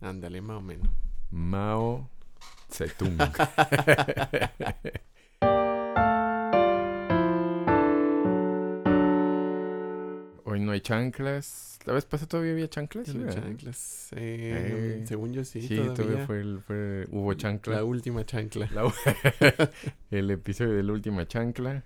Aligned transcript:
Ándale, 0.00 0.40
más 0.40 0.58
o 0.58 0.60
menos. 0.60 0.88
Mao 1.30 2.08
Zedong. 2.70 3.18
Hoy 10.44 10.60
no 10.60 10.72
hay 10.72 10.80
chanclas. 10.80 11.78
¿La 11.84 11.92
vez 11.92 12.04
pasada 12.06 12.28
todavía 12.28 12.52
había 12.52 12.68
chanclas? 12.68 13.06
Sí, 13.06 13.18
chanclas. 13.28 14.08
Eh, 14.12 15.00
Eh, 15.02 15.04
según 15.06 15.32
yo 15.34 15.44
sí, 15.44 15.60
Sí, 15.62 15.76
todavía. 15.76 15.94
todavía 15.94 16.26
fue, 16.26 16.40
el- 16.40 16.60
fue- 16.66 17.06
hubo 17.10 17.34
chancla. 17.34 17.76
La 17.76 17.84
última 17.84 18.24
chancla. 18.24 18.68
La 18.72 18.82
el 20.10 20.30
episodio 20.30 20.72
de 20.74 20.82
la 20.82 20.92
última 20.92 21.26
chancla. 21.28 21.82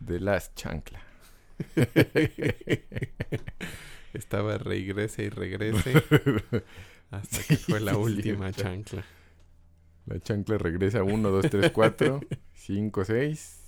De 0.00 0.18
las 0.18 0.52
chancla. 0.56 1.00
Estaba 4.12 4.58
regrese 4.58 5.22
y 5.24 5.28
regrese 5.28 5.92
hasta 7.12 7.42
que 7.48 7.56
fue 7.56 7.80
la 7.80 7.96
última 7.96 8.50
chancla. 8.52 9.04
La 10.06 10.18
chancla 10.18 10.58
regresa 10.58 11.02
1, 11.04 11.30
2, 11.30 11.46
3, 11.50 11.70
4, 11.72 12.20
5, 12.54 13.04
6 13.04 13.58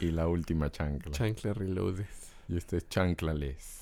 y 0.00 0.06
la 0.10 0.26
última 0.26 0.70
chancla. 0.72 1.12
Chancla 1.12 1.54
reloaded. 1.54 2.06
y 2.48 2.56
este 2.56 2.78
es 2.78 2.88
chanclales. 2.88 3.80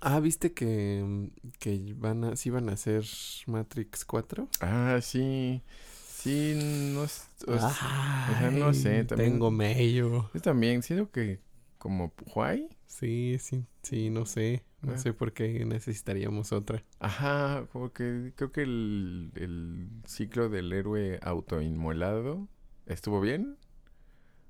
Ah, 0.00 0.18
¿viste 0.20 0.54
que, 0.54 1.30
que 1.58 1.94
van 1.96 2.24
a, 2.24 2.36
sí 2.36 2.48
van 2.48 2.70
a 2.70 2.72
hacer 2.72 3.04
Matrix 3.46 4.04
4? 4.06 4.48
Ah, 4.60 4.98
sí. 5.02 5.60
Sí, 6.08 6.54
no, 6.94 7.02
o 7.02 7.04
Ay, 7.52 7.58
sea, 7.58 8.50
no 8.50 8.72
sé, 8.74 9.04
también- 9.04 9.32
Tengo 9.32 9.50
mello. 9.50 10.30
yo 10.32 10.40
también 10.40 10.82
siento 10.82 11.10
que 11.10 11.40
como 11.78 12.12
Huay. 12.34 12.68
Sí, 12.86 13.36
sí, 13.40 13.64
sí, 13.82 14.10
no 14.10 14.24
sé. 14.26 14.62
No 14.82 14.92
Ah. 14.92 14.98
sé 14.98 15.12
por 15.12 15.32
qué 15.32 15.64
necesitaríamos 15.66 16.52
otra. 16.52 16.82
Ajá, 17.00 17.66
como 17.72 17.92
que 17.92 18.32
creo 18.34 18.50
que 18.50 18.62
el, 18.62 19.30
el 19.34 19.88
ciclo 20.06 20.48
del 20.48 20.72
héroe 20.72 21.18
autoinmolado 21.22 22.48
estuvo 22.86 23.20
bien. 23.20 23.56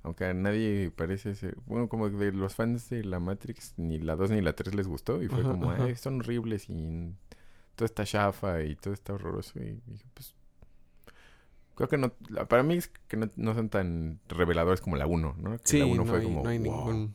Aunque 0.02 0.24
a 0.24 0.32
nadie 0.34 0.90
parece 0.94 1.34
ser... 1.34 1.56
Bueno, 1.66 1.88
como 1.88 2.08
de 2.08 2.32
los 2.32 2.55
fans 2.55 2.88
de 2.88 3.05
la 3.05 3.18
Matrix, 3.20 3.74
ni 3.77 3.98
la 3.98 4.16
2 4.16 4.30
ni 4.30 4.40
la 4.40 4.55
3 4.55 4.74
les 4.74 4.86
gustó. 4.88 5.22
Y 5.22 5.28
fue 5.28 5.40
Ajá, 5.40 5.50
como, 5.50 5.70
ajá. 5.72 5.84
"Ay, 5.84 5.96
son 5.96 6.20
horribles 6.20 6.66
y 6.70 7.12
todo 7.74 7.84
está 7.86 8.05
chafa 8.05 8.62
y 8.62 8.77
todo 8.77 8.94
está 8.94 9.12
horroroso. 9.12 9.58
Y 9.58 9.78
dije, 9.86 10.05
pues... 10.14 10.34
Creo 11.74 11.88
que 11.88 11.98
no... 11.98 12.12
Para 12.48 12.62
mí 12.62 12.74
es 12.77 12.88
que 13.08 13.16
no, 13.16 13.28
no 13.36 13.55
son 13.55 13.68
tan 13.68 14.20
reveladores 14.28 14.80
como 14.80 14.96
la 14.96 15.06
1, 15.06 15.34
¿no? 15.38 15.52
Que 15.58 15.58
Sí, 15.64 15.78
la 15.80 15.86
1 15.86 15.96
no, 15.96 16.05
fue 16.06 16.18
hay, 16.20 16.24
como, 16.24 16.42
no 16.44 16.48
hay 16.48 16.58
"Wow". 16.58 16.64
ningún... 16.77 17.14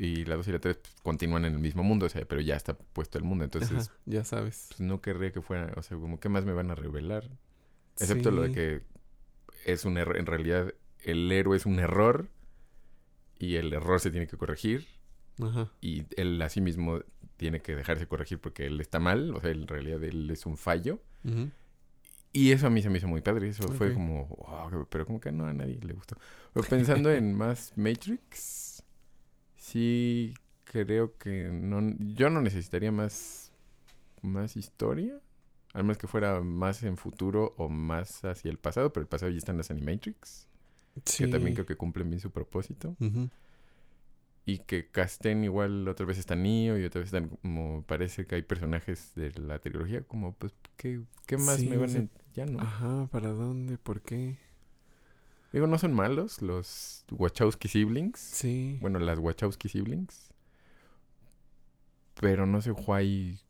Y 0.00 0.24
la 0.26 0.36
2 0.36 0.46
y 0.48 0.52
la 0.52 0.60
3 0.60 0.78
continúan 1.02 1.44
en 1.44 1.54
el 1.54 1.58
mismo 1.58 1.82
mundo, 1.82 2.06
o 2.06 2.08
sea, 2.08 2.24
pero 2.24 2.40
ya 2.40 2.54
está 2.54 2.74
puesto 2.74 3.18
el 3.18 3.24
mundo. 3.24 3.42
Entonces, 3.44 3.88
Ajá, 3.88 3.98
ya 4.06 4.24
sabes. 4.24 4.66
pues 4.68 4.80
no 4.80 5.00
querría 5.00 5.32
que 5.32 5.42
fuera, 5.42 5.72
o 5.76 5.82
sea, 5.82 5.96
como 5.98 6.20
qué 6.20 6.28
más 6.28 6.44
me 6.44 6.52
van 6.52 6.70
a 6.70 6.76
revelar. 6.76 7.28
Excepto 7.98 8.30
lo 8.30 8.42
de 8.42 8.52
que 8.52 8.82
es 9.66 9.84
un 9.84 9.98
error, 9.98 10.16
en 10.16 10.26
realidad 10.26 10.72
el 11.02 11.30
héroe 11.32 11.56
es 11.56 11.66
un 11.66 11.80
error 11.80 12.28
y 13.40 13.56
el 13.56 13.72
error 13.72 13.98
se 13.98 14.10
tiene 14.12 14.26
que 14.28 14.36
corregir 14.36 14.86
Ajá. 15.42 15.72
y 15.80 16.04
él 16.16 16.40
a 16.42 16.48
sí 16.48 16.60
mismo 16.60 17.00
tiene 17.36 17.60
que 17.60 17.74
dejarse 17.74 18.06
corregir 18.06 18.38
porque 18.38 18.66
él 18.66 18.80
está 18.80 19.00
mal, 19.00 19.34
o 19.34 19.40
sea, 19.40 19.50
en 19.50 19.66
realidad 19.66 20.02
él 20.04 20.30
es 20.30 20.46
un 20.46 20.56
fallo. 20.56 21.00
Y 22.32 22.52
eso 22.52 22.66
a 22.66 22.70
mí 22.70 22.82
se 22.82 22.90
me 22.90 22.98
hizo 22.98 23.08
muy 23.08 23.20
padre, 23.20 23.48
eso 23.48 23.66
fue 23.68 23.92
como, 23.94 24.26
wow, 24.26 24.86
pero 24.88 25.06
como 25.06 25.18
que 25.20 25.32
no 25.32 25.46
a 25.46 25.52
nadie 25.52 25.78
le 25.82 25.92
gustó. 25.92 26.16
Pero 26.52 26.66
pensando 26.68 27.10
en 27.10 27.34
más 27.36 27.72
Matrix, 27.76 28.67
sí 29.72 30.34
creo 30.64 31.16
que 31.18 31.48
no, 31.50 31.80
yo 31.98 32.30
no 32.30 32.40
necesitaría 32.42 32.92
más, 32.92 33.52
más 34.22 34.56
historia, 34.56 35.18
al 35.72 35.84
menos 35.84 35.98
que 35.98 36.06
fuera 36.06 36.40
más 36.40 36.82
en 36.82 36.96
futuro 36.96 37.54
o 37.56 37.68
más 37.68 38.24
hacia 38.24 38.50
el 38.50 38.58
pasado, 38.58 38.92
pero 38.92 39.02
el 39.02 39.08
pasado 39.08 39.30
ya 39.30 39.38
están 39.38 39.56
las 39.56 39.70
Animatrix, 39.70 40.46
Sí. 41.04 41.24
que 41.24 41.30
también 41.30 41.54
creo 41.54 41.64
que 41.66 41.76
cumplen 41.76 42.10
bien 42.10 42.20
su 42.20 42.30
propósito. 42.30 42.96
Y 44.44 44.58
que 44.60 44.88
casten 44.90 45.44
igual 45.44 45.86
otra 45.88 46.06
vez 46.06 46.16
está 46.18 46.34
Neo 46.34 46.78
y 46.78 46.84
otra 46.84 47.00
vez 47.00 47.08
están 47.08 47.28
como 47.28 47.82
parece 47.82 48.26
que 48.26 48.34
hay 48.36 48.42
personajes 48.42 49.12
de 49.14 49.30
la 49.32 49.58
trilogía 49.58 50.02
como 50.02 50.32
pues 50.34 50.54
¿qué, 50.76 51.02
qué 51.26 51.36
más 51.36 51.58
Sí, 51.58 51.68
me 51.68 51.76
van 51.76 51.94
a... 51.94 52.08
Ya 52.34 52.46
no. 52.46 52.58
Ajá, 52.60 53.08
¿para 53.10 53.28
dónde? 53.28 53.76
¿Por 53.76 54.00
qué? 54.00 54.38
Digo, 55.52 55.66
no 55.66 55.78
son 55.78 55.94
malos 55.94 56.42
los 56.42 57.04
Wachowski 57.10 57.68
siblings. 57.68 58.20
Sí. 58.20 58.78
Bueno, 58.80 58.98
las 58.98 59.18
Wachowski 59.18 59.68
siblings. 59.68 60.30
Pero 62.20 62.46
no 62.46 62.60
sé, 62.60 62.72
why. 62.72 63.40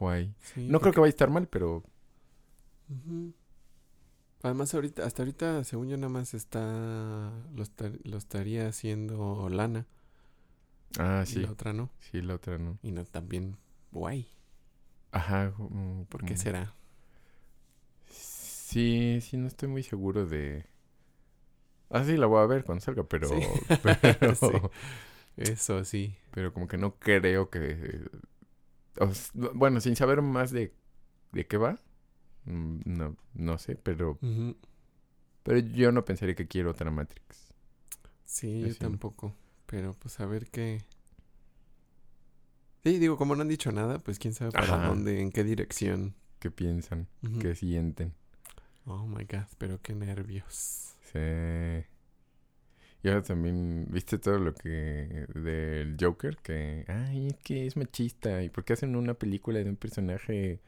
why. 0.00 0.34
sí, 0.40 0.66
No 0.68 0.80
creo 0.80 0.92
que 0.92 1.00
vaya 1.00 1.08
a 1.08 1.10
estar 1.10 1.30
mal, 1.30 1.46
pero. 1.48 1.82
Además, 4.42 4.72
ahorita, 4.74 5.04
hasta 5.04 5.22
ahorita, 5.22 5.64
según 5.64 5.88
yo, 5.88 5.96
nada 5.96 6.08
más 6.08 6.34
está. 6.34 7.30
Lo, 7.54 7.62
esta- 7.62 7.92
lo 8.04 8.16
estaría 8.16 8.68
haciendo 8.68 9.48
Lana. 9.50 9.86
Ah, 10.98 11.24
Y 11.26 11.26
sí. 11.26 11.40
la 11.40 11.50
otra 11.52 11.72
no. 11.72 11.90
Sí, 11.98 12.20
la 12.22 12.34
otra 12.34 12.58
no. 12.58 12.78
Y 12.82 12.92
no 12.92 13.04
también. 13.04 13.56
Guay. 13.92 14.28
Ajá. 15.12 15.52
mm, 15.58 16.04
¿Por 16.08 16.24
qué 16.24 16.34
mm. 16.34 16.36
será? 16.36 16.74
Sí, 18.10 19.18
sí, 19.22 19.36
no 19.36 19.46
estoy 19.48 19.68
muy 19.68 19.82
seguro 19.82 20.26
de. 20.26 20.66
Ah, 21.90 22.04
sí, 22.04 22.16
la 22.16 22.26
voy 22.26 22.40
a 22.42 22.46
ver 22.46 22.64
cuando 22.64 22.82
salga, 22.84 23.04
pero. 23.04 23.28
Sí. 23.28 23.40
Pero, 23.82 24.34
Sí. 24.34 24.46
Eso 25.36 25.84
sí. 25.84 26.16
pero 26.32 26.52
como 26.52 26.68
que 26.68 26.76
no 26.76 26.96
creo 26.98 27.50
que. 27.50 28.00
o 28.98 29.10
bueno, 29.54 29.80
sin 29.80 29.96
saber 29.96 30.22
más 30.22 30.50
de, 30.50 30.72
de 31.32 31.46
qué 31.46 31.56
va. 31.56 31.78
mm, 32.44 32.80
No, 32.84 33.16
no 33.34 33.58
sé, 33.58 33.76
pero. 33.76 34.18
Pero 35.42 35.58
yo 35.58 35.92
no 35.92 36.04
pensaría 36.04 36.34
que 36.34 36.46
quiero 36.46 36.70
otra 36.72 36.90
Matrix. 36.90 37.48
Sí, 38.24 38.60
yo 38.68 38.74
tampoco. 38.76 39.34
Pero 39.66 39.94
pues 39.94 40.20
a 40.20 40.26
ver 40.26 40.46
qué. 40.50 40.82
Sí, 42.84 42.98
digo, 42.98 43.16
como 43.16 43.34
no 43.36 43.42
han 43.42 43.48
dicho 43.48 43.72
nada, 43.72 43.98
pues 43.98 44.18
quién 44.18 44.34
sabe 44.34 44.52
para 44.52 44.74
Ajá. 44.76 44.88
dónde, 44.88 45.20
en 45.20 45.30
qué 45.32 45.44
dirección. 45.44 46.14
¿Qué 46.38 46.50
piensan? 46.50 47.08
¿Qué 47.40 47.54
sienten? 47.54 48.14
Oh 48.92 49.06
my 49.06 49.24
god, 49.24 49.46
pero 49.58 49.80
qué 49.80 49.94
nervios. 49.94 50.96
Sí. 51.12 51.18
Y 53.02 53.08
ahora 53.08 53.22
también, 53.22 53.86
¿viste 53.90 54.18
todo 54.18 54.38
lo 54.38 54.54
que 54.54 55.26
del 55.34 55.96
Joker? 55.98 56.36
Que, 56.38 56.84
ay, 56.88 57.28
es 57.28 57.36
que 57.38 57.66
es 57.66 57.76
machista. 57.76 58.42
¿Y 58.42 58.50
por 58.50 58.64
qué 58.64 58.74
hacen 58.74 58.94
una 58.96 59.14
película 59.14 59.58
de 59.60 59.70
un 59.70 59.76
personaje 59.76 60.60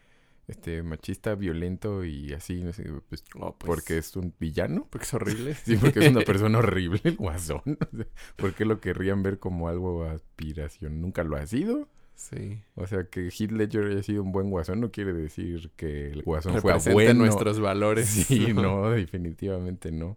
este 0.49 0.83
machista, 0.83 1.35
violento 1.35 2.05
y 2.05 2.33
así? 2.33 2.63
No 2.63 2.73
sé, 2.73 2.85
pues, 3.09 3.25
Oh, 3.39 3.55
pues, 3.59 3.67
porque 3.67 3.99
es 3.99 4.17
un 4.17 4.35
villano. 4.41 4.87
Porque 4.91 5.05
es 5.05 5.15
horrible. 5.15 5.55
Sí, 5.65 5.77
porque 5.77 6.01
es 6.01 6.09
una 6.09 6.21
persona 6.25 6.59
horrible, 6.59 7.01
el 7.05 7.17
guasón. 7.17 7.63
¿Por 8.37 8.55
qué 8.55 8.65
lo 8.65 8.81
querrían 8.81 9.23
ver 9.23 9.39
como 9.39 9.69
algo 9.69 10.05
aspiración? 10.05 11.01
Nunca 11.03 11.25
lo 11.25 11.37
ha 11.37 11.47
sido. 11.47 11.89
Sí. 12.23 12.63
O 12.77 12.87
sea, 12.87 13.05
que 13.05 13.29
Heath 13.31 13.51
Ledger 13.51 13.87
haya 13.87 14.03
sido 14.03 14.23
un 14.23 14.31
buen 14.31 14.49
guasón 14.49 14.81
no 14.81 14.93
quiere 14.93 15.13
decir 15.13 15.71
que 15.75 16.13
el 16.13 16.23
guasón 16.23 16.61
fue 16.61 16.79
bueno. 16.93 17.25
nuestros 17.25 17.59
valores. 17.59 18.07
Sí, 18.27 18.53
no, 18.55 18.91
definitivamente 18.91 19.91
no. 19.91 20.17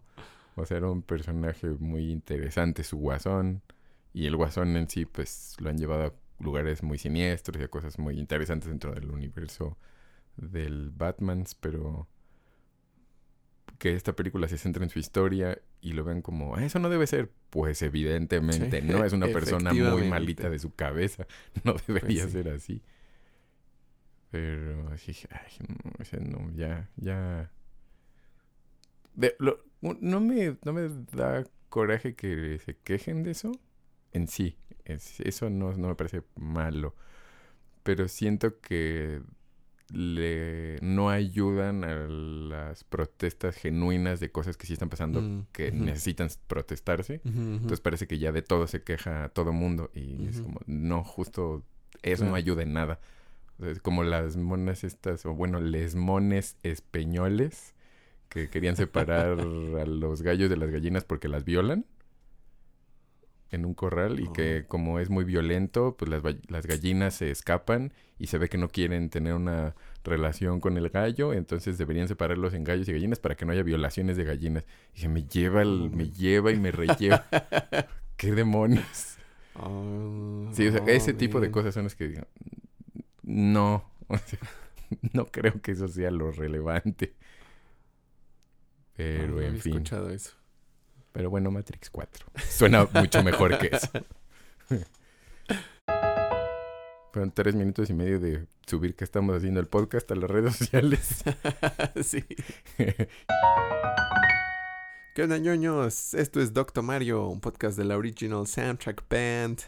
O 0.54 0.64
sea, 0.64 0.76
era 0.76 0.88
un 0.90 1.02
personaje 1.02 1.68
muy 1.68 2.10
interesante 2.10 2.84
su 2.84 2.96
guasón. 2.98 3.62
Y 4.12 4.26
el 4.26 4.36
guasón 4.36 4.76
en 4.76 4.88
sí, 4.88 5.04
pues, 5.04 5.56
lo 5.58 5.68
han 5.68 5.78
llevado 5.78 6.04
a 6.04 6.12
lugares 6.42 6.82
muy 6.82 6.96
siniestros 6.96 7.60
y 7.60 7.64
a 7.64 7.68
cosas 7.68 7.98
muy 7.98 8.18
interesantes 8.18 8.68
dentro 8.68 8.94
del 8.94 9.10
universo 9.10 9.76
del 10.36 10.90
Batman, 10.90 11.44
pero 11.60 12.06
que 13.78 13.94
esta 13.94 14.14
película 14.14 14.48
se 14.48 14.58
centra 14.58 14.82
en 14.84 14.90
su 14.90 14.98
historia 14.98 15.58
y 15.80 15.92
lo 15.92 16.04
ven 16.04 16.22
como, 16.22 16.56
"Ah, 16.56 16.64
eso 16.64 16.78
no 16.78 16.88
debe 16.88 17.06
ser. 17.06 17.30
Pues 17.50 17.82
evidentemente 17.82 18.80
Sí, 18.80 18.86
no, 18.86 19.04
es 19.04 19.12
una 19.12 19.26
persona 19.28 19.72
muy 19.72 20.08
malita 20.08 20.48
de 20.50 20.58
su 20.58 20.74
cabeza. 20.74 21.26
No 21.64 21.74
debería 21.86 22.22
Pues 22.22 22.32
sí. 22.32 22.42
ser 22.42 22.48
así. 22.48 22.82
Pero 24.30 24.90
dije, 25.06 25.28
ay, 25.30 25.66
no, 25.68 25.76
o 26.00 26.04
sea, 26.04 26.18
no, 26.20 26.50
ya, 26.54 26.90
ya. 26.96 27.50
De- 29.14 29.36
lo- 29.38 29.62
un- 29.80 29.98
no, 30.00 30.20
me, 30.20 30.56
no 30.64 30.72
me 30.72 30.88
da 31.12 31.44
coraje 31.68 32.14
que 32.14 32.58
se 32.64 32.76
quejen 32.76 33.22
de 33.22 33.30
eso 33.32 33.52
en 34.12 34.26
sí. 34.28 34.56
Es- 34.84 35.20
eso 35.20 35.48
no, 35.50 35.72
no 35.76 35.88
me 35.88 35.94
parece 35.94 36.22
malo. 36.36 36.94
Pero 37.82 38.08
siento 38.08 38.60
que 38.60 39.22
le 39.92 40.78
no 40.82 41.10
ayudan 41.10 41.84
a 41.84 42.06
las 42.08 42.84
protestas 42.84 43.56
genuinas 43.56 44.18
de 44.18 44.30
cosas 44.30 44.56
que 44.56 44.66
sí 44.66 44.72
están 44.72 44.88
pasando 44.88 45.20
Mm, 45.20 45.46
que 45.52 45.72
necesitan 45.72 46.28
protestarse. 46.46 47.20
Entonces 47.24 47.80
parece 47.80 48.06
que 48.06 48.18
ya 48.18 48.32
de 48.32 48.42
todo 48.42 48.66
se 48.66 48.82
queja 48.82 49.28
todo 49.30 49.52
mundo 49.52 49.90
y 49.94 50.26
es 50.26 50.40
como, 50.40 50.60
no, 50.66 51.04
justo 51.04 51.62
eso 52.02 52.24
no 52.24 52.34
ayuda 52.34 52.62
en 52.62 52.72
nada. 52.72 53.00
O 53.58 53.62
sea, 53.62 53.72
es 53.72 53.80
como 53.80 54.02
las 54.02 54.36
monas 54.36 54.84
estas, 54.84 55.24
o 55.24 55.34
bueno, 55.34 55.60
les 55.60 55.94
mones 55.94 56.56
españoles 56.62 57.74
que 58.28 58.48
querían 58.48 58.76
separar 58.76 59.38
a 59.40 59.86
los 59.86 60.22
gallos 60.22 60.50
de 60.50 60.56
las 60.56 60.70
gallinas 60.70 61.04
porque 61.04 61.28
las 61.28 61.44
violan 61.44 61.86
en 63.50 63.64
un 63.64 63.74
corral 63.74 64.20
y 64.20 64.28
que 64.32 64.64
como 64.66 64.98
es 64.98 65.08
muy 65.10 65.24
violento, 65.24 65.96
pues 65.96 66.10
las, 66.10 66.22
las 66.48 66.66
gallinas 66.66 67.14
se 67.14 67.30
escapan 67.30 67.92
y 68.18 68.26
se 68.28 68.38
ve 68.38 68.48
que 68.48 68.58
no 68.58 68.68
quieren 68.68 69.08
tener 69.10 69.34
una 69.34 69.74
relación 70.04 70.60
con 70.60 70.76
el 70.76 70.88
gallo, 70.90 71.32
entonces 71.32 71.78
deberían 71.78 72.08
separarlos 72.08 72.54
en 72.54 72.64
gallos 72.64 72.88
y 72.88 72.92
gallinas 72.92 73.18
para 73.18 73.36
que 73.36 73.44
no 73.44 73.52
haya 73.52 73.62
violaciones 73.62 74.16
de 74.16 74.24
gallinas. 74.24 74.64
Y 74.92 74.96
dije, 74.96 75.08
me 75.08 75.24
lleva, 75.24 75.62
el, 75.62 75.90
me 75.90 76.10
lleva 76.10 76.52
y 76.52 76.58
me 76.58 76.70
relleva. 76.72 77.26
¿Qué 78.16 78.32
demonios? 78.32 79.18
Oh, 79.54 80.48
Sí, 80.52 80.66
o 80.68 80.72
sea, 80.72 80.82
oh, 80.82 80.88
ese 80.88 81.12
tipo 81.14 81.40
de 81.40 81.50
cosas 81.50 81.74
son 81.74 81.84
las 81.84 81.94
que 81.94 82.08
digo, 82.08 82.22
no, 83.22 83.84
o 84.08 84.18
sea, 84.18 84.38
no 85.12 85.26
creo 85.26 85.60
que 85.60 85.72
eso 85.72 85.88
sea 85.88 86.10
lo 86.10 86.30
relevante. 86.32 87.14
Ah, 89.18 89.18
Pero 89.18 89.40
no 89.40 89.42
en 89.42 89.58
fin. 89.58 89.72
escuchado 89.74 90.10
eso. 90.10 90.34
Pero 91.16 91.30
bueno, 91.30 91.50
Matrix 91.50 91.88
4. 91.88 92.26
Suena 92.46 92.86
mucho 92.92 93.22
mejor 93.22 93.56
que 93.56 93.74
eso. 93.74 93.88
Fueron 97.10 97.32
tres 97.32 97.54
minutos 97.54 97.88
y 97.88 97.94
medio 97.94 98.20
de 98.20 98.44
subir 98.66 98.94
que 98.94 99.04
estamos 99.04 99.34
haciendo 99.34 99.58
el 99.60 99.66
podcast 99.66 100.12
a 100.12 100.14
las 100.14 100.30
redes 100.30 100.56
sociales. 100.56 101.24
sí. 102.04 102.22
¿Qué 105.14 105.22
onda, 105.22 105.38
ñoños? 105.38 106.12
Esto 106.12 106.42
es 106.42 106.52
Doctor 106.52 106.84
Mario, 106.84 107.28
un 107.28 107.40
podcast 107.40 107.78
de 107.78 107.84
la 107.86 107.96
Original 107.96 108.46
Soundtrack 108.46 109.02
Band. 109.08 109.60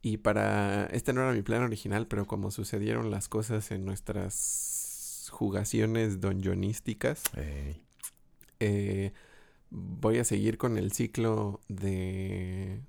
Y 0.00 0.18
para... 0.18 0.86
Este 0.92 1.12
no 1.12 1.22
era 1.22 1.32
mi 1.32 1.42
plan 1.42 1.64
original, 1.64 2.06
pero 2.06 2.24
como 2.28 2.52
sucedieron 2.52 3.10
las 3.10 3.28
cosas 3.28 3.72
en 3.72 3.84
nuestras 3.84 5.28
jugaciones 5.32 6.20
donjonísticas, 6.20 7.24
Ey, 7.34 7.82
eh, 8.60 9.12
voy 9.70 10.18
a 10.18 10.24
seguir 10.24 10.58
con 10.58 10.76
el 10.78 10.92
ciclo 10.92 11.60
de... 11.68 12.80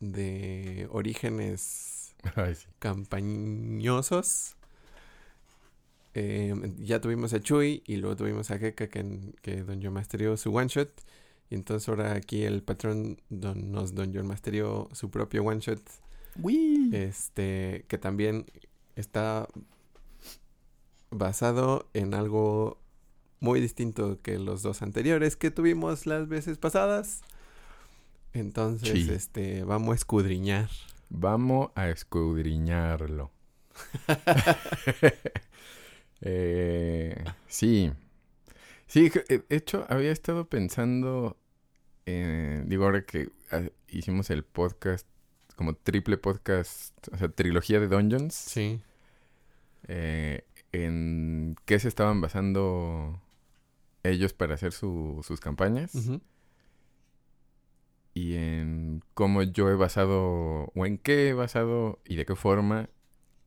de 0.00 0.88
orígenes 0.90 2.14
ay, 2.36 2.54
sí. 2.54 2.66
campañosos. 2.78 4.56
Eh, 6.14 6.54
ya 6.78 7.00
tuvimos 7.00 7.32
a 7.32 7.40
Chuy 7.40 7.82
y 7.86 7.96
luego 7.96 8.16
tuvimos 8.16 8.50
a 8.50 8.58
Keka 8.58 8.88
que, 8.88 9.34
que 9.42 9.62
Don 9.62 9.80
John 9.82 9.92
masterió 9.92 10.36
su 10.36 10.54
one 10.54 10.68
shot. 10.68 10.90
Y 11.50 11.54
entonces 11.54 11.88
ahora 11.88 12.14
aquí 12.14 12.42
el 12.44 12.62
patrón 12.62 13.20
don, 13.30 13.72
nos 13.72 13.94
Don 13.94 14.12
John 14.14 14.26
masterió 14.26 14.88
su 14.92 15.10
propio 15.10 15.44
one 15.44 15.60
shot. 15.60 15.80
Este, 16.92 17.84
que 17.88 17.98
también 17.98 18.46
está 18.96 19.48
basado 21.10 21.88
en 21.94 22.14
algo 22.14 22.78
muy 23.40 23.60
distinto 23.60 24.18
que 24.22 24.38
los 24.38 24.62
dos 24.62 24.82
anteriores 24.82 25.36
que 25.36 25.50
tuvimos 25.50 26.06
las 26.06 26.28
veces 26.28 26.58
pasadas. 26.58 27.22
Entonces, 28.32 28.90
Sí. 28.90 29.10
este, 29.12 29.64
vamos 29.64 29.92
a 29.92 29.94
escudriñar. 29.96 30.68
Vamos 31.10 31.70
a 31.74 31.88
escudriñarlo. 31.88 33.30
Eh, 36.20 37.14
sí. 37.46 37.92
Sí, 38.86 39.10
eh, 39.28 39.42
de 39.48 39.56
hecho, 39.56 39.86
había 39.88 40.10
estado 40.10 40.48
pensando, 40.48 41.36
eh, 42.06 42.62
digo, 42.66 42.84
ahora 42.86 43.04
que 43.04 43.30
ah, 43.52 43.62
hicimos 43.88 44.30
el 44.30 44.42
podcast, 44.44 45.06
como 45.56 45.74
triple 45.74 46.16
podcast, 46.18 46.92
o 47.12 47.16
sea, 47.18 47.28
trilogía 47.28 47.78
de 47.80 47.88
Dungeons, 47.88 48.34
Sí. 48.34 48.80
eh, 49.86 50.42
en 50.72 51.54
qué 51.66 51.78
se 51.78 51.88
estaban 51.88 52.20
basando 52.20 53.20
ellos 54.02 54.32
para 54.32 54.54
hacer 54.54 54.72
su- 54.72 55.20
sus 55.26 55.40
campañas 55.40 55.94
y 58.14 58.34
en 58.34 59.02
cómo 59.14 59.42
yo 59.42 59.68
he 59.70 59.74
basado, 59.74 60.72
o 60.74 60.86
en 60.86 60.98
qué 60.98 61.28
he 61.28 61.32
basado 61.34 62.00
y 62.04 62.16
de 62.16 62.24
qué 62.26 62.34
forma 62.34 62.88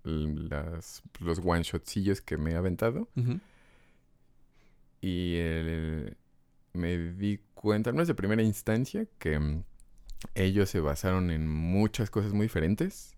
las, 0.04 1.04
los 1.20 1.40
one-shotcillos 1.44 2.22
que 2.22 2.38
me 2.38 2.52
he 2.52 2.56
aventado. 2.56 3.08
Y 5.02 5.36
el- 5.38 6.18
me 6.74 6.98
di 6.98 7.40
cuenta, 7.54 7.92
no 7.92 8.02
es 8.02 8.08
de 8.08 8.16
primera 8.16 8.42
instancia, 8.44 9.06
que 9.20 9.40
mm, 9.40 9.64
ellos 10.36 10.70
se 10.70 10.80
basaron 10.80 11.32
en 11.32 11.48
muchas 11.50 12.10
cosas 12.10 12.34
muy 12.34 12.46
diferentes 12.46 13.16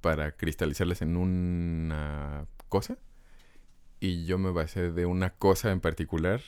para 0.00 0.32
cristalizarlas 0.36 1.02
en 1.02 1.16
una 1.16 2.46
cosa. 2.68 2.96
Y 4.04 4.24
yo 4.26 4.36
me 4.38 4.50
basé 4.50 4.90
de 4.92 5.06
una 5.06 5.30
cosa 5.30 5.72
en 5.72 5.80
particular 5.80 6.40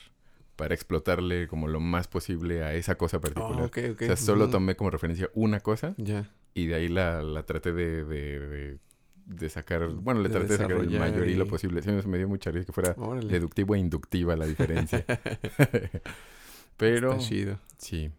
para 0.55 0.73
explotarle 0.75 1.47
como 1.47 1.67
lo 1.67 1.79
más 1.79 2.07
posible 2.07 2.63
a 2.63 2.73
esa 2.73 2.95
cosa 2.95 3.19
particular. 3.19 3.61
Oh, 3.61 3.65
ok, 3.65 3.77
ok. 3.93 4.01
O 4.01 4.05
sea, 4.05 4.15
solo 4.17 4.49
tomé 4.49 4.75
como 4.75 4.89
referencia 4.91 5.29
una 5.33 5.59
cosa 5.59 5.93
Ya. 5.97 6.29
y 6.53 6.67
de 6.67 6.75
ahí 6.75 6.87
la, 6.87 7.21
la 7.23 7.43
traté 7.45 7.71
de, 7.71 8.03
de, 8.03 8.39
de- 8.39 8.79
de 9.25 9.49
sacar, 9.49 9.87
bueno, 9.89 10.21
le 10.21 10.29
traté 10.29 10.47
de 10.53 10.57
sacar 10.57 10.77
el 10.79 10.89
mayor 10.99 11.27
hilo 11.27 11.45
y- 11.45 11.49
posible. 11.49 11.81
Sí, 11.81 11.89
me 12.07 12.17
dio 12.17 12.29
mucha 12.29 12.49
risa 12.49 12.65
que 12.65 12.71
fuera 12.71 12.93
Órale. 12.97 13.27
deductivo 13.27 13.75
e 13.75 13.79
inductiva 13.79 14.35
la 14.37 14.45
diferencia. 14.47 15.03
Pero, 16.77 17.13
Está 17.13 17.23
chido. 17.23 17.59
sí. 17.77 18.11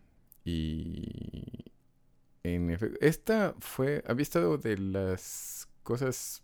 Y 0.44 1.72
en 2.42 2.70
efecto, 2.70 2.98
esta 3.00 3.54
fue, 3.60 4.02
había 4.06 4.22
estado 4.22 4.58
de 4.58 4.78
las 4.78 5.68
cosas 5.82 6.42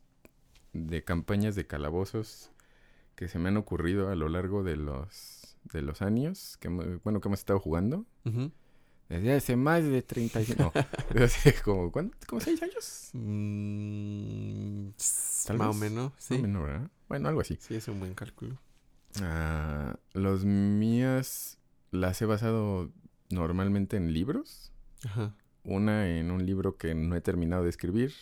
de 0.72 1.02
campañas 1.04 1.54
de 1.56 1.66
calabozos 1.66 2.50
que 3.16 3.28
se 3.28 3.38
me 3.38 3.48
han 3.48 3.56
ocurrido 3.56 4.08
a 4.08 4.14
lo 4.14 4.28
largo 4.28 4.62
de 4.62 4.76
los, 4.76 5.56
de 5.72 5.82
los 5.82 6.02
años, 6.02 6.56
que, 6.58 6.68
bueno, 6.68 7.20
que 7.20 7.28
hemos 7.28 7.40
estado 7.40 7.60
jugando. 7.60 8.06
Desde 9.08 9.34
hace 9.34 9.56
más 9.56 9.84
de 9.84 10.02
35, 10.02 10.62
no, 10.74 10.86
desde 11.12 11.24
hace 11.24 11.62
como, 11.62 11.92
¿cuánto? 11.92 12.16
¿Como 12.26 12.40
seis 12.40 12.62
años? 12.62 13.10
Mm, 13.12 14.88
Tal 15.46 15.58
más 15.58 15.68
o 15.68 15.74
menos, 15.74 16.12
menor, 16.30 16.66
¿verdad? 16.66 16.90
Bueno, 17.08 17.28
algo 17.28 17.40
así. 17.40 17.58
Sí, 17.60 17.74
es 17.74 17.86
un 17.88 18.00
buen 18.00 18.14
cálculo. 18.14 18.58
Ah, 19.20 19.96
los 20.12 20.44
mías 20.44 21.58
las 21.90 22.20
he 22.22 22.26
basado 22.26 22.90
normalmente 23.30 23.96
en 23.96 24.12
libros. 24.12 24.72
Ajá. 25.04 25.34
Una 25.64 26.08
en 26.08 26.30
un 26.30 26.44
libro 26.44 26.76
que 26.76 26.94
no 26.94 27.14
he 27.14 27.20
terminado 27.20 27.64
de 27.64 27.70
escribir. 27.70 28.12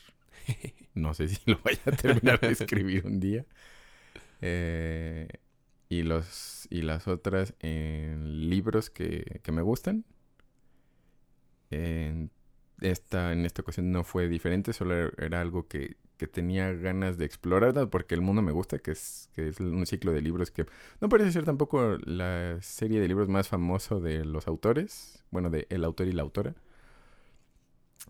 No 0.95 1.15
sé 1.15 1.27
si 1.27 1.39
lo 1.47 1.59
vaya 1.65 1.81
a 1.87 1.93
terminar 1.93 2.39
de 2.41 2.51
escribir 2.51 3.07
un 3.07 3.19
día. 3.19 3.47
Eh, 4.43 5.29
y, 5.89 6.03
los, 6.03 6.67
y 6.71 6.83
las 6.83 7.09
otras 7.09 7.55
en 7.61 8.51
libros 8.51 8.91
que, 8.91 9.41
que 9.43 9.53
me 9.53 9.63
gustan. 9.63 10.05
En 11.71 12.31
esta, 12.81 13.33
en 13.33 13.47
esta 13.47 13.63
ocasión 13.63 13.93
no 13.93 14.05
fue 14.05 14.29
diferente, 14.29 14.73
solo 14.73 14.95
era, 14.95 15.13
era 15.19 15.41
algo 15.41 15.69
que, 15.69 15.97
que 16.23 16.27
tenía 16.27 16.73
ganas 16.73 17.19
de 17.19 17.25
explorar, 17.25 17.89
porque 17.91 18.15
el 18.15 18.21
mundo 18.21 18.43
me 18.43 18.53
gusta, 18.53 18.79
que 18.79 18.93
es, 18.93 19.29
que 19.35 19.49
es 19.49 19.59
un 19.59 19.87
ciclo 19.87 20.13
de 20.13 20.21
libros 20.21 20.51
que 20.51 20.67
no 21.01 21.09
parece 21.09 21.33
ser 21.33 21.45
tampoco 21.45 21.99
la 22.05 22.59
serie 22.61 23.01
de 23.01 23.09
libros 23.09 23.29
más 23.29 23.49
famoso 23.49 24.01
de 24.01 24.25
los 24.25 24.47
autores, 24.47 25.25
bueno, 25.31 25.51
de 25.51 25.67
el 25.71 25.85
autor 25.85 26.09
y 26.09 26.13
la 26.13 26.23
autora, 26.23 26.55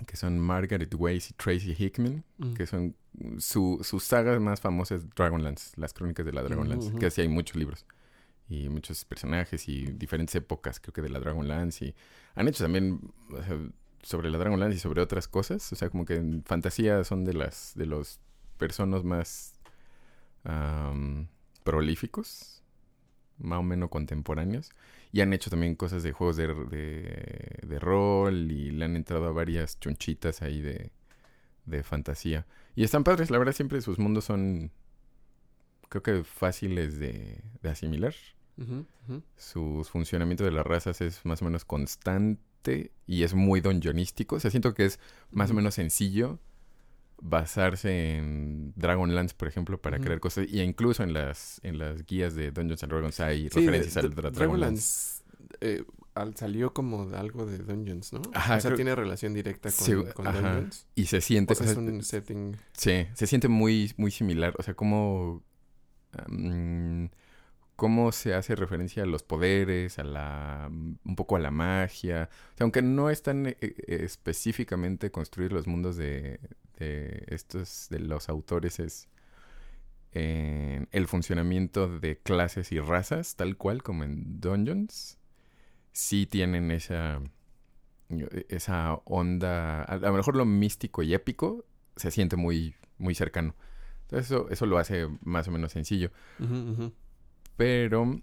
que 0.07 0.17
son 0.17 0.39
Margaret 0.39 0.95
Weiss 0.97 1.31
y 1.31 1.35
Tracy 1.35 1.75
Hickman, 1.79 2.25
Mm. 2.39 2.55
que 2.55 2.67
son 2.67 2.97
su, 3.39 3.79
sus 3.83 4.05
sagas 4.05 4.41
más 4.41 4.61
famosas 4.61 5.09
Dragonlance, 5.15 5.73
las 5.77 5.93
crónicas 5.93 6.25
de 6.25 6.33
la 6.33 6.43
Dragonlance, 6.43 6.89
ujú. 6.89 6.99
que 6.99 7.07
así 7.07 7.21
hay 7.21 7.29
muchos 7.29 7.57
libros 7.57 7.85
y 8.49 8.69
muchos 8.69 9.05
personajes 9.05 9.69
y 9.69 9.85
diferentes 9.93 10.35
épocas, 10.35 10.81
creo 10.81 10.93
que 10.95 11.03
de 11.03 11.09
la 11.11 11.21
Dragonlance 11.21 11.85
y 11.87 11.95
han 12.35 12.49
hecho 12.49 12.65
también 12.65 13.01
o 13.31 13.43
sea, 13.43 13.59
sobre 14.03 14.31
la 14.31 14.39
Dragonlance 14.39 14.77
y 14.77 14.81
sobre 14.81 15.01
otras 15.03 15.29
cosas, 15.29 15.73
o 15.73 15.77
sea, 15.77 15.91
como 15.91 16.05
que 16.07 16.17
en 16.17 16.43
fantasía 16.45 17.05
son 17.05 17.25
de 17.25 17.35
las 17.35 17.73
de 17.77 17.87
los 17.87 18.19
personas 18.59 19.05
más 19.05 19.53
prolíficos, 21.65 22.62
más 23.39 23.59
o 23.59 23.63
menos 23.63 23.91
contemporáneos. 23.91 24.71
Y 25.13 25.21
han 25.21 25.33
hecho 25.33 25.51
también 25.51 25.75
cosas 25.75 26.03
de 26.03 26.13
juegos 26.13 26.37
de, 26.37 26.49
de, 26.49 27.59
de 27.67 27.79
rol 27.79 28.51
y 28.51 28.71
le 28.71 28.85
han 28.85 28.97
entrado 28.97 29.27
a 29.27 29.33
varias 29.33 29.79
chunchitas 29.79 30.43
ahí 30.43 30.61
de, 30.61 30.91
de 31.67 31.83
fantasía. 31.83 32.47
Y 32.75 32.85
están 32.85 33.05
padres, 33.05 33.31
la 33.31 33.39
verdad 33.39 33.53
siempre 33.53 33.81
sus 33.81 33.99
mundos 33.99 34.25
son, 34.25 34.71
creo 35.89 36.03
que 36.03 36.25
fáciles 36.25 36.99
de, 36.99 37.41
de 37.63 37.69
asimilar. 37.69 38.15
Ujú, 38.57 38.87
ujú. 39.09 39.23
Su 39.37 39.87
funcionamiento 39.91 40.45
de 40.45 40.53
las 40.53 40.67
razas 40.67 41.01
es 41.01 41.25
más 41.25 41.43
o 41.43 41.45
menos 41.45 41.65
constante 41.65 42.93
y 43.07 43.23
es 43.25 43.35
muy 43.35 43.61
donjonístico. 43.61 44.37
O 44.37 44.41
sea, 44.41 44.51
siento 44.51 44.75
que 44.75 44.87
es 44.87 45.01
más 45.31 45.51
o 45.51 45.55
menos 45.55 45.75
sencillo 45.75 46.39
basarse 47.25 48.17
en 48.17 48.73
Dragonlance, 48.75 49.35
por 49.37 49.47
ejemplo, 49.47 49.81
para 49.81 50.01
crear 50.01 50.19
cosas. 50.19 50.47
Y 50.49 50.61
incluso 50.61 51.05
en 51.05 51.13
las, 51.13 51.61
en 51.63 51.79
las 51.79 52.05
guías 52.05 52.35
de 52.35 52.51
Dungeons 52.51 52.83
and 52.83 52.93
Dragons 52.93 53.21
hay 53.21 53.49
Sí, 53.49 53.61
referencias 53.61 53.97
al 53.99 54.11
Dragonlance. 54.15 54.39
Dragonlance 54.41 55.23
eh, 55.61 55.85
al- 56.15 56.37
salió 56.37 56.75
como 56.75 57.09
algo 57.15 57.47
de 57.47 57.59
Dungeons, 57.59 58.13
¿no? 58.13 58.23
Ajá, 58.35 58.57
o 58.57 58.61
sea, 58.61 58.69
creo- 58.71 58.77
tiene 58.77 58.95
relación 58.97 59.35
directa 59.35 59.71
con, 59.71 59.87
Sí, 59.87 59.93
con. 60.15 60.25
Dungeons. 60.25 60.87
Y 60.97 61.05
se 61.07 61.21
siente... 61.21 61.53
O 61.53 61.57
sea, 61.57 61.71
es 61.71 61.77
un 61.77 62.03
setting... 62.03 62.57
Sí, 62.73 63.07
se 63.15 63.27
siente 63.29 63.47
muy, 63.47 63.93
muy 63.97 64.11
similar. 64.11 64.55
O 64.59 64.63
sea, 64.65 64.75
cómo, 64.75 65.45
mm, 66.29 67.05
cómo 67.77 68.11
se 68.13 68.35
hace 68.35 68.55
referencia 68.57 69.05
a 69.05 69.07
los 69.07 69.23
poderes, 69.23 69.99
a 69.99 70.05
la, 70.05 70.69
un 70.71 71.17
poco 71.17 71.37
a 71.37 71.39
la 71.39 71.51
magia. 71.53 72.29
O 72.55 72.57
sea, 72.57 72.65
aunque 72.65 72.83
no 72.83 73.11
están 73.11 73.47
eh, 73.47 73.57
específicamente 73.87 75.11
construidos 75.11 75.53
los 75.53 75.67
mundos 75.67 75.97
de, 75.97 76.41
de 76.83 77.25
estos, 77.29 77.89
de 77.91 78.01
los 78.01 78.29
autores, 78.29 78.81
es, 78.81 79.09
en 80.13 80.89
el 80.93 81.07
funcionamiento 81.07 81.99
de 81.99 82.19
clases 82.19 82.73
y 82.73 82.81
razas, 82.81 83.37
tal 83.37 83.57
cual 83.57 83.83
como 83.83 84.05
en 84.05 84.41
Dungeons. 84.41 85.19
Sí 85.93 86.27
tienen 86.27 86.71
esa, 86.71 87.21
esa 88.49 88.95
onda, 89.05 89.83
a 89.83 89.99
lo 89.99 90.13
mejor 90.13 90.37
lo 90.37 90.45
místico 90.45 91.03
y 91.03 91.15
épico 91.15 91.65
se 91.97 92.11
siente 92.11 92.37
muy, 92.37 92.75
muy 92.99 93.15
cercano. 93.15 93.55
Entonces 94.03 94.31
eso, 94.31 94.49
eso 94.51 94.67
lo 94.67 94.79
hace 94.79 95.09
más 95.23 95.49
o 95.49 95.51
menos 95.51 95.73
sencillo. 95.73 96.11
Pero 97.57 98.21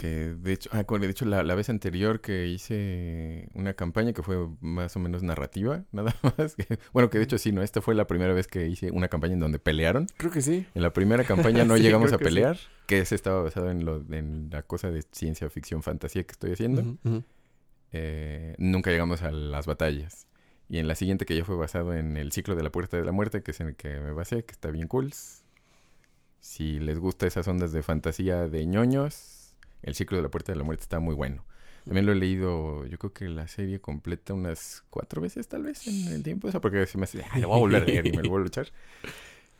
que 0.00 0.34
de 0.34 0.54
hecho, 0.54 0.70
ah, 0.72 0.82
de 0.82 1.10
hecho 1.10 1.26
la, 1.26 1.42
vez 1.54 1.68
anterior 1.68 2.22
que 2.22 2.46
hice 2.46 3.50
una 3.52 3.74
campaña 3.74 4.14
que 4.14 4.22
fue 4.22 4.48
más 4.62 4.96
o 4.96 4.98
menos 4.98 5.22
narrativa, 5.22 5.84
nada 5.92 6.16
más. 6.22 6.56
bueno, 6.94 7.10
que 7.10 7.18
de 7.18 7.24
hecho 7.24 7.36
sí, 7.36 7.52
¿no? 7.52 7.60
Esta 7.60 7.82
fue 7.82 7.94
la 7.94 8.06
primera 8.06 8.32
vez 8.32 8.46
que 8.46 8.66
hice 8.66 8.90
una 8.92 9.08
campaña 9.08 9.34
en 9.34 9.40
donde 9.40 9.58
pelearon. 9.58 10.06
Creo 10.16 10.32
que 10.32 10.40
sí. 10.40 10.64
En 10.74 10.80
la 10.80 10.94
primera 10.94 11.24
campaña 11.24 11.64
no 11.66 11.76
llegamos 11.76 12.14
a 12.14 12.18
pelear, 12.18 12.56
que 12.86 13.00
ese 13.00 13.14
estaba 13.14 13.42
basado 13.42 13.70
en, 13.70 13.84
lo, 13.84 14.02
en 14.10 14.48
la 14.50 14.62
cosa 14.62 14.90
de 14.90 15.02
ciencia 15.12 15.50
ficción, 15.50 15.82
fantasía 15.82 16.24
que 16.24 16.32
estoy 16.32 16.52
haciendo. 16.52 16.96
Eh, 17.92 18.54
nunca 18.56 18.90
llegamos 18.90 19.20
a 19.20 19.30
las 19.30 19.66
batallas. 19.66 20.26
Y 20.70 20.78
en 20.78 20.88
la 20.88 20.94
siguiente 20.94 21.26
que 21.26 21.36
ya 21.36 21.44
fue 21.44 21.56
basado 21.56 21.92
en 21.92 22.16
el 22.16 22.32
ciclo 22.32 22.54
de 22.54 22.62
la 22.62 22.72
puerta 22.72 22.96
de 22.96 23.04
la 23.04 23.12
muerte, 23.12 23.42
que 23.42 23.50
es 23.50 23.60
en 23.60 23.66
el 23.66 23.76
que 23.76 24.00
me 24.00 24.12
basé, 24.12 24.46
que 24.46 24.52
está 24.52 24.70
bien 24.70 24.88
cool. 24.88 25.12
Si 26.40 26.80
les 26.80 26.98
gusta 26.98 27.26
esas 27.26 27.46
ondas 27.48 27.72
de 27.72 27.82
fantasía 27.82 28.48
de 28.48 28.64
ñoños, 28.64 29.39
el 29.82 29.94
ciclo 29.94 30.16
de 30.16 30.22
la 30.22 30.30
puerta 30.30 30.52
de 30.52 30.58
la 30.58 30.64
muerte 30.64 30.82
está 30.82 31.00
muy 31.00 31.14
bueno. 31.14 31.44
También 31.84 32.06
lo 32.06 32.12
he 32.12 32.16
leído, 32.16 32.86
yo 32.86 32.98
creo 32.98 33.12
que 33.12 33.28
la 33.28 33.48
serie 33.48 33.80
completa 33.80 34.34
unas 34.34 34.84
cuatro 34.90 35.22
veces 35.22 35.48
tal 35.48 35.62
vez 35.62 35.86
en 35.86 36.12
el 36.12 36.22
tiempo. 36.22 36.48
Eso 36.48 36.60
porque 36.60 36.86
se 36.86 36.98
me 36.98 37.04
hace, 37.04 37.24
lo 37.40 37.48
voy 37.48 37.56
a 37.56 37.60
volver 37.60 37.82
a 37.82 37.86
leer 37.86 38.06
y 38.06 38.12
me 38.12 38.22
lo 38.22 38.30
vuelvo 38.30 38.44
a 38.44 38.48
echar. 38.48 38.68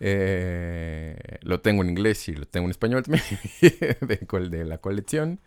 Eh, 0.00 1.38
lo 1.42 1.60
tengo 1.60 1.82
en 1.82 1.90
inglés 1.90 2.28
y 2.28 2.32
lo 2.34 2.46
tengo 2.46 2.66
en 2.66 2.70
español 2.70 3.02
también, 3.02 3.24
de, 3.60 4.48
de 4.48 4.64
la 4.64 4.78
colección. 4.78 5.40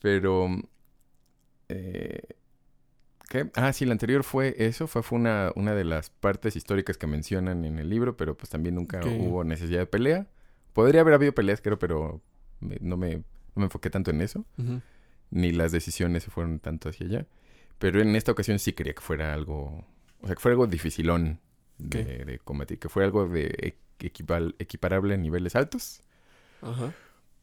Pero... 0.00 0.48
Eh, 1.68 2.20
¿qué? 3.28 3.50
Ah, 3.54 3.72
sí, 3.72 3.86
la 3.86 3.92
anterior 3.92 4.24
fue 4.24 4.54
eso, 4.58 4.86
fue, 4.86 5.02
fue 5.02 5.18
una, 5.18 5.52
una 5.56 5.74
de 5.74 5.84
las 5.84 6.10
partes 6.10 6.56
históricas 6.56 6.98
que 6.98 7.06
mencionan 7.06 7.64
en 7.64 7.78
el 7.78 7.88
libro, 7.88 8.16
pero 8.16 8.36
pues 8.36 8.50
también 8.50 8.74
nunca 8.74 9.00
hubo 9.04 9.44
necesidad 9.44 9.80
de 9.80 9.86
pelea. 9.86 10.26
Podría 10.72 11.00
haber 11.00 11.14
habido 11.14 11.34
peleas, 11.34 11.60
creo, 11.60 11.78
pero 11.78 12.20
no 12.60 12.96
me 12.96 13.22
no 13.54 13.60
me 13.60 13.64
enfoqué 13.64 13.90
tanto 13.90 14.10
en 14.10 14.20
eso, 14.20 14.44
ni 15.30 15.52
las 15.52 15.72
decisiones 15.72 16.22
se 16.24 16.30
fueron 16.30 16.58
tanto 16.58 16.88
hacia 16.88 17.06
allá. 17.06 17.26
Pero 17.78 18.00
en 18.00 18.14
esta 18.16 18.32
ocasión 18.32 18.58
sí 18.58 18.72
quería 18.72 18.94
que 18.94 19.00
fuera 19.00 19.34
algo, 19.34 19.84
o 20.20 20.26
sea, 20.26 20.34
que 20.34 20.40
fuera 20.40 20.54
algo 20.54 20.66
dificilón 20.66 21.40
de, 21.78 22.40
combatir, 22.44 22.78
que 22.78 22.88
fuera 22.88 23.06
algo 23.06 23.28
de 23.28 23.76
equiparable 23.98 25.14
a 25.14 25.16
niveles 25.16 25.56
altos. 25.56 26.02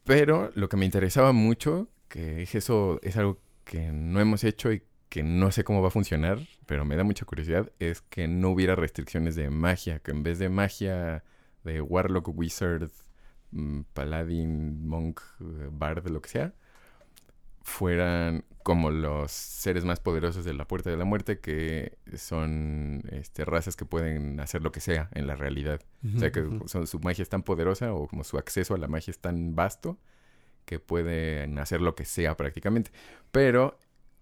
Pero 0.04 0.50
lo 0.54 0.68
que 0.68 0.76
me 0.76 0.84
interesaba 0.84 1.32
mucho, 1.32 1.88
que 2.08 2.42
es 2.42 2.54
eso, 2.54 2.98
es 3.02 3.16
algo 3.16 3.38
que 3.64 3.92
no 3.92 4.20
hemos 4.20 4.44
hecho 4.44 4.72
y 4.72 4.82
que 5.08 5.22
no 5.22 5.52
sé 5.52 5.62
cómo 5.62 5.82
va 5.82 5.88
a 5.88 5.90
funcionar, 5.90 6.40
pero 6.66 6.84
me 6.84 6.96
da 6.96 7.04
mucha 7.04 7.24
curiosidad, 7.26 7.70
es 7.78 8.00
que 8.00 8.28
no 8.28 8.50
hubiera 8.50 8.74
restricciones 8.74 9.36
de 9.36 9.50
magia, 9.50 9.98
que 9.98 10.10
en 10.10 10.22
vez 10.22 10.38
de 10.38 10.48
magia 10.48 11.22
de 11.64 11.80
Warlock, 11.80 12.28
Wizard, 12.36 12.90
paladín, 13.92 14.86
monk, 14.86 15.20
eh, 15.40 15.68
bard, 15.70 16.08
lo 16.08 16.20
que 16.22 16.28
sea, 16.28 16.54
fueran 17.62 18.44
como 18.62 18.90
los 18.90 19.32
seres 19.32 19.84
más 19.84 20.00
poderosos 20.00 20.44
de 20.44 20.54
la 20.54 20.66
Puerta 20.66 20.90
de 20.90 20.96
la 20.96 21.04
Muerte, 21.04 21.40
que 21.40 21.98
son 22.16 23.02
este, 23.10 23.44
razas 23.44 23.76
que 23.76 23.84
pueden 23.84 24.38
hacer 24.40 24.62
lo 24.62 24.72
que 24.72 24.80
sea 24.80 25.08
en 25.12 25.26
la 25.26 25.34
realidad. 25.36 25.80
o 26.14 26.18
sea, 26.18 26.30
que 26.30 26.48
son, 26.66 26.86
su 26.86 27.00
magia 27.00 27.22
es 27.22 27.28
tan 27.28 27.42
poderosa 27.42 27.92
o 27.92 28.06
como 28.06 28.24
su 28.24 28.38
acceso 28.38 28.74
a 28.74 28.78
la 28.78 28.88
magia 28.88 29.10
es 29.10 29.18
tan 29.18 29.54
vasto 29.54 29.98
que 30.64 30.78
pueden 30.78 31.58
hacer 31.58 31.80
lo 31.80 31.94
que 31.94 32.04
sea 32.04 32.36
prácticamente. 32.36 32.92
Pero 33.32 33.78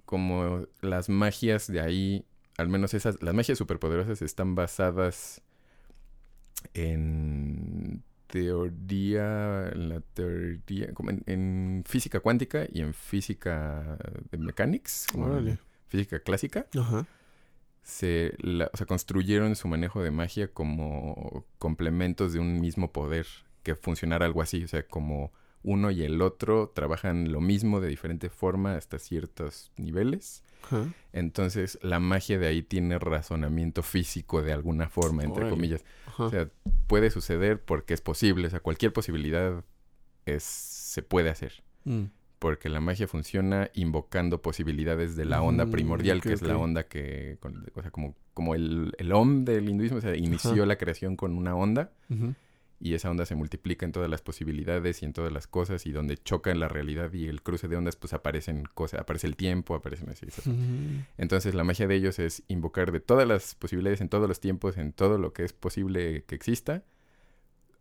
como 0.06 0.66
las 0.80 1.08
magias 1.08 1.66
de 1.70 1.80
ahí, 1.80 2.24
al 2.56 2.68
menos 2.68 2.94
esas, 2.94 3.22
las 3.22 3.34
magias 3.34 3.58
superpoderosas 3.58 4.22
están 4.22 4.54
basadas 4.54 5.42
en 6.74 8.02
teoría, 8.30 9.68
en 9.72 9.88
la 9.88 10.00
teoría, 10.00 10.92
como 10.94 11.10
en, 11.10 11.84
física 11.86 12.20
cuántica 12.20 12.66
y 12.72 12.80
en 12.80 12.94
física 12.94 13.98
de 14.30 14.38
mechanics, 14.38 15.06
física 15.88 16.20
clásica, 16.20 16.66
Se, 17.82 18.36
o 18.72 18.76
sea, 18.76 18.86
construyeron 18.86 19.56
su 19.56 19.66
manejo 19.66 20.02
de 20.02 20.10
magia 20.10 20.48
como 20.48 21.44
complementos 21.58 22.32
de 22.32 22.38
un 22.38 22.60
mismo 22.60 22.92
poder, 22.92 23.26
que 23.62 23.74
funcionara 23.74 24.26
algo 24.26 24.42
así, 24.42 24.64
o 24.64 24.68
sea, 24.68 24.82
como 24.82 25.32
uno 25.62 25.90
y 25.90 26.02
el 26.02 26.22
otro 26.22 26.70
trabajan 26.74 27.32
lo 27.32 27.40
mismo 27.40 27.80
de 27.80 27.88
diferente 27.88 28.30
forma 28.30 28.76
hasta 28.76 28.98
ciertos 28.98 29.72
niveles. 29.76 30.42
Entonces 31.12 31.78
la 31.82 32.00
magia 32.00 32.38
de 32.38 32.46
ahí 32.46 32.62
tiene 32.62 32.98
razonamiento 32.98 33.82
físico 33.82 34.42
de 34.42 34.52
alguna 34.52 34.88
forma, 34.88 35.24
entre 35.24 35.48
comillas. 35.48 35.84
O 36.18 36.30
sea, 36.30 36.48
puede 36.86 37.10
suceder 37.10 37.62
porque 37.62 37.94
es 37.94 38.00
posible, 38.00 38.46
o 38.46 38.50
sea, 38.50 38.60
cualquier 38.60 38.92
posibilidad 38.92 39.64
es, 40.26 40.42
se 40.42 41.02
puede 41.02 41.30
hacer. 41.30 41.62
Mm. 41.84 42.04
Porque 42.38 42.68
la 42.70 42.80
magia 42.80 43.06
funciona 43.06 43.70
invocando 43.74 44.40
posibilidades 44.40 45.14
de 45.14 45.26
la 45.26 45.42
onda 45.42 45.66
mm, 45.66 45.70
primordial, 45.70 46.20
que 46.22 46.32
es 46.32 46.42
la 46.42 46.56
onda 46.56 46.84
que, 46.84 47.38
o 47.74 47.82
sea, 47.82 47.90
como, 47.90 48.16
como 48.32 48.54
el, 48.54 48.94
el 48.96 49.12
Om 49.12 49.44
del 49.44 49.68
hinduismo, 49.68 49.98
o 49.98 50.00
sea, 50.00 50.16
inició 50.16 50.64
la 50.64 50.76
creación 50.76 51.16
con 51.16 51.36
una 51.36 51.54
onda 51.54 51.92
y 52.80 52.94
esa 52.94 53.10
onda 53.10 53.26
se 53.26 53.34
multiplica 53.34 53.84
en 53.84 53.92
todas 53.92 54.08
las 54.08 54.22
posibilidades 54.22 55.02
y 55.02 55.04
en 55.04 55.12
todas 55.12 55.30
las 55.30 55.46
cosas 55.46 55.84
y 55.84 55.92
donde 55.92 56.16
choca 56.16 56.50
en 56.50 56.60
la 56.60 56.68
realidad 56.68 57.12
y 57.12 57.28
el 57.28 57.42
cruce 57.42 57.68
de 57.68 57.76
ondas 57.76 57.96
pues 57.96 58.14
aparecen 58.14 58.64
cosas, 58.74 59.00
aparece 59.00 59.26
el 59.26 59.36
tiempo, 59.36 59.74
aparecen 59.74 60.08
así. 60.08 60.26
Entonces 61.18 61.54
la 61.54 61.62
magia 61.62 61.86
de 61.86 61.94
ellos 61.94 62.18
es 62.18 62.42
invocar 62.48 62.90
de 62.90 63.00
todas 63.00 63.28
las 63.28 63.54
posibilidades 63.54 64.00
en 64.00 64.08
todos 64.08 64.26
los 64.26 64.40
tiempos, 64.40 64.78
en 64.78 64.92
todo 64.94 65.18
lo 65.18 65.34
que 65.34 65.44
es 65.44 65.52
posible 65.52 66.24
que 66.26 66.34
exista, 66.34 66.82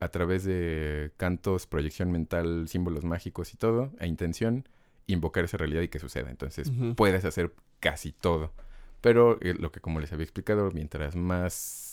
a 0.01 0.09
través 0.09 0.43
de 0.43 1.11
cantos, 1.15 1.65
proyección 1.65 2.11
mental, 2.11 2.67
símbolos 2.67 3.05
mágicos 3.05 3.53
y 3.53 3.57
todo, 3.57 3.93
a 3.99 4.05
intención, 4.05 4.67
invocar 5.07 5.45
esa 5.45 5.55
realidad 5.55 5.81
y 5.81 5.87
que 5.87 5.99
suceda. 5.99 6.29
Entonces 6.29 6.71
puedes 6.97 7.23
hacer 7.23 7.53
casi 7.79 8.11
todo. 8.11 8.51
Pero 8.99 9.37
eh, 9.41 9.55
lo 9.57 9.71
que 9.71 9.79
como 9.79 10.01
les 10.01 10.11
había 10.11 10.25
explicado, 10.25 10.71
mientras 10.71 11.15
más 11.15 11.88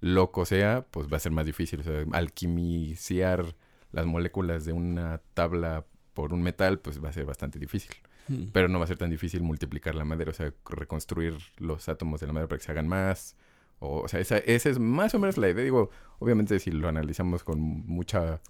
loco 0.00 0.44
sea, 0.44 0.86
pues 0.90 1.08
va 1.12 1.16
a 1.16 1.20
ser 1.20 1.32
más 1.32 1.46
difícil. 1.46 1.80
O 1.80 1.82
sea, 1.82 2.04
alquimiciar 2.12 3.54
las 3.92 4.06
moléculas 4.06 4.64
de 4.64 4.72
una 4.72 5.20
tabla 5.34 5.84
por 6.14 6.32
un 6.32 6.42
metal, 6.42 6.78
pues 6.80 7.02
va 7.02 7.08
a 7.08 7.12
ser 7.12 7.24
bastante 7.24 7.58
difícil. 7.58 7.94
Hmm. 8.28 8.46
Pero 8.52 8.68
no 8.68 8.78
va 8.78 8.84
a 8.84 8.88
ser 8.88 8.98
tan 8.98 9.10
difícil 9.10 9.42
multiplicar 9.42 9.94
la 9.94 10.04
madera, 10.04 10.30
o 10.30 10.34
sea, 10.34 10.52
reconstruir 10.68 11.36
los 11.56 11.88
átomos 11.88 12.20
de 12.20 12.26
la 12.26 12.32
madera 12.32 12.48
para 12.48 12.58
que 12.58 12.64
se 12.64 12.72
hagan 12.72 12.88
más. 12.88 13.36
O, 13.80 14.00
o 14.00 14.08
sea, 14.08 14.20
esa, 14.20 14.38
esa 14.38 14.68
es 14.68 14.78
más 14.78 15.14
o 15.14 15.18
menos 15.18 15.38
la 15.38 15.48
idea. 15.48 15.64
Digo, 15.64 15.90
obviamente 16.18 16.58
si 16.58 16.70
lo 16.70 16.88
analizamos 16.88 17.44
con 17.44 17.60
mucha... 17.60 18.40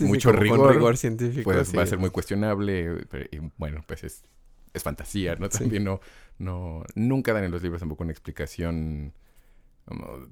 mucho 0.00 0.32
rigor, 0.32 0.96
científico. 0.96 1.50
Pues 1.50 1.76
va 1.76 1.82
a 1.82 1.86
ser 1.86 1.98
muy 1.98 2.10
cuestionable. 2.10 3.06
y, 3.30 3.38
bueno, 3.56 3.84
pues 3.86 4.04
es, 4.04 4.24
es 4.72 4.82
fantasía, 4.82 5.36
¿no? 5.36 5.48
También 5.48 5.84
no, 5.84 6.00
no... 6.38 6.82
Nunca 6.94 7.32
dan 7.32 7.44
en 7.44 7.50
los 7.50 7.62
libros 7.62 7.80
tampoco 7.80 8.02
una 8.02 8.12
explicación 8.12 9.12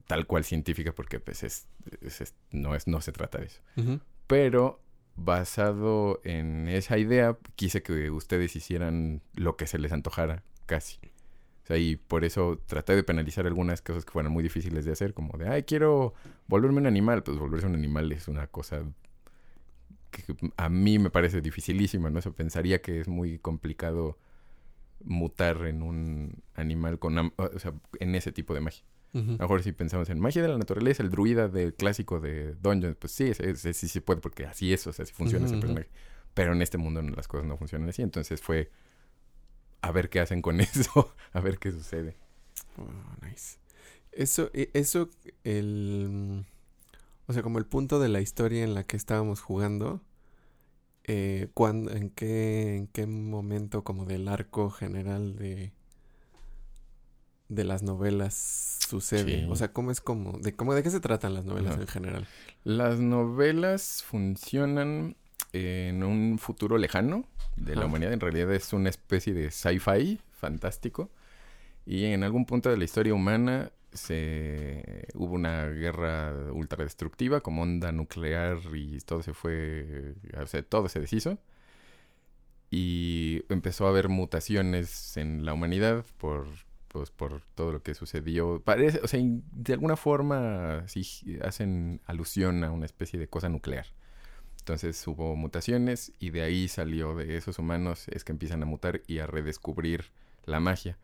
tal 0.07 0.27
cual 0.27 0.45
científica 0.45 0.93
porque 0.93 1.21
pues 1.21 1.43
es, 1.43 1.67
no 2.51 2.75
es 2.75 2.87
no 2.87 3.01
se 3.01 3.13
trata 3.13 3.39
de 3.39 3.47
eso. 3.47 3.61
Pero 4.27 4.81
basado 5.17 6.21
en 6.25 6.69
esa 6.69 6.99
idea 6.99 7.37
quise 7.55 7.83
que 7.83 8.11
ustedes 8.11 8.55
hicieran 8.55 9.23
lo 9.35 9.57
que 9.57 9.67
se 9.67 9.79
les 9.79 9.93
antojara 9.93 10.43
casi. 10.67 10.99
O 11.65 11.67
sea, 11.67 11.79
y 11.79 11.97
por 11.97 12.25
eso 12.25 12.61
traté 12.67 12.95
de 12.95 13.03
penalizar 13.03 13.45
algunas 13.47 13.83
cosas 13.83 14.05
que 14.05 14.13
fueran 14.13 14.31
muy 14.31 14.45
difíciles 14.45 14.85
de 14.85 14.93
hacer, 14.93 15.15
como 15.15 15.37
de, 15.37 15.49
ay, 15.49 15.65
quiero 15.65 16.15
volverme 16.47 16.79
un 16.79 16.87
animal. 16.87 17.25
Pues 17.25 17.39
volverse 17.39 17.67
un 17.67 17.75
animal 17.75 18.13
es 18.13 18.29
una 18.29 18.47
cosa 18.47 18.85
que 20.13 20.23
a 20.57 20.69
mí 20.69 21.01
me 21.01 21.11
parece 21.11 21.41
dificilísima, 21.41 22.09
¿no? 22.09 22.21
O 22.21 22.33
pensaría 22.33 22.81
que 22.81 23.01
es 23.01 23.09
muy 23.09 23.39
complicado 23.39 24.17
mutar 25.05 25.67
en 25.67 25.83
un 25.83 26.43
animal 26.55 27.01
con, 27.01 27.33
o 27.37 27.59
sea, 27.59 27.73
en 27.99 28.15
ese 28.15 28.31
tipo 28.31 28.55
de 28.55 28.61
magia. 28.61 28.85
A 29.17 29.33
lo 29.33 29.39
mejor 29.39 29.63
si 29.63 29.73
pensamos 29.73 30.11
en 30.11 30.21
magia 30.21 30.43
de 30.43 30.49
la 30.49 30.59
naturaleza, 30.59 31.03
el 31.03 31.11
druida 31.11 31.49
del 31.49 31.75
clásico 31.75 32.21
de 32.21 32.55
Dungeons, 32.55 32.97
pues 32.97 33.13
sí, 33.13 33.33
sí, 33.35 33.73
sí, 33.73 33.89
sí 33.89 34.01
puede, 34.01 34.21
porque 34.21 34.47
así 34.47 34.73
es, 34.73 34.87
o 34.87 34.93
sea, 34.93 35.05
así 35.05 35.13
funciona 35.13 35.47
ese 35.47 35.57
personaje. 35.57 35.89
Pero 36.35 36.53
en 36.53 36.61
este 36.61 36.77
mundo 36.77 37.01
las 37.03 37.29
cosas 37.29 37.47
no 37.47 37.57
funcionan 37.57 37.89
así, 37.89 38.03
entonces 38.03 38.41
fue 38.41 38.71
a 39.81 39.91
ver 39.91 40.11
qué 40.11 40.21
hacen 40.21 40.43
con 40.43 40.61
eso, 40.61 41.15
a 41.33 41.41
ver 41.41 41.59
qué 41.59 41.73
sucede. 41.73 42.17
Oh, 42.77 43.27
nice. 43.27 43.59
Eso, 44.13 44.51
e, 44.53 44.71
eso, 44.75 45.11
el... 45.45 46.45
O 47.27 47.33
sea, 47.33 47.43
como 47.43 47.59
el 47.59 47.67
punto 47.67 47.99
de 47.99 48.09
la 48.09 48.21
historia 48.21 48.63
en 48.65 48.75
la 48.75 48.85
que 48.85 48.97
estábamos 48.97 49.41
jugando, 49.41 50.03
eh, 51.05 51.49
cuando, 51.55 51.93
en, 51.93 52.11
qué, 52.11 52.77
¿en 52.77 52.87
qué 52.89 53.07
momento 53.07 53.83
como 53.83 54.05
del 54.05 54.29
arco 54.29 54.71
general 54.71 55.37
de, 55.37 55.73
de 57.49 57.65
las 57.65 57.83
novelas 57.83 58.79
sucede? 58.89 59.41
Sí. 59.41 59.47
O 59.49 59.57
sea, 59.57 59.73
¿cómo 59.73 59.91
es 59.91 60.01
como, 60.01 60.39
de 60.39 60.55
cómo, 60.55 60.75
de 60.75 60.83
qué 60.83 60.91
se 60.91 61.01
tratan 61.01 61.35
las 61.35 61.45
novelas 61.45 61.77
en 61.79 61.87
general? 61.87 62.27
Las 62.65 62.99
novelas 62.99 64.03
funcionan 64.03 65.17
en 65.53 66.03
un 66.03 66.39
futuro 66.39 66.79
lejano 66.79 67.25
de 67.57 67.77
la 67.77 67.87
humanidad. 67.87 68.13
En 68.13 68.21
realidad 68.21 68.53
es 68.53 68.73
una 68.73 68.91
especie 68.91 69.33
de 69.33 69.51
sci-fi 69.51 70.21
fantástico. 70.33 71.11
Y 71.85 72.05
en 72.07 72.25
algún 72.25 72.47
punto 72.47 72.69
de 72.69 72.77
la 72.77 72.85
historia 72.85 73.15
humana 73.15 73.71
se 73.93 75.07
hubo 75.15 75.35
una 75.35 75.67
guerra 75.67 76.35
ultradestructiva 76.53 77.41
como 77.41 77.63
onda 77.63 77.93
nuclear 77.93 78.59
y 78.75 78.99
todo 78.99 79.23
se 79.23 79.33
fue, 79.33 80.15
o 80.37 80.47
sea, 80.47 80.63
todo 80.63 80.89
se 80.89 81.01
deshizo. 81.01 81.39
Y 82.71 83.45
empezó 83.49 83.87
a 83.87 83.91
haber 83.91 84.09
mutaciones 84.09 85.17
en 85.17 85.45
la 85.45 85.55
humanidad 85.55 86.05
por 86.19 86.49
pues 86.99 87.11
por 87.11 87.43
todo 87.55 87.73
lo 87.73 87.83
que 87.83 87.95
sucedió. 87.95 88.61
Parece, 88.65 89.01
o 89.03 89.09
sea, 89.09 89.21
de 89.23 89.73
alguna 89.73 89.97
forma 89.97 90.85
sí 90.87 91.39
hacen 91.43 92.01
alusión 92.07 92.65
a 92.65 92.71
una 92.71 92.87
especie 92.87 93.19
de 93.19 93.29
cosa 93.29 93.49
nuclear. 93.49 93.87
Entonces 94.61 95.07
hubo 95.07 95.37
mutaciones 95.37 96.13
y 96.19 96.31
de 96.31 96.43
ahí 96.43 96.69
salió 96.69 97.15
de 97.15 97.37
esos 97.37 97.59
humanos 97.59 98.09
es 98.09 98.25
que 98.25 98.33
empiezan 98.33 98.63
a 98.63 98.67
mutar 98.67 99.03
y 99.07 99.19
a 99.19 99.27
redescubrir 99.27 100.11
la 100.45 100.59
magia 100.59 100.99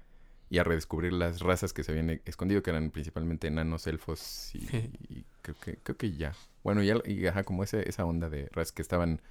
y 0.51 0.59
a 0.59 0.65
redescubrir 0.65 1.13
las 1.13 1.41
razas 1.41 1.73
que 1.73 1.85
se 1.85 1.93
habían 1.93 2.11
e- 2.11 2.23
escondido 2.25 2.63
que 2.63 2.71
eran 2.71 2.91
principalmente 2.91 3.47
enanos, 3.49 3.87
elfos 3.87 4.55
y, 4.55 4.59
y 5.09 5.25
creo 5.43 5.57
que 5.61 5.77
creo 5.77 5.97
que 5.97 6.13
ya. 6.13 6.33
Bueno, 6.65 6.83
ya 6.83 6.97
y 7.05 7.27
ajá, 7.27 7.45
como 7.45 7.63
ese, 7.63 7.89
esa 7.89 8.05
onda 8.05 8.29
de 8.29 8.49
razas 8.53 8.73
que 8.73 8.83
estaban 8.83 9.23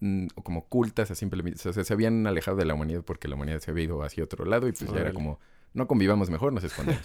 mm, 0.00 0.28
como 0.42 0.60
ocultas 0.60 1.10
a 1.10 1.14
simple 1.14 1.42
vista. 1.42 1.68
O 1.68 1.72
sea, 1.72 1.84
se 1.84 1.92
habían 1.92 2.26
alejado 2.26 2.56
de 2.56 2.64
la 2.64 2.74
humanidad 2.74 3.02
porque 3.02 3.28
la 3.28 3.34
humanidad 3.34 3.60
se 3.60 3.70
había 3.70 3.84
ido 3.84 4.02
hacia 4.02 4.24
otro 4.24 4.44
lado 4.44 4.66
y 4.68 4.72
pues 4.72 4.90
ya 4.90 5.00
era 5.00 5.12
como 5.12 5.40
no 5.76 5.86
convivamos 5.86 6.30
mejor, 6.30 6.52
nos 6.52 6.64
escondemos. 6.64 7.02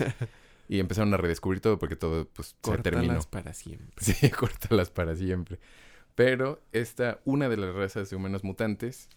y 0.68 0.80
empezaron 0.80 1.13
a 1.13 1.18
redescubrir 1.18 1.60
todo 1.60 1.78
porque 1.78 1.96
todo 1.96 2.28
pues 2.30 2.56
se 2.63 2.78
terminó. 2.80 3.20
Para 3.30 3.54
siempre. 3.54 3.94
Sí, 4.00 4.30
córtalas 4.30 4.90
para 4.90 5.16
siempre. 5.16 5.60
Pero 6.16 6.62
esta, 6.72 7.20
una 7.25 7.50
de 7.50 7.58
las 7.58 7.75
razas 7.75 8.10
de 8.10 8.16
humanos 8.16 8.44
mutantes, 8.44 9.10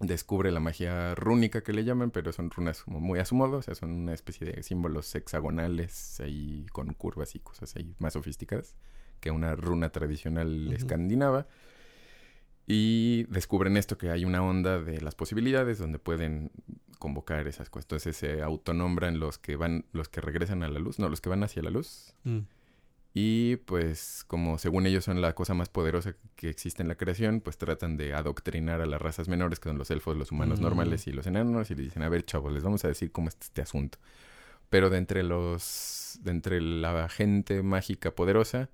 descubre 0.00 0.50
la 0.50 0.60
magia 0.60 1.14
rúnica 1.14 1.62
que 1.62 1.72
le 1.72 1.84
llaman, 1.84 2.10
pero 2.10 2.32
son 2.32 2.50
runas 2.50 2.82
como 2.82 3.00
muy 3.00 3.18
a 3.18 3.24
su 3.24 3.34
modo, 3.34 3.58
o 3.58 3.62
sea, 3.62 3.74
son 3.74 3.90
una 3.90 4.14
especie 4.14 4.46
de 4.46 4.62
símbolos 4.62 5.14
hexagonales 5.14 6.20
ahí 6.20 6.66
con 6.72 6.92
curvas 6.94 7.34
y 7.34 7.40
cosas 7.40 7.76
ahí 7.76 7.94
más 7.98 8.14
sofisticadas 8.14 8.74
que 9.20 9.30
una 9.30 9.54
runa 9.54 9.90
tradicional 9.90 10.72
escandinava. 10.72 11.46
Y 12.66 13.24
descubren 13.24 13.76
esto, 13.76 13.98
que 13.98 14.10
hay 14.10 14.24
una 14.24 14.42
onda 14.42 14.80
de 14.80 15.00
las 15.00 15.14
posibilidades 15.14 15.78
donde 15.78 15.98
pueden 15.98 16.50
convocar 16.98 17.48
esas 17.48 17.68
cosas. 17.68 17.86
Entonces 17.86 18.16
se 18.16 18.42
autonombran 18.42 19.18
los 19.18 19.38
que 19.38 19.56
van, 19.56 19.84
los 19.92 20.08
que 20.08 20.20
regresan 20.20 20.62
a 20.62 20.68
la 20.68 20.78
luz, 20.78 20.98
no, 20.98 21.08
los 21.08 21.20
que 21.20 21.28
van 21.28 21.42
hacia 21.42 21.62
la 21.62 21.70
luz. 21.70 22.14
Mm. 22.24 22.38
Y 23.14 23.56
pues 23.56 24.24
como 24.26 24.56
según 24.58 24.86
ellos 24.86 25.04
son 25.04 25.20
la 25.20 25.34
cosa 25.34 25.52
más 25.52 25.68
poderosa 25.68 26.14
que 26.36 26.48
existe 26.48 26.80
en 26.82 26.88
la 26.88 26.94
creación, 26.94 27.40
pues 27.40 27.58
tratan 27.58 27.96
de 27.96 28.14
adoctrinar 28.14 28.80
a 28.80 28.86
las 28.86 29.02
razas 29.02 29.28
menores, 29.28 29.58
que 29.60 29.68
son 29.68 29.76
los 29.78 29.90
elfos, 29.90 30.16
los 30.16 30.32
humanos 30.32 30.60
Mm. 30.60 30.62
normales 30.62 31.06
y 31.08 31.12
los 31.12 31.26
enanos, 31.26 31.70
y 31.70 31.74
dicen, 31.74 32.02
a 32.04 32.08
ver, 32.08 32.24
chavos, 32.24 32.52
les 32.52 32.62
vamos 32.62 32.84
a 32.84 32.88
decir 32.88 33.10
cómo 33.12 33.28
está 33.28 33.44
este 33.44 33.62
asunto. 33.62 33.98
Pero 34.70 34.88
de 34.88 34.98
entre 34.98 35.22
los, 35.24 36.18
de 36.22 36.30
entre 36.30 36.60
la 36.62 37.08
gente 37.08 37.62
mágica 37.62 38.12
poderosa, 38.12 38.70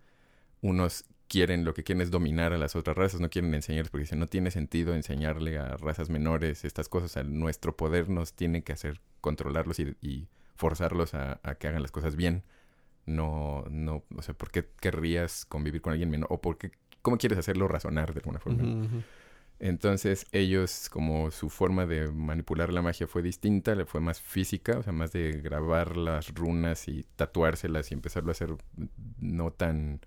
unos 0.61 1.04
quieren, 1.28 1.64
lo 1.64 1.75
que 1.75 1.85
quieren 1.85 2.02
es 2.02 2.11
dominar 2.11 2.52
a 2.52 2.58
las 2.58 2.75
otras 2.76 2.97
razas, 2.97 3.20
no 3.20 3.30
quieren 3.30 3.54
enseñarles, 3.54 3.90
porque 3.90 4.02
dicen, 4.04 4.18
no 4.18 4.26
tiene 4.26 4.50
sentido 4.50 4.94
enseñarle 4.94 5.58
a 5.58 5.76
razas 5.76 6.11
menores 6.11 6.64
estas 6.64 6.88
cosas, 6.88 7.16
a 7.16 7.23
nuestro 7.23 7.76
poder 7.76 8.08
nos 8.08 8.32
tiene 8.32 8.62
que 8.62 8.73
hacer 8.73 9.00
controlarlos 9.20 9.78
y, 9.78 9.97
y 10.00 10.28
forzarlos 10.56 11.14
a, 11.14 11.40
a 11.42 11.54
que 11.56 11.68
hagan 11.68 11.82
las 11.82 11.92
cosas 11.92 12.16
bien 12.16 12.42
no, 13.08 13.64
no, 13.70 14.04
o 14.14 14.23
sea, 14.23 14.35
¿por 14.35 14.50
qué 14.50 14.66
querrías 14.80 15.47
convivir 15.47 15.80
con 15.80 15.92
alguien 15.92 16.11
menor? 16.11 16.28
O 16.30 16.40
por 16.40 16.58
qué, 16.58 16.70
¿cómo 17.02 17.16
quieres 17.16 17.38
hacerlo 17.38 17.66
razonar 17.66 18.12
de 18.12 18.20
alguna 18.20 18.38
forma? 18.38 18.87
Entonces, 19.61 20.26
ellos, 20.30 20.88
como 20.88 21.32
su 21.32 21.50
forma 21.50 21.85
de 21.87 22.12
manipular 22.12 22.73
la 22.73 22.82
magia 22.82 23.08
fue 23.08 23.23
distinta, 23.23 23.75
le 23.75 23.86
fue 23.86 24.00
más 24.00 24.21
física, 24.21 24.78
o 24.78 24.82
sea, 24.82 24.93
más 24.93 25.10
de 25.10 25.32
grabar 25.32 25.97
las 25.97 26.32
runas 26.32 26.86
y 26.86 27.06
tatuárselas 27.17 27.91
y 27.91 27.95
empezarlo 27.95 28.30
a 28.30 28.32
hacer 28.32 28.54
no 29.19 29.50
tan 29.50 30.00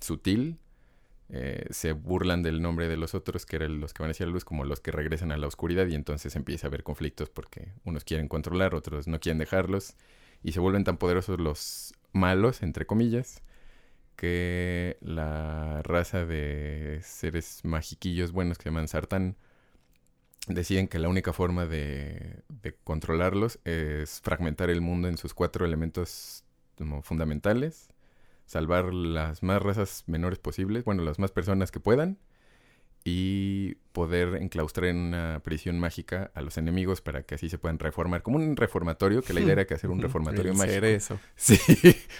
sutil. 0.00 0.58
Eh, 1.28 1.66
se 1.70 1.92
burlan 1.92 2.42
del 2.42 2.62
nombre 2.62 2.86
de 2.88 2.96
los 2.96 3.14
otros, 3.14 3.46
que 3.46 3.56
eran 3.56 3.80
los 3.80 3.92
que 3.92 4.02
van 4.02 4.10
hacia 4.12 4.26
la 4.26 4.32
luz, 4.32 4.44
como 4.44 4.64
los 4.64 4.80
que 4.80 4.92
regresan 4.92 5.32
a 5.32 5.36
la 5.36 5.48
oscuridad, 5.48 5.86
y 5.88 5.94
entonces 5.94 6.36
empieza 6.36 6.66
a 6.66 6.68
haber 6.68 6.84
conflictos 6.84 7.30
porque 7.30 7.72
unos 7.84 8.04
quieren 8.04 8.28
controlar, 8.28 8.74
otros 8.74 9.08
no 9.08 9.18
quieren 9.18 9.38
dejarlos, 9.38 9.96
y 10.42 10.52
se 10.52 10.60
vuelven 10.60 10.84
tan 10.84 10.98
poderosos 10.98 11.40
los 11.40 11.94
malos, 12.12 12.62
entre 12.62 12.86
comillas, 12.86 13.42
que 14.16 14.96
la 15.00 15.82
raza 15.82 16.24
de 16.24 17.00
seres 17.02 17.60
magiquillos 17.64 18.32
buenos 18.32 18.58
que 18.58 18.70
llaman 18.70 18.88
Sartán 18.88 19.36
deciden 20.48 20.88
que 20.88 20.98
la 20.98 21.08
única 21.08 21.32
forma 21.32 21.66
de, 21.66 22.42
de 22.48 22.74
controlarlos 22.84 23.58
es 23.64 24.20
fragmentar 24.22 24.70
el 24.70 24.80
mundo 24.80 25.08
en 25.08 25.18
sus 25.18 25.34
cuatro 25.34 25.66
elementos 25.66 26.44
como 26.78 27.02
fundamentales, 27.02 27.88
salvar 28.46 28.94
las 28.94 29.42
más 29.42 29.60
razas 29.62 30.04
menores 30.06 30.38
posibles, 30.38 30.84
bueno, 30.84 31.02
las 31.04 31.18
más 31.18 31.30
personas 31.32 31.70
que 31.70 31.80
puedan, 31.80 32.18
y 33.08 33.76
poder 33.92 34.42
enclaustrar 34.42 34.88
en 34.88 34.96
una 34.96 35.40
prisión 35.44 35.78
mágica 35.78 36.32
a 36.34 36.40
los 36.40 36.58
enemigos 36.58 37.00
para 37.00 37.22
que 37.22 37.36
así 37.36 37.48
se 37.48 37.56
puedan 37.58 37.78
reformar, 37.78 38.22
como 38.22 38.36
un 38.38 38.56
reformatorio, 38.56 39.22
que 39.22 39.32
la 39.32 39.40
idea 39.40 39.52
era 39.52 39.64
que 39.66 39.74
hacer 39.74 39.90
un 39.90 40.00
reformatorio 40.02 40.50
el 40.52 40.58
mágico. 40.58 40.74
cerezo. 40.74 41.20
Sí, 41.36 41.56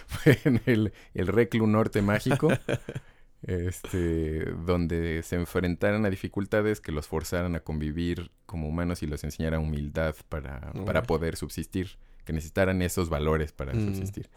fue 0.06 0.38
en 0.44 0.60
el, 0.66 0.92
el 1.14 1.26
Reclu 1.26 1.66
Norte 1.66 2.02
Mágico, 2.02 2.52
este, 3.42 4.44
donde 4.64 5.22
se 5.22 5.36
enfrentaran 5.36 6.04
a 6.06 6.10
dificultades 6.10 6.80
que 6.80 6.92
los 6.92 7.06
forzaran 7.06 7.54
a 7.56 7.60
convivir 7.60 8.30
como 8.46 8.68
humanos 8.68 9.02
y 9.02 9.06
los 9.06 9.24
enseñara 9.24 9.58
humildad 9.58 10.14
para, 10.28 10.72
para 10.84 11.02
poder 11.02 11.36
subsistir, 11.36 11.98
que 12.24 12.32
necesitaran 12.32 12.80
esos 12.82 13.08
valores 13.08 13.52
para 13.52 13.72
Mm. 13.74 13.86
subsistir. 13.86 14.28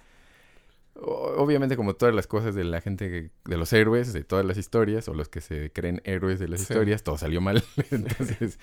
Obviamente, 0.95 1.77
como 1.77 1.95
todas 1.95 2.13
las 2.13 2.27
cosas 2.27 2.55
de 2.55 2.63
la 2.65 2.81
gente, 2.81 3.09
que- 3.09 3.31
de 3.49 3.57
los 3.57 3.71
héroes, 3.73 4.11
de 4.13 4.23
todas 4.23 4.45
las 4.45 4.57
historias, 4.57 5.07
o 5.07 5.13
los 5.13 5.29
que 5.29 5.39
se 5.41 5.71
creen 5.71 6.01
héroes 6.03 6.39
de 6.39 6.47
las 6.49 6.61
Sí. 6.61 6.73
historias, 6.73 7.03
todo 7.03 7.17
salió 7.17 7.39
mal. 7.41 7.63
Entonces, 7.91 8.59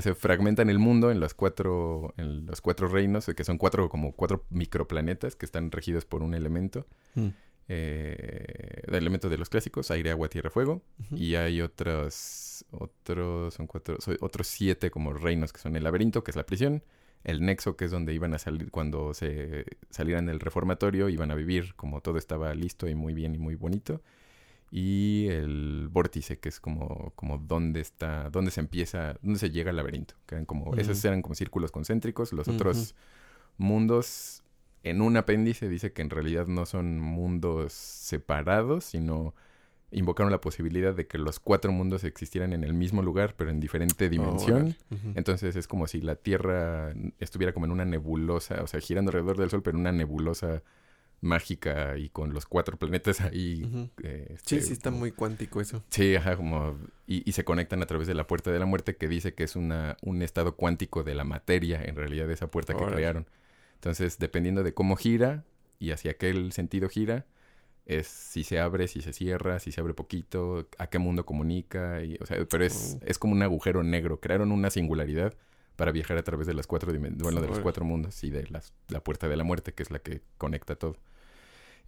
se 0.00 0.14
fragmentan 0.14 0.70
el 0.70 0.78
mundo 0.78 1.10
en 1.10 1.18
los 1.18 1.34
cuatro, 1.34 2.14
en 2.16 2.46
los 2.46 2.60
cuatro 2.60 2.86
reinos, 2.88 3.26
que 3.26 3.44
son 3.44 3.58
cuatro, 3.58 3.88
como 3.88 4.12
cuatro 4.12 4.44
microplanetas 4.50 5.34
que 5.34 5.44
están 5.46 5.70
regidos 5.72 6.04
por 6.04 6.22
un 6.22 6.34
elemento. 6.34 6.86
Mm. 7.14 7.28
Eh, 7.68 8.82
el 8.86 8.94
elemento 8.94 9.28
de 9.28 9.38
los 9.38 9.48
clásicos, 9.48 9.90
aire, 9.90 10.10
agua, 10.10 10.28
tierra, 10.28 10.50
fuego. 10.50 10.82
Y 11.10 11.34
hay 11.36 11.60
otros, 11.62 12.64
otros, 12.70 13.54
son 13.54 13.66
cuatro, 13.66 13.96
otros 14.20 14.46
siete 14.46 14.90
como 14.90 15.12
reinos 15.12 15.52
que 15.52 15.60
son 15.60 15.74
el 15.76 15.84
laberinto, 15.84 16.22
que 16.22 16.30
es 16.32 16.36
la 16.36 16.44
prisión, 16.46 16.82
el 17.24 17.40
nexo, 17.44 17.76
que 17.76 17.84
es 17.84 17.90
donde 17.90 18.14
iban 18.14 18.34
a 18.34 18.38
salir 18.38 18.70
cuando 18.70 19.14
se 19.14 19.64
salieran 19.90 20.26
del 20.26 20.40
reformatorio, 20.40 21.08
iban 21.08 21.30
a 21.30 21.34
vivir 21.34 21.74
como 21.76 22.00
todo 22.00 22.18
estaba 22.18 22.54
listo 22.54 22.88
y 22.88 22.94
muy 22.94 23.14
bien 23.14 23.34
y 23.34 23.38
muy 23.38 23.54
bonito. 23.54 24.00
Y 24.70 25.26
el 25.28 25.88
vórtice, 25.90 26.38
que 26.38 26.48
es 26.48 26.58
como, 26.58 27.12
como 27.14 27.36
donde 27.36 27.80
está, 27.80 28.30
donde 28.30 28.50
se 28.50 28.60
empieza, 28.60 29.18
donde 29.20 29.38
se 29.38 29.50
llega 29.50 29.70
al 29.70 29.76
laberinto. 29.76 30.14
Que 30.26 30.34
eran 30.36 30.46
como, 30.46 30.74
esos 30.76 31.04
eran 31.04 31.20
como 31.20 31.34
círculos 31.34 31.70
concéntricos. 31.70 32.32
Los 32.32 32.48
otros 32.48 32.94
mundos, 33.58 34.42
en 34.82 35.02
un 35.02 35.16
apéndice 35.18 35.68
dice 35.68 35.92
que 35.92 36.00
en 36.00 36.08
realidad 36.08 36.46
no 36.46 36.64
son 36.64 36.98
mundos 36.98 37.74
separados, 37.74 38.84
sino 38.84 39.34
invocaron 39.92 40.32
la 40.32 40.40
posibilidad 40.40 40.94
de 40.94 41.06
que 41.06 41.18
los 41.18 41.38
cuatro 41.38 41.70
mundos 41.70 42.02
existieran 42.04 42.52
en 42.52 42.64
el 42.64 42.72
mismo 42.74 43.02
lugar, 43.02 43.34
pero 43.36 43.50
en 43.50 43.60
diferente 43.60 44.08
dimensión. 44.08 44.74
Entonces 45.14 45.54
es 45.56 45.68
como 45.68 45.86
si 45.86 46.00
la 46.00 46.16
Tierra 46.16 46.92
estuviera 47.20 47.52
como 47.52 47.66
en 47.66 47.72
una 47.72 47.84
nebulosa, 47.84 48.62
o 48.62 48.66
sea, 48.66 48.80
girando 48.80 49.10
alrededor 49.10 49.36
del 49.36 49.50
Sol, 49.50 49.62
pero 49.62 49.76
en 49.76 49.80
una 49.82 49.92
nebulosa 49.92 50.62
mágica 51.20 51.96
y 51.98 52.08
con 52.08 52.32
los 52.34 52.46
cuatro 52.46 52.76
planetas 52.76 53.20
ahí. 53.20 53.90
Eh, 54.02 54.26
Sí, 54.44 54.56
este, 54.56 54.60
sí, 54.62 54.72
está 54.72 54.90
como- 54.90 55.00
muy 55.00 55.12
cuántico 55.12 55.60
eso. 55.60 55.84
Sí, 55.88 56.16
ajá, 56.16 56.36
como... 56.36 56.76
Y, 57.06 57.28
y 57.28 57.32
se 57.32 57.44
conectan 57.44 57.80
a 57.82 57.86
través 57.86 58.08
de 58.08 58.14
la 58.14 58.26
puerta 58.26 58.50
de 58.50 58.58
la 58.58 58.66
muerte 58.66 58.96
que 58.96 59.08
dice 59.08 59.34
que 59.34 59.44
es 59.44 59.54
una, 59.54 59.96
un 60.02 60.22
estado 60.22 60.56
cuántico 60.56 61.04
de 61.04 61.14
la 61.14 61.24
materia, 61.24 61.80
en 61.84 61.94
realidad, 61.96 62.30
esa 62.30 62.48
puerta 62.50 62.74
que 62.74 62.84
crearon. 62.86 63.26
Entonces, 63.74 64.18
dependiendo 64.18 64.62
de 64.62 64.74
cómo 64.74 64.96
gira 64.96 65.44
y 65.78 65.90
hacia 65.92 66.14
qué 66.14 66.50
sentido 66.50 66.88
gira, 66.88 67.24
es 67.86 68.06
si 68.06 68.44
se 68.44 68.60
abre, 68.60 68.88
si 68.88 69.00
se 69.00 69.12
cierra, 69.12 69.58
si 69.58 69.72
se 69.72 69.80
abre 69.80 69.94
poquito, 69.94 70.68
a 70.78 70.86
qué 70.88 70.98
mundo 70.98 71.26
comunica. 71.26 72.02
Y, 72.02 72.16
o 72.20 72.26
sea, 72.26 72.44
pero 72.48 72.64
es, 72.64 72.98
Oh. 73.00 73.04
es 73.06 73.18
como 73.18 73.32
un 73.34 73.42
agujero 73.42 73.82
negro. 73.82 74.20
Crearon 74.20 74.52
una 74.52 74.70
singularidad 74.70 75.34
para 75.76 75.90
viajar 75.92 76.18
a 76.18 76.22
través 76.22 76.46
de 76.46 76.54
las 76.54 76.66
cuatro 76.66 76.92
bueno, 76.92 77.40
de 77.40 77.48
los 77.48 77.58
cuatro 77.60 77.84
mundos 77.84 78.22
y 78.24 78.30
de 78.30 78.46
las, 78.48 78.72
la 78.88 79.02
puerta 79.02 79.28
de 79.28 79.36
la 79.36 79.44
muerte, 79.44 79.72
que 79.72 79.82
es 79.82 79.90
la 79.90 79.98
que 79.98 80.20
conecta 80.38 80.76
todo. 80.76 80.96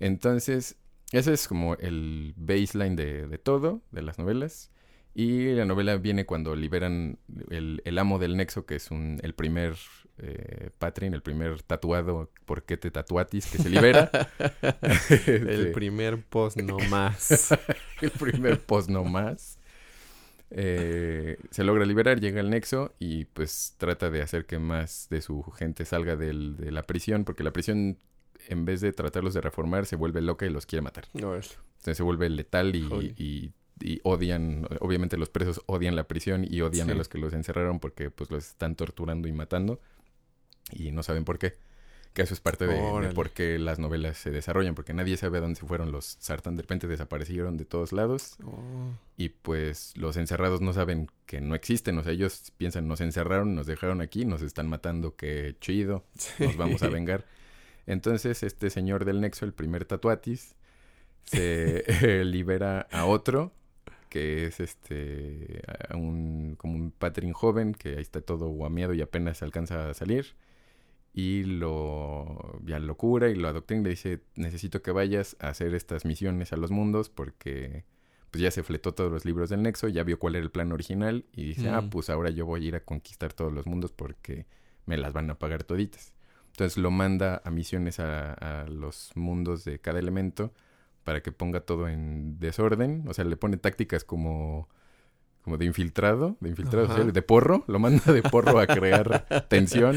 Entonces, 0.01 0.77
ese 1.13 1.33
es 1.33 1.47
como 1.47 1.75
el 1.77 2.35
baseline 2.37 2.97
de, 2.97 3.29
de 3.29 3.39
todo, 3.39 3.83
de 3.93 4.03
las 4.03 4.19
novelas. 4.19 4.71
Y 5.15 5.53
la 5.53 5.65
novela 5.65 5.97
viene 5.97 6.27
cuando 6.27 6.57
liberan 6.57 7.19
el, 7.51 7.83
el 7.85 7.99
amo 7.99 8.19
del 8.19 8.37
Nexo, 8.37 8.67
que 8.67 8.75
es 8.75 8.91
un, 8.91 9.21
el 9.23 9.35
primer 9.35 9.77
eh, 10.19 10.71
Patrin, 10.79 11.15
el 11.15 11.23
primer 11.23 11.63
tatuado, 11.63 12.31
¿por 12.45 12.65
qué 12.65 12.77
te 12.77 12.91
tatuatis? 12.91 13.47
que 13.47 13.59
se 13.59 13.69
libera. 13.69 14.11
el 15.27 15.73
primer 15.75 16.23
post 16.23 16.59
no 16.61 16.79
más. 16.89 17.53
el 18.01 18.11
primer 18.11 18.61
post 18.61 18.89
no 18.89 19.05
más. 19.05 19.59
Eh, 20.51 21.39
se 21.51 21.65
logra 21.65 21.85
liberar, 21.85 22.21
llega 22.21 22.41
al 22.41 22.51
nexo 22.51 22.95
y 23.01 23.25
pues 23.25 23.75
trata 23.79 24.11
de 24.11 24.23
hacer 24.23 24.47
que 24.47 24.59
más 24.59 25.09
de 25.11 25.21
su 25.21 25.43
gente 25.43 25.85
salga 25.85 26.15
del, 26.15 26.57
de 26.57 26.71
la 26.71 26.83
prisión, 26.85 27.25
porque 27.25 27.43
la 27.43 27.53
prisión 27.53 27.99
en 28.49 28.65
vez 28.65 28.81
de 28.81 28.93
tratarlos 28.93 29.35
de 29.35 29.41
reformar 29.41 29.87
se 29.87 29.97
vuelve 29.97 30.21
loca 30.21 30.47
y 30.47 30.51
los 30.51 30.67
quiere 30.67 30.83
matar. 30.83 31.07
Entonces 31.13 31.97
se 31.97 32.03
vuelve 32.03 32.29
letal 32.31 32.77
y, 32.77 33.15
y, 33.17 33.53
odian, 34.03 34.67
obviamente 34.81 35.17
los 35.17 35.29
presos 35.29 35.63
odian 35.67 35.97
la 35.97 36.05
prisión 36.05 36.47
y 36.49 36.61
odian 36.61 36.91
a 36.91 36.95
los 36.95 37.09
que 37.09 37.19
los 37.19 37.33
encerraron 37.33 37.81
porque 37.81 38.11
pues 38.11 38.31
los 38.31 38.49
están 38.49 38.77
torturando 38.77 39.29
y 39.29 39.33
matando 39.33 39.81
y 40.71 40.93
no 40.93 41.03
saben 41.03 41.25
por 41.25 41.39
qué. 41.39 41.55
Que 42.13 42.23
eso 42.23 42.33
es 42.33 42.39
parte 42.39 42.69
de, 42.69 43.13
por 43.13 43.31
qué 43.31 43.59
las 43.59 43.81
novelas 43.81 44.17
se 44.17 44.31
desarrollan, 44.31 44.77
porque 44.77 44.95
nadie 44.95 45.17
sabe 45.17 45.39
a 45.39 45.41
dónde 45.41 45.59
se 45.59 45.67
fueron 45.67 45.91
los 45.91 46.17
Sartan. 46.21 46.55
De 46.55 46.63
repente 46.63 46.87
desaparecieron 46.87 47.57
de 47.57 47.65
todos 47.65 47.93
lados. 47.93 48.37
Oh. 48.45 48.93
Y 49.17 49.31
pues 49.31 49.93
los 49.97 50.17
encerrados 50.17 50.61
no 50.61 50.73
saben 50.73 51.11
que 51.27 51.41
no 51.41 51.57
existen. 51.57 51.99
O 51.99 52.05
sea, 52.05 52.13
ellos 52.13 52.53
piensan, 52.57 52.87
nos 52.87 53.01
encerraron, 53.01 53.57
nos 53.57 53.67
dejaron 53.67 54.01
aquí, 54.01 54.25
nos 54.25 54.43
están 54.43 54.69
matando, 54.69 55.17
qué 55.17 55.57
chido, 55.61 56.05
nos 56.39 56.57
vamos 56.57 56.85
a 56.85 56.89
vengar. 56.89 57.25
Entonces, 57.85 58.45
este 58.45 58.71
señor 58.71 59.05
del 59.05 59.21
Nexo, 59.21 59.45
el 59.45 59.53
primer 59.53 59.85
tatuatis, 59.85 60.55
se 61.25 61.85
libera 62.25 62.87
a 62.93 63.07
otro 63.07 63.53
que 64.15 64.47
es 64.47 64.61
este 64.61 65.61
un, 65.93 66.55
como 66.57 66.77
un 66.77 66.93
patrin 66.93 67.33
joven 67.33 67.75
que 67.75 67.97
ahí 67.97 68.03
está 68.03 68.21
todo 68.21 68.47
guameado 68.47 68.95
y 68.95 69.03
apenas 69.03 69.43
alcanza 69.43 69.91
a 69.91 69.95
salir 69.95 70.37
y 71.13 71.43
lo 71.43 72.61
ya 72.65 72.79
lo 72.79 72.97
cura 72.97 73.29
y 73.31 73.35
lo 73.35 73.49
adoctrina 73.49 73.81
y 73.81 73.85
le 73.87 73.91
dice 73.91 74.21
necesito 74.37 74.83
que 74.83 74.93
vayas 74.93 75.37
a 75.41 75.49
hacer 75.49 75.75
estas 75.75 76.05
misiones 76.05 76.53
a 76.53 76.57
los 76.57 76.71
mundos 76.71 77.09
porque 77.09 77.87
pues 78.31 78.41
ya 78.41 78.53
se 78.53 78.63
fletó 78.63 78.95
todos 78.95 79.11
los 79.11 79.25
libros 79.25 79.51
del 79.51 79.63
Nexo, 79.63 79.89
ya 79.89 80.05
vio 80.05 80.21
cuál 80.21 80.37
era 80.37 80.45
el 80.45 80.53
plan 80.53 80.71
original 80.71 81.25
y 81.33 81.47
dice, 81.47 81.69
ah, 81.71 81.83
pues 81.91 82.09
ahora 82.09 82.31
yo 82.31 82.47
voy 82.47 82.65
a 82.65 82.69
ir 82.69 82.77
a 82.77 82.85
conquistar 82.85 83.33
todos 83.33 83.53
los 83.53 83.67
mundos 83.67 83.91
porque 83.91 84.47
me 84.87 84.97
las 84.97 85.13
van 85.13 85.29
a 85.31 85.39
pagar 85.41 85.65
toditas. 85.65 86.15
Entonces 86.53 86.79
lo 86.79 86.93
manda 86.93 87.43
a 87.45 87.51
misiones 87.51 87.99
a, 87.99 88.33
a 88.33 88.69
los 88.69 89.11
mundos 89.17 89.65
de 89.65 89.81
cada 89.81 89.99
elemento 89.99 90.53
para 91.05 91.23
que 91.23 91.33
ponga 91.33 91.61
todo 91.61 91.89
en 91.89 92.39
desorden, 92.41 93.05
o 93.07 93.15
sea, 93.15 93.25
le 93.25 93.37
pone 93.37 93.57
tácticas 93.57 94.05
como 94.05 94.69
como 95.45 95.59
de 95.59 95.67
infiltrado, 95.67 96.39
de 96.41 96.49
infiltrado 96.49 96.87
social, 96.87 97.13
de 97.13 97.21
porro, 97.21 97.65
lo 97.67 97.79
manda 97.79 98.11
de 98.11 98.23
porro 98.23 98.59
a 98.59 98.67
crear 98.67 99.27
tensión 99.49 99.95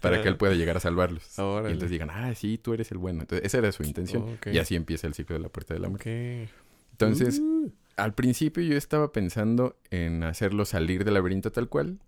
para 0.00 0.20
que 0.20 0.26
él 0.26 0.36
pueda 0.36 0.54
llegar 0.54 0.76
a 0.76 0.80
salvarlos. 0.80 1.22
y 1.38 1.40
entonces 1.40 1.90
digan, 1.90 2.10
ah, 2.10 2.34
sí, 2.34 2.58
tú 2.58 2.74
eres 2.74 2.90
el 2.90 2.98
bueno. 2.98 3.20
Entonces, 3.20 3.46
esa 3.46 3.58
era 3.58 3.70
su 3.70 3.84
intención. 3.84 4.36
Y 4.46 4.58
así 4.58 4.74
empieza 4.74 5.06
el 5.06 5.14
ciclo 5.14 5.36
de 5.36 5.42
la 5.42 5.48
puerta 5.48 5.74
de 5.74 5.80
la 5.80 5.88
muerte. 5.88 6.48
Entonces, 6.90 7.38
uh. 7.38 7.72
al 7.96 8.14
principio 8.14 8.64
yo 8.64 8.76
estaba 8.76 9.12
pensando 9.12 9.78
en 9.90 10.24
hacerlo 10.24 10.64
salir 10.64 11.04
del 11.04 11.14
laberinto 11.14 11.52
tal 11.52 11.68
cual. 11.68 12.00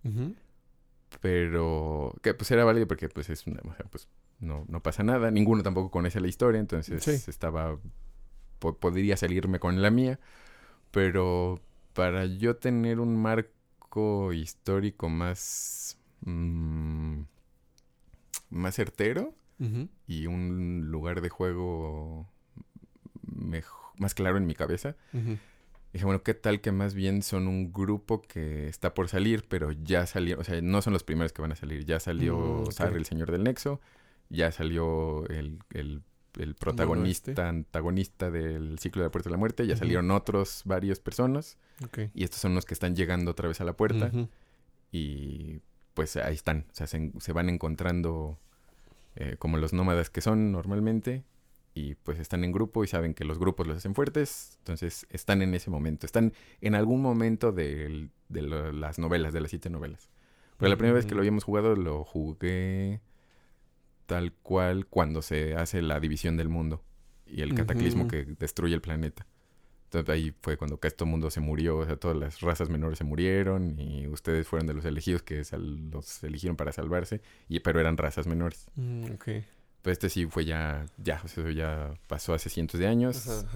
Pero 1.20 2.16
que 2.20 2.34
pues 2.34 2.50
era 2.50 2.64
válido 2.64 2.88
porque 2.88 3.08
pues 3.08 3.30
es 3.30 3.46
una, 3.46 3.60
o 3.62 3.74
sea, 3.76 3.86
pues 3.90 4.08
no, 4.40 4.64
no 4.66 4.82
pasa 4.82 5.04
nada. 5.04 5.30
Ninguno 5.30 5.62
tampoco 5.62 5.92
conoce 5.92 6.20
la 6.20 6.26
historia, 6.26 6.58
entonces 6.58 7.28
estaba, 7.28 7.78
podría 8.78 9.16
salirme 9.16 9.58
con 9.58 9.82
la 9.82 9.90
mía. 9.90 10.18
Pero 10.90 11.60
para 11.92 12.26
yo 12.26 12.56
tener 12.56 13.00
un 13.00 13.20
marco 13.20 14.32
histórico 14.32 15.08
más, 15.08 15.98
mm, 16.22 17.20
más 18.50 18.74
certero 18.74 19.34
y 20.08 20.26
un 20.26 20.90
lugar 20.90 21.20
de 21.20 21.28
juego 21.28 22.26
más 23.96 24.14
claro 24.14 24.36
en 24.36 24.46
mi 24.46 24.54
cabeza, 24.54 24.96
dije, 25.92 26.04
bueno, 26.04 26.22
¿qué 26.22 26.34
tal 26.34 26.60
que 26.60 26.72
más 26.72 26.94
bien 26.94 27.22
son 27.22 27.46
un 27.46 27.72
grupo 27.72 28.22
que 28.22 28.68
está 28.68 28.92
por 28.92 29.08
salir, 29.08 29.44
pero 29.48 29.70
ya 29.70 30.06
salió, 30.06 30.38
o 30.40 30.44
sea, 30.44 30.60
no 30.60 30.82
son 30.82 30.92
los 30.92 31.04
primeros 31.04 31.32
que 31.32 31.42
van 31.42 31.52
a 31.52 31.56
salir, 31.56 31.84
ya 31.84 32.00
salió 32.00 32.64
mm, 32.66 32.96
el 32.96 33.04
Señor 33.04 33.30
del 33.30 33.44
Nexo, 33.44 33.80
ya 34.28 34.50
salió 34.50 35.28
el, 35.28 35.60
el 35.70 36.02
el 36.38 36.54
protagonista, 36.54 37.48
antagonista 37.48 38.30
del 38.30 38.78
ciclo 38.78 39.02
de 39.02 39.08
la 39.08 39.10
puerta 39.10 39.28
de 39.28 39.32
la 39.32 39.38
muerte. 39.38 39.66
Ya 39.66 39.76
salieron 39.76 40.10
otros, 40.10 40.62
varias 40.64 41.00
personas. 41.00 41.58
Y 42.14 42.24
estos 42.24 42.40
son 42.40 42.54
los 42.54 42.64
que 42.64 42.74
están 42.74 42.96
llegando 42.96 43.30
otra 43.30 43.48
vez 43.48 43.60
a 43.60 43.64
la 43.64 43.76
puerta. 43.76 44.10
Y 44.90 45.60
pues 45.94 46.16
ahí 46.16 46.34
están. 46.34 46.66
O 46.70 46.74
sea, 46.74 46.86
se, 46.86 47.32
van 47.32 47.48
encontrando 47.48 48.38
eh, 49.16 49.36
como 49.38 49.56
los 49.56 49.72
nómadas 49.72 50.10
que 50.10 50.20
son 50.20 50.52
normalmente. 50.52 51.24
Y 51.74 51.94
pues 51.94 52.18
están 52.18 52.44
en 52.44 52.52
grupo 52.52 52.84
y 52.84 52.86
saben 52.86 53.14
que 53.14 53.24
los 53.24 53.38
grupos 53.38 53.66
los 53.66 53.78
hacen 53.78 53.94
fuertes. 53.94 54.56
Entonces 54.58 55.06
están 55.10 55.42
en 55.42 55.54
ese 55.54 55.70
momento. 55.70 56.06
Están 56.06 56.34
en 56.60 56.74
algún 56.74 57.00
momento 57.00 57.52
de, 57.52 58.10
las 58.28 58.98
novelas, 58.98 59.32
de 59.32 59.40
las 59.40 59.50
siete 59.50 59.70
novelas. 59.70 60.10
Pero 60.58 60.68
la 60.68 60.76
primera 60.76 60.94
vez 60.94 61.06
que 61.06 61.14
lo 61.14 61.20
habíamos 61.20 61.44
jugado 61.44 61.74
lo 61.74 62.04
jugué 62.04 63.00
tal 64.12 64.34
cual 64.34 64.84
cuando 64.84 65.22
se 65.22 65.54
hace 65.54 65.80
la 65.80 65.98
división 65.98 66.36
del 66.36 66.50
mundo 66.50 66.84
y 67.26 67.40
el 67.40 67.54
cataclismo 67.54 68.08
que 68.08 68.26
destruye 68.38 68.74
el 68.74 68.82
planeta. 68.82 69.26
Entonces 69.84 70.10
ahí 70.10 70.34
fue 70.42 70.58
cuando 70.58 70.78
este 70.82 71.06
mundo 71.06 71.30
se 71.30 71.40
murió, 71.40 71.78
o 71.78 71.86
sea, 71.86 71.96
todas 71.96 72.14
las 72.14 72.42
razas 72.42 72.68
menores 72.68 72.98
se 72.98 73.04
murieron 73.04 73.80
y 73.80 74.06
ustedes 74.08 74.46
fueron 74.46 74.66
de 74.66 74.74
los 74.74 74.84
elegidos 74.84 75.22
que 75.22 75.42
los 75.50 76.22
eligieron 76.24 76.58
para 76.58 76.72
salvarse, 76.72 77.22
y, 77.48 77.60
pero 77.60 77.80
eran 77.80 77.96
razas 77.96 78.26
menores. 78.26 78.66
Mm, 78.74 79.14
pues 79.14 79.46
este 79.86 80.10
sí 80.10 80.26
fue 80.26 80.44
ya, 80.44 80.84
ya, 80.98 81.22
eso 81.24 81.48
ya 81.48 81.94
pasó 82.06 82.34
hace 82.34 82.50
cientos 82.50 82.78
de 82.78 82.88
años. 82.88 83.46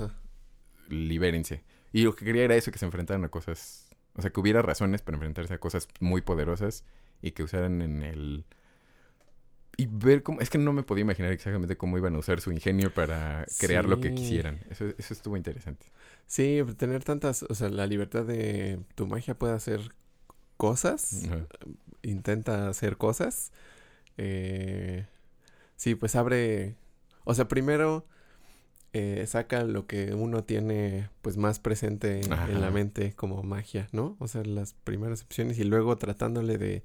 Libérense. 0.88 1.64
Y 1.92 2.02
lo 2.02 2.16
que 2.16 2.24
quería 2.24 2.44
era 2.44 2.56
eso, 2.56 2.72
que 2.72 2.78
se 2.78 2.86
enfrentaran 2.86 3.24
a 3.24 3.28
cosas, 3.28 3.90
o 4.14 4.22
sea, 4.22 4.30
que 4.30 4.40
hubiera 4.40 4.62
razones 4.62 5.02
para 5.02 5.16
enfrentarse 5.16 5.52
a 5.52 5.58
cosas 5.58 5.86
muy 6.00 6.22
poderosas 6.22 6.82
y 7.20 7.32
que 7.32 7.42
usaran 7.42 7.82
en 7.82 8.02
el 8.02 8.46
y 9.76 9.86
ver 9.86 10.22
cómo... 10.22 10.40
Es 10.40 10.50
que 10.50 10.58
no 10.58 10.72
me 10.72 10.82
podía 10.82 11.02
imaginar 11.02 11.32
exactamente 11.32 11.76
cómo 11.76 11.98
iban 11.98 12.14
a 12.14 12.18
usar 12.18 12.40
su 12.40 12.50
ingenio 12.50 12.92
para 12.92 13.46
crear 13.58 13.84
lo 13.84 14.00
que 14.00 14.14
quisieran. 14.14 14.60
Eso, 14.70 14.86
eso 14.96 15.14
estuvo 15.14 15.36
interesante. 15.36 15.86
Sí, 16.26 16.62
tener 16.76 17.04
tantas... 17.04 17.42
O 17.44 17.54
sea, 17.54 17.68
la 17.68 17.86
libertad 17.86 18.24
de... 18.24 18.80
Tu 18.94 19.06
magia 19.06 19.38
puede 19.38 19.54
hacer 19.54 19.94
cosas. 20.56 21.24
Intenta 22.02 22.68
hacer 22.68 22.96
cosas. 22.96 23.52
Eh, 24.16 25.06
sí, 25.76 25.94
pues 25.94 26.16
abre... 26.16 26.74
O 27.24 27.34
sea, 27.34 27.48
primero... 27.48 28.06
Eh, 28.98 29.26
saca 29.26 29.62
lo 29.64 29.86
que 29.86 30.14
uno 30.14 30.44
tiene 30.44 31.10
pues 31.20 31.36
más 31.36 31.58
presente 31.58 32.22
en 32.22 32.60
la 32.62 32.70
mente 32.70 33.12
como 33.12 33.42
magia, 33.42 33.88
¿no? 33.92 34.16
O 34.20 34.26
sea, 34.26 34.42
las 34.42 34.72
primeras 34.72 35.22
opciones 35.22 35.58
y 35.58 35.64
luego 35.64 35.98
tratándole 35.98 36.56
de 36.56 36.82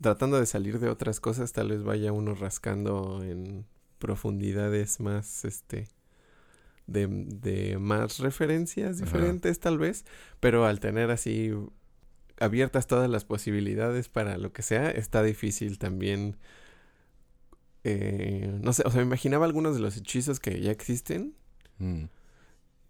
tratando 0.00 0.38
de 0.38 0.46
salir 0.46 0.78
de 0.78 0.88
otras 0.88 1.20
cosas, 1.20 1.52
tal 1.52 1.70
vez 1.70 1.82
vaya 1.82 2.12
uno 2.12 2.34
rascando 2.34 3.22
en 3.22 3.66
profundidades 3.98 5.00
más, 5.00 5.44
este, 5.44 5.88
de, 6.86 7.06
de 7.06 7.78
más 7.78 8.18
referencias 8.18 8.98
diferentes 8.98 9.60
tal 9.60 9.78
vez, 9.78 10.04
pero 10.40 10.66
al 10.66 10.80
tener 10.80 11.10
así 11.10 11.52
abiertas 12.40 12.86
todas 12.86 13.10
las 13.10 13.24
posibilidades 13.24 14.08
para 14.08 14.38
lo 14.38 14.52
que 14.52 14.62
sea, 14.62 14.90
está 14.90 15.22
difícil 15.22 15.78
también. 15.78 16.36
Eh, 17.84 18.58
no 18.60 18.72
sé, 18.72 18.82
o 18.86 18.90
sea, 18.90 19.00
me 19.00 19.06
imaginaba 19.06 19.46
algunos 19.46 19.74
de 19.74 19.80
los 19.80 19.96
hechizos 19.96 20.40
que 20.40 20.60
ya 20.60 20.70
existen, 20.70 21.34
mm. 21.78 22.04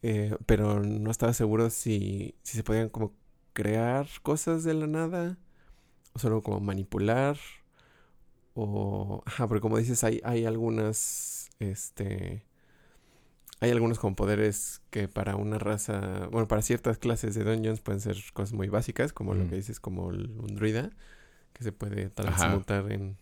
eh, 0.02 0.36
pero 0.46 0.80
no 0.82 1.10
estaba 1.10 1.32
seguro 1.32 1.70
si, 1.70 2.34
si 2.42 2.56
se 2.56 2.62
podían 2.62 2.88
como 2.88 3.14
crear 3.52 4.06
cosas 4.22 4.64
de 4.64 4.74
la 4.74 4.86
nada 4.86 5.38
solo 6.18 6.42
como 6.42 6.60
manipular. 6.60 7.36
O. 8.54 9.22
Ajá, 9.26 9.46
porque 9.46 9.60
como 9.60 9.78
dices, 9.78 10.04
hay, 10.04 10.20
hay 10.24 10.44
algunas. 10.44 11.50
Este. 11.58 12.44
Hay 13.60 13.70
algunos 13.70 13.98
con 13.98 14.14
poderes 14.14 14.82
que 14.90 15.08
para 15.08 15.34
una 15.36 15.58
raza. 15.58 16.28
Bueno, 16.30 16.46
para 16.46 16.62
ciertas 16.62 16.98
clases 16.98 17.34
de 17.34 17.42
dungeons 17.42 17.80
pueden 17.80 18.00
ser 18.00 18.16
cosas 18.32 18.52
muy 18.52 18.68
básicas, 18.68 19.12
como 19.12 19.34
lo 19.34 19.48
que 19.48 19.56
dices, 19.56 19.80
como 19.80 20.06
un 20.06 20.54
druida, 20.54 20.90
que 21.54 21.64
se 21.64 21.72
puede 21.72 22.08
transmutar 22.10 22.90
en. 22.92 23.16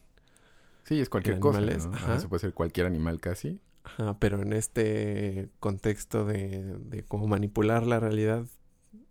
Sí, 0.84 1.00
es 1.00 1.08
cualquier 1.08 1.40
cosa. 1.40 1.60
¿no? 1.60 2.20
Se 2.20 2.28
puede 2.28 2.40
ser 2.40 2.52
cualquier 2.52 2.86
animal 2.86 3.18
casi. 3.18 3.60
Ajá, 3.84 4.18
pero 4.18 4.42
en 4.42 4.52
este 4.52 5.48
contexto 5.58 6.24
de, 6.24 6.76
de 6.78 7.02
cómo 7.02 7.26
manipular 7.28 7.86
la 7.86 7.98
realidad, 7.98 8.44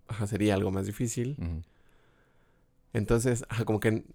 ajá, 0.07 0.27
sería 0.27 0.53
algo 0.53 0.69
más 0.69 0.85
difícil. 0.85 1.37
Entonces, 2.95 3.45
como 3.65 3.79
que 3.79 4.05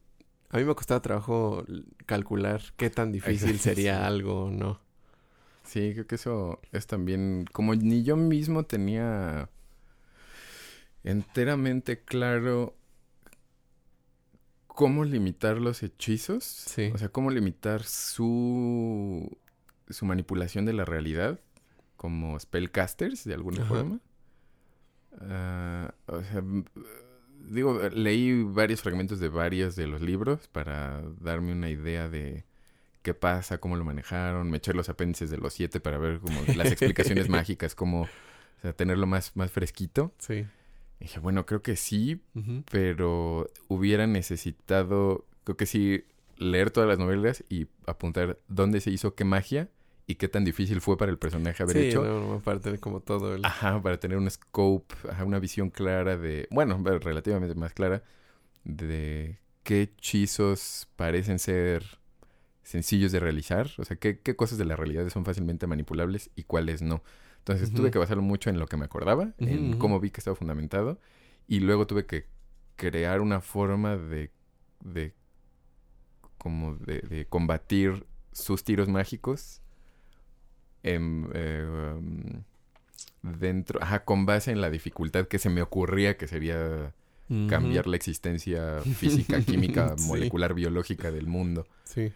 a 0.49 0.57
mí 0.57 0.65
me 0.65 0.75
costaba 0.75 1.01
trabajo 1.03 1.65
calcular 2.07 2.63
qué 2.77 2.91
tan 2.91 3.13
difícil 3.13 3.59
sería 3.59 4.07
algo 4.07 4.51
no. 4.51 4.81
Sí, 5.65 5.93
creo 5.93 6.07
que 6.07 6.15
eso 6.15 6.61
es 6.73 6.87
también, 6.87 7.45
como 7.53 7.75
ni 7.75 8.03
yo 8.03 8.17
mismo 8.17 8.65
tenía 8.65 9.49
enteramente 11.05 12.03
claro 12.03 12.75
cómo 14.67 15.05
limitar 15.05 15.59
los 15.59 15.83
hechizos. 15.83 16.43
Sí. 16.45 16.91
O 16.95 16.99
sea, 16.99 17.11
cómo 17.11 17.31
limitar 17.31 17.85
su, 17.85 19.37
su 19.91 20.07
manipulación 20.07 20.65
de 20.65 20.73
la 20.73 20.87
realidad 20.87 21.39
como 21.97 22.41
spellcasters, 22.41 23.25
de 23.25 23.35
alguna 23.35 23.63
Ajá. 23.63 23.69
forma. 23.69 24.01
Ah, 25.21 25.95
o 26.07 26.23
sea, 26.23 26.43
digo, 27.49 27.81
leí 27.91 28.43
varios 28.43 28.83
fragmentos 28.83 29.21
de 29.21 29.29
varios 29.29 29.77
de 29.77 29.87
los 29.87 30.01
libros 30.01 30.49
para 30.49 31.03
darme 31.21 31.53
una 31.53 31.71
idea 31.71 32.09
de 32.09 32.45
qué 33.03 33.15
pasa, 33.15 33.59
cómo 33.59 33.77
lo 33.77 33.85
manejaron. 33.85 34.51
Me 34.51 34.59
eché 34.59 34.73
los 34.75 34.89
apéndices 34.89 35.31
de 35.31 35.39
los 35.39 35.55
siete 35.55 35.81
para 35.81 35.99
ver 35.99 36.21
como 36.21 36.41
las 36.55 36.71
explicaciones 36.71 37.29
mágicas, 37.31 37.75
cómo 37.75 38.03
o 38.03 38.61
sea, 38.63 38.73
tenerlo 38.73 39.07
más, 39.07 39.37
más 39.37 39.51
fresquito. 39.51 40.13
Sí. 40.19 40.47
Y 41.01 41.05
dije, 41.05 41.19
bueno, 41.21 41.47
creo 41.47 41.63
que 41.63 41.77
sí, 41.77 42.21
pero 42.71 43.49
hubiera 43.69 44.07
necesitado, 44.07 45.25
creo 45.45 45.57
que 45.57 45.65
sí, 45.65 46.05
leer 46.37 46.71
todas 46.71 46.89
las 46.89 46.99
novelas 46.99 47.43
y 47.49 47.69
apuntar 47.87 48.39
dónde 48.49 48.81
se 48.81 48.91
hizo 48.91 49.15
qué 49.15 49.25
magia 49.25 49.69
y 50.11 50.17
qué 50.17 50.29
tan 50.29 50.45
difícil 50.45 50.81
fue 50.81 50.97
para 50.97 51.13
el 51.13 51.19
personaje 51.19 51.63
haber 51.63 51.77
Sí, 51.77 51.83
hecho. 51.85 52.03
no, 52.03 52.33
aparte 52.35 52.73
de 52.73 52.79
como 52.79 53.01
todo 53.01 53.35
el... 53.35 53.45
Ajá, 53.45 53.81
para 53.81 54.01
tener 54.01 54.19
un 54.19 54.29
scope, 54.29 54.95
ajá, 55.09 55.25
una 55.25 55.39
visión 55.39 55.71
clara 55.71 56.17
de, 56.17 56.49
bueno, 56.51 56.83
relativamente 56.99 57.55
más 57.55 57.73
clara, 57.73 58.03
de 58.65 59.39
qué 59.63 59.83
hechizos 59.83 60.89
parecen 60.97 61.39
ser 61.39 61.85
sencillos 62.63 63.13
de 63.13 63.21
realizar, 63.21 63.71
o 63.79 63.85
sea, 63.85 63.97
qué, 63.97 64.19
qué 64.19 64.35
cosas 64.35 64.59
de 64.59 64.65
la 64.65 64.77
realidad 64.77 65.09
son 65.11 65.25
fácilmente 65.25 65.67
manipulables 65.67 66.31
y 66.35 66.43
cuáles 66.43 66.83
no. 66.83 67.03
Entonces 67.39 67.73
tuve 67.73 67.91
que 67.91 67.99
basarlo 67.99 68.23
mucho 68.23 68.51
en 68.51 68.59
lo 68.59 68.67
que 68.67 68.77
me 68.77 68.85
acordaba, 68.85 69.33
en 69.39 69.79
cómo 69.79 69.99
vi 70.01 70.11
que 70.11 70.21
estaba 70.21 70.37
fundamentado, 70.37 70.99
y 71.47 71.61
luego 71.61 71.87
tuve 71.87 72.05
que 72.05 72.27
crear 72.77 73.21
una 73.21 73.41
forma 73.41 73.97
de, 73.97 74.31
de 74.85 75.15
como 76.39 76.75
de, 76.77 77.01
de 77.01 77.27
combatir 77.27 78.07
sus 78.33 78.63
tiros 78.65 78.89
mágicos 78.89 79.63
en, 80.83 81.29
eh, 81.35 81.95
um, 81.97 82.43
dentro, 83.23 83.83
ajá, 83.83 84.05
con 84.05 84.27
base 84.27 84.51
en 84.51 84.61
la 84.61 84.71
dificultad 84.71 85.27
que 85.29 85.39
se 85.39 85.51
me 85.51 85.63
ocurría 85.63 86.17
que 86.17 86.27
sería 86.27 86.93
cambiar 87.49 87.87
la 87.87 87.95
existencia 87.97 88.81
física, 88.97 89.41
química, 89.41 89.95
Sí. 89.97 90.09
molecular, 90.09 90.53
biológica 90.55 91.13
del 91.13 91.27
mundo. 91.29 91.67
Sí. 91.85 92.13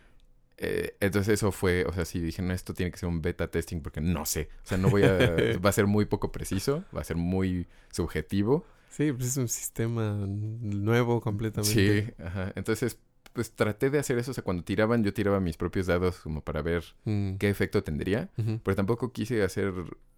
Eh, 0.57 0.96
entonces 1.00 1.35
eso 1.35 1.53
fue, 1.53 1.85
o 1.85 1.92
sea, 1.92 2.05
sí 2.05 2.20
dije, 2.20 2.42
no, 2.42 2.53
esto 2.53 2.74
tiene 2.74 2.90
que 2.90 2.98
ser 2.98 3.09
un 3.09 3.22
beta 3.22 3.48
testing 3.48 3.81
porque 3.81 4.00
no 4.00 4.24
sé. 4.27 4.48
O 4.64 4.66
sea, 4.66 4.79
no 4.79 4.88
voy 4.90 5.03
a, 5.05 5.09
va 5.64 5.70
a 5.70 5.72
ser 5.72 5.87
muy 5.87 6.05
poco 6.07 6.33
preciso, 6.33 6.85
va 6.96 7.00
a 7.00 7.05
ser 7.05 7.16
muy 7.16 7.66
subjetivo. 7.92 8.64
Sí, 8.90 9.12
pues 9.12 9.29
es 9.29 9.37
un 9.37 9.48
sistema 9.48 10.16
nuevo 10.27 11.20
completamente. 11.20 12.07
Sí, 12.07 12.22
ajá. 12.22 12.53
Entonces, 12.55 12.98
pues 13.35 13.53
traté 13.55 13.90
de 13.90 13.99
hacer 13.99 14.16
eso. 14.16 14.31
O 14.31 14.35
sea, 14.35 14.42
cuando 14.44 14.64
tiraban, 14.64 15.05
yo 15.05 15.12
tiraba 15.12 15.38
mis 15.40 15.57
propios 15.59 15.87
dados 15.87 16.20
como 16.20 16.40
para 16.40 16.62
ver 16.62 16.83
Mm. 17.05 17.35
qué 17.37 17.51
efecto 17.51 17.83
tendría. 17.85 18.31
Pero 18.62 18.75
tampoco 18.75 19.12
quise 19.12 19.42
hacer 19.42 19.73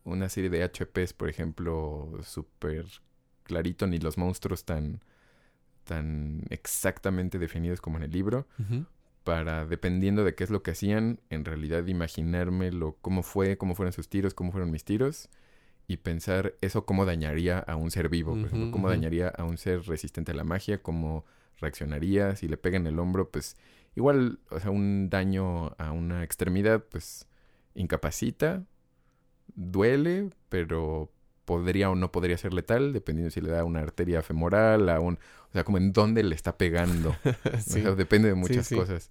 una 0.05 0.29
serie 0.29 0.51
de 0.51 0.63
HPs, 0.63 1.13
por 1.15 1.29
ejemplo, 1.29 2.09
súper 2.23 2.87
clarito, 3.43 3.87
ni 3.89 3.99
los 3.99 4.17
monstruos 4.19 4.65
tan, 4.65 5.01
tan 5.85 6.43
exactamente 6.51 7.39
definidos 7.39 7.81
como 7.81 7.97
en 7.97 8.05
el 8.05 8.11
libro. 8.13 8.47
Para, 9.25 9.67
dependiendo 9.67 10.23
de 10.23 10.35
qué 10.37 10.45
es 10.45 10.51
lo 10.51 10.63
que 10.63 10.71
hacían, 10.71 11.19
en 11.31 11.45
realidad 11.45 11.85
imaginármelo 11.87 12.97
cómo 13.03 13.23
fue, 13.25 13.59
cómo 13.59 13.75
fueron 13.75 13.93
sus 13.93 14.09
tiros, 14.09 14.35
cómo 14.35 14.53
fueron 14.53 14.71
mis 14.71 14.85
tiros. 14.85 15.29
Y 15.89 15.99
pensar 15.99 16.55
eso 16.61 16.85
cómo 16.85 17.05
dañaría 17.07 17.59
a 17.61 17.77
un 17.77 17.91
ser 17.91 18.09
vivo, 18.09 18.33
por 18.37 18.47
ejemplo, 18.47 18.71
cómo 18.73 18.89
dañaría 18.89 19.29
a 19.29 19.45
un 19.45 19.57
ser 19.57 19.83
resistente 19.83 20.33
a 20.33 20.35
la 20.35 20.43
magia, 20.45 20.83
cómo 20.83 21.25
reaccionaría, 21.59 22.37
si 22.37 22.49
le 22.49 22.57
pega 22.57 22.77
en 22.77 22.87
el 22.87 22.99
hombro, 22.99 23.31
pues 23.31 23.57
igual, 23.95 24.39
o 24.51 24.61
sea, 24.61 24.71
un 24.71 25.09
daño 25.11 25.75
a 25.79 25.93
una 25.93 26.23
extremidad, 26.23 26.85
pues 26.85 27.27
incapacita, 27.75 28.65
duele, 29.55 30.31
pero 30.49 31.11
podría 31.45 31.91
o 31.91 31.95
no 31.95 32.13
podría 32.13 32.37
ser 32.37 32.53
letal, 32.53 32.93
dependiendo 32.93 33.31
si 33.31 33.41
le 33.41 33.51
da 33.51 33.65
una 33.65 33.81
arteria 33.81 34.23
femoral, 34.23 34.89
a 34.89 35.01
un, 35.01 35.15
o 35.15 35.53
sea, 35.53 35.65
como 35.65 35.79
en 35.79 35.93
dónde 35.93 36.23
le 36.23 36.35
está 36.35 36.59
pegando. 36.59 37.17
sí. 37.61 37.81
O 37.81 37.83
sea, 37.83 37.95
depende 37.95 38.29
de 38.29 38.35
muchas 38.35 38.67
sí. 38.67 38.75
cosas. 38.75 39.11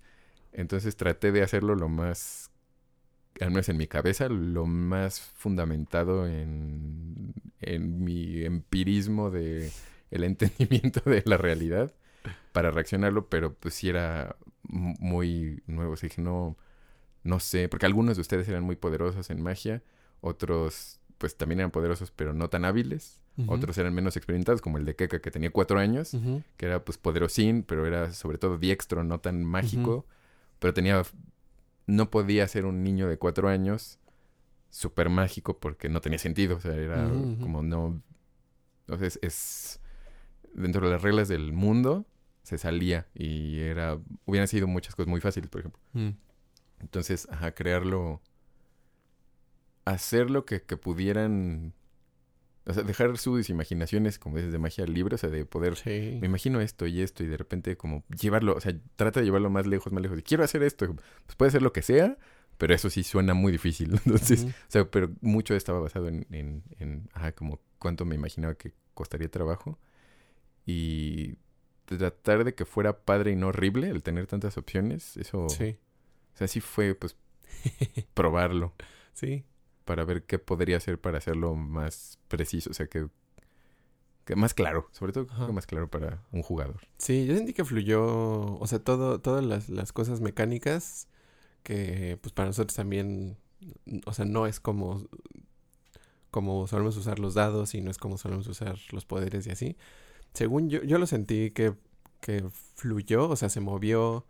Entonces 0.52 0.96
traté 0.96 1.32
de 1.32 1.42
hacerlo 1.42 1.76
lo 1.76 1.90
más, 1.90 2.52
al 3.42 3.50
menos 3.50 3.68
en 3.70 3.78
mi 3.78 3.88
cabeza, 3.88 4.30
lo 4.30 4.66
más 4.66 5.20
fundamentado 5.20 6.28
en, 6.28 7.34
en 7.60 8.04
mi 8.04 8.44
empirismo 8.44 9.32
de 9.32 9.72
el 10.12 10.24
entendimiento 10.24 11.02
de 11.10 11.24
la 11.26 11.38
realidad 11.38 11.92
para 12.52 12.72
reaccionarlo, 12.72 13.30
pero 13.30 13.54
pues 13.54 13.74
sí 13.74 13.90
era 13.90 14.36
muy 14.64 15.62
nuevo. 15.68 15.94
O 15.94 15.96
sea, 15.96 16.10
dije, 16.10 16.22
no, 16.22 16.58
no 17.24 17.40
sé, 17.40 17.70
porque 17.70 17.86
algunos 17.86 18.18
de 18.18 18.22
ustedes 18.22 18.48
eran 18.48 18.64
muy 18.64 18.76
poderosos 18.76 19.30
en 19.30 19.42
magia, 19.42 19.82
otros 20.22 21.00
pues 21.18 21.38
también 21.38 21.60
eran 21.60 21.72
poderosos 21.72 22.12
pero 22.12 22.34
no 22.34 22.50
tan 22.50 22.66
hábiles, 22.66 23.22
otros 23.48 23.78
eran 23.78 23.94
menos 23.94 24.16
experimentados, 24.16 24.62
como 24.62 24.78
el 24.78 24.86
de 24.86 24.96
Keka 24.96 25.20
que 25.20 25.32
tenía 25.32 25.50
cuatro 25.50 25.80
años 25.80 26.16
que 26.56 26.66
era 26.66 26.86
pues 26.86 26.98
poderosín, 26.98 27.64
pero 27.64 27.86
era 27.86 28.14
sobre 28.14 28.38
todo 28.38 28.58
diestro, 28.58 29.04
no 29.04 29.20
tan 29.20 29.44
mágico, 29.44 30.06
pero 30.60 30.74
tenía, 30.74 31.02
no 31.88 32.10
podía 32.12 32.48
ser 32.48 32.66
un 32.66 32.84
niño 32.84 33.10
de 33.10 33.18
cuatro 33.18 33.50
años 33.50 34.00
súper 34.70 35.10
mágico 35.10 35.58
porque 35.58 35.90
no 35.90 36.00
tenía 36.00 36.20
sentido, 36.20 36.58
o 36.58 36.60
sea, 36.60 36.76
era 36.76 37.10
como 37.40 37.64
no, 37.64 38.02
entonces 38.82 39.20
es, 39.22 39.80
dentro 40.54 40.86
de 40.86 40.94
las 40.94 41.02
reglas 41.02 41.28
del 41.28 41.54
mundo 41.54 42.06
se 42.46 42.58
salía 42.58 43.08
y 43.16 43.60
era, 43.60 44.00
hubieran 44.26 44.48
sido 44.48 44.68
muchas 44.68 44.96
cosas 44.96 45.10
muy 45.10 45.20
fáciles, 45.20 45.50
por 45.50 45.62
ejemplo. 45.62 45.82
Mm. 45.94 46.10
Entonces, 46.80 47.28
ajá, 47.32 47.54
crearlo, 47.54 48.22
hacerlo 49.86 50.46
que, 50.46 50.62
que 50.62 50.78
pudieran, 50.78 51.74
o 52.66 52.74
sea, 52.74 52.84
dejar 52.84 53.18
sus 53.18 53.50
imaginaciones, 53.50 54.20
como 54.20 54.38
dices, 54.38 54.52
de 54.52 54.60
magia 54.60 54.86
libre, 54.86 55.16
o 55.16 55.18
sea, 55.18 55.30
de 55.30 55.46
poder 55.46 55.76
Sí. 55.76 56.18
me 56.20 56.28
imagino 56.28 56.62
esto 56.62 56.86
y 56.88 57.02
esto 57.02 57.24
y 57.24 57.28
de 57.28 57.38
repente 57.38 57.78
como 57.78 58.04
llevarlo, 58.10 58.56
o 58.56 58.62
sea, 58.62 58.74
trata 58.96 59.20
de 59.20 59.26
llevarlo 59.26 59.50
más 59.50 59.66
lejos, 59.68 59.92
más 59.92 60.02
lejos. 60.02 60.20
Y 60.20 60.24
quiero 60.24 60.44
hacer 60.44 60.64
esto, 60.64 60.96
pues 61.26 61.36
puede 61.36 61.52
ser 61.52 61.62
lo 61.62 61.74
que 61.74 61.82
sea, 61.82 62.18
pero 62.58 62.74
eso 62.74 62.90
sí 62.90 63.04
suena 63.04 63.34
muy 63.34 63.52
difícil. 63.52 63.92
Entonces, 64.06 64.46
o 64.46 64.52
sea, 64.72 64.90
pero 64.90 65.12
mucho 65.22 65.56
estaba 65.56 65.80
basado 65.80 66.08
en, 66.08 66.26
en, 66.32 66.64
en, 66.80 67.10
ajá, 67.14 67.32
como 67.34 67.60
cuánto 67.80 68.06
me 68.06 68.16
imaginaba 68.16 68.56
que 68.56 68.74
costaría 68.94 69.30
trabajo. 69.30 69.78
Y 70.66 71.36
tratar 71.86 72.44
de 72.44 72.56
que 72.56 72.66
fuera 72.66 73.00
padre 73.00 73.32
y 73.32 73.36
no 73.36 73.48
horrible 73.48 73.90
el 73.90 74.04
tener 74.04 74.28
tantas 74.28 74.58
opciones, 74.58 75.18
eso, 75.18 75.48
Sí. 75.50 75.78
o 76.34 76.38
sea, 76.38 76.48
sí 76.48 76.60
fue 76.62 76.96
pues 76.96 77.16
probarlo 78.14 78.74
Sí. 79.14 79.44
para 79.86 80.04
ver 80.06 80.24
qué 80.24 80.40
podría 80.40 80.78
hacer 80.78 81.00
para 81.00 81.18
hacerlo 81.20 81.56
más 81.56 82.20
preciso, 82.28 82.72
o 82.72 82.74
sea, 82.74 82.88
que, 82.88 83.08
que 84.26 84.36
más 84.36 84.54
claro, 84.54 84.90
sobre 84.92 85.14
todo 85.14 85.28
Ajá. 85.32 85.52
más 85.52 85.68
claro 85.68 85.88
para 85.90 86.24
un 86.32 86.42
jugador. 86.42 86.82
Sí, 86.98 87.26
yo 87.28 87.36
sentí 87.36 87.54
que 87.54 87.64
fluyó, 87.66 88.04
o 88.58 88.66
sea, 88.68 88.80
todo, 88.80 89.20
todas 89.22 89.44
las, 89.46 89.70
las 89.70 89.94
cosas 89.94 90.22
mecánicas 90.22 91.08
que 91.64 92.18
pues 92.22 92.34
para 92.34 92.48
nosotros 92.50 92.76
también, 92.76 93.38
o 94.06 94.14
sea, 94.14 94.26
no 94.26 94.48
es 94.48 94.60
como, 94.60 95.08
como 96.32 96.68
solemos 96.68 96.98
usar 96.98 97.20
los 97.20 97.34
dados 97.34 97.74
y 97.76 97.82
no 97.82 97.90
es 97.92 97.98
como 97.98 98.18
solemos 98.18 98.48
usar 98.48 98.78
los 98.92 99.06
poderes 99.06 99.48
y 99.48 99.52
así. 99.52 99.78
Según 100.36 100.70
yo, 100.70 100.84
yo 100.84 101.00
lo 101.00 101.08
sentí 101.08 101.50
que, 101.50 101.74
que 102.22 102.44
fluyó, 102.76 103.28
o 103.30 103.36
sea, 103.36 103.50
se 103.50 103.62
movió 103.62 104.28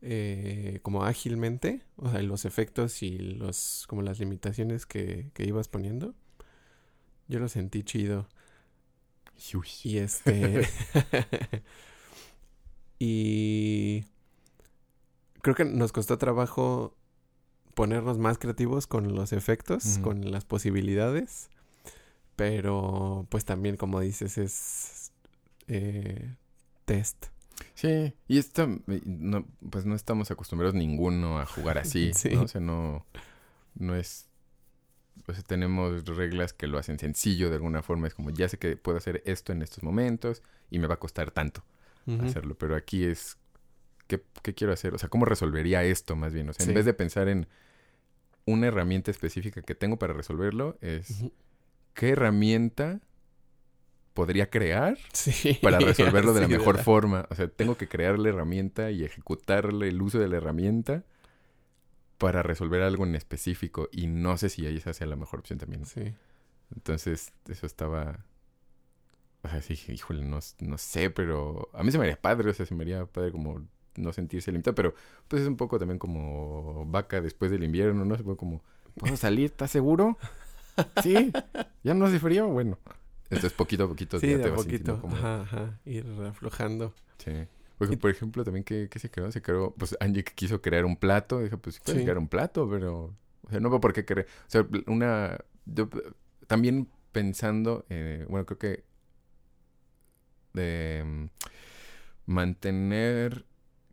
eh, 0.00 0.78
como 0.82 1.04
ágilmente, 1.04 1.82
o 1.96 2.10
sea, 2.10 2.22
los 2.22 2.44
efectos 2.44 3.02
y 3.02 3.18
los, 3.18 3.86
como 3.88 4.02
las 4.02 4.20
limitaciones 4.20 4.86
que, 4.86 5.30
que 5.34 5.44
ibas 5.44 5.66
poniendo. 5.66 6.14
Yo 7.26 7.40
lo 7.40 7.48
sentí 7.48 7.82
chido. 7.82 8.28
Y 9.82 9.98
este. 9.98 10.68
y. 12.98 14.04
Creo 15.40 15.56
que 15.56 15.64
nos 15.64 15.92
costó 15.92 16.18
trabajo 16.18 16.96
ponernos 17.74 18.18
más 18.18 18.38
creativos 18.38 18.86
con 18.86 19.14
los 19.14 19.32
efectos, 19.32 19.98
con 19.98 20.30
las 20.30 20.44
posibilidades. 20.44 21.50
Pero, 22.36 23.26
pues 23.30 23.44
también, 23.44 23.76
como 23.76 24.00
dices, 24.00 24.38
es. 24.38 25.01
Eh, 25.68 26.34
test. 26.84 27.26
Sí, 27.74 28.12
y 28.28 28.38
esto, 28.38 28.68
no, 29.04 29.46
pues 29.70 29.84
no 29.86 29.94
estamos 29.94 30.30
acostumbrados 30.30 30.74
ninguno 30.74 31.38
a 31.38 31.46
jugar 31.46 31.78
así, 31.78 32.12
Sí. 32.14 32.30
¿no? 32.34 32.42
O 32.42 32.48
sea, 32.48 32.60
no, 32.60 33.06
no 33.74 33.94
es, 33.94 34.28
o 35.28 35.32
sea, 35.32 35.42
tenemos 35.42 36.04
reglas 36.06 36.52
que 36.52 36.66
lo 36.66 36.78
hacen 36.78 36.98
sencillo 36.98 37.50
de 37.50 37.56
alguna 37.56 37.82
forma, 37.82 38.08
es 38.08 38.14
como, 38.14 38.30
ya 38.30 38.48
sé 38.48 38.58
que 38.58 38.76
puedo 38.76 38.98
hacer 38.98 39.22
esto 39.26 39.52
en 39.52 39.62
estos 39.62 39.82
momentos 39.84 40.42
y 40.70 40.78
me 40.78 40.86
va 40.86 40.94
a 40.94 40.98
costar 40.98 41.30
tanto 41.30 41.62
hacerlo, 42.20 42.56
pero 42.58 42.74
aquí 42.74 43.04
es, 43.04 43.36
¿qué, 44.08 44.20
qué 44.42 44.54
quiero 44.54 44.72
hacer? 44.72 44.92
O 44.92 44.98
sea, 44.98 45.08
¿cómo 45.08 45.24
resolvería 45.24 45.84
esto 45.84 46.16
más 46.16 46.32
bien? 46.32 46.48
O 46.48 46.52
sea, 46.52 46.64
Sí. 46.64 46.70
en 46.70 46.74
vez 46.74 46.84
de 46.84 46.94
pensar 46.94 47.28
en 47.28 47.46
una 48.44 48.66
herramienta 48.66 49.12
específica 49.12 49.62
que 49.62 49.76
tengo 49.76 49.98
para 50.00 50.12
resolverlo, 50.12 50.76
es. 50.80 51.22
¿qué 51.94 52.08
herramienta 52.10 53.00
podría 54.14 54.50
crear 54.50 54.98
Sí. 55.12 55.58
para 55.62 55.78
resolverlo 55.78 56.32
de 56.34 56.40
la 56.42 56.46
Sí, 56.46 56.52
mejor 56.52 56.74
verdad. 56.74 56.84
forma. 56.84 57.26
O 57.30 57.34
sea, 57.34 57.48
tengo 57.48 57.76
que 57.76 57.88
crear 57.88 58.18
la 58.18 58.28
herramienta 58.30 58.90
y 58.90 59.04
ejecutarle 59.04 59.88
el 59.88 60.00
uso 60.02 60.18
de 60.18 60.28
la 60.28 60.36
herramienta 60.38 61.04
para 62.18 62.42
resolver 62.42 62.82
algo 62.82 63.04
en 63.04 63.14
específico. 63.14 63.88
Y 63.92 64.06
no 64.06 64.36
sé 64.36 64.48
si 64.48 64.66
esa 64.66 64.92
sea 64.94 65.06
la 65.06 65.16
mejor 65.16 65.40
opción 65.40 65.58
también. 65.58 65.84
Sí. 65.86 66.14
Entonces, 66.74 67.32
eso 67.48 67.66
estaba... 67.66 68.24
O 69.44 69.48
sea, 69.48 69.60
sí, 69.60 69.76
híjole, 69.88 70.22
no, 70.24 70.38
no 70.60 70.78
sé, 70.78 71.10
pero 71.10 71.68
a 71.74 71.82
mí 71.82 71.90
se 71.90 71.98
me 71.98 72.04
haría 72.04 72.20
padre, 72.20 72.50
o 72.50 72.54
sea, 72.54 72.64
se 72.64 72.74
me 72.76 72.82
haría 72.84 73.06
padre 73.06 73.32
como 73.32 73.66
no 73.96 74.12
sentirse 74.12 74.52
limitado, 74.52 74.74
pero 74.76 74.94
pues 75.26 75.42
es 75.42 75.48
un 75.48 75.56
poco 75.56 75.78
también 75.80 75.98
como 75.98 76.86
vaca 76.86 77.20
después 77.20 77.50
del 77.50 77.64
invierno, 77.64 78.04
¿no? 78.04 78.16
Se 78.16 78.22
puede 78.22 78.36
como, 78.36 78.62
¿puedo 78.96 79.16
salir? 79.16 79.46
¿Estás 79.46 79.72
seguro? 79.72 80.16
Sí, 81.02 81.32
ya 81.82 81.92
no 81.92 82.06
hace 82.06 82.20
frío, 82.20 82.46
bueno. 82.48 82.78
Entonces, 83.36 83.52
poquito 83.52 83.84
a 83.84 83.88
poquito 83.88 84.18
Sí, 84.18 84.28
ya 84.28 84.38
de 84.38 84.42
te 84.42 84.48
a 84.48 84.52
vas 84.52 84.64
poquito. 84.64 85.00
como... 85.00 85.16
Ajá, 85.16 85.42
ajá. 85.42 85.80
Ir 85.84 86.06
aflojando. 86.26 86.94
Sí. 87.18 87.32
Porque, 87.78 87.96
por 87.96 88.10
ejemplo, 88.10 88.44
también, 88.44 88.64
¿qué, 88.64 88.88
qué 88.90 88.98
se 88.98 89.10
creó? 89.10 89.32
Se 89.32 89.42
creó, 89.42 89.74
pues 89.74 89.96
Angie 90.00 90.22
quiso 90.24 90.60
crear 90.62 90.84
un 90.84 90.96
plato. 90.96 91.40
Dije, 91.40 91.56
pues, 91.56 91.80
Sí. 91.84 91.92
crear 91.92 92.18
un 92.18 92.28
plato, 92.28 92.68
pero... 92.70 93.14
O 93.44 93.50
sea, 93.50 93.60
no 93.60 93.70
veo 93.70 93.80
por 93.80 93.92
qué 93.92 94.04
crear... 94.04 94.26
O 94.26 94.50
sea, 94.50 94.66
una... 94.86 95.38
yo, 95.66 95.88
también 96.46 96.88
pensando, 97.12 97.84
eh, 97.88 98.24
bueno, 98.28 98.46
creo 98.46 98.58
que... 98.58 98.84
De 100.52 101.02
mm, 101.04 101.26
mantener 102.26 103.46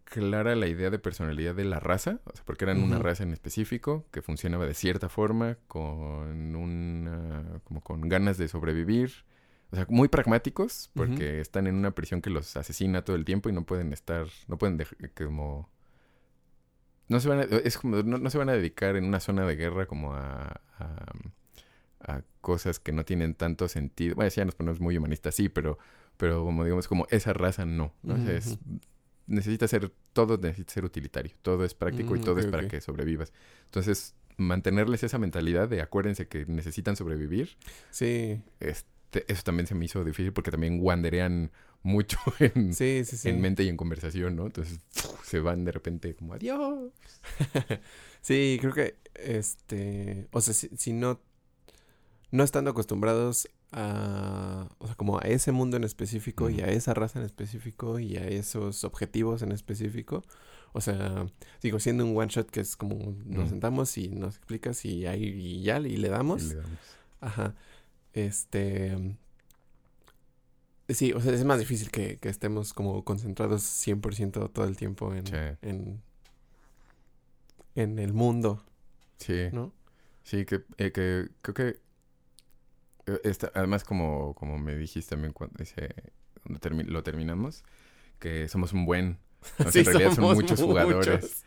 clara 0.04 0.56
la 0.56 0.68
idea 0.68 0.90
de 0.90 1.00
personalidad 1.00 1.54
de 1.56 1.66
la 1.66 1.80
raza, 1.80 2.20
o 2.26 2.32
sea, 2.36 2.44
porque 2.46 2.66
eran 2.66 2.82
una 2.82 2.98
raza 3.00 3.24
en 3.24 3.32
específico 3.32 4.06
que 4.12 4.22
funcionaba 4.24 4.66
de 4.66 4.74
cierta 4.74 5.08
forma, 5.08 5.58
con 5.68 6.56
una, 6.56 7.62
como 7.64 7.82
con 7.82 8.02
ganas 8.10 8.38
de 8.38 8.48
sobrevivir, 8.48 9.26
o 9.72 9.76
sea, 9.76 9.86
muy 9.90 10.08
pragmáticos, 10.08 10.90
porque 10.96 11.40
están 11.42 11.68
en 11.68 11.76
una 11.76 11.92
prisión 11.92 12.22
que 12.22 12.30
los 12.30 12.56
asesina 12.58 13.04
todo 13.04 13.16
el 13.16 13.26
tiempo 13.26 13.50
y 13.50 13.54
no 13.54 13.66
pueden 13.66 13.94
estar, 13.94 14.28
no 14.48 14.58
pueden 14.58 14.78
dej- 14.80 15.12
como 15.14 15.70
no 17.08 17.20
se 17.20 17.30
van 17.30 17.40
a, 17.40 17.44
es 17.44 17.78
como, 17.78 17.98
no, 18.04 18.18
no 18.18 18.30
se 18.30 18.38
van 18.38 18.50
a 18.50 18.54
dedicar 18.54 18.96
en 18.96 19.06
una 19.06 19.20
zona 19.20 19.46
de 19.46 19.56
guerra 19.56 19.88
como 19.88 20.14
a, 20.14 20.62
a, 20.78 21.06
a 22.02 22.22
cosas 22.42 22.80
que 22.80 22.92
no 22.92 23.04
tienen 23.04 23.34
tanto 23.34 23.68
sentido. 23.68 24.16
Bueno, 24.16 24.30
ya 24.30 24.46
nos 24.46 24.56
ponemos 24.56 24.80
muy 24.80 24.96
humanistas, 24.98 25.36
sí, 25.36 25.50
pero, 25.50 25.78
pero 26.18 26.44
como 26.44 26.64
digamos, 26.64 26.88
como 26.88 27.08
esa 27.10 27.34
raza 27.34 27.66
no. 27.66 27.94
¿no? 28.04 28.14
O 28.16 28.18
sea, 28.18 28.34
es- 28.34 28.58
necesita 29.28 29.68
ser, 29.68 29.92
todo 30.14 30.38
necesita 30.38 30.74
ser 30.74 30.86
utilitario, 30.86 31.34
todo 31.42 31.64
es 31.66 31.74
práctico 31.76 32.16
y 32.16 32.20
Mm, 32.20 32.24
todo 32.24 32.40
es 32.40 32.46
para 32.48 32.68
que 32.68 32.82
sobrevivas. 32.82 33.32
Entonces, 33.66 34.16
mantenerles 34.38 35.04
esa 35.04 35.18
mentalidad 35.20 35.68
de 35.68 35.82
acuérdense 35.82 36.28
que 36.28 36.46
necesitan 36.46 36.96
sobrevivir, 36.96 37.58
Sí. 37.92 38.42
Eso 39.12 39.44
también 39.44 39.68
se 39.68 39.76
me 39.76 39.86
hizo 39.86 40.04
difícil 40.04 40.34
porque 40.34 40.52
también 40.52 40.80
wanderean 40.82 41.52
mucho 41.82 42.18
en, 42.40 42.74
Sí, 42.74 43.04
sí, 43.06 43.18
sí. 43.18 43.30
en 43.30 43.42
mente 43.42 43.64
y 43.64 43.70
en 43.70 43.78
conversación, 43.78 44.36
¿no? 44.36 44.46
Entonces, 44.46 44.80
se 45.24 45.40
van 45.40 45.66
de 45.66 45.72
repente 45.72 46.16
como 46.16 46.34
adiós. 46.34 46.92
Sí, 48.22 48.58
creo 48.60 48.74
que 48.74 48.98
este, 49.14 50.28
o 50.32 50.42
sea, 50.42 50.54
si, 50.54 50.68
si 50.76 50.92
no 50.92 51.22
no 52.32 52.44
estando 52.44 52.72
acostumbrados 52.72 53.50
a, 53.72 54.68
o 54.80 54.86
sea, 54.88 54.96
como 54.96 55.20
a 55.20 55.22
ese 55.22 55.52
mundo 55.52 55.78
en 55.78 55.84
específico 55.84 56.50
y 56.50 56.62
a 56.62 56.68
esa 56.68 56.94
raza 56.94 57.20
en 57.20 57.26
específico 57.26 58.00
y 58.00 58.18
a 58.18 58.28
esos 58.28 58.84
objetivos 58.84 59.42
en 59.42 59.52
específico, 59.52 60.24
o 60.74 60.82
sea, 60.82 61.26
digo, 61.62 61.80
siendo 61.80 62.06
un 62.06 62.16
one 62.16 62.28
shot 62.30 62.50
que 62.50 62.60
es 62.60 62.76
como 62.76 63.16
nos 63.26 63.50
sentamos 63.50 63.98
y 63.98 64.10
nos 64.10 64.38
explicas 64.38 64.86
y 64.86 65.08
ahí 65.08 65.24
y 65.24 65.64
ya 65.64 65.80
y 65.80 65.98
le 65.98 66.10
damos. 66.10 66.44
Y 66.44 66.50
le 66.50 66.56
damos. 66.56 66.80
Ajá. 67.22 67.56
Este. 68.14 69.16
Sí, 70.90 71.14
o 71.14 71.22
sea, 71.22 71.34
es 71.34 71.44
más 71.46 71.60
difícil 71.60 71.92
que, 71.92 72.18
que 72.18 72.30
estemos 72.30 72.74
como 72.74 73.04
concentrados 73.06 73.62
100% 73.64 74.50
todo 74.52 74.66
el 74.66 74.76
tiempo 74.76 75.14
en, 75.14 75.28
Sí. 75.28 75.34
en, 75.62 76.02
en 77.76 78.00
el 78.00 78.14
mundo, 78.14 78.64
Sí. 79.18 79.50
¿no? 79.52 79.72
Sí, 80.24 80.46
que, 80.46 80.64
eh, 80.78 80.92
que 80.92 81.30
creo 81.44 81.54
que 81.54 81.68
eh, 83.06 83.20
esta- 83.24 83.52
además 83.54 83.84
como, 83.84 84.34
como 84.34 84.58
me 84.58 84.76
dijiste 84.76 85.12
también 85.12 85.32
cuando 85.34 85.62
ese, 85.64 85.94
cuando 86.44 86.60
termi- 86.60 86.86
lo 86.88 87.04
terminamos, 87.04 87.64
que 88.18 88.48
somos 88.48 88.74
un 88.74 88.86
buen, 88.86 89.20
o 89.60 89.64
sea, 89.64 89.72
Sí, 89.72 89.80
en 89.80 89.86
realidad 89.86 90.08
son 90.10 90.16
somos 90.16 90.36
muchos 90.36 90.60
jugadores. 90.62 91.44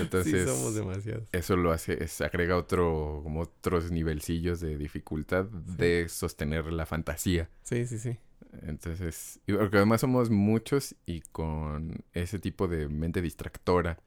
Entonces, 0.00 0.48
sí, 0.48 0.54
somos 0.56 0.74
demasiados. 0.74 1.28
eso 1.32 1.56
lo 1.56 1.72
hace, 1.72 2.02
es, 2.02 2.20
agrega 2.20 2.56
otro, 2.56 3.20
como 3.22 3.40
otros 3.42 3.90
nivelcillos 3.90 4.60
de 4.60 4.76
dificultad 4.76 5.44
de 5.44 6.08
sostener 6.08 6.72
la 6.72 6.86
fantasía. 6.86 7.48
Sí, 7.62 7.86
sí, 7.86 7.98
sí. 7.98 8.16
Entonces, 8.62 9.38
porque 9.46 9.76
además 9.76 10.00
somos 10.00 10.30
muchos 10.30 10.94
y 11.04 11.20
con 11.32 12.04
ese 12.14 12.38
tipo 12.38 12.68
de 12.68 12.88
mente 12.88 13.20
distractora 13.20 13.98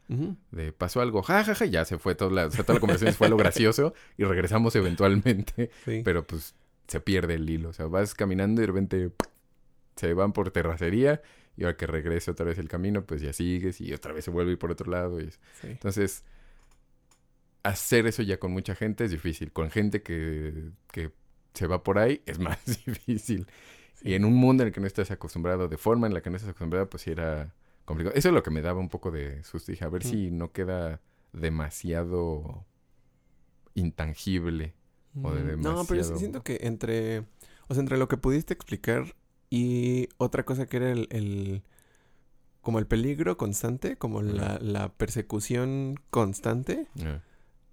de 0.51 0.71
pasó 0.71 1.01
algo, 1.01 1.21
jajaja, 1.21 1.53
ja, 1.53 1.59
ja, 1.59 1.65
ya 1.65 1.85
se 1.85 1.99
fue 1.99 2.15
toda 2.15 2.31
la, 2.31 2.45
o 2.47 2.51
sea, 2.51 2.63
toda 2.63 2.75
la 2.75 2.79
conversación 2.79 3.11
se 3.11 3.17
fue 3.17 3.27
a 3.27 3.29
lo 3.29 3.37
gracioso 3.37 3.93
y 4.17 4.23
regresamos 4.23 4.75
eventualmente, 4.75 5.69
Sí. 5.85 6.01
pero 6.03 6.25
pues 6.25 6.55
se 6.87 6.99
pierde 6.99 7.35
el 7.35 7.47
hilo, 7.47 7.69
o 7.69 7.73
sea, 7.73 7.85
vas 7.85 8.15
caminando 8.15 8.61
y 8.61 8.63
de 8.63 8.67
repente 8.67 9.11
se 9.95 10.13
van 10.15 10.33
por 10.33 10.49
terracería 10.49 11.21
y 11.59 11.63
ahora 11.65 11.75
que 11.77 11.85
regrese 11.87 12.31
otra 12.31 12.45
vez 12.45 12.57
el 12.57 12.69
camino, 12.69 13.05
pues 13.05 13.21
ya 13.21 13.33
sigues 13.33 13.81
y 13.81 13.91
otra 13.93 14.13
vez 14.13 14.23
se 14.25 14.31
vuelve 14.31 14.51
a 14.51 14.53
ir 14.53 14.59
por 14.59 14.71
otro 14.71 14.89
lado. 14.89 15.19
Y 15.19 15.29
sí. 15.29 15.37
Entonces, 15.63 16.23
hacer 17.63 18.07
eso 18.07 18.21
ya 18.23 18.39
con 18.39 18.51
mucha 18.51 18.73
gente 18.75 19.03
es 19.03 19.11
difícil, 19.11 19.51
con 19.51 19.69
gente 19.69 20.01
que, 20.01 20.71
que 20.91 21.11
se 21.53 21.67
va 21.67 21.83
por 21.83 21.99
ahí 21.99 22.21
es 22.25 22.39
más 22.39 22.57
difícil. 22.85 23.45
Sí. 23.95 24.09
Y 24.09 24.13
en 24.13 24.23
un 24.23 24.33
mundo 24.33 24.63
en 24.63 24.67
el 24.67 24.73
que 24.73 24.79
no 24.79 24.87
estás 24.87 25.11
acostumbrado, 25.11 25.67
de 25.67 25.77
forma 25.77 26.07
en 26.07 26.13
la 26.13 26.21
que 26.21 26.29
no 26.29 26.37
estás 26.37 26.51
acostumbrado, 26.51 26.89
pues 26.89 27.03
sí 27.03 27.11
era 27.11 27.53
complicado. 27.83 28.15
Eso 28.15 28.29
es 28.29 28.33
lo 28.33 28.41
que 28.43 28.51
me 28.51 28.61
daba 28.61 28.79
un 28.79 28.87
poco 28.87 29.11
de 29.11 29.43
susto. 29.43 29.71
Dije, 29.71 29.83
a 29.83 29.89
ver 29.89 30.05
Mm. 30.05 30.07
si 30.09 30.31
no 30.31 30.51
queda 30.53 31.01
demasiado 31.33 32.65
intangible. 33.75 34.73
o 35.23 35.31
de 35.33 35.57
Mm, 35.57 35.61
No, 35.61 35.71
pero 35.85 36.01
demasiado- 36.01 36.17
siento 36.19 36.43
que 36.43 36.59
entre, 36.61 37.25
o 37.67 37.73
sea, 37.73 37.81
entre 37.81 37.97
lo 37.97 38.07
que 38.07 38.15
pudiste 38.15 38.53
explicar 38.53 39.15
y 39.49 40.09
otra 40.17 40.43
cosa 40.45 40.65
que 40.67 40.77
era 40.77 40.91
el, 40.91 41.07
el- 41.11 41.61
como 42.61 42.77
el 42.79 42.87
peligro 42.87 43.37
constante, 43.37 43.95
como 43.97 44.21
la, 44.21 44.59
la 44.61 44.89
persecución 44.89 45.95
constante, 46.09 46.87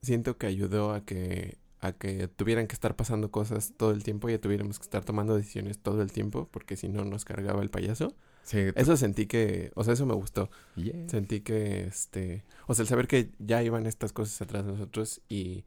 siento 0.03 0.39
que 0.39 0.47
ayudó 0.47 0.93
a 0.93 1.05
que 1.05 1.59
a 1.81 1.93
que 1.93 2.27
tuvieran 2.29 2.67
que 2.69 2.73
estar 2.75 2.97
pasando 2.97 3.31
cosas 3.31 3.75
todo 3.77 3.91
el 3.91 4.03
tiempo 4.03 4.31
y 4.31 4.39
tuviéramos 4.39 4.79
que 4.79 4.85
estar 4.85 5.05
tomando 5.05 5.37
decisiones 5.37 5.79
todo 5.79 6.01
el 6.03 6.11
tiempo 6.11 6.49
porque 6.51 6.75
si 6.77 6.89
no 6.89 7.05
nos 7.05 7.25
cargaba 7.27 7.63
el 7.63 7.69
payaso. 7.69 8.15
sí, 8.45 8.59
Eso 8.75 8.97
sentí 8.97 9.27
que, 9.27 9.73
o 9.75 9.85
sea, 9.85 9.93
eso 9.93 10.07
me 10.07 10.15
gustó. 10.15 10.49
yeah. 10.77 11.07
Sentí 11.09 11.41
que 11.43 11.85
este, 11.87 12.45
o 12.67 12.75
sea, 12.75 12.85
el 12.85 12.89
saber 12.89 13.07
que 13.09 13.31
ya 13.39 13.63
iban 13.63 13.87
estas 13.87 14.13
cosas 14.15 14.41
atrás 14.41 14.65
de 14.65 14.73
nosotros 14.73 15.21
y 15.29 15.65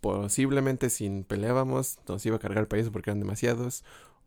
posiblemente 0.00 0.90
si 0.90 1.08
peleábamos 1.26 1.98
nos 2.08 2.24
iba 2.26 2.36
a 2.36 2.40
cargar 2.40 2.62
el 2.62 2.68
payaso 2.68 2.92
porque 2.92 3.10
eran 3.10 3.20
demasiados 3.20 3.84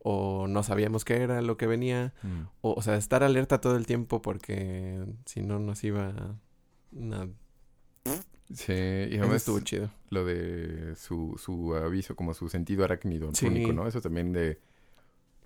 o 0.09 0.47
no 0.47 0.63
sabíamos 0.63 1.03
qué 1.03 1.17
era 1.17 1.41
lo 1.41 1.57
que 1.57 1.67
venía 1.67 2.13
Mm. 2.23 2.43
o, 2.61 2.73
o 2.75 2.81
sea, 2.81 2.95
estar 2.95 3.23
alerta 3.23 3.59
todo 3.59 3.75
el 3.75 3.85
tiempo 3.85 4.21
porque 4.21 5.03
si 5.25 5.41
no 5.41 5.59
nos 5.59 5.83
iba 5.83 6.07
a... 6.07 7.27
Sí, 8.53 8.71
y 8.73 9.13
Eso 9.15 9.19
además 9.23 9.35
estuvo 9.37 9.59
chido. 9.59 9.89
lo 10.09 10.23
de 10.23 10.95
su, 10.95 11.35
su 11.37 11.75
aviso, 11.75 12.15
como 12.15 12.33
su 12.33 12.47
sentido 12.47 12.85
arácnido 12.85 13.29
Sí. 13.33 13.47
único, 13.47 13.73
¿no? 13.73 13.85
Eso 13.87 13.99
también 14.01 14.31
de... 14.31 14.59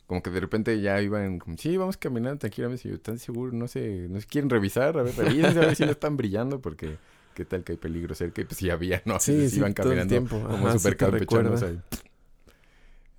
Como 0.06 0.22
que 0.22 0.30
de 0.30 0.40
repente 0.42 0.80
ya 0.82 1.02
iban 1.02 1.40
como, 1.40 1.58
sí, 1.58 1.78
vamos 1.78 1.98
caminando 1.98 2.38
tranquilamente. 2.38 2.88
Yo, 2.88 2.96
¿están 2.96 3.18
seguros? 3.18 3.54
No 3.56 3.68
sé, 3.68 4.08
no 4.10 4.20
se 4.20 4.28
quieren 4.28 4.50
revisar. 4.50 4.98
A 5.00 5.04
ver, 5.04 5.16
revísense 5.16 5.58
a 5.58 5.66
ver 5.66 5.76
si 5.76 5.86
no 5.86 5.92
están 5.92 6.18
brillando 6.18 6.60
porque 6.62 6.98
qué 7.34 7.46
tal 7.46 7.64
que 7.64 7.72
hay 7.72 7.78
peligro 7.78 8.14
cerca. 8.14 8.42
Y 8.42 8.46
pues 8.46 8.58
sí 8.58 8.70
había, 8.70 9.02
¿no? 9.06 9.20
Sí, 9.20 9.50
sí, 9.50 9.58
iban 9.58 9.74
todo 9.74 9.92
el 9.94 10.00
caminando 10.00 10.30
tiempo. 10.30 10.48
como 10.48 10.68
Ajá, 10.68 10.74
sí 10.74 10.80
súper 10.80 10.98
ahí. 11.64 11.80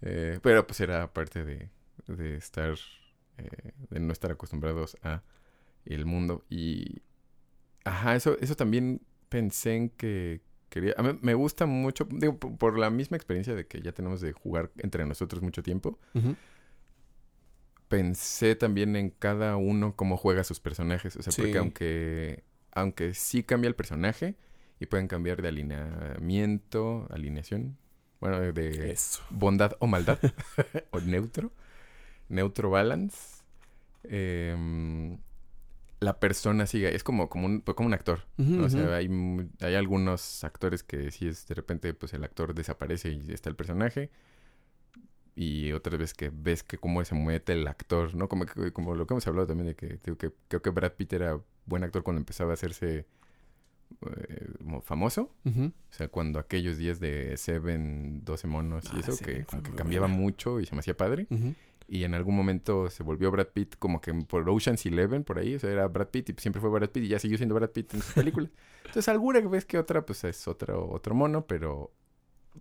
Eh, 0.02 0.38
pero 0.42 0.66
pues 0.66 0.80
era 0.80 1.12
parte 1.12 1.44
de, 1.44 1.70
de 2.08 2.36
estar, 2.36 2.74
eh, 3.38 3.72
de 3.90 4.00
no 4.00 4.12
estar 4.12 4.30
acostumbrados 4.32 4.96
a 5.02 5.22
el 5.84 6.04
mundo. 6.06 6.44
Y, 6.50 7.02
ajá, 7.84 8.14
eso, 8.16 8.36
eso 8.40 8.54
también 8.56 9.00
pensé 9.28 9.74
en 9.76 9.88
que 9.90 10.40
quería, 10.68 10.94
a 10.96 11.03
mí 11.03 11.18
me 11.22 11.34
gusta 11.34 11.66
mucho, 11.66 12.07
digo, 12.11 12.36
por, 12.38 12.57
por 12.59 12.78
la 12.78 12.90
misma 12.90 13.16
experiencia 13.16 13.55
de 13.55 13.66
que 13.66 13.80
ya 13.82 13.92
tenemos 13.92 14.20
de 14.20 14.32
jugar 14.32 14.70
entre 14.78 15.05
nosotros 15.07 15.42
mucho 15.42 15.62
tiempo, 15.62 15.98
pensé 17.88 18.55
también 18.57 18.96
en 18.96 19.11
cada 19.11 19.57
uno 19.57 19.94
cómo 19.96 20.16
juega 20.16 20.44
sus 20.44 20.61
personajes. 20.61 21.16
O 21.16 21.22
sea, 21.22 21.32
Sí. 21.32 21.42
porque 21.42 21.59
aunque, 21.59 22.44
aunque 22.72 23.14
sí 23.14 23.42
cambia 23.42 23.68
el 23.68 23.74
personaje 23.74 24.34
y 24.80 24.86
pueden 24.86 25.09
cambiar 25.09 25.42
de 25.42 25.48
alineamiento, 25.48 27.07
alineación, 27.11 27.76
bueno, 28.23 28.39
de 28.53 28.93
Eso. 28.93 29.20
bondad 29.31 29.73
o 29.81 29.89
maldad, 29.89 30.16
o 30.93 31.01
neutro, 31.01 31.51
neutro 32.29 32.70
balance, 32.70 33.43
em, 34.05 35.18
la 35.99 36.20
persona 36.20 36.66
sigue, 36.66 36.95
es 36.95 37.03
como, 37.03 37.29
como, 37.29 37.47
un, 37.47 37.62
como 37.62 37.89
un 37.89 37.95
actor. 37.95 38.20
O 38.61 38.68
sea, 38.68 38.95
hay, 38.95 39.11
hay 39.61 39.75
algunos 39.75 40.45
actores 40.45 40.85
que 40.85 41.11
si 41.11 41.27
es 41.27 41.49
de 41.49 41.57
repente, 41.57 41.95
pues 41.95 42.14
el 42.14 42.23
actor 42.23 42.55
desaparece 42.55 43.11
y 43.11 43.33
está 43.33 43.51
el 43.51 43.57
personaje. 43.57 44.09
y 45.35 45.73
otras 45.73 45.99
veces 45.99 46.14
que 46.14 46.31
ves 46.33 46.62
que 46.62 46.79
cómo 46.79 47.05
se 47.05 47.16
mueve 47.16 47.43
el 47.49 47.66
actor, 47.66 48.14
¿no? 48.14 48.29
Como, 48.29 48.47
como 48.73 48.95
lo 48.95 49.05
que 49.07 49.14
hemos 49.14 49.27
hablado 49.27 49.49
también 49.49 49.66
de 49.68 49.75
que, 49.75 49.99
digo, 50.05 50.16
que 50.16 50.31
creo 50.47 50.62
que 50.62 50.70
Brad 50.70 50.93
Pitt 50.93 51.12
era 51.14 51.41
buen 51.66 51.83
actor 51.83 52.05
cuando 52.05 52.20
empezaba 52.20 52.53
a 52.53 52.55
hacerse 52.55 53.05
eh, 54.16 54.49
como 54.59 54.80
famoso. 54.80 55.30
O 55.45 55.70
sea, 55.90 56.09
cuando 56.09 56.38
aquellos 56.38 56.78
días 56.78 57.01
de 57.01 57.36
Seven, 57.36 58.24
12 58.24 58.47
monos 58.47 58.84
y 58.93 58.97
Ah, 58.97 59.01
eso, 59.01 59.24
que 59.24 59.45
como 59.45 59.62
cambiaba 59.74 60.09
mucho 60.09 60.61
y 60.61 60.66
se 60.66 60.74
me 60.74 60.80
hacía 60.80 60.97
padre. 60.97 61.26
Y 61.88 62.05
en 62.05 62.14
algún 62.14 62.34
momento 62.34 62.88
se 62.88 63.03
volvió 63.03 63.30
Brad 63.30 63.49
Pitt 63.49 63.76
como 63.78 64.01
que 64.01 64.14
por 64.14 64.49
Ocean's 64.49 64.86
Eleven, 64.86 65.24
por 65.24 65.38
ahí. 65.38 65.57
O 65.57 65.59
sea, 65.59 65.70
era 65.70 65.86
Brad 65.88 66.09
Pitt 66.09 66.30
y 66.30 66.34
siempre 66.38 66.61
fue 66.61 66.70
Brad 66.70 66.88
Pitt 66.90 67.05
y 67.05 67.09
ya 67.09 67.18
siguió 67.18 67.36
siendo 67.36 67.55
Brad 67.55 67.70
Pitt 67.70 67.95
en 67.95 68.03
sus 68.03 68.14
películas. 68.14 68.51
Entonces, 68.86 69.09
alguna 69.09 69.40
vez 69.40 69.64
que 69.66 69.78
otra, 69.78 70.05
pues 70.07 70.24
es 70.24 70.49
otro, 70.49 70.88
otro 70.90 71.14
mono, 71.14 71.47
pero 71.47 71.93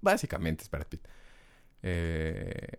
básicamente 0.02 0.64
es 0.64 0.70
Brad 0.70 0.88
Pitt. 0.88 1.08
Eh, 1.84 2.78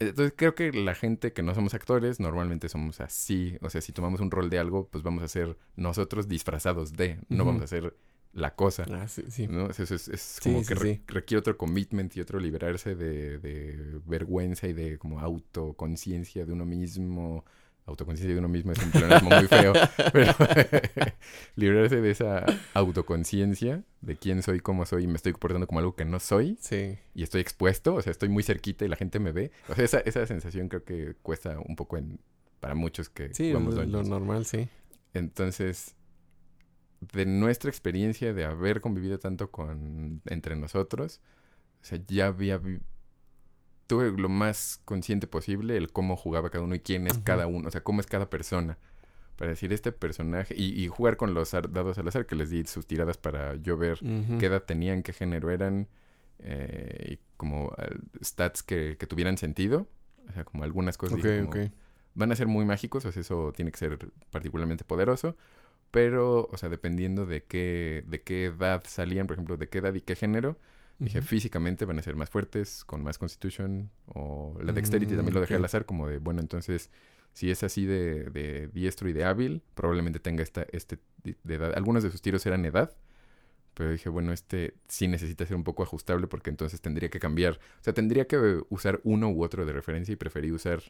entonces, 0.00 0.34
creo 0.36 0.54
que 0.54 0.72
la 0.72 0.94
gente 0.94 1.32
que 1.32 1.42
no 1.42 1.54
somos 1.54 1.74
actores, 1.74 2.20
normalmente 2.20 2.68
somos 2.68 3.00
así. 3.00 3.56
O 3.62 3.70
sea, 3.70 3.80
si 3.80 3.92
tomamos 3.92 4.20
un 4.20 4.30
rol 4.30 4.50
de 4.50 4.58
algo, 4.58 4.88
pues 4.88 5.02
vamos 5.04 5.22
a 5.22 5.28
ser 5.28 5.56
nosotros 5.76 6.28
disfrazados 6.28 6.92
de. 6.94 7.18
No 7.28 7.44
vamos 7.44 7.62
a 7.62 7.66
ser 7.66 7.96
la 8.32 8.54
cosa. 8.56 8.84
Ah, 8.90 9.06
sí, 9.08 9.24
sí. 9.28 9.46
¿no? 9.48 9.70
Es, 9.70 9.78
es- 9.80 10.08
es 10.08 10.40
como 10.42 10.62
sí, 10.62 10.66
que 10.66 10.74
re- 10.74 11.02
requiere 11.06 11.38
otro 11.38 11.56
commitment 11.56 12.16
y 12.16 12.20
otro 12.20 12.40
liberarse 12.40 12.94
de, 12.96 13.38
de 13.38 14.00
vergüenza 14.06 14.66
y 14.66 14.72
de 14.72 14.98
como 14.98 15.20
autoconciencia 15.20 16.44
de 16.46 16.52
uno 16.52 16.64
mismo. 16.66 17.44
Autoconciencia 17.86 18.32
de 18.34 18.38
uno 18.38 18.48
mismo 18.48 18.72
es 18.72 18.78
un 18.82 18.90
pleonasmo 18.90 19.28
muy 19.30 19.46
feo, 19.46 19.72
pero 20.12 20.32
liberarse 21.56 22.00
de 22.00 22.10
esa 22.10 22.46
autoconciencia 22.72 23.82
de 24.00 24.16
quién 24.16 24.42
soy, 24.42 24.60
cómo 24.60 24.86
soy 24.86 25.04
y 25.04 25.06
me 25.06 25.16
estoy 25.16 25.32
comportando 25.32 25.66
como 25.66 25.80
algo 25.80 25.94
que 25.94 26.04
no 26.04 26.18
soy 26.20 26.56
Sí. 26.60 26.96
y 27.14 27.22
estoy 27.22 27.40
expuesto, 27.42 27.94
o 27.94 28.02
sea, 28.02 28.10
estoy 28.10 28.28
muy 28.30 28.42
cerquita 28.42 28.84
y 28.84 28.88
la 28.88 28.96
gente 28.96 29.18
me 29.18 29.32
ve. 29.32 29.50
O 29.68 29.74
sea, 29.74 29.84
esa, 29.84 29.98
esa 30.00 30.26
sensación 30.26 30.68
creo 30.68 30.84
que 30.84 31.14
cuesta 31.22 31.58
un 31.58 31.76
poco 31.76 31.98
en, 31.98 32.20
para 32.60 32.74
muchos 32.74 33.08
que 33.10 33.34
Sí, 33.34 33.48
jugamos 33.48 33.74
lo, 33.74 33.84
lo 33.84 34.02
normal, 34.02 34.46
sí. 34.46 34.68
Entonces, 35.12 35.94
de 37.12 37.26
nuestra 37.26 37.68
experiencia 37.70 38.32
de 38.32 38.44
haber 38.44 38.80
convivido 38.80 39.18
tanto 39.18 39.50
con 39.50 40.22
entre 40.26 40.56
nosotros, 40.56 41.20
o 41.82 41.84
sea, 41.84 41.98
ya 42.08 42.28
había 42.28 42.58
tuve 43.86 44.10
lo 44.10 44.28
más 44.28 44.80
consciente 44.84 45.26
posible 45.26 45.76
el 45.76 45.92
cómo 45.92 46.16
jugaba 46.16 46.50
cada 46.50 46.64
uno 46.64 46.74
y 46.74 46.80
quién 46.80 47.06
es 47.06 47.18
cada 47.18 47.46
uno, 47.46 47.68
o 47.68 47.70
sea, 47.70 47.82
cómo 47.82 48.00
es 48.00 48.06
cada 48.06 48.30
persona. 48.30 48.78
Para 49.36 49.50
decir 49.50 49.72
este 49.72 49.90
personaje 49.90 50.54
y, 50.56 50.80
y 50.80 50.86
jugar 50.86 51.16
con 51.16 51.34
los 51.34 51.50
dados 51.50 51.98
al 51.98 52.06
azar 52.06 52.24
que 52.24 52.36
les 52.36 52.50
di 52.50 52.64
sus 52.66 52.86
tiradas 52.86 53.16
para 53.18 53.56
yo 53.56 53.76
ver 53.76 53.98
qué 54.38 54.46
edad 54.46 54.62
tenían, 54.62 55.02
qué 55.02 55.12
género 55.12 55.50
eran, 55.50 55.88
eh, 56.38 57.14
y 57.14 57.18
como 57.36 57.74
stats 58.22 58.62
que, 58.62 58.96
que 58.96 59.06
tuvieran 59.06 59.36
sentido. 59.36 59.88
O 60.28 60.32
sea, 60.32 60.44
como 60.44 60.64
algunas 60.64 60.96
cosas. 60.96 61.18
Ok, 61.18 61.24
dije 61.24 61.38
como, 61.40 61.64
ok. 61.64 61.72
van 62.14 62.32
a 62.32 62.36
ser 62.36 62.46
muy 62.46 62.64
mágicos, 62.64 63.04
o 63.04 63.12
sea, 63.12 63.20
eso 63.20 63.52
tiene 63.54 63.70
que 63.70 63.78
ser 63.78 63.98
particularmente 64.30 64.84
poderoso. 64.84 65.36
Pero, 65.90 66.48
o 66.50 66.56
sea, 66.56 66.68
dependiendo 66.68 67.26
de 67.26 67.44
qué, 67.44 68.04
de 68.06 68.22
qué 68.22 68.46
edad 68.46 68.82
salían, 68.86 69.26
por 69.26 69.34
ejemplo, 69.34 69.56
de 69.56 69.68
qué 69.68 69.78
edad 69.78 69.94
y 69.94 70.00
qué 70.00 70.16
género, 70.16 70.58
dije, 70.98 71.18
Ujú. 71.18 71.26
físicamente 71.28 71.84
van 71.84 71.98
a 71.98 72.02
ser 72.02 72.16
más 72.16 72.30
fuertes, 72.30 72.84
con 72.84 73.02
más 73.02 73.18
constitution, 73.18 73.90
o 74.06 74.56
la 74.62 74.72
dexterity 74.72 75.14
Mm, 75.14 75.16
también 75.16 75.34
lo 75.34 75.40
dejé 75.40 75.54
ok. 75.54 75.58
al 75.58 75.64
azar, 75.64 75.84
como 75.86 76.06
de, 76.08 76.18
bueno, 76.18 76.40
entonces, 76.40 76.90
si 77.32 77.50
es 77.50 77.62
así 77.64 77.84
de, 77.84 78.24
de 78.30 78.68
diestro 78.68 79.08
y 79.08 79.12
de 79.12 79.24
hábil, 79.24 79.62
probablemente 79.74 80.20
tenga 80.20 80.42
esta, 80.42 80.66
este 80.72 80.98
de 81.24 81.54
edad. 81.54 81.72
Algunos 81.76 82.02
de 82.04 82.10
sus 82.10 82.22
tiros 82.22 82.46
eran 82.46 82.64
edad, 82.64 82.94
pero 83.74 83.90
dije, 83.90 84.08
bueno, 84.08 84.32
este 84.32 84.74
sí 84.86 85.08
necesita 85.08 85.44
ser 85.44 85.56
un 85.56 85.64
poco 85.64 85.82
ajustable 85.82 86.28
porque 86.28 86.50
entonces 86.50 86.80
tendría 86.80 87.08
que 87.08 87.18
cambiar. 87.18 87.54
O 87.80 87.82
sea, 87.84 87.92
tendría 87.92 88.26
que 88.28 88.62
usar 88.68 89.00
uno 89.02 89.28
u 89.30 89.42
otro 89.42 89.66
de 89.66 89.72
referencia 89.72 90.12
y 90.12 90.16
preferí 90.16 90.52
usar. 90.52 90.80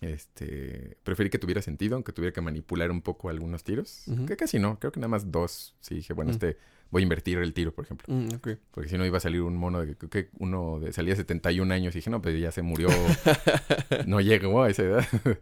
Este. 0.00 0.96
Preferí 1.04 1.30
que 1.30 1.38
tuviera 1.38 1.62
sentido, 1.62 1.94
aunque 1.96 2.12
tuviera 2.12 2.32
que 2.32 2.40
manipular 2.40 2.90
un 2.90 3.00
poco 3.02 3.28
algunos 3.30 3.64
tiros. 3.64 4.04
Ujú. 4.08 4.26
Que 4.26 4.36
casi 4.36 4.58
no, 4.58 4.78
creo 4.78 4.92
que 4.92 5.00
nada 5.00 5.08
más 5.08 5.30
dos. 5.30 5.74
Sí, 5.80 5.96
dije, 5.96 6.12
bueno, 6.12 6.30
Mm. 6.30 6.34
este. 6.34 6.58
Voy 6.90 7.02
a 7.02 7.04
invertir 7.04 7.38
el 7.38 7.52
tiro, 7.52 7.74
por 7.74 7.84
ejemplo. 7.84 8.06
Mm. 8.14 8.28
Porque 8.70 8.88
si 8.88 8.96
no 8.96 9.04
iba 9.04 9.18
a 9.18 9.20
salir 9.20 9.42
un 9.42 9.56
mono 9.56 9.84
de. 9.84 9.96
Que 9.96 10.30
uno 10.38 10.78
de, 10.78 10.92
salía 10.92 11.16
71 11.16 11.72
años 11.72 11.94
y 11.94 11.98
dije, 11.98 12.10
no, 12.10 12.22
pues 12.22 12.38
ya 12.40 12.52
se 12.52 12.62
murió. 12.62 12.88
no 14.06 14.20
llegó 14.20 14.62
a 14.62 14.70
esa 14.70 14.82
edad. 14.82 15.06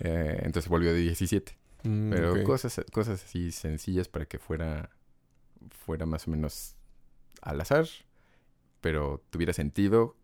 Eh, 0.00 0.42
entonces 0.44 0.70
volvió 0.70 0.92
de 0.92 1.00
17. 1.00 1.58
Mm, 1.82 2.10
Pero 2.10 2.44
cosas, 2.44 2.80
cosas 2.92 3.24
así 3.24 3.50
sencillas 3.50 4.06
para 4.06 4.26
que 4.26 4.38
fuera, 4.38 4.90
fuera 5.70 6.06
más 6.06 6.28
o 6.28 6.30
menos 6.30 6.76
al 7.42 7.60
azar, 7.60 7.86
pero 8.80 9.24
tuviera 9.30 9.52
sentido 9.52 10.16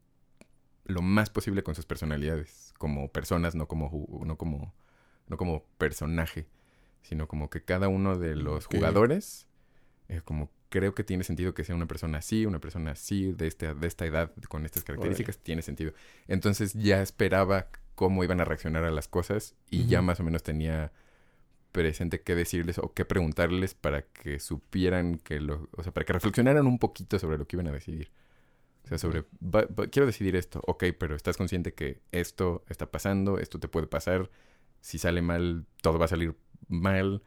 lo 0.84 1.02
más 1.02 1.30
posible 1.30 1.62
con 1.62 1.74
sus 1.74 1.86
personalidades, 1.86 2.74
como 2.78 3.10
personas, 3.10 3.54
no 3.54 3.66
como, 3.66 4.06
no 4.24 4.36
como, 4.36 4.74
no 5.28 5.36
como 5.36 5.64
personaje, 5.78 6.46
sino 7.02 7.26
como 7.26 7.50
que 7.50 7.62
cada 7.64 7.88
uno 7.88 8.18
de 8.18 8.36
los 8.36 8.66
jugadores, 8.66 9.46
eh, 10.08 10.20
como 10.24 10.50
creo 10.74 10.92
que 10.92 11.04
tiene 11.04 11.22
sentido 11.22 11.54
que 11.54 11.62
sea 11.62 11.76
una 11.76 11.86
persona 11.86 12.18
así, 12.18 12.46
una 12.46 12.58
persona 12.58 12.90
así, 12.90 13.30
de, 13.30 13.46
este, 13.46 13.74
de 13.74 13.86
esta 13.86 14.06
edad, 14.06 14.32
con 14.48 14.66
estas 14.66 14.82
características, 14.82 15.38
tiene 15.38 15.62
sentido. 15.62 15.92
Entonces 16.26 16.72
ya 16.72 17.00
esperaba 17.00 17.68
cómo 17.94 18.24
iban 18.24 18.40
a 18.40 18.44
reaccionar 18.44 18.82
a 18.82 18.90
las 18.90 19.06
cosas 19.06 19.54
y 19.70 19.86
ya 19.86 20.02
más 20.02 20.18
o 20.18 20.24
menos 20.24 20.42
tenía 20.42 20.90
presente 21.70 22.22
qué 22.22 22.34
decirles 22.34 22.78
o 22.78 22.92
qué 22.92 23.04
preguntarles 23.04 23.74
para 23.74 24.02
que 24.02 24.40
supieran 24.40 25.18
que 25.18 25.38
lo, 25.38 25.68
o 25.76 25.84
sea, 25.84 25.94
para 25.94 26.04
que 26.04 26.12
reflexionaran 26.12 26.66
un 26.66 26.80
poquito 26.80 27.20
sobre 27.20 27.38
lo 27.38 27.46
que 27.46 27.54
iban 27.54 27.68
a 27.68 27.72
decidir. 27.72 28.10
O 28.82 28.88
sea, 28.88 28.98
sobre, 28.98 29.26
quiero 29.92 30.06
decidir 30.06 30.34
esto, 30.34 30.60
ok, 30.66 30.86
pero 30.98 31.14
estás 31.14 31.36
consciente 31.36 31.72
que 31.72 32.00
esto 32.10 32.64
está 32.68 32.90
pasando, 32.90 33.38
esto 33.38 33.60
te 33.60 33.68
puede 33.68 33.86
pasar, 33.86 34.28
si 34.80 34.98
sale 34.98 35.22
mal, 35.22 35.66
todo 35.82 36.00
va 36.00 36.06
a 36.06 36.08
salir 36.08 36.34
mal, 36.66 37.22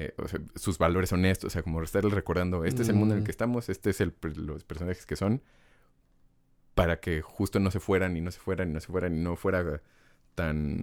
eh, 0.00 0.14
o 0.18 0.28
sea, 0.28 0.40
sus 0.54 0.78
valores 0.78 1.10
son 1.10 1.24
estos, 1.24 1.48
o 1.48 1.50
sea, 1.50 1.62
como 1.62 1.82
estarles 1.82 2.12
recordando, 2.12 2.64
este 2.64 2.82
es 2.82 2.88
el 2.88 2.94
mundo 2.94 3.14
en 3.14 3.18
el 3.18 3.22
Mm. 3.22 3.26
que 3.26 3.30
estamos, 3.32 3.68
este 3.68 3.90
es 3.90 4.00
el, 4.00 4.14
los 4.36 4.62
personajes 4.64 5.04
que 5.06 5.16
son, 5.16 5.42
para 6.74 7.00
que 7.00 7.20
justo 7.22 7.58
no 7.58 7.70
se 7.70 7.80
fueran 7.80 8.16
y 8.16 8.20
no 8.20 8.30
se 8.30 8.38
fueran 8.38 8.70
y 8.70 8.72
no 8.74 8.80
se 8.80 8.86
fueran 8.88 9.16
y 9.16 9.20
no 9.20 9.36
fuera 9.36 9.82
tan 10.34 10.82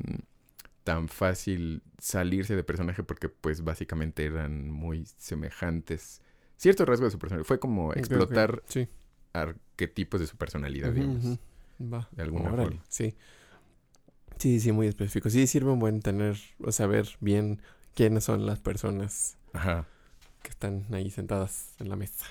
tan 0.83 1.07
fácil 1.07 1.81
salirse 1.97 2.55
de 2.55 2.63
personaje 2.63 3.01
porque 3.01 3.27
pues 3.27 3.63
básicamente 3.63 4.23
eran 4.25 4.69
muy 4.69 5.05
semejantes 5.17 6.21
ciertos 6.57 6.87
rasgos 6.87 7.07
de 7.07 7.11
su 7.11 7.17
personalidad 7.19 7.47
fue 7.47 7.59
como 7.59 7.87
Ok, 7.87 7.93
ok. 7.93 7.97
explotar 7.97 8.63
Sí. 8.67 8.87
arquetipos 9.33 10.19
de 10.19 10.27
su 10.27 10.37
personalidad 10.37 10.89
Ujú, 10.89 10.99
digamos 10.99 11.23
ujú. 11.25 11.37
Va. 11.91 12.07
de 12.11 12.21
alguna 12.23 12.51
Órale, 12.51 12.69
forma 12.69 12.83
Sí. 12.89 13.15
Sí, 14.37 14.59
sí, 14.59 14.71
muy 14.73 14.87
específico. 14.87 15.29
Sí, 15.29 15.47
sirve 15.47 15.71
un 15.71 15.79
buen 15.79 16.01
tener 16.01 16.35
o 16.61 16.71
saber 16.73 17.07
bien 17.21 17.61
quiénes 17.95 18.23
son 18.25 18.45
las 18.45 18.59
personas 18.59 19.37
ajá 19.53 19.85
que 20.43 20.49
están 20.51 20.85
ahí 20.93 21.09
sentadas 21.09 21.73
en 21.79 21.89
la 21.89 21.95
mesa. 21.95 22.25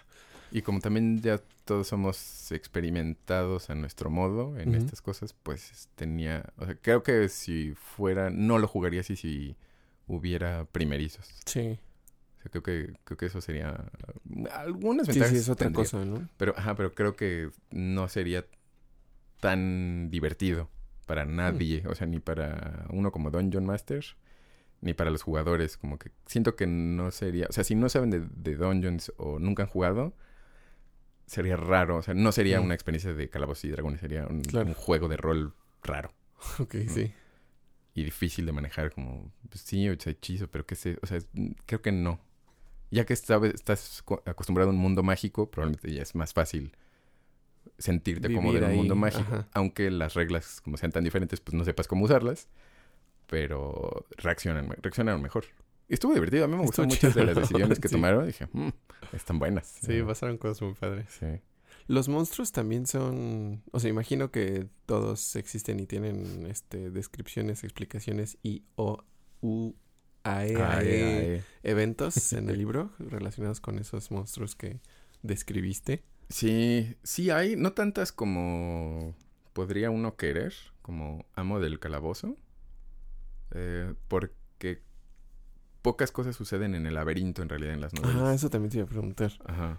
y 0.53 0.63
como 0.63 0.79
también 0.81 1.21
ya 1.21 1.41
todos 1.65 1.89
somos 1.89 2.53
experimentados 2.53 3.71
a 3.71 3.75
nuestro 3.75 4.09
modo 4.11 4.57
en 4.59 4.75
estas 4.77 5.01
cosas 5.03 5.33
pues 5.43 5.89
tenía 5.97 6.53
o 6.59 6.67
sea 6.67 6.77
creo 6.81 7.03
que 7.03 7.29
si 7.29 7.73
fuera 7.75 8.31
no 8.31 8.59
lo 8.59 8.69
jugaría 8.69 9.01
así 9.01 9.17
si 9.17 9.57
hubiera 10.07 10.65
primerizos 10.67 11.27
Sí. 11.47 11.79
o 12.39 12.43
sea, 12.43 12.51
creo 12.53 12.63
que 12.63 12.93
creo 13.05 13.17
que 13.17 13.27
eso 13.27 13.41
sería 13.41 13.91
algunas 14.53 15.07
Sí, 15.07 15.13
ventajas 15.13 15.31
sí, 15.33 15.39
es 15.39 15.49
otra 15.49 15.67
tendría. 15.67 15.85
cosa, 15.85 16.05
¿no? 16.05 16.29
Pero, 16.37 16.55
ajá, 16.57 16.75
pero 16.77 16.95
creo 16.95 17.17
que 17.17 17.51
no 17.71 18.09
sería 18.09 18.45
tan 19.41 20.11
divertido 20.11 20.69
para 21.07 21.25
nadie. 21.25 21.83
O 21.87 21.95
sea, 21.95 22.07
ni 22.07 22.21
para 22.21 22.87
uno 22.91 23.13
como 23.13 23.31
Dungeon 23.31 23.65
Master, 23.65 24.05
ni 24.85 24.95
para 24.95 25.11
los 25.11 25.23
jugadores. 25.23 25.77
Como 25.77 25.99
que 25.99 26.11
siento 26.27 26.55
que 26.55 26.67
no 26.69 27.11
sería... 27.11 27.47
O 27.49 27.53
sea, 27.53 27.65
si 27.65 27.75
no 27.75 27.89
saben 27.89 28.11
de, 28.11 28.21
de 28.21 28.55
Dungeons 28.57 29.13
o 29.17 29.39
nunca 29.41 29.65
han 29.65 29.69
jugado, 29.69 30.15
sería 31.27 31.57
raro. 31.57 31.97
O 31.97 32.03
sea, 32.03 32.15
no 32.15 32.31
sería 32.33 32.61
Mm. 32.61 32.65
una 32.65 32.75
experiencia 32.75 33.13
de 33.15 33.29
calabozos 33.29 33.65
y 33.65 33.71
dragones. 33.71 34.01
Sería 34.01 34.27
un, 34.27 34.43
Claro. 34.43 34.69
un 34.69 34.75
juego 34.75 35.09
de 35.09 35.17
rol 35.17 35.55
raro. 35.83 36.13
Ok, 36.61 36.75
sí. 36.89 37.13
Y 37.95 38.05
difícil 38.05 38.45
de 38.47 38.53
manejar. 38.53 38.93
Como, 38.93 39.33
pues, 39.49 39.61
sí, 39.63 39.89
o 39.89 39.99
sea, 39.99 40.13
hechizo, 40.13 40.49
pero 40.49 40.67
qué 40.67 40.75
sé. 40.75 40.99
O 41.03 41.07
sea, 41.07 41.19
creo 41.67 41.81
que 41.83 41.93
no. 41.93 42.21
Ya 42.91 43.05
que 43.07 43.17
sabes, 43.17 43.55
estás 43.55 44.03
co- 44.05 44.23
acostumbrado 44.27 44.71
a 44.71 44.73
un 44.75 44.79
mundo 44.79 45.03
mágico, 45.03 45.51
probablemente 45.51 45.93
ya 45.93 46.03
es 46.03 46.15
más 46.15 46.33
fácil 46.33 46.73
sentirte 47.79 48.29
Vivir 48.29 48.53
del 48.55 48.65
ahí, 48.65 48.77
mundo 48.77 48.95
mágico. 48.95 49.23
ajá. 49.23 49.49
Aunque 49.55 49.91
las 49.91 50.15
reglas, 50.15 50.61
como 50.61 50.77
sean 50.77 50.93
tan 50.93 51.03
diferentes, 51.05 51.41
pues 51.41 51.55
no 51.55 51.65
sepas 51.65 51.89
cómo 51.89 52.05
usarlas. 52.05 52.49
Pero 53.35 54.07
reaccionan, 54.17 54.69
reaccionaron 54.81 55.21
mejor. 55.21 55.45
Y 55.89 55.95
estuvo 55.95 56.15
divertido. 56.15 56.45
A 56.45 56.49
mí 56.49 56.55
me 56.55 56.63
gustaron 56.63 56.89
muchas 56.89 57.17
de 57.17 57.25
las 57.25 57.35
decisiones 57.35 57.81
que 57.81 57.89
Sí. 57.89 57.95
tomaron. 57.97 58.27
Dije, 58.27 58.47
"Mm, 58.53 58.69
están 59.13 59.41
buenas. 59.41 59.67
Sí, 59.83 60.01
pasaron 60.03 60.39
cosas 60.39 60.63
muy 60.63 60.75
padres. 60.75 61.07
sí. 61.19 61.27
Los 61.89 62.09
monstruos 62.09 62.53
también 62.53 62.87
son, 62.87 63.63
o 63.73 63.81
sea, 63.81 63.91
imagino 63.91 64.31
que 64.31 64.69
todos 64.87 65.35
existen 65.37 65.81
y 65.81 65.87
tienen 65.87 66.47
este 66.49 66.91
descripciones, 66.91 67.65
explicaciones 67.65 68.39
y 68.43 68.63
o 68.77 69.03
u 69.43 69.75
ae, 70.23 70.53
eh, 70.55 70.57
eh. 71.37 71.43
eventos 71.65 72.33
en 72.33 72.49
el 72.49 72.57
libro 72.63 72.93
relacionados 73.01 73.61
con 73.61 73.79
esos 73.81 74.11
monstruos 74.13 74.55
que 74.55 74.81
describiste. 75.23 76.05
Sí, 76.31 76.97
sí 77.03 77.31
hay, 77.31 77.57
no 77.57 77.73
tantas 77.73 78.13
como 78.13 79.15
podría 79.53 79.91
uno 79.91 80.17
querer 80.17 80.55
como 80.83 81.27
amo 81.35 81.59
del 81.61 81.81
calabozo. 81.81 82.37
Eh, 83.55 83.95
porque 84.09 84.83
pocas 85.83 86.11
cosas 86.13 86.35
suceden 86.37 86.75
en 86.75 86.87
el 86.87 86.95
laberinto 86.95 87.43
en 87.43 87.49
realidad 87.49 87.75
en 87.75 87.81
las 87.81 87.93
novelas. 87.95 88.17
Ah, 88.23 88.35
eso 88.35 88.51
también 88.51 88.71
te 88.71 88.79
iba 88.79 88.87
a 88.87 88.89
preguntar. 88.89 89.33
Ajá. 89.45 89.79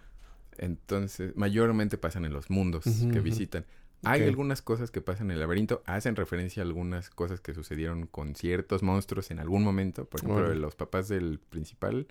Entonces, 0.57 1.35
mayormente 1.35 1.97
pasan 1.97 2.25
en 2.25 2.33
los 2.33 2.49
mundos 2.49 2.83
que 2.85 3.19
visitan. 3.19 3.65
Hay 4.03 4.21
algunas 4.23 4.61
cosas 4.61 4.91
que 4.91 5.01
pasan 5.01 5.27
en 5.27 5.31
el 5.31 5.39
laberinto, 5.39 5.81
hacen 5.87 6.15
referencia 6.15 6.61
a 6.61 6.65
algunas 6.65 7.09
cosas 7.09 7.41
que 7.41 7.53
sucedieron 7.55 8.05
con 8.05 8.35
ciertos 8.35 8.83
monstruos 8.83 9.31
en 9.31 9.39
algún 9.39 9.63
momento. 9.63 10.05
Por 10.05 10.19
ejemplo, 10.21 10.53
los 10.53 10.75
papás 10.75 11.07
del 11.07 11.39
principal 11.39 12.07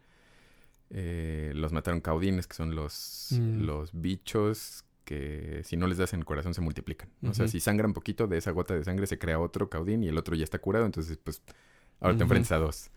eh, 0.91 1.53
los 1.55 1.73
mataron 1.73 2.01
caudines, 2.01 2.47
que 2.47 2.55
son 2.57 2.75
los, 2.75 3.29
Mm. 3.33 3.63
los 3.65 3.91
bichos 4.01 4.85
que 5.05 5.61
si 5.65 5.77
no 5.77 5.87
les 5.87 5.99
das 5.99 6.13
en 6.13 6.21
el 6.21 6.25
corazón 6.25 6.55
se 6.55 6.61
multiplican. 6.61 7.09
¿no? 7.21 7.31
O 7.31 7.35
sea, 7.35 7.49
si 7.49 7.61
sangran 7.61 7.93
poquito 7.93 8.27
de 8.27 8.39
esa 8.39 8.51
gota 8.51 8.75
de 8.75 8.85
sangre 8.85 9.07
se 9.07 9.19
crea 9.19 9.39
otro 9.39 9.69
caudín 9.69 10.03
y 10.03 10.09
el 10.09 10.19
otro 10.19 10.35
ya 10.35 10.45
está 10.45 10.59
curado, 10.59 10.87
entonces 10.87 11.19
pues 11.23 11.43
ahora 12.01 12.17
te 12.17 12.23
enfrentas 12.23 12.53
a 12.53 12.59
dos 12.59 12.91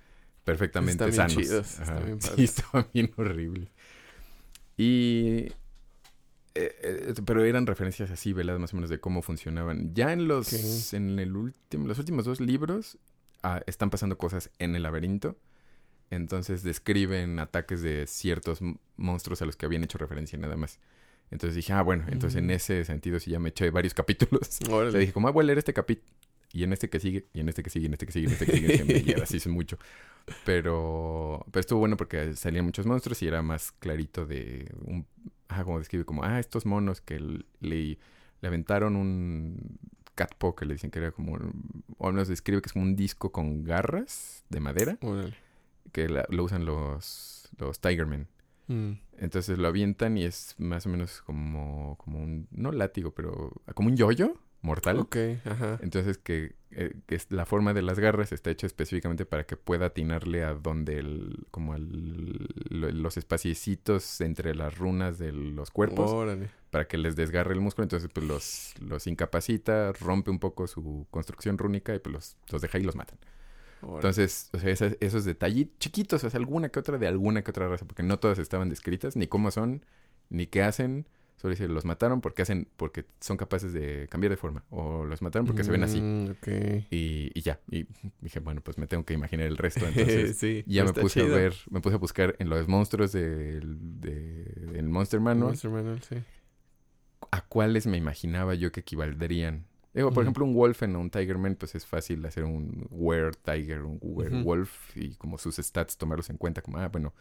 perfectamente 0.48 1.04
bien 1.04 1.16
sanos. 1.16 1.36
chidos, 1.36 1.80
están 1.80 1.98
Ajá. 1.98 2.06
bien 2.06 2.22
sí, 2.36 2.44
estaba 2.44 2.88
bien 2.94 3.12
horrible. 3.18 3.68
Y 4.78 5.52
eh, 6.56 6.76
eh, 6.82 7.14
pero 7.26 7.44
eran 7.44 7.68
referencias 7.68 8.10
así, 8.12 8.32
veladas 8.32 8.62
más 8.62 8.74
o 8.74 8.78
menos 8.78 8.90
de 8.90 9.00
cómo 9.00 9.22
funcionaban. 9.22 9.94
Ya 9.94 10.14
en 10.14 10.28
los 10.28 10.94
en 10.94 11.20
el 11.20 11.36
último 11.36 11.88
los 11.88 12.00
últimos 12.00 12.26
dos 12.26 12.40
libros 12.40 12.98
ah, 13.44 13.62
están 13.68 13.90
pasando 13.90 14.18
cosas 14.18 14.50
en 14.58 14.76
el 14.76 14.84
laberinto. 14.84 15.38
Entonces 16.10 16.64
describen 16.64 17.40
ataques 17.40 17.82
de 17.82 18.08
ciertos 18.08 18.60
monstruos 18.96 19.42
a 19.42 19.46
los 19.46 19.58
que 19.58 19.66
habían 19.66 19.84
hecho 19.84 19.98
referencia 19.98 20.40
nada 20.40 20.56
más. 20.56 20.80
Entonces 21.32 21.56
dije, 21.56 21.74
ah, 21.74 21.82
bueno, 21.82 22.06
entonces 22.08 22.40
en 22.40 22.50
ese 22.52 22.86
sentido 22.86 23.20
sí 23.20 23.32
ya 23.32 23.40
me 23.40 23.50
eché 23.50 23.70
varios 23.70 23.94
capítulos. 23.96 24.60
Le 24.94 25.00
dije, 25.00 25.14
como, 25.14 25.28
ah, 25.28 25.32
voy 25.32 25.44
a 25.44 25.48
leer 25.48 25.58
este 25.60 25.74
capítulo. 25.74 26.08
Y 26.54 26.64
en 26.64 26.72
este 26.72 26.90
que 26.90 27.00
sigue, 27.02 27.26
y 27.34 27.42
en 27.42 27.50
este 27.50 27.62
que 27.62 27.70
sigue, 27.70 27.84
y 27.84 27.88
en 27.88 27.94
este 27.94 28.06
que 28.06 28.12
sigue, 28.14 28.24
y 28.24 28.28
en 28.28 28.34
este 28.34 28.46
que 28.46 28.52
sigue, 28.54 28.74
siempre, 28.76 29.04
y 29.06 29.14
así 29.22 29.38
es 29.38 29.48
mucho. 29.48 29.78
Pero, 30.46 31.46
pero 31.52 31.60
estuvo 31.60 31.80
bueno 31.80 31.98
porque 31.98 32.34
salían 32.36 32.66
muchos 32.66 32.86
monstruos 32.86 33.22
y 33.22 33.28
era 33.28 33.42
más 33.42 33.72
clarito 33.74 34.26
de 34.26 34.72
un, 34.86 35.06
ah, 35.50 35.64
como 35.64 35.80
describe, 35.80 36.06
como, 36.06 36.24
ah, 36.24 36.40
estos 36.40 36.66
monos 36.66 37.02
que 37.02 37.20
le, 37.20 37.98
le 38.42 38.48
aventaron 38.48 38.96
un 38.96 39.78
catpo 40.16 40.56
que 40.56 40.66
le 40.66 40.74
dicen 40.74 40.90
que 40.90 41.00
era 41.00 41.12
como, 41.12 41.38
o 41.98 42.12
nos 42.12 42.28
describe 42.28 42.62
que 42.62 42.68
es 42.68 42.74
como 42.74 42.86
un 42.86 42.96
disco 42.96 43.32
con 43.32 43.64
garras 43.64 44.44
de 44.50 44.60
madera 44.60 44.98
que 45.92 46.08
la- 46.10 46.26
lo 46.30 46.44
usan 46.46 46.66
los, 46.66 47.50
los 47.58 47.80
Tigermen. 47.80 48.28
Mm. 48.68 48.92
Entonces 49.20 49.58
lo 49.58 49.68
avientan 49.68 50.18
y 50.18 50.26
es 50.26 50.56
más 50.58 50.86
o 50.86 50.90
menos 50.90 51.22
como, 51.22 51.98
como 51.98 52.20
un, 52.20 52.48
no 52.52 52.72
látigo, 52.72 53.12
pero 53.14 53.54
como 53.74 53.90
un 53.90 53.98
yoyo 53.98 54.36
mortal. 54.62 54.98
Ok, 55.00 55.16
ajá. 55.46 55.80
Entonces 55.82 56.18
que, 56.18 56.56
eh, 56.72 56.94
que 57.06 57.16
es 57.16 57.32
la 57.32 57.46
forma 57.46 57.74
de 57.74 57.82
las 57.82 57.98
garras 58.00 58.32
está 58.32 58.50
hecha 58.52 58.68
específicamente 58.68 59.26
para 59.26 59.46
que 59.46 59.56
pueda 59.56 59.86
atinarle 59.88 60.44
a 60.44 60.54
donde 60.54 60.98
el, 61.00 61.46
como 61.52 61.78
lo- 61.78 62.92
los 62.92 63.18
espaciecitos 63.18 64.20
entre 64.22 64.54
las 64.56 64.78
runas 64.78 65.18
de 65.18 65.32
los 65.32 65.72
cuerpos 65.72 66.12
Órale. 66.12 66.50
para 66.70 66.88
que 66.88 66.98
les 66.98 67.16
desgarre 67.16 67.54
el 67.54 67.62
músculo. 67.62 67.84
Entonces 67.84 68.10
pues 68.14 68.26
los, 68.28 68.74
los 68.82 69.08
incapacita, 69.08 69.94
rompe 69.94 70.30
un 70.32 70.40
poco 70.40 70.68
su 70.68 71.08
construcción 71.12 71.58
rúnica 71.58 71.96
y 71.96 72.00
pues 72.00 72.14
los, 72.14 72.38
los 72.52 72.62
deja 72.62 72.78
y 72.80 72.84
los 72.84 72.96
matan. 72.96 73.18
Entonces, 73.82 74.50
o 74.54 74.60
sea, 74.60 74.70
esas- 74.72 74.98
esos 75.00 75.26
detallitos 75.26 75.78
chiquitos, 75.80 76.24
o 76.24 76.30
sea, 76.30 76.38
alguna 76.40 76.70
que 76.70 76.80
otra 76.80 76.98
de 76.98 77.08
alguna 77.08 77.44
que 77.44 77.52
otra 77.52 77.68
raza, 77.68 77.86
porque 77.86 78.04
no 78.04 78.18
todas 78.20 78.40
estaban 78.40 78.70
descritas, 78.70 79.16
ni 79.16 79.28
cómo 79.28 79.52
son, 79.52 79.84
ni 80.30 80.48
qué 80.48 80.62
hacen. 80.64 81.08
Solo 81.36 81.52
dice, 81.52 81.68
los 81.68 81.86
mataron 81.86 82.20
porque 82.20 82.42
hacen, 82.42 82.68
porque 82.78 83.06
son 83.22 83.38
capaces 83.38 83.72
de 83.72 84.08
cambiar 84.10 84.32
de 84.32 84.38
forma. 84.38 84.64
O 84.72 85.06
los 85.06 85.22
mataron 85.22 85.46
porque 85.46 85.64
se 85.64 85.70
ven 85.70 85.84
así. 85.84 86.02
Mm. 86.02 86.34
Y, 86.90 87.32
y 87.36 87.42
ya. 87.42 87.60
Y 87.70 87.86
dije, 88.22 88.40
bueno, 88.40 88.62
pues 88.62 88.80
me 88.80 88.88
tengo 88.88 89.06
que 89.06 89.14
imaginar 89.14 89.46
el 89.46 89.56
resto. 89.56 89.88
Entonces, 89.88 90.36
sí. 90.40 90.64
ya 90.66 90.84
me 90.84 90.94
puse 90.94 91.22
chido. 91.22 91.36
a 91.36 91.38
ver, 91.38 91.54
me 91.70 91.80
puse 91.80 91.94
a 91.94 92.00
buscar 92.00 92.36
en 92.40 92.50
los 92.50 92.68
monstruos 92.68 93.12
del, 93.12 93.78
de, 94.02 94.46
del 94.72 94.90
Monster 94.90 95.20
Manual 95.20 95.50
Monster 95.50 95.70
Manual, 95.70 96.02
sí. 96.02 96.16
a 97.30 97.42
cuáles 97.46 97.86
me 97.86 97.98
imaginaba 97.98 98.56
yo 98.56 98.72
que 98.72 98.80
equivaldrían. 98.80 99.68
Digo, 99.98 100.12
por 100.12 100.22
ejemplo, 100.24 100.46
un 100.46 100.54
Wolfen 100.54 100.96
o 100.96 101.00
un 101.00 101.10
Tigerman, 101.10 101.56
pues 101.56 101.74
es 101.76 101.86
fácil 101.86 102.24
hacer 102.26 102.44
un 102.44 102.88
Were 102.92 103.32
Tiger, 103.32 103.82
un 103.82 103.98
Were. 104.02 104.44
Wolf 104.44 104.96
y 104.96 105.16
como 105.16 105.38
sus 105.40 105.56
stats 105.58 105.98
tomarlos 105.98 106.30
en 106.30 106.38
cuenta, 106.38 106.62
como, 106.62 106.78
ah, 106.78 106.88
bueno, 106.90 107.14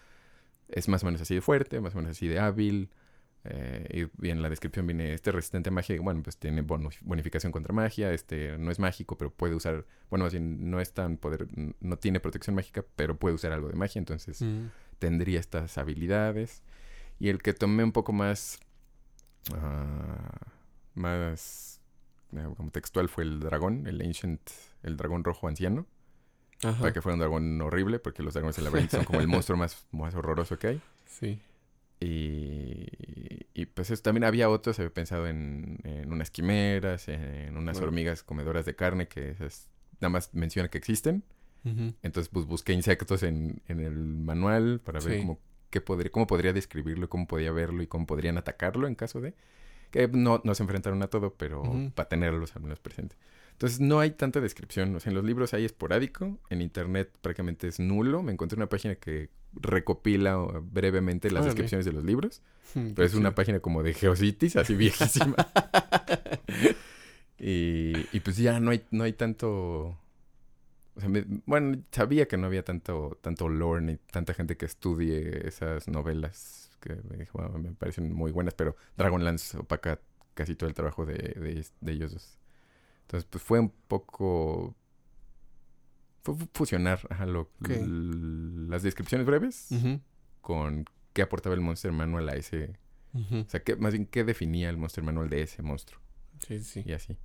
es 0.69 0.87
más 0.89 1.03
o 1.03 1.07
menos 1.07 1.21
así 1.23 1.35
de 1.35 1.41
fuerte, 1.41 1.81
más 1.81 1.95
o 1.95 1.97
menos 1.99 2.11
así 2.11 2.29
de 2.29 2.39
hábil. 2.39 2.91
eh, 3.45 4.09
y 4.21 4.29
en 4.31 4.43
la 4.43 4.51
descripción 4.51 4.87
viene 4.87 5.15
este 5.15 5.31
resistente 5.33 5.69
a 5.69 5.73
magia, 5.73 5.97
bueno, 6.03 6.21
pues 6.23 6.37
tiene 6.37 6.63
bonificación 6.63 7.53
contra 7.53 7.73
magia, 7.73 8.13
este 8.13 8.59
no 8.59 8.71
es 8.73 8.79
mágico, 8.81 9.17
pero 9.17 9.31
puede 9.31 9.55
usar, 9.55 9.87
bueno, 10.11 10.25
más 10.25 10.33
bien 10.33 10.69
no 10.69 10.81
es 10.81 10.93
tan 10.93 11.17
poder, 11.17 11.47
no 11.81 11.97
tiene 11.97 12.19
protección 12.21 12.57
mágica, 12.57 12.85
pero 12.97 13.17
puede 13.17 13.37
usar 13.37 13.53
algo 13.53 13.69
de 13.69 13.77
magia, 13.77 14.01
entonces 14.01 14.43
Mm. 14.43 14.67
tendría 14.99 15.39
estas 15.41 15.79
habilidades. 15.79 16.63
Y 17.21 17.29
el 17.29 17.41
que 17.41 17.55
tomé 17.55 17.85
un 17.85 17.93
poco 17.93 18.13
más. 18.13 18.59
ah, 19.55 20.41
más. 20.95 21.76
Eh, 22.39 22.55
como 22.57 22.71
textual 22.71 23.09
fue 23.09 23.25
el 23.25 23.41
dragón, 23.41 23.87
el 23.87 24.01
Ancient, 24.01 24.41
el 24.83 24.97
dragón 24.97 25.25
rojo 25.25 25.49
anciano. 25.49 25.87
Ajá. 26.63 26.79
Para 26.81 26.93
que 26.93 27.03
fuera 27.03 27.15
un 27.15 27.21
dragón 27.21 27.61
horrible, 27.61 27.99
porque 27.99 28.23
los 28.23 28.33
dragones 28.35 28.57
del 28.57 28.65
laberinto 28.65 28.97
son 28.97 29.05
como 29.05 29.21
el 29.21 29.29
monstruo 29.29 29.59
más, 29.59 29.87
más 29.93 30.15
horroroso 30.15 30.59
que 30.59 30.67
hay. 30.69 30.81
Sí. 31.05 31.39
Y, 32.01 32.87
y 33.55 33.67
pues 33.67 33.91
eso, 33.91 34.03
también 34.03 34.25
había 34.25 34.49
otros, 34.49 34.79
había 34.79 34.93
pensado 34.93 35.27
en, 35.27 35.79
en 35.85 36.13
unas 36.13 36.31
quimeras, 36.31 37.09
en 37.09 37.57
unas 37.57 37.77
Bueno. 37.77 37.89
hormigas 37.89 38.23
comedoras 38.23 38.65
de 38.67 38.75
carne, 38.75 39.09
que 39.09 39.31
esas 39.31 39.69
nada 40.01 40.11
más 40.11 40.33
menciona 40.35 40.69
que 40.69 40.79
existen. 40.79 41.25
Entonces, 42.03 42.29
pues 42.29 42.47
busqué 42.47 42.75
insectos 42.75 43.25
en, 43.25 43.61
en 43.67 43.81
el 43.81 43.97
manual 43.97 44.81
para 44.85 45.01
ver 45.01 45.15
Sí. 45.15 45.19
cómo, 45.19 45.41
qué 45.71 45.81
podría, 45.81 46.13
cómo 46.13 46.29
podría 46.29 46.53
describirlo, 46.53 47.09
cómo 47.09 47.27
podía 47.27 47.51
verlo 47.51 47.83
y 47.83 47.89
cómo 47.89 48.07
podrían 48.07 48.39
atacarlo 48.39 48.87
en 48.87 48.95
caso 48.95 49.21
de... 49.21 49.35
Que 49.91 50.09
no, 50.09 50.41
no 50.45 50.55
se 50.55 50.63
enfrentaron 50.63 51.03
a 51.03 51.07
todo, 51.09 51.35
pero 51.35 51.63
Ujú. 51.63 51.91
para 51.95 52.09
tenerlos 52.09 52.55
al 52.57 52.63
menos 52.63 52.79
presente. 52.81 53.17
Entonces, 53.53 53.81
no 53.81 54.01
hay 54.01 54.11
tanta 54.11 54.41
descripción. 54.41 54.95
O 54.95 55.01
sea, 55.01 55.11
en 55.11 55.17
los 55.17 55.25
libros 55.25 55.55
hay 55.55 55.65
esporádico, 55.65 56.39
en 56.51 56.61
internet 56.61 57.11
prácticamente 57.23 57.69
es 57.69 57.81
nulo. 57.81 58.23
Me 58.23 58.33
encontré 58.33 58.57
una 58.57 58.69
página 58.69 58.97
que 58.97 59.31
recopila 59.55 60.39
uh, 60.39 60.61
brevemente 60.71 61.29
las 61.31 61.43
Órale. 61.43 61.47
descripciones 61.55 61.87
de 61.87 61.93
los 61.93 62.05
libros. 62.05 62.43
Pero 62.75 63.05
es 63.05 63.15
una 63.15 63.35
página 63.35 63.61
como 63.61 63.83
de 63.83 63.95
Geocities, 63.95 64.57
así 64.57 64.75
viejísima. 64.77 65.37
y, 67.39 67.93
y 68.13 68.21
pues 68.21 68.37
ya 68.37 68.61
no 68.61 68.71
hay, 68.71 68.83
no 68.91 69.05
hay 69.05 69.13
tanto. 69.13 69.99
O 70.95 71.01
sea, 71.01 71.09
me- 71.09 71.25
bueno, 71.45 71.79
sabía 71.93 72.27
que 72.27 72.37
no 72.37 72.47
había 72.47 72.65
tanto, 72.65 73.19
tanto 73.21 73.49
lore 73.49 73.83
ni 73.83 73.97
tanta 73.97 74.33
gente 74.35 74.57
que 74.57 74.65
estudie 74.67 75.47
esas 75.47 75.89
novelas 75.89 76.66
que 76.81 76.95
me, 77.09 77.17
dijo, 77.17 77.41
"Ah, 77.41 77.57
me 77.59 77.73
parecen 77.73 78.13
muy 78.13 78.33
buenas, 78.33 78.55
pero 78.55 78.77
Dragonlance 78.97 79.59
opaca 79.59 80.01
casi 80.35 80.55
todo 80.55 80.69
el 80.69 80.75
trabajo 80.75 81.07
de, 81.07 81.15
de, 81.15 81.67
de 81.81 81.93
ellos 81.93 82.13
dos. 82.13 82.39
Entonces, 83.03 83.27
pues 83.31 83.43
fue 83.43 83.61
un 83.61 83.71
poco. 83.89 84.75
Fue 86.23 86.35
fu- 86.35 86.49
fusionar 86.53 87.01
ajá, 87.11 87.27
lo- 87.27 87.51
las 87.61 88.83
descripciones 88.83 89.27
breves 89.27 89.69
con 90.41 90.85
qué 91.13 91.23
aportaba 91.23 91.55
el 91.55 91.61
Monster 91.61 91.93
Manual 91.93 92.29
a 92.29 92.35
ese, 92.35 92.77
o 93.15 93.49
sea, 93.49 93.63
¿qué, 93.63 93.77
más 93.77 93.93
bien, 93.93 94.07
¿qué 94.07 94.25
definía 94.25 94.69
el 94.69 94.77
Monster 94.77 95.03
Manual 95.05 95.31
de 95.31 95.43
ese 95.43 95.63
monstruo? 95.63 96.01
Sí, 96.47 96.61
sí. 96.61 96.83
Y 96.85 96.93
así. 96.93 97.17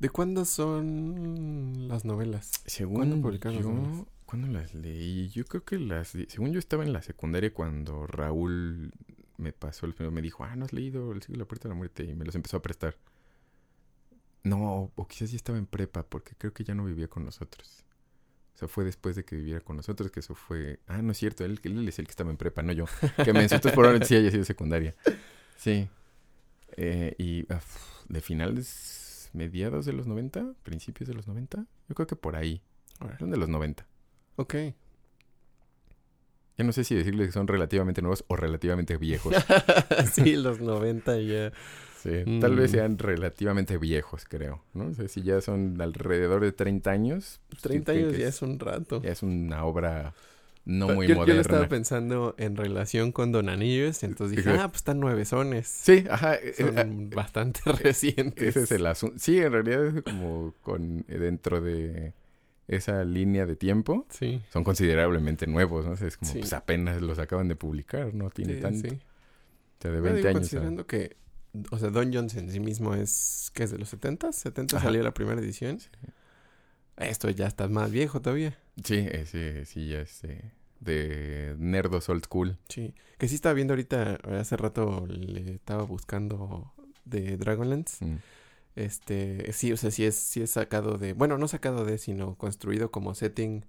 ¿De 0.00 0.10
cuándo 0.10 0.44
son 0.44 1.86
las 1.88 2.04
novelas? 2.04 2.50
Según 2.66 2.96
¿Cuándo 2.96 3.20
publicaron 3.20 3.56
las 3.56 3.64
yo, 3.64 3.72
novelas? 3.72 4.06
¿Cuándo 4.32 4.48
las 4.48 4.72
leí? 4.72 5.28
Yo 5.28 5.44
creo 5.44 5.62
que 5.62 5.78
las... 5.78 6.16
Según 6.28 6.52
yo 6.52 6.58
estaba 6.58 6.84
en 6.84 6.94
la 6.94 7.02
secundaria 7.02 7.52
cuando 7.52 8.06
Raúl 8.06 8.90
me 9.36 9.52
pasó 9.52 9.84
el 9.84 9.92
primero, 9.92 10.10
me 10.10 10.22
dijo, 10.22 10.42
ah, 10.42 10.56
¿no 10.56 10.64
has 10.64 10.72
leído 10.72 11.12
El 11.12 11.20
siglo 11.20 11.34
de 11.34 11.40
la 11.40 11.44
puerta 11.44 11.68
de 11.68 11.74
la 11.74 11.76
muerte? 11.76 12.04
Y 12.04 12.14
me 12.14 12.24
los 12.24 12.34
empezó 12.34 12.56
a 12.56 12.62
prestar. 12.62 12.96
No, 14.42 14.90
o 14.94 15.06
quizás 15.06 15.32
ya 15.32 15.36
estaba 15.36 15.58
en 15.58 15.66
prepa, 15.66 16.04
porque 16.04 16.34
creo 16.34 16.54
que 16.54 16.64
ya 16.64 16.74
no 16.74 16.86
vivía 16.86 17.08
con 17.08 17.26
nosotros. 17.26 17.84
O 18.54 18.58
sea, 18.58 18.68
fue 18.68 18.84
después 18.84 19.16
de 19.16 19.24
que 19.26 19.36
viviera 19.36 19.60
con 19.60 19.76
nosotros, 19.76 20.10
que 20.10 20.20
eso 20.20 20.34
fue... 20.34 20.80
Ah, 20.86 21.02
no 21.02 21.12
es 21.12 21.18
cierto, 21.18 21.44
él, 21.44 21.60
él 21.62 21.86
es 21.86 21.98
el 21.98 22.06
que 22.06 22.12
estaba 22.12 22.30
en 22.30 22.38
prepa, 22.38 22.62
no 22.62 22.72
yo. 22.72 22.86
Que 23.22 23.34
me 23.34 23.42
entonces 23.42 23.70
probablemente 23.72 24.06
sí 24.06 24.16
haya 24.16 24.30
sido 24.30 24.44
secundaria. 24.46 24.94
Sí. 25.58 25.90
Eh, 26.78 27.14
y 27.18 27.44
de 28.08 28.20
finales, 28.22 29.28
mediados 29.34 29.84
de 29.84 29.92
los 29.92 30.06
90, 30.06 30.54
principios 30.62 31.06
de 31.06 31.14
los 31.14 31.26
90, 31.26 31.66
yo 31.90 31.94
creo 31.94 32.06
que 32.06 32.16
por 32.16 32.34
ahí. 32.34 32.62
Son 33.18 33.30
de 33.30 33.36
los 33.36 33.50
90. 33.50 33.86
Ok. 34.36 34.54
Ya 36.58 36.64
no 36.64 36.72
sé 36.72 36.84
si 36.84 36.94
decirles 36.94 37.28
que 37.28 37.32
son 37.32 37.48
relativamente 37.48 38.02
nuevos 38.02 38.24
o 38.28 38.36
relativamente 38.36 38.96
viejos. 38.98 39.34
sí, 40.12 40.36
los 40.36 40.60
90 40.60 41.18
ya. 41.20 41.52
Sí, 42.02 42.24
tal 42.40 42.56
vez 42.56 42.70
Mm. 42.72 42.74
sean 42.74 42.98
relativamente 42.98 43.78
viejos, 43.78 44.24
creo. 44.28 44.62
¿no? 44.74 44.86
O 44.88 44.94
sea, 44.94 45.06
si 45.08 45.22
ya 45.22 45.40
son 45.40 45.80
alrededor 45.80 46.42
de 46.42 46.52
30 46.52 46.90
años. 46.90 47.40
pues, 47.48 47.62
30 47.62 47.92
sí, 47.92 47.98
años 47.98 48.16
ya 48.18 48.28
es 48.28 48.42
un 48.42 48.58
rato. 48.58 49.00
ya 49.02 49.10
es 49.12 49.22
una 49.22 49.64
obra 49.64 50.12
no 50.64 50.88
muy 50.88 51.06
yo, 51.06 51.14
yo 51.14 51.20
moderna. 51.20 51.40
estaba 51.40 51.68
pensando 51.68 52.34
en 52.38 52.56
relación 52.56 53.12
con 53.12 53.32
Don 53.32 53.48
Anillos, 53.48 54.02
entonces 54.02 54.36
dije, 54.36 54.50
ah, 54.58 54.68
pues 54.68 54.78
están 54.80 55.00
nuevesones. 55.00 55.66
Sí, 55.68 56.04
ajá. 56.10 56.34
eh, 56.36 56.54
Son 56.58 56.78
eh, 56.78 57.08
bastante 57.14 57.60
recientes. 57.72 58.48
Ese 58.56 58.62
es 58.64 58.72
el 58.72 58.86
asunto. 58.86 59.16
Sí, 59.18 59.38
en 59.38 59.52
realidad 59.52 59.86
es 59.86 60.02
como 60.02 60.54
con 60.62 61.04
eh, 61.08 61.18
dentro 61.18 61.60
de 61.60 62.12
esa 62.76 63.04
línea 63.04 63.46
de 63.46 63.56
tiempo 63.56 64.06
Sí. 64.10 64.42
son 64.52 64.64
considerablemente 64.64 65.46
nuevos, 65.46 65.84
¿no? 65.84 65.92
O 65.92 65.96
sea, 65.96 66.08
es 66.08 66.16
como 66.16 66.30
Sí. 66.32 66.38
pues 66.40 66.52
apenas 66.52 67.00
los 67.02 67.18
acaban 67.18 67.48
de 67.48 67.56
publicar, 67.56 68.14
no 68.14 68.30
tiene 68.30 68.54
sí, 68.56 68.60
tanto. 68.60 68.88
sí. 68.88 68.94
O 68.94 69.82
sea, 69.82 69.90
de 69.90 70.00
Pero 70.00 70.02
20 70.02 70.16
digo, 70.18 70.28
años. 70.28 70.38
considerando 70.40 70.86
que, 70.86 71.16
o 71.70 71.78
sea, 71.78 71.90
Don 71.90 72.12
Jones 72.12 72.34
en 72.36 72.50
sí 72.50 72.60
mismo 72.60 72.94
es, 72.94 73.50
¿qué 73.54 73.64
es 73.64 73.70
de 73.70 73.78
los 73.78 73.88
70? 73.88 74.28
¿70 74.32 74.74
Ajá. 74.76 74.86
salió 74.86 75.02
la 75.02 75.12
primera 75.12 75.40
edición? 75.40 75.78
Esto 76.96 77.30
ya 77.30 77.46
está 77.46 77.68
más 77.68 77.90
viejo 77.90 78.20
todavía. 78.20 78.56
Sí, 78.84 79.06
ese 79.10 79.64
sí 79.64 79.88
ya 79.88 80.00
es 80.00 80.22
eh, 80.24 80.52
de 80.80 81.54
nerdos 81.58 82.08
old 82.08 82.24
school. 82.24 82.58
Sí. 82.68 82.94
Que 83.18 83.28
sí 83.28 83.34
estaba 83.34 83.54
viendo 83.54 83.72
ahorita, 83.72 84.18
hace 84.38 84.56
rato 84.56 85.06
le 85.06 85.54
estaba 85.54 85.82
buscando 85.84 86.72
de 87.04 87.36
Dragonlance. 87.36 88.04
Mm. 88.04 88.18
Este, 88.74 89.52
sí, 89.52 89.72
o 89.72 89.76
sea, 89.76 89.90
sí 89.90 90.04
es, 90.04 90.14
sí 90.16 90.40
es 90.42 90.50
sacado 90.50 90.96
de, 90.98 91.12
bueno, 91.12 91.36
no 91.38 91.46
sacado 91.48 91.84
de, 91.84 91.98
sino 91.98 92.36
construido 92.36 92.90
como 92.90 93.14
setting. 93.14 93.64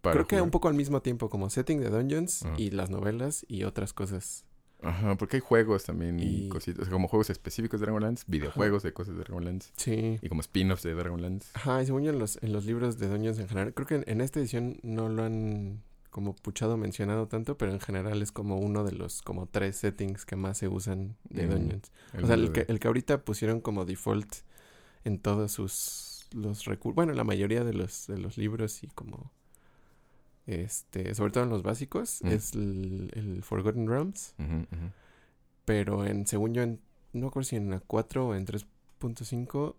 Para 0.00 0.14
creo 0.14 0.26
que 0.26 0.40
un 0.40 0.50
poco 0.50 0.68
al 0.68 0.74
mismo 0.74 1.02
tiempo 1.02 1.28
como 1.30 1.50
setting 1.50 1.80
de 1.80 1.90
Dungeons 1.90 2.44
Ajá. 2.44 2.54
y 2.58 2.70
las 2.70 2.90
novelas 2.90 3.44
y 3.48 3.64
otras 3.64 3.92
cosas. 3.92 4.44
Ajá, 4.82 5.16
porque 5.16 5.36
hay 5.38 5.40
juegos 5.40 5.84
también 5.84 6.20
y, 6.20 6.46
Y- 6.46 6.48
cositas, 6.48 6.82
o 6.82 6.84
sea, 6.84 6.92
como 6.92 7.08
juegos 7.08 7.30
específicos 7.30 7.80
de 7.80 7.86
Dragonlance, 7.86 8.24
videojuegos 8.28 8.82
de 8.82 8.92
cosas 8.92 9.14
de 9.16 9.20
Dragonlance 9.22 9.70
Sí. 9.76 10.18
y 10.20 10.28
como 10.28 10.42
spin-offs 10.42 10.82
de 10.82 10.94
Dragonlance. 10.94 11.48
Ajá, 11.54 11.82
y 11.82 11.86
según 11.86 12.02
yo 12.02 12.10
en 12.10 12.18
los, 12.18 12.38
en 12.42 12.52
los 12.52 12.66
libros 12.66 12.98
de 12.98 13.08
Dungeons 13.08 13.38
en 13.38 13.48
general, 13.48 13.72
creo 13.72 13.86
que 13.86 13.94
en, 13.96 14.04
en 14.06 14.20
esta 14.20 14.38
edición 14.38 14.78
no 14.82 15.08
lo 15.08 15.24
han 15.24 15.82
como 16.16 16.34
puchado 16.34 16.78
mencionado 16.78 17.28
tanto, 17.28 17.58
pero 17.58 17.72
en 17.72 17.78
general 17.78 18.22
es 18.22 18.32
como 18.32 18.56
uno 18.58 18.84
de 18.84 18.92
los 18.92 19.20
como 19.20 19.44
tres 19.46 19.76
settings 19.76 20.24
que 20.24 20.34
más 20.34 20.56
se 20.56 20.66
usan 20.66 21.14
de 21.28 21.46
Mm, 21.46 21.50
Dungeons. 21.50 21.92
O 22.22 22.26
sea, 22.26 22.36
el 22.36 22.52
que, 22.52 22.64
el 22.68 22.80
que 22.80 22.88
ahorita 22.88 23.22
pusieron 23.22 23.60
como 23.60 23.84
default 23.84 24.36
en 25.04 25.18
todos 25.18 25.52
sus 25.52 26.26
los 26.32 26.64
recursos, 26.64 26.94
bueno, 26.96 27.12
la 27.12 27.22
mayoría 27.22 27.64
de 27.64 27.74
los 27.74 28.06
de 28.06 28.16
los 28.16 28.38
libros 28.38 28.82
y 28.82 28.86
como 28.86 29.30
este, 30.46 31.14
sobre 31.14 31.32
todo 31.32 31.44
en 31.44 31.50
los 31.50 31.62
básicos, 31.62 32.22
Mm. 32.22 32.28
es 32.28 32.54
el, 32.54 33.10
el 33.14 33.42
Forgotten 33.42 33.86
Realms, 33.86 34.34
pero 35.66 36.06
en 36.06 36.26
según 36.26 36.54
yo 36.54 36.62
en 36.62 36.80
no 37.12 37.20
me 37.22 37.26
acuerdo 37.28 37.48
si 37.48 37.56
en 37.56 37.68
la 37.68 37.80
4 37.80 38.28
o 38.28 38.34
en 38.34 38.46
3.5 38.46 39.76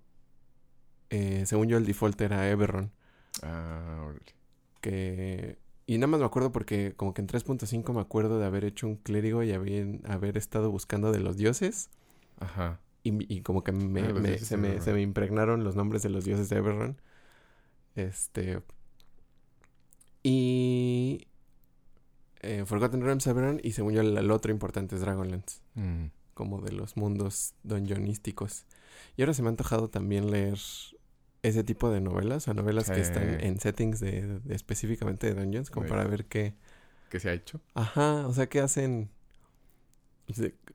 eh, 1.10 1.46
según 1.48 1.68
yo 1.68 1.78
el 1.78 1.86
default 1.88 2.22
era 2.22 2.48
Eberron, 2.48 2.92
Ah, 3.42 4.12
que 4.82 5.58
y 5.88 5.98
nada 5.98 6.08
más 6.08 6.20
me 6.20 6.26
acuerdo 6.28 6.52
porque 6.52 6.94
como 6.96 7.14
que 7.16 7.22
en 7.22 7.28
3.5 7.28 7.94
me 7.94 8.02
acuerdo 8.02 8.38
de 8.40 8.46
haber 8.46 8.66
hecho 8.66 8.86
un 8.88 8.98
clérigo 8.98 9.42
y 9.42 9.52
haber, 9.54 10.00
haber 10.06 10.38
estado 10.38 10.70
buscando 10.70 11.12
de 11.12 11.20
los 11.20 11.38
dioses. 11.38 11.90
Ajá. 12.40 12.80
Y, 13.04 13.34
y 13.34 13.42
como 13.42 13.64
que 13.64 13.72
me, 13.72 14.02
Ah, 14.02 14.14
me- 14.14 14.30
dioses 14.30 14.48
se, 14.48 14.58
me, 14.58 14.68
Eberron. 14.68 14.84
se 14.86 14.94
me 14.94 15.02
impregnaron 15.02 15.64
los 15.64 15.76
nombres 15.76 16.04
de 16.04 16.10
los 16.10 16.26
dioses 16.26 16.50
de 16.50 16.58
Eberron. 16.58 17.02
Este. 17.96 18.62
Y. 20.24 21.28
eh, 22.42 22.64
Forgotten 22.66 23.02
Realms 23.02 23.26
Eberron. 23.28 23.60
Y 23.64 23.72
según 23.72 23.94
yo, 23.94 24.02
el, 24.02 24.18
el 24.18 24.32
otro 24.32 24.52
importante 24.52 24.96
es 24.96 25.02
Dragonlance. 25.02 25.62
Mm. 25.76 26.06
Como 26.34 26.62
de 26.62 26.72
los 26.74 26.98
mundos 26.98 27.54
dungeonísticos. 27.64 28.66
Y 29.16 29.22
ahora 29.22 29.34
se 29.34 29.42
me 29.42 29.48
ha 29.48 29.52
antojado 29.52 29.90
también 29.90 30.30
leer 30.30 30.58
ese 31.44 31.64
tipo 31.64 31.90
de 31.90 32.02
novelas. 32.02 32.48
O 32.48 32.54
novelas 32.54 32.90
que 32.90 33.00
están 33.00 33.40
en 33.42 33.60
settings 33.60 34.00
de, 34.00 34.40
de 34.40 34.56
específicamente 34.56 35.34
de 35.34 35.42
dungeons. 35.42 35.70
Como 35.70 35.88
para 35.88 36.06
ver 36.06 36.26
qué. 36.26 36.56
¿Qué 37.10 37.20
se 37.20 37.30
ha 37.30 37.34
hecho? 37.34 37.62
Ajá, 37.74 38.28
o 38.28 38.34
sea, 38.34 38.48
¿qué 38.48 38.60
hacen 38.60 39.10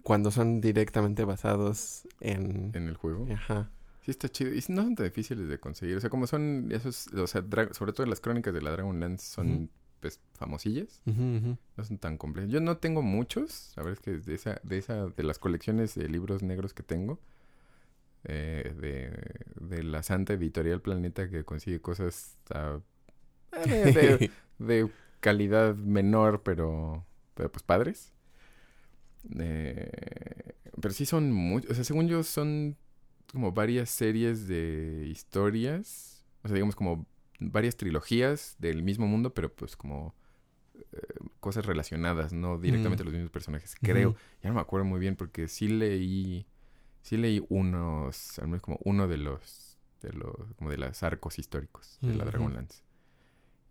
cuando 0.03 0.31
son 0.31 0.61
directamente 0.61 1.25
basados 1.25 2.09
en... 2.21 2.73
En 2.75 2.89
el 2.89 2.97
juego. 2.97 3.27
Ajá. 3.33 3.71
Sí, 4.01 4.11
está 4.11 4.29
chido. 4.29 4.53
Y 4.53 4.65
no 4.69 4.83
son 4.83 4.95
tan 4.95 5.07
difíciles 5.07 5.49
de 5.49 5.61
conseguir. 5.61 5.97
O 5.97 6.01
sea, 6.01 6.11
como 6.11 6.27
son 6.27 6.69
esos, 6.73 7.09
o 7.09 7.27
sea, 7.27 7.45
sobre 7.73 7.93
todo 7.93 8.07
las 8.07 8.21
crónicas 8.21 8.53
de 8.53 8.63
la 8.63 8.71
Dragonlance 8.71 9.27
son, 9.27 9.71
pues, 10.01 10.21
famosillas. 10.35 11.03
No 11.05 11.59
son 11.85 11.99
tan 11.99 12.19
complejas. 12.19 12.51
Yo 12.51 12.61
no 12.61 12.79
tengo 12.79 13.03
muchos. 13.03 13.73
La 13.77 13.85
verdad 13.85 14.01
es 14.01 14.05
que 14.05 14.19
de 14.19 14.35
esa, 14.35 14.61
de 14.65 14.79
esa, 14.79 15.07
de 15.07 15.23
las 15.23 15.39
colecciones 15.39 15.95
de 15.95 16.09
libros 16.09 16.43
negros 16.43 16.75
que 16.75 16.83
tengo, 16.83 17.21
eh, 18.25 18.75
de, 18.79 19.66
de 19.68 19.83
la 19.83 20.03
Santa 20.03 20.35
Editorial 20.35 20.81
Planeta 20.81 21.29
que 21.29 21.45
consigue 21.45 21.81
cosas 21.81 22.37
a- 22.51 22.81
eh, 23.53 24.31
de, 24.59 24.91
calidad 25.20 25.75
menor, 25.77 26.43
pero, 26.43 27.07
pero 27.35 27.51
pues 27.53 27.62
padres. 27.62 28.12
Eh, 29.39 30.55
pero 30.81 30.93
sí 30.95 31.07
son 31.07 31.31
muchos, 31.33 31.70
o 31.70 31.75
sea, 31.75 31.85
según 31.85 32.09
yo 32.09 32.23
son 32.23 32.77
como 33.31 33.53
varias 33.53 33.89
series 33.91 34.49
de 34.49 35.07
historias, 35.09 36.25
o 36.43 36.49
sea, 36.49 36.55
digamos 36.55 36.75
como 36.75 37.07
varias 37.39 37.77
trilogías 37.77 38.57
del 38.59 38.83
mismo 38.83 39.07
mundo, 39.07 39.33
pero 39.33 39.53
pues 39.55 39.77
como 39.77 40.14
eh, 40.93 40.99
cosas 41.41 41.66
relacionadas, 41.66 42.33
no 42.33 42.59
directamente 42.59 43.05
Mm. 43.05 43.07
los 43.07 43.14
mismos 43.14 43.31
personajes, 43.31 43.77
creo. 43.81 44.16
Ya 44.43 44.49
no 44.51 44.55
me 44.57 44.61
acuerdo 44.61 44.85
muy 44.87 44.99
bien 45.01 45.14
porque 45.16 45.47
sí 45.49 45.68
leí, 45.68 46.47
sí 47.03 47.17
leí 47.17 47.45
unos, 47.49 48.39
al 48.39 48.47
menos 48.49 48.63
como 48.63 48.79
uno 48.85 49.07
de 49.09 49.19
los, 49.19 49.77
de 50.01 50.13
los, 50.13 50.35
como 50.57 50.71
de 50.71 50.79
los 50.79 51.03
arcos 51.03 51.39
históricos 51.39 51.99
de 52.01 52.15
la. 52.15 52.25
Dragonlance. 52.25 52.83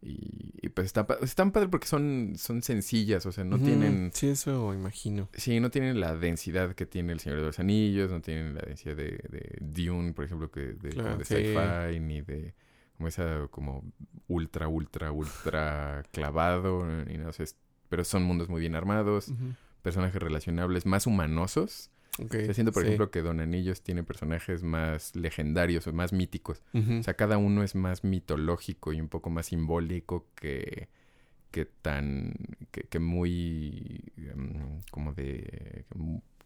Y, 0.04 0.54
y 0.60 0.70
pues 0.70 0.88
están, 0.88 1.06
están 1.22 1.52
padre 1.52 1.68
porque 1.68 1.86
son, 1.86 2.34
son 2.36 2.64
sencillas, 2.64 3.24
o 3.28 3.32
sea, 3.32 3.44
no 3.44 3.60
tienen, 3.60 4.10
Sí, 4.16 4.30
eso 4.30 4.74
imagino. 4.74 5.30
sí, 5.34 5.60
no 5.60 5.70
tienen 5.70 6.00
la 6.00 6.16
densidad 6.16 6.74
que 6.74 6.88
tiene 6.88 7.14
El 7.14 7.20
Señor 7.20 7.38
de 7.40 7.46
los 7.46 7.60
Anillos, 7.60 8.10
no 8.10 8.20
tienen 8.20 8.56
la 8.56 8.62
densidad 8.62 8.96
de, 8.96 9.12
de 9.30 9.58
Dune, 9.62 10.14
por 10.14 10.26
ejemplo, 10.26 10.50
que 10.50 10.62
de, 10.74 10.90
Claro, 10.90 11.18
de 11.18 11.26
sí. 11.26 11.36
sci-fi, 11.36 12.00
ni 12.00 12.22
de 12.24 12.56
como 12.98 13.10
esa 13.10 13.48
como 13.52 13.84
ultra, 14.28 14.68
ultra, 14.68 15.12
ultra 15.12 16.04
clavado, 16.12 16.84
y 17.08 17.20
no 17.20 17.32
sé, 17.32 17.46
pero 17.88 18.04
son 18.04 18.24
mundos 18.24 18.50
muy 18.50 18.60
bien 18.62 18.74
armados, 18.74 19.32
personajes 19.84 20.20
relacionables, 20.20 20.88
más 20.88 21.06
humanosos. 21.06 21.91
Ok, 22.20 22.32
Se 22.32 22.53
siento, 22.53 22.72
por 22.74 22.84
sí. 22.84 22.88
ejemplo, 22.88 23.09
que 23.09 23.22
Don 23.22 23.39
Anillos 23.39 23.82
tiene 23.82 24.03
personajes 24.03 24.64
más 24.64 25.16
legendarios 25.16 25.88
o 25.88 25.93
más 25.93 26.12
míticos. 26.14 26.62
O 26.74 27.03
sea, 27.03 27.14
cada 27.14 27.38
uno 27.38 27.64
es 27.64 27.74
más 27.76 28.03
mitológico 28.03 28.91
y 28.93 28.99
un 28.99 29.07
poco 29.07 29.30
más 29.30 29.45
simbólico 29.47 30.28
que, 30.36 30.89
que 31.51 31.66
tan, 31.66 32.34
que, 32.72 32.84
que 32.84 32.99
muy, 32.99 34.03
em, 34.18 34.82
como 34.91 35.14
de, 35.14 35.86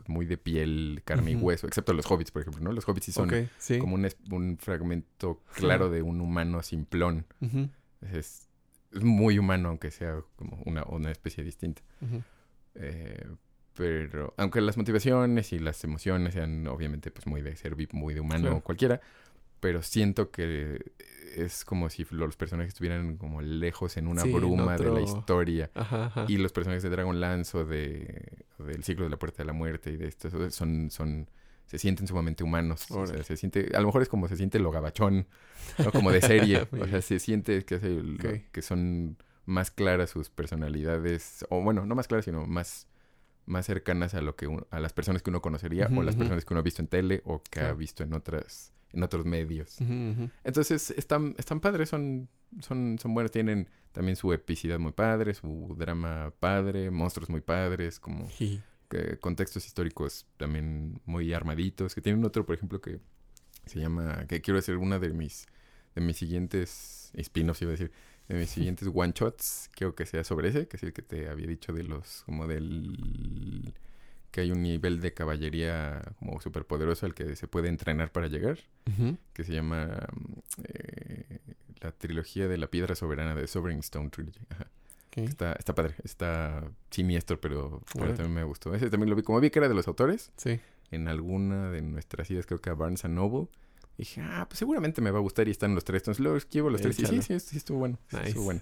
muy 0.07 0.26
de 0.28 0.38
piel, 0.38 1.01
carne 1.03 1.32
y 1.32 1.36
hueso, 1.36 1.68
excepto 1.68 1.93
los 1.93 2.05
hobbits, 2.09 2.32
por 2.32 2.43
ejemplo, 2.43 2.63
¿no? 2.63 2.72
Los 2.72 2.88
hobbits 2.88 3.05
sí 3.07 3.11
son 3.11 3.32
sí. 3.57 3.80
como 3.80 3.95
un, 3.95 4.07
un 4.32 4.57
fragmento 4.59 5.41
claro 5.55 5.89
de 5.89 6.03
un 6.03 6.22
humano 6.22 6.61
simplón. 6.61 7.26
Es, 8.01 8.47
es 8.91 9.03
muy 9.03 9.39
humano, 9.39 9.70
aunque 9.70 9.89
sea 9.89 10.22
como 10.36 10.61
una, 10.66 10.84
una 10.84 11.11
especie 11.11 11.43
distinta. 11.43 11.82
Eh, 12.76 13.26
pero 13.76 14.34
aunque 14.38 14.61
las 14.61 14.78
motivaciones 14.78 15.53
y 15.53 15.59
las 15.59 15.84
emociones 15.84 16.34
sean 16.34 16.65
obviamente 16.67 17.11
pues 17.11 17.28
muy 17.28 17.41
de 17.41 17.55
ser 17.55 17.76
muy 17.93 18.13
de 18.13 18.19
humano 18.21 18.41
Claro. 18.43 18.61
cualquiera, 18.61 19.01
pero 19.59 19.82
siento 19.82 20.32
que 20.32 20.91
es 21.36 21.65
como 21.65 21.89
si 21.89 22.05
los 22.11 22.38
personajes 22.38 22.73
estuvieran 22.73 23.17
como 23.17 23.41
lejos 23.41 23.97
en 23.97 24.07
una 24.07 24.21
Sí, 24.21 24.30
en 24.32 24.36
bruma 24.38 24.78
de 24.78 24.89
la 24.91 25.01
historia. 25.01 25.69
Ajá, 25.76 26.05
ajá. 26.05 26.26
Y 26.30 26.38
los 26.38 26.53
personajes 26.53 26.84
de 26.84 26.89
Dragonlance 26.89 27.57
o 27.57 27.65
de 27.65 28.45
del 28.59 28.84
ciclo 28.84 29.03
de 29.03 29.09
la 29.11 29.17
puerta 29.17 29.39
de 29.43 29.45
la 29.45 29.53
muerte 29.53 29.91
y 29.91 29.97
de 29.97 30.07
estos 30.07 30.53
son 30.53 30.89
son 30.89 31.30
se 31.65 31.80
sienten 31.80 32.07
sumamente 32.07 32.43
humanos. 32.43 32.84
O 32.91 33.05
sea, 33.05 33.15
Órale. 33.15 33.23
se 33.23 33.36
siente, 33.38 33.71
a 33.76 33.80
lo 33.82 33.88
mejor 33.88 34.03
es 34.03 34.07
como 34.07 34.28
se 34.28 34.38
siente 34.38 34.59
lo 34.59 34.69
gabachón, 34.71 35.26
¿no? 35.80 35.91
como 35.91 36.11
de 36.11 36.21
serie. 36.21 36.67
O 36.80 36.86
sea, 36.88 37.01
se 37.01 37.17
siente 37.19 37.65
que, 37.65 37.76
hace 37.76 38.45
que 38.51 38.61
son 38.61 39.17
más 39.45 39.71
claras 39.71 40.11
sus 40.11 40.30
personalidades, 40.30 41.45
o 41.49 41.61
bueno, 41.61 41.86
no 41.88 41.95
más 41.95 42.07
claras, 42.07 42.26
sino 42.26 42.45
más, 42.45 42.88
más 43.46 43.66
cercanas 43.66 44.14
a 44.14 44.22
lo 44.22 44.36
que 44.36 44.48
uno- 44.48 44.68
a 44.72 44.80
las 44.80 44.93
personas 44.93 45.22
que 45.22 45.30
uno 45.30 45.41
conocería, 45.41 45.88
o 45.88 46.04
las 46.04 46.16
personas 46.16 46.46
que 46.46 46.54
uno 46.54 46.60
ha 46.60 46.64
visto 46.64 46.82
en 46.82 46.88
tele, 46.88 47.22
o 47.26 47.41
que 47.43 47.60
ha 47.60 47.74
visto 47.74 48.04
en 48.04 48.14
otras, 48.14 48.74
en 48.91 49.04
otros 49.04 49.26
medios. 49.26 49.78
Entonces, 50.43 50.91
están, 50.91 51.36
están 51.38 51.60
padres, 51.60 51.89
son, 51.89 52.28
son, 52.62 52.98
son 53.00 53.14
buenos, 53.14 53.32
tienen 53.32 53.68
también 53.91 54.16
su 54.16 54.34
epicidad 54.34 54.80
muy 54.80 54.91
padre, 54.91 55.34
su 55.34 55.76
drama 55.78 56.34
padre, 56.39 56.91
monstruos 56.91 57.30
muy 57.30 57.41
padres, 57.41 58.00
como 58.00 58.28
que 58.89 59.18
contextos 59.20 59.66
históricos 59.66 60.26
también 60.38 61.00
muy 61.06 61.34
armaditos, 61.34 61.96
que 61.96 62.02
tienen 62.02 62.24
otro, 62.26 62.46
por 62.46 62.56
ejemplo, 62.56 62.82
que 62.82 63.00
se 63.66 63.80
llama, 63.80 64.26
que 64.28 64.41
quiero 64.41 64.60
hacer 64.60 64.78
una 64.78 65.00
de 65.00 65.10
mis, 65.10 65.48
de 65.96 66.02
mis 66.02 66.18
siguientes 66.18 67.12
spin-offs, 67.16 67.62
iba 67.62 67.70
a 67.70 67.74
decir, 67.74 67.91
de 68.28 68.36
mis 68.36 68.49
siguientes 68.49 68.89
one-shots, 68.93 69.69
quiero 69.73 69.95
que 69.95 70.05
sea 70.05 70.23
sobre 70.23 70.49
ese, 70.49 70.67
que 70.67 70.78
es 70.78 70.84
el 70.84 70.93
que 70.93 71.01
te 71.01 71.30
había 71.30 71.47
dicho 71.47 71.73
de 71.73 71.84
los, 71.84 72.23
como 72.26 72.47
del, 72.47 73.73
que 74.32 74.41
hay 74.41 74.51
un 74.51 74.63
nivel 74.63 74.99
de 75.01 75.13
caballería 75.13 76.01
como 76.19 76.41
súper 76.41 76.65
poderoso 76.65 77.05
al 77.05 77.13
que 77.13 77.36
se 77.36 77.47
puede 77.47 77.69
entrenar 77.69 78.11
para 78.11 78.28
llegar, 78.28 78.59
que 79.34 79.43
se 79.43 79.53
llama 79.53 80.07
eh, 80.63 81.39
la 81.82 81.91
trilogía 81.91 82.47
de 82.47 82.57
la 82.57 82.67
piedra 82.67 82.95
soberana 82.95 83.36
de 83.36 83.47
Sovereign 83.47 83.80
Stone 83.82 84.09
Trilogy. 84.09 84.39
Ajá. 84.49 84.67
Está, 85.15 85.53
está 85.53 85.73
padre, 85.73 85.95
está 86.03 86.69
siniestro, 86.89 87.39
pero, 87.39 87.82
también 87.93 88.34
me 88.34 88.43
gustó. 88.43 88.73
Ese 88.76 88.89
también 88.89 89.09
lo 89.09 89.15
vi, 89.15 89.23
como 89.23 89.39
vi 89.39 89.49
que 89.49 89.59
era 89.59 89.69
de 89.69 89.73
los 89.73 89.88
autores, 89.88 90.30
Sí. 90.36 90.59
en 90.91 91.07
alguna 91.07 91.71
de 91.71 91.82
nuestras 91.82 92.30
idas, 92.30 92.45
creo 92.45 92.59
que 92.59 92.69
a 92.69 92.73
Barnes 92.73 93.05
and 93.05 93.17
Noble. 93.96 94.06
Dije, 94.06 94.22
ah, 94.22 94.46
pues 94.48 94.60
seguramente 94.60 95.02
me 95.02 95.12
va 95.12 95.20
a 95.20 95.22
gustar 95.22 95.48
y 95.48 95.52
están 95.52 95.74
los 95.76 95.84
tres. 95.84 96.02
Entonces 96.04 96.20
luego 96.22 96.38
esquivo 96.38 96.70
los 96.70 96.82
tres 96.82 97.00
y 97.00 97.06
sí, 97.06 97.22
sí, 97.22 97.39
sí, 97.39 97.58
estuvo 97.58 97.80
bueno. 97.80 97.98
Nice. 98.12 98.28
estuvo 98.30 98.43
bueno. 98.46 98.62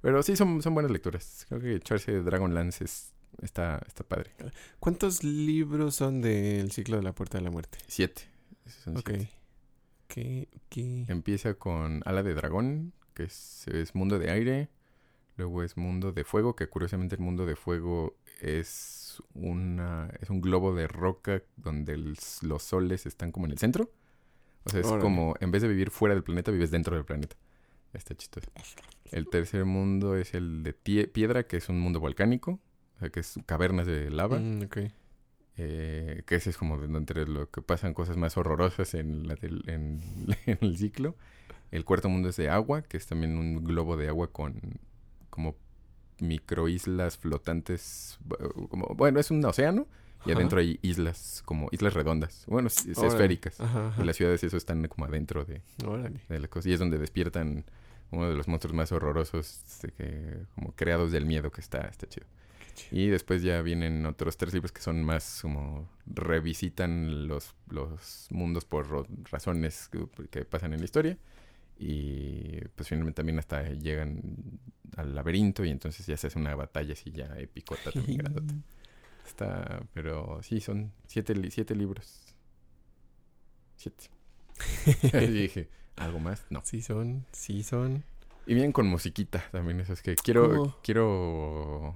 Pero 0.00 0.22
sí, 0.22 0.36
son, 0.36 0.62
son 0.62 0.74
buenas 0.74 0.90
lecturas. 0.92 1.44
Creo 1.48 1.60
que 1.60 1.74
echarse 1.74 2.22
Dragonlance 2.22 2.84
es, 2.84 3.12
está, 3.42 3.82
está 3.86 4.04
padre. 4.04 4.30
¿Cuántos 4.78 5.24
libros 5.24 5.94
son 5.96 6.20
del 6.22 6.70
ciclo 6.72 6.96
de 6.96 7.02
la 7.02 7.12
puerta 7.12 7.38
de 7.38 7.44
la 7.44 7.50
muerte? 7.50 7.78
Siete. 7.86 8.22
Esos 8.64 8.82
son 8.84 8.96
Ok. 8.96 9.08
siete. 9.10 9.30
¿Qué? 10.08 10.48
¿Qué? 10.68 11.04
Empieza 11.08 11.54
con 11.54 12.02
Ala 12.04 12.22
de 12.22 12.34
Dragón, 12.34 12.92
que 13.14 13.24
es, 13.24 13.66
es 13.68 13.94
mundo 13.94 14.18
de 14.18 14.30
aire. 14.30 14.68
Luego 15.36 15.62
es 15.62 15.76
mundo 15.76 16.12
de 16.12 16.24
fuego, 16.24 16.56
que 16.56 16.68
curiosamente 16.68 17.14
el 17.14 17.20
mundo 17.20 17.46
de 17.46 17.56
fuego 17.56 18.16
es 18.40 19.22
una 19.34 20.10
es 20.20 20.30
un 20.30 20.40
globo 20.40 20.74
de 20.74 20.86
roca 20.88 21.42
donde 21.56 21.92
el 21.94 22.16
los 22.42 22.62
soles 22.62 23.06
están 23.06 23.32
como 23.32 23.46
en 23.46 23.52
el 23.52 23.58
centro. 23.58 23.90
O 24.64 24.70
sea, 24.70 24.80
es 24.80 24.86
Órale. 24.86 25.02
como 25.02 25.34
en 25.40 25.50
vez 25.50 25.62
de 25.62 25.68
vivir 25.68 25.90
fuera 25.90 26.14
del 26.14 26.22
planeta, 26.24 26.50
vives 26.50 26.70
dentro 26.70 26.94
del 26.96 27.04
planeta. 27.04 27.36
Está 27.92 28.14
chistoso. 28.14 28.50
El 29.10 29.28
tercer 29.28 29.64
mundo 29.64 30.16
es 30.16 30.34
el 30.34 30.62
de 30.62 30.72
piedra, 30.72 31.44
que 31.44 31.56
es 31.56 31.68
un 31.68 31.80
mundo 31.80 31.98
volcánico, 31.98 32.60
o 32.96 32.98
sea, 33.00 33.10
que 33.10 33.20
es 33.20 33.34
cavernas 33.46 33.86
de 33.86 34.10
lava. 34.10 34.38
Mm, 34.38 34.62
ok. 34.64 34.76
eh, 35.62 36.22
que 36.26 36.36
ese 36.36 36.50
es 36.50 36.56
como 36.56 36.82
entre 36.82 37.26
lo 37.26 37.50
que 37.50 37.60
pasan 37.62 37.92
cosas 37.92 38.16
más 38.16 38.36
horrorosas 38.36 38.94
en, 38.94 39.26
la 39.28 39.34
del- 39.34 39.64
en, 39.68 40.00
en 40.46 40.58
el 40.60 40.76
ciclo. 40.78 41.16
El 41.70 41.84
cuarto 41.84 42.08
mundo 42.08 42.28
es 42.30 42.36
de 42.36 42.48
agua, 42.48 42.82
que 42.82 42.96
es 42.96 43.06
también 43.06 43.36
un 43.38 43.62
globo 43.64 43.96
de 43.96 44.08
agua 44.08 44.32
con 44.32 44.60
como 45.30 45.56
microislas 46.20 47.18
flotantes. 47.18 48.18
Como, 48.68 48.86
bueno, 48.96 49.20
es 49.20 49.30
un 49.30 49.44
océano 49.44 49.86
y 50.26 50.30
Ajá. 50.30 50.38
adentro 50.38 50.60
hay 50.60 50.78
islas, 50.82 51.42
como 51.44 51.68
islas 51.72 51.94
redondas. 51.94 52.44
Bueno, 52.46 52.68
es- 52.68 52.86
esféricas. 52.86 53.60
Ajá, 53.60 53.88
ajá. 53.88 54.02
Y 54.02 54.06
las 54.06 54.16
ciudades 54.16 54.42
eso 54.44 54.56
están 54.56 54.86
como 54.88 55.06
adentro 55.06 55.44
de, 55.44 55.62
la 56.28 56.48
cosa. 56.48 56.68
Y 56.68 56.72
es 56.72 56.78
donde 56.78 56.98
despiertan 56.98 57.64
uno 58.10 58.28
de 58.28 58.34
los 58.36 58.48
monstruos 58.48 58.74
más 58.74 58.92
horrorosos, 58.92 59.62
este, 59.66 59.92
que, 59.92 60.42
como 60.54 60.72
creados 60.72 61.12
del 61.12 61.26
miedo 61.26 61.50
que 61.50 61.60
está, 61.60 61.80
está 61.88 62.06
chido. 62.08 62.26
Y 62.90 63.08
después 63.08 63.42
ya 63.42 63.60
vienen 63.62 64.06
otros 64.06 64.36
tres 64.36 64.52
libros 64.54 64.72
que 64.72 64.80
son 64.80 65.02
más 65.04 65.40
como 65.42 65.88
revisitan 66.06 67.28
los, 67.28 67.54
los 67.68 68.26
mundos 68.30 68.64
por 68.64 69.06
razones 69.30 69.88
que, 69.88 70.06
que 70.30 70.44
pasan 70.44 70.72
en 70.72 70.78
la 70.80 70.84
historia. 70.84 71.18
Y 71.78 72.60
pues 72.76 72.88
finalmente 72.88 73.16
también 73.16 73.38
hasta 73.38 73.68
llegan 73.70 74.20
al 74.96 75.14
laberinto 75.14 75.64
y 75.64 75.70
entonces 75.70 76.06
ya 76.06 76.16
se 76.16 76.26
hace 76.26 76.38
una 76.38 76.54
batalla 76.54 76.92
así 76.92 77.10
ya 77.10 77.26
epicota 77.38 77.90
también 77.92 78.18
grandota. 78.18 78.54
Está, 79.30 79.82
pero 79.94 80.40
sí, 80.42 80.60
son 80.60 80.92
siete, 81.06 81.34
li- 81.34 81.50
siete 81.52 81.74
libros. 81.76 82.34
Siete. 83.76 84.10
y 85.22 85.26
dije, 85.28 85.68
¿algo 85.96 86.18
más? 86.18 86.44
No. 86.50 86.60
Sí 86.64 86.82
son, 86.82 87.24
sí 87.32 87.62
son. 87.62 88.04
Y 88.46 88.54
bien 88.54 88.72
con 88.72 88.86
musiquita 88.86 89.42
también, 89.52 89.80
eso 89.80 89.92
es 89.92 90.02
que 90.02 90.16
quiero, 90.16 90.48
¿Cómo? 90.48 90.76
quiero, 90.82 91.94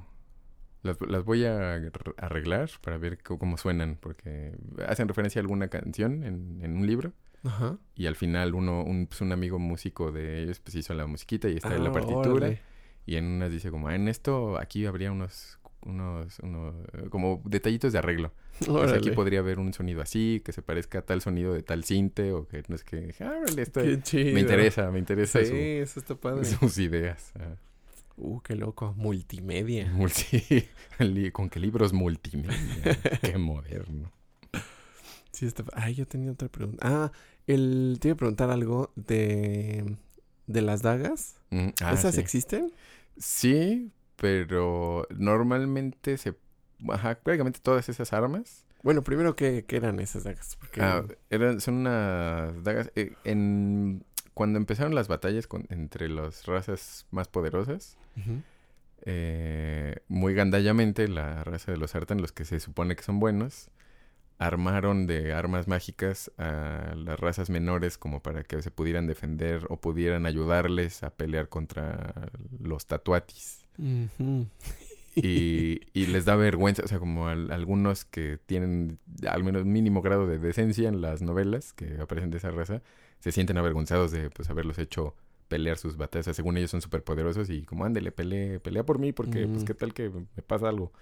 las, 0.82 0.96
las 1.00 1.24
voy 1.24 1.44
a 1.44 1.74
ar- 1.74 2.14
arreglar 2.18 2.70
para 2.80 2.98
ver 2.98 3.22
cómo 3.22 3.56
suenan, 3.58 3.98
porque 4.00 4.56
hacen 4.86 5.08
referencia 5.08 5.40
a 5.40 5.42
alguna 5.42 5.68
canción 5.68 6.22
en, 6.22 6.60
en 6.62 6.76
un 6.76 6.86
libro 6.86 7.12
Ajá. 7.42 7.78
y 7.96 8.06
al 8.06 8.14
final 8.16 8.54
uno, 8.54 8.82
un, 8.84 9.06
pues 9.08 9.20
un 9.20 9.32
amigo 9.32 9.58
músico 9.58 10.12
de 10.12 10.42
ellos 10.44 10.60
pues 10.60 10.76
hizo 10.76 10.94
la 10.94 11.06
musiquita 11.06 11.48
y 11.48 11.56
está 11.56 11.74
en 11.74 11.82
la 11.82 11.90
Ah, 11.90 11.92
partitura 11.92 12.30
órale. 12.30 12.60
y 13.04 13.16
en 13.16 13.24
unas 13.24 13.50
dice 13.50 13.70
como, 13.70 13.88
"Ah, 13.88 13.94
en 13.96 14.06
esto 14.08 14.56
aquí 14.58 14.86
habría 14.86 15.10
unos, 15.10 15.58
unos, 15.84 16.38
unos, 16.40 16.74
eh, 16.94 17.08
como 17.10 17.40
detallitos 17.44 17.92
de 17.92 17.98
arreglo. 17.98 18.32
Aquí 18.94 19.10
podría 19.10 19.40
haber 19.40 19.58
un 19.58 19.72
sonido 19.72 20.00
así, 20.02 20.40
que 20.44 20.52
se 20.52 20.62
parezca 20.62 21.00
a 21.00 21.02
tal 21.02 21.20
sonido 21.20 21.52
de 21.54 21.62
tal 21.62 21.84
cinte 21.84 22.32
o 22.32 22.46
que 22.46 22.62
no 22.68 22.74
es 22.76 22.84
que, 22.84 23.14
ah, 23.20 23.32
órale, 23.42 23.62
esto 23.62 23.80
me 23.80 24.40
interesa, 24.40 24.90
me 24.90 24.98
interesa 24.98 25.40
Sí, 25.40 25.46
su- 25.46 25.54
eso 25.56 26.00
está 26.00 26.14
padre. 26.14 26.44
sus 26.44 26.78
ideas. 26.78 27.32
ah. 27.38 27.56
Uh, 28.16 28.40
qué 28.42 28.54
loco. 28.54 28.94
Multimedia. 28.96 29.90
Multi- 29.92 30.70
con 31.32 31.50
qué 31.50 31.58
libros 31.58 31.92
multimedia. 31.92 32.56
qué 33.22 33.36
moderno. 33.38 34.12
Sí, 35.32 35.46
está. 35.46 35.64
Ay, 35.72 35.94
yo 35.94 36.06
tenía 36.06 36.30
otra 36.30 36.48
pregunta. 36.48 36.78
Ah, 36.86 37.12
el... 37.48 37.98
te 38.00 38.08
iba 38.08 38.14
a 38.14 38.16
preguntar 38.18 38.50
algo 38.50 38.92
de. 38.94 39.96
de 40.46 40.62
las 40.62 40.82
dagas. 40.82 41.34
Mm, 41.50 41.70
ah, 41.82 41.92
¿Esas 41.92 42.14
sí. 42.14 42.20
existen? 42.20 42.72
Sí, 43.18 43.90
pero 44.16 45.06
normalmente 45.10 46.16
se... 46.18 46.34
Ajá, 46.88 47.14
prácticamente 47.16 47.60
todas 47.60 47.88
esas 47.88 48.12
armas 48.12 48.66
Bueno, 48.82 49.02
primero, 49.02 49.36
¿qué, 49.36 49.64
qué 49.66 49.76
eran 49.76 50.00
esas 50.00 50.24
dagas? 50.24 50.56
Porque... 50.56 50.82
ah, 50.82 51.04
eran, 51.30 51.60
son 51.60 51.74
unas 51.74 52.62
dagas... 52.62 52.90
eh, 52.96 53.12
en, 53.24 54.04
cuando 54.34 54.58
empezaron 54.58 54.94
las 54.94 55.08
batallas 55.08 55.46
con, 55.46 55.66
entre 55.70 56.08
las 56.08 56.46
razas 56.46 57.06
más 57.10 57.28
poderosas, 57.28 57.96
eh, 59.02 59.96
muy 60.08 60.34
gandallamente 60.34 61.08
la 61.08 61.44
raza 61.44 61.70
de 61.72 61.78
los 61.78 61.94
Artan, 61.94 62.20
los 62.20 62.32
que 62.32 62.44
se 62.44 62.58
supone 62.60 62.96
que 62.96 63.02
son 63.04 63.20
buenos, 63.20 63.70
armaron 64.38 65.06
de 65.06 65.32
armas 65.32 65.68
mágicas 65.68 66.32
a 66.38 66.94
las 66.96 67.20
razas 67.20 67.50
menores 67.50 67.96
como 67.98 68.20
para 68.22 68.42
que 68.42 68.60
se 68.62 68.70
pudieran 68.70 69.06
defender 69.06 69.66
o 69.68 69.80
pudieran 69.80 70.26
ayudarles 70.26 71.02
a 71.04 71.10
pelear 71.10 71.48
contra 71.48 72.30
los 72.60 72.86
tatuatis. 72.86 73.63
Y, 75.16 75.80
y 75.92 76.06
les 76.06 76.24
da 76.24 76.34
vergüenza, 76.34 76.82
o 76.84 76.88
sea, 76.88 76.98
como 76.98 77.28
al- 77.28 77.50
algunos 77.52 78.04
que 78.04 78.38
tienen 78.46 78.98
al 79.28 79.44
menos 79.44 79.64
mínimo 79.64 80.02
grado 80.02 80.26
de 80.26 80.38
decencia 80.38 80.88
en 80.88 81.00
las 81.00 81.22
novelas 81.22 81.72
que 81.72 81.98
aparecen 82.00 82.30
de 82.30 82.38
esa 82.38 82.50
raza, 82.50 82.82
se 83.20 83.30
sienten 83.30 83.56
avergonzados 83.56 84.10
de 84.10 84.30
pues 84.30 84.50
haberlos 84.50 84.78
hecho 84.78 85.14
pelear 85.48 85.78
sus 85.78 85.96
batallas. 85.96 86.24
O 86.24 86.28
sea, 86.28 86.34
según 86.34 86.56
ellos 86.56 86.72
son 86.72 86.80
súper 86.82 87.04
poderosos 87.04 87.48
y 87.48 87.62
como 87.62 87.84
ándele, 87.84 88.10
pelea, 88.10 88.58
pelea 88.58 88.84
por 88.84 88.98
mí 88.98 89.12
porque 89.12 89.46
pues 89.46 89.62
qué 89.64 89.74
tal 89.74 89.94
que 89.94 90.10
me 90.10 90.42
pasa 90.42 90.68
algo. 90.68 90.92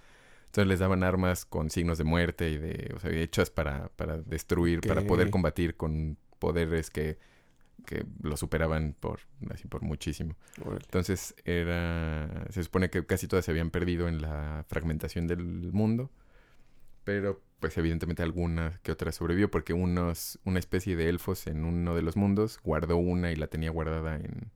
Entonces 0.46 0.68
les 0.68 0.80
daban 0.80 1.02
armas 1.02 1.46
con 1.46 1.70
signos 1.70 1.96
de 1.96 2.04
muerte 2.04 2.50
y 2.50 2.58
de, 2.58 2.92
o 2.94 3.00
sea, 3.00 3.10
hechas 3.10 3.48
para, 3.50 3.88
para 3.96 4.18
destruir, 4.18 4.80
para 4.82 5.00
poder 5.06 5.30
combatir 5.30 5.76
con 5.76 6.18
poderes 6.38 6.90
que, 6.90 7.18
que 7.86 8.04
lo 8.22 8.36
superaban 8.36 8.94
por, 8.98 9.20
así 9.50 9.68
por 9.68 9.82
muchísimo. 9.82 10.36
Órale. 10.64 10.84
Entonces 10.84 11.34
era, 11.44 12.46
se 12.50 12.62
supone 12.62 12.90
que 12.90 13.04
casi 13.06 13.26
todas 13.26 13.44
se 13.44 13.50
habían 13.50 13.70
perdido 13.70 14.08
en 14.08 14.22
la 14.22 14.64
fragmentación 14.68 15.26
del 15.26 15.72
mundo, 15.72 16.10
pero 17.04 17.42
pues 17.60 17.78
evidentemente 17.78 18.22
alguna 18.22 18.80
que 18.82 18.90
otra 18.90 19.12
sobrevivió 19.12 19.50
porque 19.50 19.72
unos, 19.72 20.40
una 20.44 20.58
especie 20.58 20.96
de 20.96 21.08
elfos 21.08 21.46
en 21.46 21.64
uno 21.64 21.94
de 21.94 22.02
los 22.02 22.16
mundos 22.16 22.58
guardó 22.64 22.96
una 22.96 23.30
y 23.30 23.36
la 23.36 23.46
tenía 23.46 23.70
guardada 23.70 24.16
en 24.16 24.50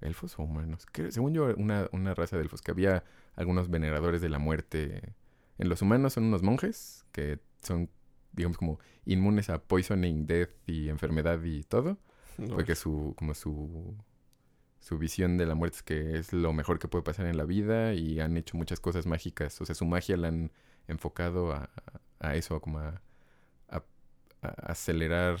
elfos 0.00 0.38
o 0.38 0.42
humanos. 0.42 0.86
Que, 0.86 1.10
según 1.10 1.34
yo, 1.34 1.54
una, 1.56 1.88
una 1.92 2.14
raza 2.14 2.36
de 2.36 2.42
elfos 2.42 2.62
que 2.62 2.70
había 2.70 3.04
algunos 3.36 3.70
veneradores 3.70 4.20
de 4.20 4.28
la 4.28 4.38
muerte. 4.38 5.14
En 5.58 5.68
los 5.68 5.82
humanos 5.82 6.14
son 6.14 6.24
unos 6.24 6.42
monjes 6.42 7.04
que 7.12 7.38
son, 7.62 7.90
digamos, 8.32 8.56
como 8.56 8.78
inmunes 9.04 9.50
a 9.50 9.62
poisoning, 9.62 10.26
death 10.26 10.50
y 10.66 10.88
enfermedad 10.88 11.42
y 11.42 11.64
todo. 11.64 11.98
Porque 12.46 12.74
su, 12.74 13.14
como 13.16 13.34
su, 13.34 13.96
su 14.80 14.98
visión 14.98 15.38
de 15.38 15.46
la 15.46 15.54
muerte 15.54 15.78
es 15.78 15.82
que 15.82 16.18
es 16.18 16.32
lo 16.32 16.52
mejor 16.52 16.78
que 16.78 16.88
puede 16.88 17.04
pasar 17.04 17.26
en 17.26 17.36
la 17.36 17.44
vida 17.44 17.94
y 17.94 18.20
han 18.20 18.36
hecho 18.36 18.56
muchas 18.56 18.80
cosas 18.80 19.06
mágicas. 19.06 19.60
O 19.60 19.66
sea, 19.66 19.74
su 19.74 19.86
magia 19.86 20.16
la 20.16 20.28
han 20.28 20.52
enfocado 20.88 21.52
a, 21.52 21.70
a 22.20 22.36
eso, 22.36 22.60
como 22.60 22.78
a, 22.80 23.00
a- 23.70 23.84
a 24.42 24.48
acelerar, 24.72 25.38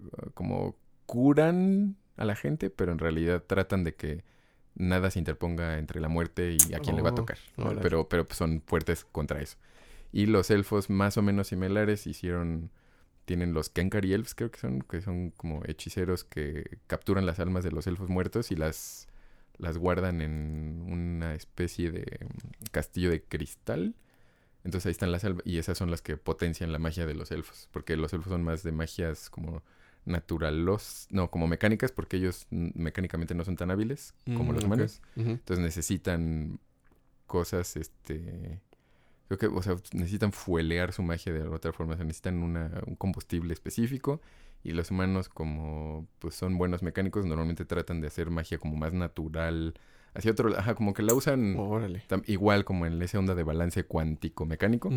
uh, 0.00 0.30
como 0.34 0.76
curan 1.06 1.96
a 2.16 2.24
la 2.24 2.36
gente, 2.36 2.70
pero 2.70 2.92
en 2.92 2.98
realidad 2.98 3.42
tratan 3.46 3.84
de 3.84 3.94
que 3.94 4.24
nada 4.74 5.10
se 5.10 5.18
interponga 5.18 5.78
entre 5.78 6.00
la 6.00 6.08
muerte 6.08 6.52
y 6.54 6.74
a 6.74 6.80
quien 6.80 6.96
le 6.96 7.02
va 7.02 7.10
a 7.10 7.12
Oh, 7.12 7.14
tocar. 7.14 7.38
Pero, 7.80 8.08
pero 8.08 8.26
son 8.30 8.62
fuertes 8.66 9.04
contra 9.04 9.40
eso. 9.40 9.56
Y 10.12 10.26
los 10.26 10.50
elfos 10.50 10.90
más 10.90 11.16
o 11.18 11.22
menos 11.22 11.48
similares 11.48 12.06
hicieron 12.06 12.70
tienen 13.28 13.52
los 13.52 13.68
Kenkari 13.68 14.14
Elves, 14.14 14.34
creo 14.34 14.50
que 14.50 14.58
son, 14.58 14.80
que 14.80 15.02
son 15.02 15.32
como 15.32 15.62
hechiceros 15.66 16.24
que 16.24 16.78
capturan 16.86 17.26
las 17.26 17.38
almas 17.40 17.62
de 17.62 17.70
los 17.70 17.86
elfos 17.86 18.08
muertos 18.08 18.50
y 18.50 18.56
las, 18.56 19.06
las 19.58 19.76
guardan 19.76 20.22
en 20.22 20.86
una 20.88 21.34
especie 21.34 21.90
de 21.90 22.20
mm, 22.24 22.70
castillo 22.70 23.10
de 23.10 23.22
cristal. 23.22 23.94
Entonces 24.64 24.86
ahí 24.86 24.92
están 24.92 25.12
las 25.12 25.24
almas 25.24 25.42
y 25.44 25.58
esas 25.58 25.76
son 25.76 25.90
las 25.90 26.00
que 26.00 26.16
potencian 26.16 26.72
la 26.72 26.78
magia 26.78 27.04
de 27.04 27.12
los 27.12 27.30
elfos, 27.30 27.68
porque 27.70 27.98
los 27.98 28.14
elfos 28.14 28.32
son 28.32 28.42
más 28.42 28.62
de 28.62 28.72
magias 28.72 29.28
como 29.28 29.62
naturalos, 30.06 31.06
no, 31.10 31.30
como 31.30 31.46
mecánicas, 31.46 31.92
porque 31.92 32.16
ellos 32.16 32.46
mm, 32.48 32.70
mecánicamente 32.76 33.34
no 33.34 33.44
son 33.44 33.56
tan 33.56 33.70
hábiles 33.70 34.14
como 34.24 34.52
Mm, 34.52 34.54
los 34.54 34.64
humanos. 34.64 35.02
Entonces 35.16 35.62
necesitan 35.62 36.60
cosas, 37.26 37.76
este... 37.76 38.58
Creo 39.28 39.38
que, 39.38 39.46
o 39.46 39.62
sea, 39.62 39.76
necesitan 39.92 40.32
fuelear 40.32 40.92
su 40.92 41.02
magia 41.02 41.32
de 41.32 41.42
otra 41.46 41.72
forma. 41.72 41.92
O 41.94 41.96
sea, 41.96 42.04
necesitan 42.04 42.42
una, 42.42 42.82
un 42.86 42.96
combustible 42.96 43.52
específico. 43.52 44.20
Y 44.64 44.72
los 44.72 44.90
humanos, 44.90 45.28
como 45.28 46.08
pues 46.18 46.34
son 46.34 46.58
buenos 46.58 46.82
mecánicos, 46.82 47.24
normalmente 47.26 47.64
tratan 47.64 48.00
de 48.00 48.08
hacer 48.08 48.30
magia 48.30 48.58
como 48.58 48.76
más 48.76 48.92
natural. 48.92 49.74
Hacia 50.14 50.32
otro, 50.32 50.56
ajá, 50.58 50.74
como 50.74 50.94
que 50.94 51.02
la 51.02 51.14
usan 51.14 51.56
Órale. 51.58 52.02
tam- 52.08 52.24
igual 52.26 52.64
como 52.64 52.86
en 52.86 53.00
esa 53.00 53.18
onda 53.18 53.34
de 53.34 53.44
balance 53.44 53.84
cuántico 53.84 54.46
mecánico, 54.46 54.90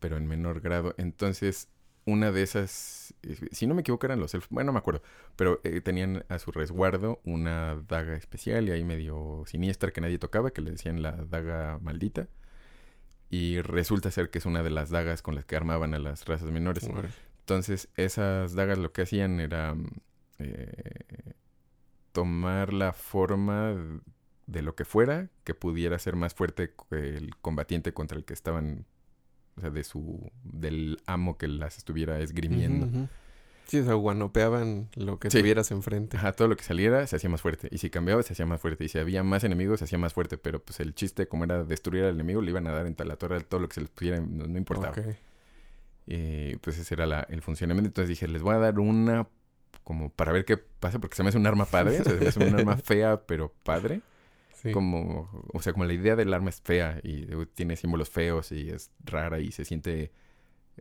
pero 0.00 0.16
en 0.16 0.26
menor 0.26 0.60
grado. 0.60 0.94
Entonces, 0.98 1.68
una 2.04 2.30
de 2.30 2.42
esas, 2.42 3.14
si 3.50 3.66
no 3.66 3.74
me 3.74 3.80
equivoco, 3.80 4.06
eran 4.06 4.20
los 4.20 4.32
elfos, 4.34 4.50
bueno, 4.50 4.66
no 4.68 4.72
me 4.74 4.78
acuerdo, 4.78 5.02
pero 5.34 5.60
eh, 5.64 5.80
tenían 5.80 6.24
a 6.28 6.38
su 6.38 6.52
resguardo 6.52 7.20
una 7.24 7.82
daga 7.88 8.14
especial 8.16 8.68
y 8.68 8.72
ahí 8.72 8.84
medio 8.84 9.42
siniestra 9.46 9.90
que 9.90 10.00
nadie 10.00 10.18
tocaba, 10.18 10.50
que 10.52 10.60
le 10.60 10.70
decían 10.70 11.02
la 11.02 11.12
daga 11.12 11.78
maldita. 11.80 12.28
Y 13.28 13.60
resulta 13.60 14.10
ser 14.10 14.30
que 14.30 14.38
es 14.38 14.46
una 14.46 14.62
de 14.62 14.70
las 14.70 14.90
dagas 14.90 15.22
con 15.22 15.34
las 15.34 15.44
que 15.44 15.56
armaban 15.56 15.94
a 15.94 15.98
las 15.98 16.24
razas 16.26 16.50
menores. 16.50 16.88
Entonces, 17.40 17.88
esas 17.96 18.54
dagas 18.54 18.78
lo 18.78 18.92
que 18.92 19.02
hacían 19.02 19.40
era 19.40 19.74
mm, 19.74 19.90
eh, 20.38 21.34
tomar 22.12 22.72
la 22.72 22.92
forma 22.92 24.00
de 24.46 24.62
lo 24.62 24.74
que 24.74 24.84
fuera 24.84 25.28
que 25.44 25.54
pudiera 25.54 25.98
ser 25.98 26.16
más 26.16 26.34
fuerte 26.34 26.72
que 26.90 27.16
el 27.16 27.36
combatiente 27.36 27.92
contra 27.92 28.16
el 28.16 28.24
que 28.24 28.32
estaban, 28.32 28.86
o 29.56 29.60
sea, 29.60 29.70
de 29.70 29.84
su, 29.84 30.30
del 30.42 31.00
amo 31.06 31.36
que 31.36 31.48
las 31.48 31.78
estuviera 31.78 32.20
esgrimiendo. 32.20 33.08
Sí, 33.66 33.80
o 33.80 33.84
sea, 33.84 33.94
guanopeaban 33.94 34.88
lo 34.94 35.18
que 35.18 35.30
Sí. 35.30 35.40
tuvieras 35.40 35.70
enfrente. 35.72 36.16
Ajá, 36.16 36.32
todo 36.32 36.46
lo 36.48 36.56
que 36.56 36.62
saliera 36.62 37.06
se 37.06 37.16
hacía 37.16 37.28
más 37.28 37.40
fuerte. 37.42 37.68
Y 37.72 37.78
si 37.78 37.90
cambiaba, 37.90 38.22
se 38.22 38.32
hacía 38.32 38.46
más 38.46 38.60
fuerte. 38.60 38.84
Y 38.84 38.88
si 38.88 38.98
había 38.98 39.22
más 39.24 39.42
enemigos, 39.44 39.80
se 39.80 39.84
hacía 39.86 39.98
más 39.98 40.12
fuerte. 40.14 40.38
Pero 40.38 40.62
pues 40.62 40.78
el 40.80 40.94
chiste, 40.94 41.26
como 41.26 41.44
era 41.44 41.64
destruir 41.64 42.04
al 42.04 42.14
enemigo, 42.14 42.40
le 42.42 42.50
iban 42.50 42.66
a 42.68 42.72
dar 42.72 42.86
en 42.86 42.94
la 43.08 43.16
torre 43.16 43.40
todo 43.40 43.60
lo 43.60 43.68
que 43.68 43.74
se 43.74 43.80
les 43.80 43.90
pudiera, 43.90 44.20
no, 44.20 44.46
no 44.46 44.56
importaba. 44.58 44.94
Y 46.06 46.56
pues 46.56 46.78
ese 46.78 46.94
era 46.94 47.06
la- 47.06 47.26
el 47.28 47.42
funcionamiento. 47.42 47.88
Entonces 47.88 48.08
dije, 48.08 48.28
les 48.28 48.42
voy 48.42 48.54
a 48.54 48.58
dar 48.58 48.78
una 48.78 49.28
como 49.82 50.10
para 50.10 50.32
ver 50.32 50.44
qué 50.44 50.56
pasa, 50.56 50.98
porque 50.98 51.14
se 51.16 51.22
me 51.22 51.28
hace 51.28 51.38
un 51.38 51.46
arma 51.46 51.64
padre, 51.64 52.00
o 52.00 52.04
sea, 52.04 52.12
se 52.14 52.20
me 52.20 52.26
hace 52.28 52.44
un 52.44 52.54
arma 52.58 52.76
fea, 52.84 53.20
pero 53.26 53.52
padre. 53.62 54.00
Sí. 54.54 54.72
Como, 54.72 55.28
o 55.52 55.62
sea, 55.62 55.72
como 55.72 55.84
la 55.84 55.92
idea 55.92 56.16
del 56.16 56.32
arma 56.34 56.50
es 56.50 56.60
fea 56.60 56.98
y 57.04 57.22
eh, 57.32 57.46
tiene 57.54 57.76
símbolos 57.76 58.08
feos 58.10 58.50
y 58.52 58.70
es 58.70 58.90
rara 59.04 59.38
y 59.38 59.52
se 59.52 59.64
siente, 59.64 60.10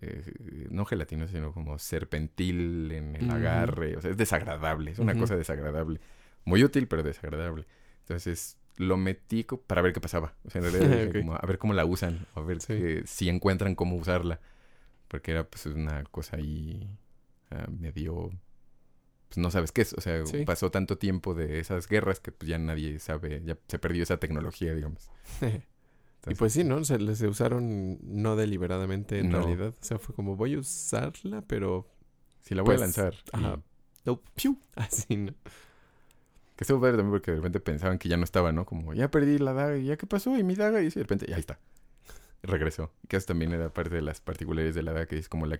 eh, 0.02 0.68
no 0.70 0.86
gelatinoso, 0.86 1.34
sino 1.34 1.52
como 1.54 1.78
serpentil 1.80 2.92
en 2.92 3.16
el 3.16 3.26
Ujú. 3.28 3.36
agarre. 3.36 3.96
O 3.98 4.02
sea, 4.02 4.12
es 4.12 4.18
desagradable, 4.18 4.92
es 4.92 5.00
una 5.00 5.16
cosa 5.18 5.36
desagradable. 5.36 6.00
Muy 6.44 6.64
útil, 6.64 6.88
pero 6.88 7.04
desagradable. 7.04 7.66
Entonces 8.02 8.58
lo 8.78 8.98
metí 8.98 9.46
para 9.68 9.82
ver 9.82 9.94
qué 9.94 10.02
pasaba. 10.02 10.36
O 10.44 10.50
sea, 10.50 10.62
en 10.62 10.72
realidad 10.72 11.12
como, 11.22 11.36
a 11.36 11.42
ver 11.48 11.58
cómo 11.58 11.74
la 11.74 11.86
usan, 11.86 12.26
a 12.36 12.42
ver 12.42 12.62
Sí. 12.62 12.68
que- 12.78 13.04
si 13.06 13.30
encuentran 13.30 13.76
cómo 13.76 13.96
usarla. 13.96 14.40
Porque 15.08 15.32
era 15.32 15.44
pues 15.48 15.66
una 15.68 16.04
cosa 16.06 16.38
ahí 16.38 16.90
ah, 17.52 17.68
medio... 17.70 18.32
Pues 19.30 19.38
no 19.40 19.50
sabes 19.50 19.72
qué 19.72 19.82
es. 19.82 19.94
O 19.94 20.02
sea, 20.02 20.26
Sí. 20.26 20.46
pasó 20.46 20.70
tanto 20.72 20.98
tiempo 20.98 21.34
de 21.34 21.60
esas 21.60 21.88
guerras 21.88 22.20
que 22.20 22.32
pues 22.32 22.48
ya 22.50 22.58
nadie 22.60 23.00
sabe, 23.00 23.42
ya 23.44 23.58
se 23.68 23.80
perdió 23.80 24.04
esa 24.04 24.18
tecnología, 24.18 24.74
digamos. 24.76 25.10
y 26.28 26.36
pues 26.36 26.54
sí, 26.54 26.64
¿no? 26.64 26.84
Se 26.86 26.98
les 27.00 27.22
usaron 27.22 28.00
no 28.04 28.36
deliberadamente 28.36 29.20
en 29.20 29.30
No. 29.30 29.40
realidad. 29.42 29.74
O 29.80 29.84
sea, 29.84 30.00
fue 30.00 30.16
como 30.16 30.36
voy 30.36 30.54
a 30.56 30.60
usarla, 30.60 31.42
pero... 31.48 31.88
Si 32.42 32.54
la 32.56 32.62
voy 32.62 32.76
pues, 32.76 32.82
a 32.82 32.86
lanzar. 32.86 33.14
y- 33.14 33.36
ajá. 33.38 33.60
No, 34.06 34.22
¡piu! 34.36 34.60
Así, 34.76 35.16
¿no? 35.18 35.34
Que 36.56 36.64
estuvo 36.64 36.80
padre 36.80 36.98
también 36.98 37.12
porque 37.12 37.32
de 37.32 37.38
repente 37.38 37.60
pensaban 37.60 37.98
que 37.98 38.08
ya 38.08 38.18
no 38.18 38.24
estaba, 38.24 38.52
¿no? 38.52 38.66
Como, 38.66 38.94
ya 38.94 39.10
perdí 39.12 39.38
la 39.40 39.54
daga, 39.54 39.78
¿y 39.78 39.86
ya 39.86 39.98
qué 39.98 40.06
pasó? 40.08 40.38
Y 40.38 40.44
mi 40.44 40.56
daga, 40.56 40.82
y 40.82 40.90
de 40.90 41.02
repente, 41.02 41.26
ya 41.28 41.36
ahí 41.36 41.40
está. 41.42 41.60
Regresó. 42.44 42.92
Que 43.08 43.18
eso 43.18 43.26
también 43.26 43.52
era 43.52 43.74
parte 43.74 43.96
de 43.96 44.02
las 44.02 44.22
particularidades 44.22 44.76
de 44.76 44.84
la 44.84 44.94
daga, 44.94 45.06
que 45.08 45.18
es 45.18 45.28
como 45.28 45.48
la... 45.48 45.60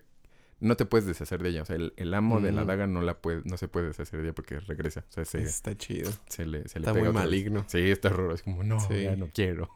No 0.62 0.78
te 0.78 0.86
puedes 0.86 1.06
deshacer 1.06 1.44
de 1.44 1.50
ella. 1.50 1.64
O 1.64 1.66
sea, 1.66 1.76
el, 1.76 1.94
el 1.98 2.14
amo 2.14 2.40
de 2.40 2.52
la 2.54 2.64
daga 2.64 2.88
no 2.88 3.02
la 3.02 3.20
puede, 3.20 3.42
no 3.44 3.58
se 3.58 3.68
puede 3.68 3.88
deshacer 3.88 4.20
de 4.22 4.28
ella 4.28 4.36
porque 4.36 4.60
regresa. 4.62 5.04
O 5.10 5.12
sea, 5.12 5.26
se, 5.26 5.42
Está 5.42 5.76
chido. 5.76 6.10
se 6.30 6.46
le, 6.46 6.68
se 6.70 6.80
le 6.80 6.84
Está 6.86 6.94
pega 6.94 7.06
muy 7.12 7.14
vez. 7.14 7.14
maligno. 7.14 7.66
Sí, 7.68 7.80
está 7.92 8.08
horroroso. 8.10 8.36
Es 8.36 8.44
como, 8.44 8.64
no, 8.64 8.80
Sí. 8.80 9.04
ya 9.04 9.16
no 9.18 9.28
quiero. 9.34 9.70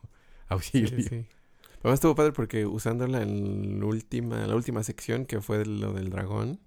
Sí, 0.58 0.88
Auxilio. 0.88 1.02
sí. 1.02 1.26
Además 1.80 1.96
estuvo 1.96 2.16
padre 2.16 2.34
porque 2.34 2.66
usándola 2.66 3.22
en 3.22 3.80
la 3.80 3.86
última, 3.86 4.46
la 4.46 4.56
última 4.56 4.84
sección, 4.84 5.26
que 5.26 5.40
fue 5.42 5.66
lo 5.66 5.94
del 5.94 6.10
dragón, 6.10 6.60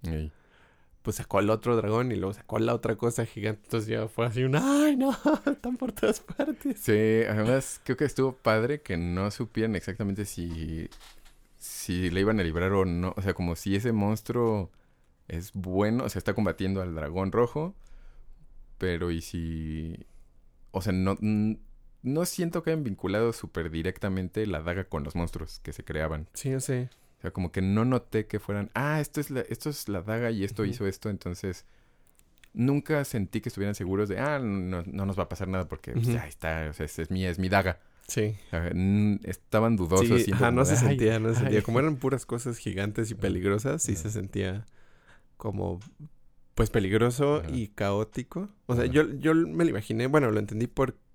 pues 1.03 1.17
sacó 1.17 1.37
al 1.37 1.49
otro 1.49 1.75
dragón 1.75 2.11
y 2.11 2.15
luego 2.15 2.33
sacó 2.33 2.57
a 2.57 2.61
la 2.61 2.73
otra 2.73 2.95
cosa 2.95 3.25
gigante. 3.25 3.61
Entonces 3.65 3.89
ya 3.89 4.07
fue 4.07 4.25
así 4.25 4.43
un 4.43 4.55
¡ay, 4.55 4.95
no! 4.95 5.11
Están 5.45 5.77
por 5.77 5.91
todas 5.91 6.19
partes. 6.21 6.79
Sí, 6.79 7.23
además 7.29 7.79
creo 7.83 7.97
que 7.97 8.05
estuvo 8.05 8.33
padre 8.33 8.81
que 8.81 8.97
no 8.97 9.29
supieran 9.29 9.75
exactamente 9.75 10.25
si, 10.25 10.89
si 11.57 12.09
le 12.09 12.21
iban 12.21 12.39
a 12.39 12.43
librar 12.43 12.71
o 12.71 12.85
no. 12.85 13.13
O 13.15 13.21
sea, 13.21 13.33
como 13.35 13.55
si 13.55 13.75
ese 13.75 13.91
monstruo 13.91 14.71
es 15.27 15.51
bueno, 15.53 16.05
o 16.05 16.09
sea, 16.09 16.19
está 16.19 16.33
combatiendo 16.33 16.81
al 16.81 16.95
dragón 16.95 17.31
rojo, 17.31 17.75
pero 18.79 19.11
y 19.11 19.21
si... 19.21 20.07
O 20.71 20.81
sea, 20.81 20.91
no, 20.91 21.17
no 22.03 22.25
siento 22.25 22.61
que 22.63 22.69
hayan 22.71 22.83
vinculado 22.83 23.33
súper 23.33 23.71
directamente 23.71 24.45
la 24.45 24.61
daga 24.61 24.83
con 24.83 25.03
los 25.03 25.15
monstruos 25.15 25.59
que 25.59 25.73
se 25.73 25.83
creaban. 25.83 26.27
Sí, 26.33 26.51
yo 26.51 26.59
sé. 26.59 26.89
O 27.17 27.21
sea, 27.21 27.31
como 27.31 27.51
que 27.51 27.61
no 27.61 27.85
noté 27.85 28.27
que 28.27 28.39
fueran, 28.39 28.69
ah, 28.75 28.99
esto 28.99 29.19
es 29.21 29.31
la, 29.31 29.41
esto 29.41 29.69
es 29.69 29.87
la 29.89 30.01
daga 30.01 30.29
y 30.31 30.43
esto 30.43 30.65
hizo 30.65 30.85
esto, 30.85 31.09
entonces 31.09 31.65
nunca 32.53 33.03
sentí 33.05 33.41
que 33.41 33.49
estuvieran 33.49 33.73
seguros 33.75 34.09
de, 34.09 34.19
ah, 34.19 34.39
no, 34.39 34.83
no 34.85 35.05
nos 35.05 35.17
va 35.17 35.23
a 35.23 35.29
pasar 35.29 35.47
nada 35.47 35.67
porque 35.67 35.93
pues, 35.93 36.05
Ujú. 36.05 36.15
ya 36.17 36.27
está, 36.27 36.67
o 36.69 36.73
sea, 36.73 36.85
es, 36.85 36.99
es 36.99 37.09
mía, 37.09 37.29
es 37.29 37.39
mi 37.39 37.49
daga. 37.49 37.79
Sí. 38.07 38.35
Estaban 39.23 39.77
dudosos. 39.77 40.21
Sí, 40.23 40.31
ajá, 40.33 40.51
no 40.51 40.65
se 40.65 40.73
de, 40.73 40.77
"Ay, 40.79 40.87
sentía, 40.89 41.19
no 41.19 41.29
se 41.29 41.39
sentía. 41.39 41.59
ay". 41.59 41.63
Como 41.63 41.79
eran 41.79 41.95
puras 41.95 42.25
cosas 42.25 42.57
gigantes 42.57 43.09
y 43.11 43.15
peligrosas, 43.15 43.81
sí 43.81 43.95
se 43.95 44.11
sentía 44.11 44.65
como, 45.37 45.79
pues, 46.53 46.69
peligroso 46.69 47.41
y 47.51 47.69
caótico. 47.69 48.49
O 48.65 48.75
sea, 48.75 48.85
yo, 48.85 49.09
yo 49.13 49.33
me 49.33 49.63
lo 49.63 49.69
imaginé, 49.69 50.07
bueno, 50.07 50.29
lo 50.31 50.39
entendí 50.39 50.67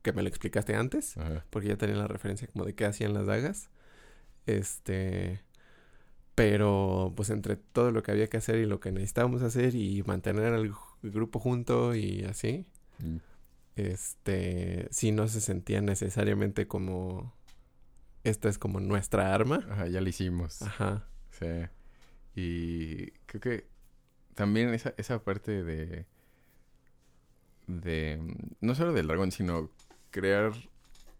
porque 0.08 0.16
me 0.16 0.22
lo 0.22 0.28
explicaste 0.28 0.74
antes, 0.74 1.16
Ajá. 1.16 1.44
porque 1.50 1.68
ya 1.68 1.76
tenía 1.76 1.96
la 1.96 2.08
referencia 2.08 2.48
como 2.48 2.64
de 2.64 2.74
qué 2.74 2.84
hacían 2.86 3.14
las 3.14 3.26
dagas. 3.26 3.70
Este... 4.46 5.40
Pero, 6.34 7.12
pues, 7.16 7.30
entre 7.30 7.56
todo 7.56 7.90
lo 7.90 8.02
que 8.04 8.12
había 8.12 8.28
que 8.28 8.36
hacer 8.36 8.58
y 8.58 8.66
lo 8.66 8.78
que 8.78 8.92
necesitábamos 8.92 9.42
hacer 9.42 9.74
y 9.74 10.04
mantener 10.04 10.52
al 10.54 10.72
grupo 11.02 11.38
junto 11.40 11.94
y 11.96 12.24
así, 12.24 12.64
Mm. 13.00 13.16
este, 13.76 14.88
sí 14.90 15.10
no 15.12 15.26
se 15.28 15.40
sentía 15.40 15.80
necesariamente 15.80 16.66
como, 16.68 17.34
esta 18.24 18.48
es 18.48 18.58
como 18.58 18.78
nuestra 18.80 19.34
arma. 19.34 19.66
Ajá, 19.70 19.86
ya 19.88 20.00
lo 20.00 20.08
hicimos. 20.08 20.62
Ajá. 20.62 21.08
Sí. 21.30 21.46
Y 22.36 23.10
creo 23.26 23.40
que 23.40 23.66
también 24.34 24.72
esa, 24.74 24.94
esa 24.96 25.22
parte 25.24 25.62
de. 25.64 26.06
de. 27.66 28.20
no 28.60 28.74
solo 28.74 28.92
del 28.92 29.06
dragón, 29.08 29.30
sino 29.32 29.70
crear. 30.10 30.52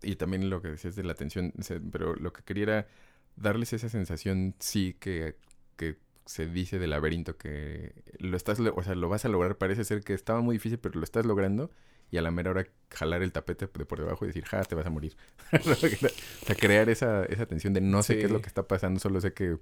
Y 0.03 0.17
también 0.17 0.49
lo 0.51 0.63
que 0.63 0.69
decías 0.69 0.95
de 0.97 1.03
la 1.03 1.15
sea, 1.17 1.81
Pero 1.91 2.15
lo 2.15 2.33
que 2.33 2.43
quería 2.43 2.63
era 2.65 2.87
darles 3.37 3.73
esa 3.73 3.89
sensación, 3.89 4.55
sí, 4.59 4.97
que, 5.01 5.35
que 5.77 5.97
se 6.25 6.47
dice 6.47 6.79
del 6.79 6.91
laberinto, 6.91 7.37
que 7.37 7.93
lo 8.19 8.37
estás. 8.37 8.61
O 8.61 8.83
sea, 8.83 8.95
lo 8.95 9.09
vas 9.09 9.25
a 9.25 9.29
lograr. 9.29 9.57
Parece 9.59 9.85
ser 9.85 10.03
que 10.03 10.15
estaba 10.15 10.41
muy 10.41 10.57
difícil, 10.57 10.79
pero 10.79 10.99
lo 10.99 11.05
estás 11.05 11.27
logrando. 11.27 11.71
Y 12.11 12.17
a 12.17 12.23
la 12.23 12.31
mera 12.31 12.51
hora 12.53 12.67
jalar 12.91 13.23
el 13.23 13.33
tapete 13.33 13.67
de 13.67 13.85
por 13.85 13.99
debajo 13.99 14.25
y 14.25 14.29
decir, 14.29 14.45
ja, 14.45 14.63
te 14.63 14.75
vas 14.75 14.87
a 14.87 14.91
morir. 14.91 15.15
o 15.53 15.75
sea, 15.75 16.55
crear 16.59 16.89
esa, 16.89 17.25
esa 17.27 17.45
tensión 17.45 17.75
de 17.75 17.83
no 17.83 18.03
sé 18.03 18.17
qué 18.19 18.25
es 18.25 18.31
lo 18.31 18.41
que 18.41 18.47
está 18.49 18.67
pasando, 18.67 18.99
solo 18.99 19.21
sé 19.21 19.35
que 19.35 19.59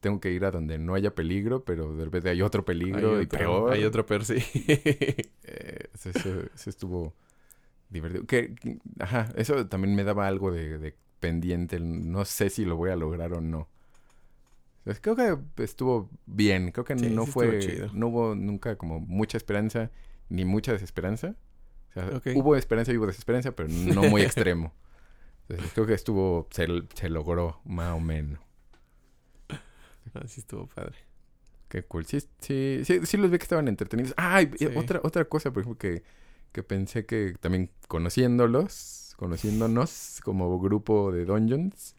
tengo 0.00 0.18
que 0.18 0.30
ir 0.32 0.46
a 0.46 0.50
donde 0.50 0.78
no 0.78 0.94
haya 0.94 1.14
peligro, 1.14 1.62
pero 1.62 1.94
de 1.94 2.06
repente 2.06 2.30
hay 2.30 2.40
otro 2.40 2.64
peligro 2.64 3.16
Hay 3.16 3.22
y 3.22 3.24
otro- 3.26 3.38
peor. 3.38 3.72
Hay 3.74 3.84
otro 3.84 4.06
peor, 4.06 4.24
sí. 4.24 4.36
Eh, 5.44 5.88
eso, 5.94 6.10
eso- 6.10 6.42
eso 6.54 6.70
estuvo 6.70 7.14
divertido. 7.90 8.24
Que, 8.26 8.54
ajá, 8.98 9.32
eso 9.36 9.66
también 9.66 9.94
me 9.94 10.04
daba 10.04 10.26
algo 10.26 10.50
de, 10.50 10.78
de 10.78 10.96
pendiente. 11.20 11.78
No 11.80 12.24
sé 12.24 12.48
si 12.50 12.64
lo 12.64 12.76
voy 12.76 12.90
a 12.90 12.96
lograr 12.96 13.32
o 13.34 13.40
no. 13.40 13.68
Creo 15.02 15.14
que 15.14 15.38
estuvo 15.62 16.08
bien. 16.26 16.72
Creo 16.72 16.84
que 16.84 16.98
Sí, 16.98 17.10
no 17.10 17.26
fue. 17.26 17.58
chido. 17.60 17.90
No 17.92 18.08
hubo 18.08 18.34
nunca 18.34 18.76
como 18.76 18.98
mucha 19.00 19.36
esperanza 19.36 19.90
ni 20.28 20.44
mucha 20.44 20.72
desesperanza. 20.72 21.36
O 21.90 21.92
sea, 21.92 22.34
hubo 22.36 22.56
esperanza 22.56 22.92
y 22.92 22.96
hubo 22.96 23.06
desesperanza, 23.06 23.52
pero 23.52 23.68
no 23.68 24.02
muy 24.04 24.22
extremo. 24.22 24.72
Entonces, 25.48 25.72
creo 25.74 25.86
que 25.86 25.94
estuvo. 25.94 26.48
Se, 26.52 26.66
se 26.94 27.08
logró, 27.10 27.60
más 27.64 27.92
o 27.96 28.00
menos. 28.00 28.38
Así 30.14 30.40
estuvo 30.40 30.66
padre. 30.66 30.96
Qué 31.68 31.82
cool. 31.84 32.04
Sí, 32.06 32.20
sí, 32.40 32.80
sí, 32.84 33.00
sí 33.04 33.16
los 33.16 33.30
vi 33.30 33.38
que 33.38 33.44
estaban 33.44 33.68
entretenidos. 33.68 34.12
Ah, 34.16 34.42
y 34.42 34.50
Sí. 34.58 34.66
otra, 34.76 35.00
otra 35.04 35.24
cosa, 35.26 35.52
por 35.52 35.62
ejemplo, 35.62 35.78
que, 35.78 36.02
que 36.52 36.62
pensé 36.62 37.06
que 37.06 37.34
también 37.40 37.70
conociéndolos, 37.88 39.14
conociéndonos 39.16 40.20
como 40.24 40.58
grupo 40.60 41.12
de 41.12 41.24
Dungeons 41.24 41.94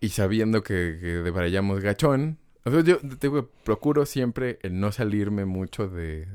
y 0.00 0.08
sabiendo 0.10 0.62
que, 0.62 0.98
que 1.00 1.06
debrayamos 1.22 1.80
gachón, 1.80 2.38
o 2.64 2.70
sea, 2.70 2.80
yo 2.82 2.98
digo, 3.20 3.50
procuro 3.64 4.06
siempre 4.06 4.58
el 4.62 4.80
no 4.80 4.92
salirme 4.92 5.44
mucho 5.44 5.88
de, 5.88 6.26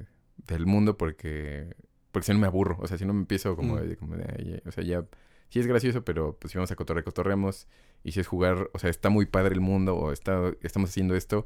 del 0.47 0.66
mundo 0.66 0.97
porque, 0.97 1.76
porque 2.11 2.28
si 2.28 2.34
no 2.34 2.39
me 2.39 2.47
aburro. 2.47 2.78
O 2.80 2.88
sea, 2.88 2.97
si 2.97 3.05
no 3.05 3.13
me 3.13 3.20
empiezo 3.22 3.55
como, 3.55 3.76
Mm. 3.76 3.88
de- 3.89 3.97
como 3.97 4.16
de, 4.18 4.24
"Ay, 4.38 4.61
o 4.66 4.72
sea, 4.72 4.84
ya, 4.84 5.05
sí 5.49 5.59
es 5.59 5.68
gracioso, 5.68 6.03
pero 6.03 6.36
pues 6.39 6.51
si 6.51 6.57
vamos 6.57 6.72
a 6.72 6.76
cotorrear, 6.76 7.03
cotorremos. 7.03 7.68
Y 8.03 8.11
si 8.11 8.20
es 8.20 8.28
jugar, 8.28 8.70
o 8.74 8.80
sea, 8.80 8.89
está 8.89 9.09
muy 9.09 9.26
padre 9.26 9.53
el 9.55 9.61
mundo 9.61 9.95
o 9.95 10.11
está, 10.11 10.51
estamos 10.61 10.89
haciendo 10.91 11.16
esto. 11.16 11.45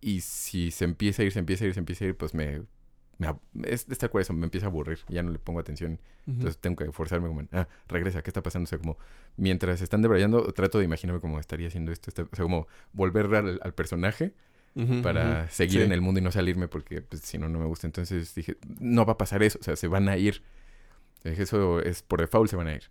Y 0.00 0.20
si 0.20 0.70
se 0.72 0.84
empieza 0.84 1.22
a 1.22 1.24
ir, 1.26 1.32
se 1.32 1.38
empieza 1.40 1.64
a 1.64 1.68
ir, 1.68 1.74
se 1.74 1.80
empieza 1.80 2.04
a 2.04 2.08
ir, 2.08 2.16
pues 2.16 2.34
me, 2.34 2.62
me, 3.18 3.28
ab- 3.28 3.40
es, 3.64 3.86
es 3.88 3.98
tal 3.98 4.10
cual 4.10 4.22
eso, 4.22 4.32
me 4.32 4.44
empieza 4.44 4.66
a 4.66 4.70
aburrir, 4.70 4.98
ya 5.08 5.22
no 5.22 5.30
le 5.30 5.38
pongo 5.38 5.60
atención. 5.60 5.98
Entonces 6.26 6.58
tengo 6.58 6.76
que 6.76 6.90
forzarme 6.92 7.28
como, 7.28 7.42
ah, 7.52 7.66
regresa, 7.88 8.22
¿qué 8.22 8.30
está 8.30 8.42
pasando? 8.42 8.64
O 8.64 8.68
sea, 8.68 8.78
como, 8.78 8.98
mientras 9.36 9.80
están 9.80 10.02
debrayando, 10.02 10.52
trato 10.52 10.78
de 10.78 10.84
imaginarme 10.84 11.20
cómo 11.20 11.38
estaría 11.40 11.68
haciendo 11.68 11.92
esto. 11.92 12.10
esta- 12.10 12.22
o 12.24 12.34
sea, 12.36 12.42
como 12.42 12.66
volver 12.92 13.32
al, 13.34 13.60
al 13.62 13.74
personaje 13.74 14.32
para 15.02 15.48
seguir 15.48 15.80
Sí. 15.80 15.86
en 15.86 15.92
el 15.92 16.02
mundo 16.02 16.20
y 16.20 16.22
no 16.22 16.30
salirme 16.30 16.68
porque 16.68 17.00
pues, 17.00 17.22
si 17.22 17.38
no, 17.38 17.48
no 17.48 17.58
me 17.58 17.64
gusta. 17.64 17.86
Entonces 17.86 18.34
dije, 18.34 18.56
no 18.78 19.06
va 19.06 19.14
a 19.14 19.18
pasar 19.18 19.42
eso, 19.42 19.58
o 19.58 19.62
sea, 19.62 19.74
se 19.76 19.88
van 19.88 20.08
a 20.10 20.16
ir. 20.18 20.42
Dije, 21.24 21.42
eso 21.44 21.80
es 21.80 22.02
por 22.02 22.20
default, 22.20 22.50
se 22.50 22.56
van 22.56 22.66
a 22.66 22.74
ir. 22.74 22.82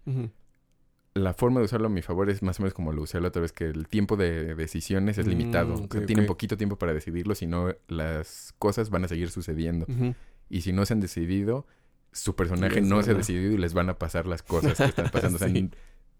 La 1.17 1.33
forma 1.33 1.61
de 1.61 1.65
usarlo 1.65 1.87
a 1.87 1.89
mi 1.89 2.01
favor 2.01 2.29
es 2.29 2.43
más 2.43 2.59
o 2.59 2.63
menos 2.63 2.73
como 2.73 2.91
lo 2.91 3.01
usé 3.01 3.21
la 3.21 3.29
otra 3.29 3.41
vez, 3.41 3.53
que 3.53 3.63
el 3.65 3.87
tiempo 3.87 4.17
de 4.17 4.53
decisiones 4.53 5.17
es 5.17 5.25
Mm, 5.25 5.29
limitado. 5.29 5.73
o 5.75 5.87
sea, 5.89 6.05
tienen 6.05 6.25
poquito 6.25 6.57
tiempo 6.57 6.77
para 6.77 6.93
decidirlo, 6.93 7.35
si 7.35 7.47
no, 7.47 7.73
las 7.87 8.53
cosas 8.59 8.89
van 8.89 9.05
a 9.05 9.07
seguir 9.07 9.29
sucediendo. 9.31 9.85
Y 10.49 10.61
si 10.61 10.73
no 10.73 10.85
se 10.85 10.93
han 10.93 10.99
decidido, 10.99 11.65
su 12.11 12.35
personaje 12.35 12.81
no 12.81 13.01
se 13.01 13.11
ha 13.11 13.13
decidido 13.13 13.53
y 13.53 13.57
les 13.57 13.73
van 13.73 13.89
a 13.89 13.97
pasar 13.97 14.27
las 14.27 14.43
cosas 14.43 14.77
que 14.77 14.83
están 14.83 15.09
pasando. 15.09 15.37
O 15.41 15.49
sea, 15.49 15.53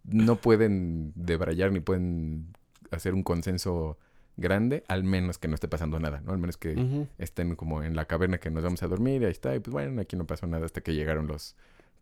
no 0.06 0.36
pueden 0.38 1.12
debrayar 1.16 1.72
ni 1.74 1.80
pueden 1.82 2.54
hacer 2.92 3.14
un 3.16 3.24
consenso 3.24 3.98
grande, 4.38 4.84
al 4.88 5.04
menos 5.04 5.38
que 5.40 5.48
no 5.48 5.56
esté 5.56 5.68
pasando 5.68 6.00
nada, 6.00 6.22
¿no? 6.24 6.32
Al 6.32 6.38
menos 6.38 6.56
que 6.58 7.06
estén 7.18 7.56
como 7.56 7.84
en 7.84 7.96
la 7.98 8.06
caverna 8.06 8.38
que 8.38 8.50
nos 8.50 8.64
vamos 8.64 8.82
a 8.84 8.88
dormir 8.88 9.24
y 9.24 9.26
ahí 9.26 9.32
está. 9.32 9.56
Y 9.56 9.60
pues 9.60 9.74
bueno, 9.74 10.00
aquí 10.00 10.16
no 10.16 10.26
pasó 10.26 10.48
nada 10.48 10.66
hasta 10.66 10.80
que 10.82 10.94
llegaron 10.94 11.28
los 11.28 11.56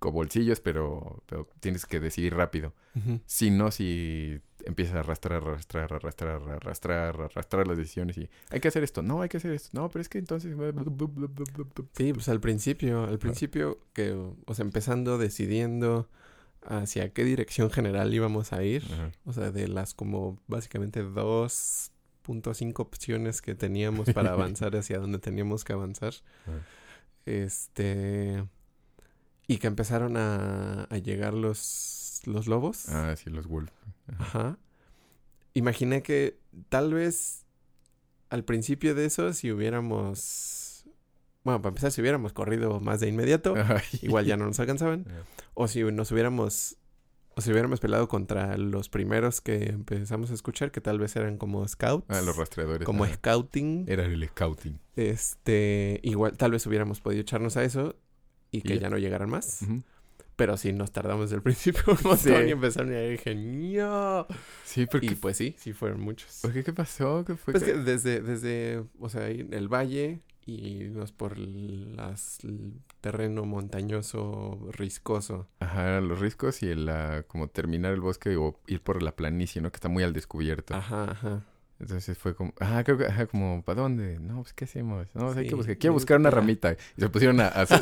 cobolsillos, 0.04 0.60
pero, 0.60 1.24
pero 1.28 1.48
tienes 1.62 1.86
que 1.86 2.02
decidir 2.02 2.36
rápido. 2.36 2.74
Si 3.26 3.50
no, 3.52 3.72
si 3.72 4.42
empiezas 4.66 4.96
a 4.96 5.00
arrastrar, 5.00 5.42
arrastrar, 5.42 5.94
arrastrar, 5.94 6.42
arrastrar, 6.42 7.22
arrastrar 7.22 7.68
las 7.68 7.78
decisiones 7.78 8.18
y 8.18 8.30
hay 8.50 8.60
que 8.60 8.68
hacer 8.68 8.84
esto, 8.84 9.02
no, 9.02 9.22
hay 9.22 9.30
que 9.30 9.38
hacer 9.38 9.54
esto, 9.54 9.70
no, 9.72 9.88
pero 9.88 10.02
es 10.02 10.10
que 10.10 10.18
entonces... 10.18 10.54
Sí, 11.94 12.12
pues 12.12 12.28
al 12.28 12.42
principio, 12.42 13.06
al 13.06 13.18
principio 13.18 13.80
que, 13.94 14.12
o 14.12 14.54
sea, 14.54 14.66
empezando 14.66 15.18
decidiendo 15.18 16.10
hacia 16.66 17.14
qué 17.14 17.24
dirección 17.24 17.72
general 17.72 18.14
íbamos 18.14 18.52
a 18.52 18.62
ir, 18.62 18.84
o 19.24 19.32
sea, 19.32 19.52
de 19.52 19.70
las 19.70 19.94
como 19.94 20.38
básicamente 20.48 21.02
2.5 21.02 22.74
opciones 22.78 23.42
que 23.42 23.56
teníamos 23.56 24.12
para 24.12 24.32
avanzar 24.34 24.76
hacia 24.76 25.00
donde 25.00 25.20
teníamos 25.20 25.64
que 25.64 25.72
avanzar, 25.72 26.14
este, 27.26 28.44
y 29.48 29.58
que 29.58 29.68
empezaron 29.68 30.18
a, 30.18 30.84
a 30.84 30.98
llegar 30.98 31.34
los, 31.34 32.22
los 32.26 32.48
lobos. 32.48 32.90
Ah, 32.90 33.16
sí, 33.16 33.30
los 33.30 33.48
wolf. 33.48 33.72
Ajá. 34.18 34.58
Imaginé 35.54 36.02
que 36.02 36.40
tal 36.70 36.94
vez 36.94 37.46
al 38.30 38.44
principio 38.44 38.96
de 38.96 39.06
eso, 39.06 39.32
si 39.34 39.52
hubiéramos. 39.52 40.86
Bueno, 41.44 41.62
para 41.62 41.72
empezar, 41.72 41.92
si 41.92 42.02
hubiéramos 42.02 42.34
corrido 42.34 42.80
más 42.80 43.00
de 43.00 43.10
inmediato, 43.10 43.54
Ay. 43.56 43.84
igual 44.02 44.26
ya 44.26 44.38
no 44.38 44.46
nos 44.46 44.60
alcanzaban. 44.60 45.06
O 45.56 45.68
si 45.68 45.84
nos 45.84 46.12
hubiéramos. 46.12 46.78
O 47.36 47.42
si 47.42 47.52
hubiéramos 47.52 47.80
peleado 47.80 48.08
contra 48.08 48.58
los 48.58 48.90
primeros 48.90 49.40
que 49.40 49.66
empezamos 49.70 50.32
a 50.32 50.34
escuchar, 50.34 50.72
que 50.72 50.82
tal 50.82 50.98
vez 50.98 51.16
eran 51.16 51.38
como 51.38 51.68
scouts. 51.68 52.06
Ah, 52.10 52.22
los 52.22 52.36
rastreadores. 52.38 52.86
como 52.88 53.06
scouting. 53.06 53.86
Era 53.88 54.04
el 54.06 54.28
scouting. 54.30 54.80
Este. 54.96 56.00
Igual, 56.02 56.38
tal 56.38 56.52
vez 56.52 56.66
hubiéramos 56.66 57.02
podido 57.02 57.22
echarnos 57.22 57.56
a 57.56 57.64
eso 57.64 57.96
y 58.54 58.62
que 58.62 58.76
Y 58.76 58.78
ya. 58.78 58.84
ya 58.84 58.90
no 58.90 58.98
llegaran 58.98 59.30
más. 59.30 59.66
Pero 60.38 60.58
sí 60.58 60.72
nos 60.74 60.92
tardamos 60.92 61.26
desde 61.30 61.36
el 61.36 61.42
principio 61.44 61.84
un 61.88 61.98
montón 62.04 62.18
Sí. 62.18 62.32
y 62.48 62.52
empezaron 62.52 62.92
y 62.94 63.10
dije, 63.10 63.36
"No". 63.36 64.26
Sí, 64.64 64.86
porque... 64.88 65.08
Y 65.08 65.16
pues 65.16 65.36
sí, 65.38 65.56
sí 65.60 65.74
fueron 65.74 66.00
muchos. 66.02 66.40
¿Por 66.42 66.54
qué? 66.54 66.64
¿Qué 66.64 66.74
pasó? 66.74 67.24
¿Qué 67.26 67.36
fue? 67.36 67.52
Pues 67.54 67.64
que- 67.64 67.74
desde, 67.74 68.22
desde, 68.22 68.84
o 69.00 69.10
sea, 69.10 69.30
en 69.30 69.54
el 69.54 69.68
valle 69.68 70.22
y 70.46 70.86
nos 70.92 71.12
por 71.12 71.38
las 71.38 72.44
el 72.44 72.74
terreno 73.00 73.46
montañoso, 73.46 74.70
riscoso. 74.72 75.48
Ajá, 75.60 76.02
los 76.02 76.20
riscos 76.20 76.64
y 76.64 76.70
el, 76.70 76.90
ah, 76.90 77.24
como 77.28 77.48
terminar 77.48 77.94
el 77.94 78.02
bosque 78.02 78.36
o 78.36 78.60
ir 78.68 78.82
por 78.82 79.04
la 79.04 79.16
planicie, 79.16 79.62
¿no? 79.62 79.72
Que 79.72 79.78
está 79.78 79.88
muy 79.90 80.04
al 80.04 80.14
descubierto. 80.14 80.74
Ajá, 80.76 81.12
ajá. 81.12 81.46
Entonces 81.84 82.18
fue 82.18 82.34
como, 82.34 82.54
ah, 82.60 82.82
creo 82.86 82.98
que, 82.98 83.06
ajá, 83.06 83.26
como, 83.28 83.62
¿para 83.64 83.82
dónde? 83.82 84.18
No, 84.20 84.42
pues, 84.42 84.54
¿qué 84.54 84.64
hacemos? 84.66 85.08
No, 85.14 85.32
hay 85.32 85.48
que 85.48 85.56
buscar, 85.56 85.78
quiero 85.78 85.94
buscar 85.94 86.18
una 86.20 86.30
ramita. 86.32 86.74
Y 86.98 87.02
se 87.02 87.10
pusieron 87.10 87.40
a, 87.42 87.48
a- 87.50 87.66
se- 87.66 87.78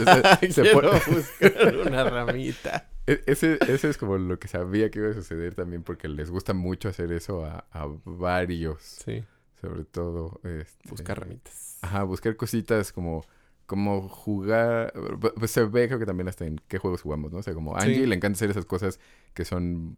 Quiero 0.49 0.91
buscar 0.91 1.78
una 1.88 2.04
ramita. 2.04 2.89
E- 3.06 3.22
ese, 3.28 3.60
ese 3.68 3.89
es 3.89 3.97
como 3.97 4.18
lo 4.18 4.39
que 4.39 4.47
sabía 4.47 4.89
que 4.89 4.99
iba 4.99 5.10
a 5.10 5.14
suceder 5.14 5.54
también, 5.56 5.84
porque 5.84 6.08
les 6.08 6.30
gusta 6.32 6.54
mucho 6.54 6.89
hacer 6.89 7.12
eso 7.12 7.45
a, 7.45 7.66
a 7.72 7.88
varios, 8.06 8.82
Sí, 8.82 9.24
sobre 9.62 9.86
todo. 9.86 10.39
Este, 10.43 10.89
buscar 10.89 11.20
ramitas. 11.20 11.78
Ajá, 11.82 12.04
buscar 12.04 12.36
cositas 12.36 12.91
como, 12.91 13.24
como 13.68 14.08
jugar. 14.10 14.93
Pues 15.38 15.52
se 15.52 15.64
ve, 15.66 15.88
creo 15.88 15.99
que 15.99 16.06
también 16.08 16.28
hasta 16.28 16.45
en 16.45 16.60
qué 16.68 16.78
juegos 16.80 17.02
jugamos, 17.04 17.32
¿no? 17.32 17.38
O 17.39 17.43
sea, 17.43 17.54
como 17.54 17.76
a 17.76 17.82
Angie 17.82 17.95
Sí. 18.02 18.06
le 18.08 18.16
encanta 18.16 18.36
hacer 18.38 18.49
esas 18.52 18.66
cosas 18.66 18.99
que 19.36 19.45
son 19.45 19.97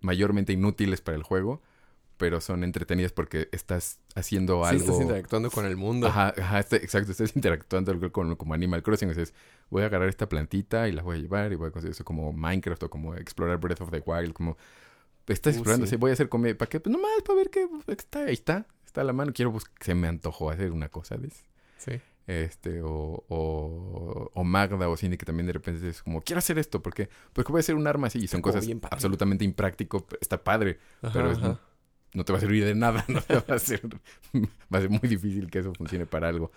mayormente 0.00 0.52
inútiles 0.52 1.00
para 1.00 1.16
el 1.16 1.22
juego, 1.22 1.62
pero 2.18 2.40
son 2.42 2.64
entretenidas 2.64 3.12
porque 3.12 3.48
estás 3.52 4.00
haciendo 4.14 4.62
Sí, 4.64 4.70
algo. 4.70 4.84
estás 4.84 5.00
interactuando 5.00 5.50
con 5.50 5.64
el 5.64 5.76
mundo. 5.76 6.08
Ajá, 6.08 6.34
ajá, 6.36 6.58
este- 6.58 6.76
exacto, 6.76 7.12
estás 7.12 7.34
interactuando 7.34 7.90
algo 7.92 8.12
con, 8.12 8.36
como 8.36 8.52
Animal 8.52 8.82
Crossing, 8.82 9.08
entonces 9.08 9.34
voy 9.70 9.82
a 9.84 9.86
agarrar 9.86 10.08
esta 10.08 10.28
plantita 10.28 10.88
y 10.88 10.92
la 10.92 11.02
voy 11.02 11.16
a 11.16 11.20
llevar 11.20 11.52
y 11.52 11.54
voy 11.54 11.68
a 11.68 11.70
conseguir 11.70 11.92
eso 11.92 12.04
como 12.04 12.32
Minecraft 12.32 12.82
o 12.82 12.90
como 12.90 13.14
explorar 13.14 13.58
Breath 13.58 13.80
of 13.80 13.90
the 13.90 14.02
Wild, 14.04 14.34
como 14.34 14.56
estás 15.26 15.54
Uh, 15.54 15.58
explorando, 15.58 15.86
sí. 15.86 15.96
voy 15.96 16.10
a 16.10 16.14
hacer 16.14 16.28
comida, 16.28 16.54
¿para 16.56 16.68
qué? 16.68 16.80
Pues 16.80 16.92
nomás 16.92 17.10
para 17.24 17.36
ver 17.38 17.50
qué 17.50 17.66
está, 17.86 18.24
ahí 18.24 18.34
está, 18.34 18.66
está 18.84 19.00
a 19.02 19.04
la 19.04 19.12
mano, 19.12 19.32
quiero 19.32 19.50
buscar, 19.52 19.72
se 19.80 19.94
me 19.94 20.08
antojó 20.08 20.50
hacer 20.50 20.72
una 20.72 20.88
cosa, 20.88 21.16
¿ves? 21.16 21.44
Sí. 21.78 21.92
Este, 22.26 22.82
o, 22.82 23.24
o, 23.28 24.30
o 24.34 24.44
Magda 24.44 24.86
o 24.88 24.96
Cindy 24.98 25.16
que 25.16 25.24
también 25.24 25.46
de 25.46 25.52
repente 25.54 25.88
es 25.88 26.02
como, 26.02 26.20
quiero 26.20 26.38
hacer 26.40 26.58
esto, 26.58 26.82
porque 26.82 27.08
porque 27.32 27.52
voy 27.52 27.58
a 27.58 27.60
hacer 27.60 27.74
un 27.74 27.86
arma 27.86 28.08
así 28.08 28.18
y 28.18 28.26
son 28.28 28.42
cosas 28.42 28.66
absolutamente 28.90 29.44
impráctico, 29.46 30.06
está 30.20 30.42
padre, 30.44 30.78
Ajá, 31.00 31.12
pero 31.14 31.30
es- 31.32 31.38
ajá. 31.38 31.60
No 32.14 32.24
te 32.24 32.32
va 32.32 32.38
a 32.38 32.40
servir 32.40 32.64
de 32.64 32.74
nada, 32.74 33.04
no 33.08 33.20
te 33.20 33.34
va 33.34 33.54
a 33.54 33.58
ser, 33.58 33.82
va 33.84 34.78
a 34.78 34.80
ser 34.80 34.90
muy 34.90 35.00
difícil 35.08 35.50
que 35.50 35.60
eso 35.60 35.72
funcione 35.74 36.06
para 36.06 36.28
algo. 36.28 36.50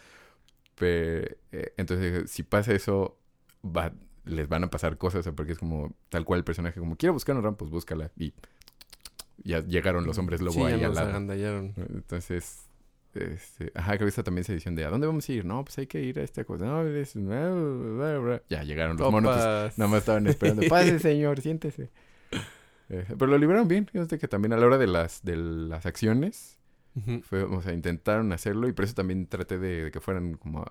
Pero, 0.75 1.35
eh, 1.51 1.73
entonces, 1.77 2.29
si 2.31 2.43
pasa 2.43 2.73
eso, 2.73 3.17
va, 3.63 3.93
les 4.25 4.47
van 4.47 4.63
a 4.63 4.69
pasar 4.69 4.97
cosas, 4.97 5.19
o 5.19 5.23
sea, 5.23 5.33
porque 5.33 5.53
es 5.53 5.59
como 5.59 5.93
tal 6.09 6.25
cual 6.25 6.39
el 6.39 6.43
personaje, 6.43 6.79
como 6.79 6.95
quiero 6.95 7.13
buscar 7.13 7.35
una 7.35 7.43
rampa, 7.43 7.59
pues 7.59 7.71
búscala. 7.71 8.11
Y 8.17 8.33
ya 9.43 9.61
llegaron 9.61 10.05
los 10.05 10.17
hombres 10.17 10.41
lobo 10.41 10.53
sí, 10.53 10.61
ahí 10.61 10.79
ya 10.79 10.87
al 10.87 10.95
lado. 10.95 11.17
Entonces, 11.75 12.65
este, 13.13 13.71
ajá, 13.75 13.97
creo 13.97 14.05
que 14.05 14.09
esta 14.09 14.23
también 14.23 14.43
esa 14.43 14.53
edición 14.53 14.75
de 14.75 14.85
¿a 14.85 14.89
dónde 14.89 15.05
vamos 15.05 15.27
a 15.27 15.31
ir? 15.33 15.43
No, 15.43 15.63
pues 15.65 15.77
hay 15.77 15.87
que 15.87 16.01
ir 16.01 16.19
a 16.19 16.23
esta 16.23 16.43
cosa. 16.45 16.65
No, 16.65 16.87
es-. 16.87 17.13
Ya 18.49 18.63
llegaron 18.63 18.97
los 18.97 19.11
monos, 19.11 19.35
pues. 19.35 19.77
Nada 19.77 19.91
más 19.91 19.99
estaban 19.99 20.27
esperando. 20.27 20.61
Pase, 20.69 20.99
señor, 20.99 21.41
siéntese. 21.41 21.89
Eh, 22.91 23.05
pero 23.17 23.27
lo 23.27 23.37
liberaron 23.37 23.67
bien. 23.67 23.87
Fíjate 23.87 24.19
que 24.19 24.27
también 24.27 24.53
a 24.53 24.57
la 24.57 24.65
hora 24.65 24.77
de 24.77 24.87
las, 24.87 25.23
de 25.23 25.37
las 25.37 25.85
acciones, 25.85 26.59
fue, 27.23 27.43
o 27.43 27.61
sea, 27.61 27.71
intentaron 27.73 28.33
hacerlo 28.33 28.67
y 28.67 28.73
por 28.73 28.83
eso 28.83 28.93
también 28.93 29.25
traté 29.27 29.57
de, 29.57 29.85
de 29.85 29.91
que 29.91 30.01
fueran 30.01 30.35
como... 30.35 30.65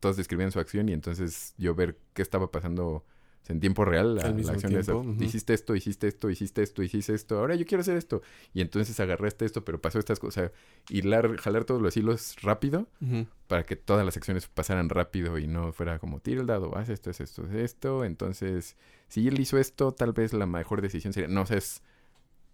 Todos 0.00 0.16
describían 0.16 0.52
su 0.52 0.60
acción 0.60 0.88
y 0.88 0.92
entonces 0.92 1.54
yo 1.58 1.74
ver 1.74 1.98
qué 2.14 2.22
estaba 2.22 2.50
pasando 2.52 3.04
en 3.46 3.60
tiempo 3.60 3.84
real. 3.84 4.16
La, 4.16 4.22
acción 4.22 4.36
de 4.36 4.58
tiempo, 4.68 4.80
esa, 4.80 4.94
ujú. 4.96 5.22
Hiciste 5.24 5.54
esto, 5.54 5.74
hiciste 5.74 6.08
esto, 6.08 6.28
hiciste 6.30 6.62
esto, 6.62 6.82
hiciste 6.82 7.14
esto. 7.14 7.38
Ahora 7.38 7.54
yo 7.54 7.64
quiero 7.64 7.80
hacer 7.80 7.96
esto. 7.96 8.20
Y 8.52 8.60
entonces 8.60 8.98
agarraste 9.00 9.44
esto, 9.44 9.64
pero 9.64 9.80
pasó 9.80 9.98
estas 9.98 10.18
cosas. 10.18 10.50
Hilar, 10.90 11.36
jalar 11.38 11.64
todos 11.64 11.80
los 11.80 11.96
hilos 11.96 12.36
rápido 12.42 12.88
para 13.46 13.64
que 13.64 13.76
todas 13.76 14.04
las 14.04 14.16
acciones 14.16 14.46
pasaran 14.48 14.88
rápido 14.90 15.38
y 15.38 15.46
no 15.46 15.72
fuera 15.72 15.98
como 15.98 16.20
tira 16.20 16.40
el 16.42 16.46
dado, 16.46 16.76
haz 16.76 16.88
esto, 16.90 17.10
haz 17.10 17.20
esto, 17.20 17.44
haz 17.44 17.54
esto. 17.54 18.04
Entonces, 18.04 18.76
si 19.08 19.26
él 19.28 19.40
hizo 19.40 19.56
esto, 19.58 19.92
tal 19.92 20.12
vez 20.12 20.32
la 20.34 20.44
mejor 20.46 20.82
decisión 20.82 21.12
sería, 21.12 21.28
no, 21.28 21.42
o 21.42 21.46
sea, 21.46 21.56
es- 21.56 21.82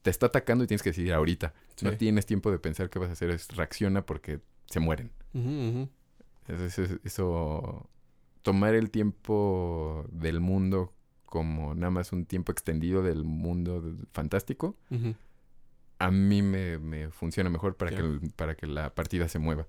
te 0.03 0.11
está 0.11 0.27
atacando 0.27 0.63
y 0.65 0.67
tienes 0.67 0.83
que 0.83 0.91
decidir 0.91 1.15
ahorita. 1.15 1.55
No 1.83 1.97
tienes 1.97 2.27
tiempo 2.27 2.51
de 2.51 2.59
pensar 2.59 2.91
qué 2.91 2.99
vas 2.99 3.09
a 3.09 3.13
hacer, 3.15 3.31
es 3.31 3.49
reacciona 3.57 4.05
porque 4.05 4.41
se 4.67 4.79
mueren. 4.79 5.11
Ujú. 5.33 5.89
Entonces, 6.47 6.79
eso, 6.79 6.99
eso- 7.05 7.89
tomar 8.45 8.77
el 8.77 8.91
tiempo 8.91 10.07
del 10.13 10.39
mundo 10.39 10.93
como 11.25 11.75
nada 11.75 11.91
más 11.91 12.13
un 12.13 12.27
tiempo 12.27 12.53
extendido 12.53 13.03
del 13.03 13.25
mundo 13.25 13.83
fantástico, 14.13 14.77
a 15.99 16.11
mí 16.11 16.43
me, 16.43 16.79
me 16.79 17.11
funciona 17.11 17.49
mejor 17.51 17.77
para, 17.77 17.91
que, 17.91 18.21
para 18.37 18.55
que 18.55 18.67
la 18.67 18.95
partida 18.95 19.29
se 19.29 19.39
mueva. 19.41 19.67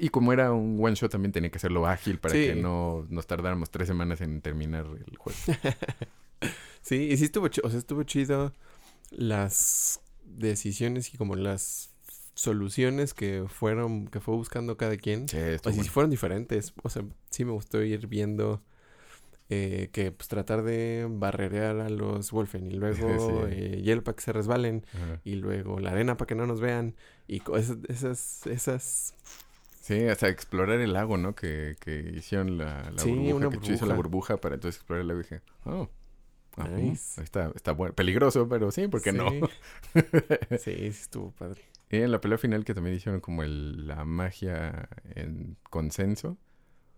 Y 0.00 0.08
como 0.10 0.32
era 0.34 0.52
un 0.52 0.78
one 0.84 0.94
shot, 0.96 1.10
también 1.12 1.32
tenía 1.32 1.50
que 1.50 1.56
hacerlo 1.58 1.86
ágil 1.86 2.18
para 2.18 2.34
Sí. 2.34 2.46
que 2.48 2.54
no 2.56 3.06
nos 3.08 3.26
tardáramos 3.26 3.70
tres 3.70 3.86
semanas 3.88 4.20
en 4.20 4.42
terminar 4.42 4.84
el 5.06 5.16
juego. 5.16 5.38
Sí, 6.82 6.96
y 7.12 7.16
sí 7.16 7.24
estuvo 7.26 7.46
chido, 7.46 7.68
o 7.68 7.70
sea, 7.70 7.78
estuvo 7.78 8.02
chido 8.02 8.52
las 9.10 10.00
decisiones 10.24 11.14
y 11.14 11.16
como 11.16 11.36
las 11.36 11.91
soluciones 12.34 13.14
que 13.14 13.44
fueron, 13.48 14.06
que 14.08 14.20
fue 14.20 14.34
buscando 14.34 14.76
cada 14.76 14.96
quien. 14.96 15.28
Sí, 15.28 15.36
O 15.36 15.40
sea, 15.40 15.72
bueno. 15.72 15.84
fueron 15.84 16.10
diferentes. 16.10 16.72
O 16.82 16.88
sea, 16.88 17.04
sí 17.30 17.44
me 17.44 17.52
gustó 17.52 17.82
ir 17.82 18.06
viendo 18.06 18.62
eh, 19.50 19.90
que 19.92 20.12
pues 20.12 20.28
tratar 20.28 20.62
de 20.62 21.06
barrerear 21.10 21.80
a 21.80 21.90
los 21.90 22.30
Wolfen 22.30 22.66
y 22.70 22.74
luego 22.76 23.46
Sí. 23.48 23.52
eh, 23.54 23.82
hielo 23.82 24.02
para 24.02 24.16
que 24.16 24.22
se 24.22 24.32
resbalen 24.32 24.86
Ajá. 24.94 25.20
y 25.24 25.34
luego 25.34 25.78
la 25.78 25.90
arena 25.90 26.16
para 26.16 26.26
que 26.26 26.34
no 26.34 26.46
nos 26.46 26.60
vean 26.60 26.94
y 27.28 27.42
esas, 27.56 27.76
esas, 27.88 28.46
esas 28.46 29.14
Sí, 29.82 30.04
hasta 30.06 30.28
explorar 30.28 30.78
el 30.80 30.92
lago, 30.92 31.16
¿no? 31.18 31.34
Que, 31.34 31.74
que 31.80 32.12
hicieron 32.16 32.56
la, 32.56 32.90
la 32.92 33.02
Sí, 33.02 33.10
burbuja, 33.10 33.34
una 33.34 33.50
que 33.50 33.72
hizo 33.72 33.84
la 33.86 33.94
burbuja. 33.96 34.36
para 34.36 34.54
entonces 34.54 34.76
explorar 34.78 35.00
el 35.02 35.08
lago 35.08 35.20
y 35.20 35.22
dije, 35.24 35.40
oh, 35.64 35.90
ah, 36.56 36.68
Nice. 36.68 37.20
mm, 37.20 37.24
está, 37.24 37.50
está 37.54 37.72
bueno. 37.72 37.92
Peligroso, 37.92 38.48
pero 38.48 38.70
sí, 38.70 38.86
¿por 38.86 39.02
qué 39.02 39.12
no? 39.12 39.28
Sí, 39.28 39.40
sí, 40.60 40.70
estuvo 40.86 41.32
padre. 41.32 41.60
Y 41.92 41.98
en 41.98 42.10
la 42.10 42.20
pelea 42.22 42.38
final 42.38 42.64
que 42.64 42.72
también 42.72 42.96
hicieron 42.96 43.20
como 43.20 43.42
el, 43.42 43.86
la 43.86 44.06
magia 44.06 44.88
en 45.14 45.58
consenso 45.68 46.38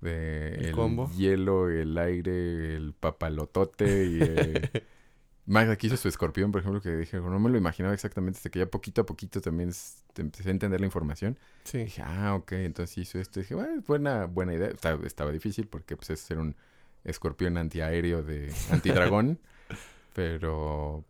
de 0.01 0.55
El 0.55 0.65
el, 0.67 0.73
combo. 0.73 1.11
hielo, 1.11 1.69
el 1.69 1.99
aire, 1.99 2.77
el 2.77 2.95
papalotote 2.95 4.05
y 4.07 4.19
eh, 4.23 4.71
Max 5.47 5.69
aquí 5.69 5.89
hizo 5.89 5.97
su 5.97 6.07
escorpión, 6.07 6.53
por 6.53 6.61
ejemplo, 6.61 6.81
que 6.81 6.97
dije, 6.97 7.19
no 7.19 7.39
me 7.41 7.51
lo 7.51 7.59
imaginaba 7.59 7.93
exactamente 7.93 8.39
hasta 8.39 8.51
que 8.51 8.61
ya 8.61 8.67
poquito 8.67 9.01
a 9.01 9.07
poquito 9.07 9.41
también 9.41 9.73
empecé 10.17 10.49
a 10.49 10.53
entender 10.53 10.79
la 10.81 10.87
información. 10.87 11.39
Sí. 11.65 11.79
Dije, 11.79 12.03
ah, 12.03 12.37
ok, 12.37 12.53
entonces 12.53 12.97
hizo 12.97 13.19
esto. 13.19 13.41
dije, 13.41 13.57
bueno, 13.57 13.83
buena, 13.87 14.27
buena 14.27 14.55
idea. 14.55 14.69
Estaba, 14.69 15.05
estaba 15.05 15.33
difícil 15.33 15.67
porque 15.67 15.97
pues 15.97 16.11
es 16.11 16.21
ser 16.21 16.39
un 16.39 16.55
escorpión 17.03 17.59
antiaéreo 17.59 18.23
de 18.23 18.53
antidragón, 18.71 19.41
pero 20.15 21.05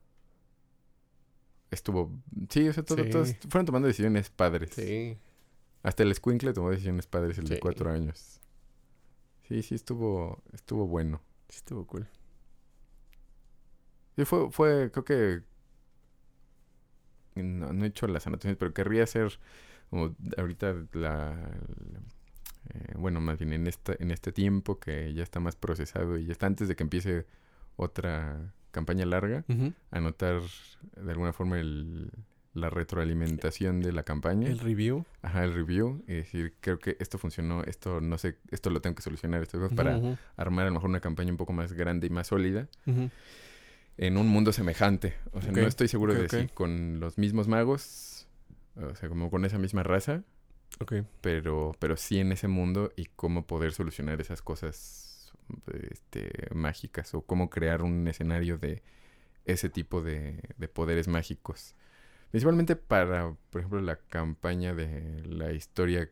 estuvo, 1.74 2.10
sí, 2.48 2.68
o 2.68 2.72
sea, 2.72 2.82
todo- 2.84 3.04
Sí. 3.04 3.10
todos 3.10 3.36
fueron 3.48 3.66
tomando 3.66 3.88
decisiones 3.88 4.30
padres. 4.30 4.70
Sí. 4.74 5.18
Hasta 5.82 6.02
el 6.02 6.14
Squinkle 6.14 6.52
tomó 6.54 6.70
decisiones 6.70 7.06
padres 7.06 7.36
el 7.38 7.46
de 7.46 7.60
cuatro 7.60 7.90
años. 7.90 8.40
Sí, 9.48 9.62
sí, 9.62 9.74
estuvo, 9.74 10.42
estuvo 10.52 10.86
bueno. 10.86 11.20
Sí, 11.50 11.56
estuvo 11.58 11.86
cool. 11.86 12.08
Sí, 14.16 14.24
fue, 14.24 14.50
fue, 14.50 14.90
creo 14.90 15.04
que 15.04 15.42
no, 17.34 17.72
no 17.72 17.84
he 17.84 17.88
hecho 17.88 18.06
las 18.06 18.26
anotaciones, 18.26 18.56
pero 18.58 18.72
querría 18.72 19.02
hacer 19.04 19.38
como 19.90 20.14
ahorita 20.38 20.72
la, 20.92 21.36
la- 21.36 22.00
eh, 22.70 22.94
bueno, 22.96 23.20
más 23.20 23.38
bien 23.38 23.52
en 23.52 23.66
esta, 23.66 23.94
en 23.98 24.10
este 24.10 24.32
tiempo 24.32 24.78
que 24.78 25.12
ya 25.12 25.22
está 25.22 25.38
más 25.40 25.54
procesado 25.56 26.16
y 26.16 26.24
ya 26.26 26.32
está 26.32 26.46
antes 26.46 26.66
de 26.68 26.76
que 26.76 26.82
empiece 26.82 27.26
otra 27.76 28.54
campaña 28.74 29.06
larga, 29.06 29.44
anotar 29.90 30.42
de 30.96 31.10
alguna 31.10 31.32
forma 31.32 31.58
el, 31.58 32.10
la 32.52 32.68
retroalimentación 32.68 33.80
de 33.80 33.92
la 33.92 34.02
campaña. 34.02 34.48
El 34.48 34.58
review. 34.58 35.06
Ajá, 35.22 35.44
el 35.44 35.54
review. 35.54 36.04
Y 36.06 36.12
decir, 36.14 36.54
creo 36.60 36.78
que 36.78 36.96
esto 37.00 37.16
funcionó, 37.18 37.62
esto 37.64 38.00
no 38.02 38.18
sé, 38.18 38.36
esto 38.50 38.68
lo 38.70 38.80
tengo 38.82 38.94
que 38.96 39.02
solucionar, 39.02 39.42
esto 39.42 39.70
para 39.70 39.98
armar 40.36 40.66
a 40.66 40.68
lo 40.68 40.74
mejor 40.74 40.90
una 40.90 41.00
campaña 41.00 41.30
un 41.30 41.38
poco 41.38 41.52
más 41.54 41.72
grande 41.72 42.06
y 42.08 42.10
más 42.10 42.26
sólida 42.28 42.68
en 43.96 44.16
un 44.16 44.28
mundo 44.28 44.52
semejante. 44.52 45.14
O 45.32 45.40
sea, 45.40 45.52
no 45.52 45.60
estoy 45.62 45.88
seguro 45.88 46.14
de 46.14 46.24
ok. 46.26 46.30
si 46.34 46.48
con 46.48 47.00
los 47.00 47.16
mismos 47.16 47.48
magos, 47.48 48.26
o 48.76 48.94
sea, 48.94 49.08
como 49.08 49.30
con 49.30 49.44
esa 49.44 49.58
misma 49.58 49.82
raza, 49.82 50.22
Ok. 50.80 50.94
pero, 51.20 51.72
pero 51.78 51.96
sí 51.96 52.18
en 52.18 52.32
ese 52.32 52.48
mundo 52.48 52.92
y 52.96 53.06
cómo 53.16 53.46
poder 53.46 53.72
solucionar 53.72 54.20
esas 54.20 54.42
cosas 54.42 55.13
este, 55.90 56.30
mágicas 56.55 57.14
o 57.14 57.22
cómo 57.22 57.51
crear 57.51 57.82
un 57.82 58.07
escenario 58.09 58.59
de 58.59 58.82
ese 59.45 59.68
tipo 59.68 60.03
de, 60.03 60.40
de 60.57 60.68
poderes 60.68 61.09
mágicos. 61.09 61.74
Principalmente 62.30 62.76
para, 62.76 63.36
por 63.51 63.61
ejemplo, 63.61 63.80
la 63.80 63.97
campaña 63.97 64.74
de 64.74 65.22
la 65.26 65.53
historia 65.53 66.11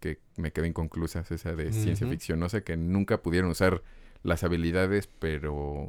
que 0.00 0.18
me 0.36 0.52
quedó 0.52 0.66
inconclusa, 0.66 1.24
esa 1.28 1.54
de 1.54 1.72
ciencia 1.72 2.08
ficción. 2.08 2.40
No 2.40 2.48
sé, 2.48 2.62
que 2.64 2.76
nunca 2.76 3.22
pudieron 3.22 3.50
usar 3.50 3.82
las 4.22 4.42
habilidades, 4.42 5.06
pero 5.06 5.86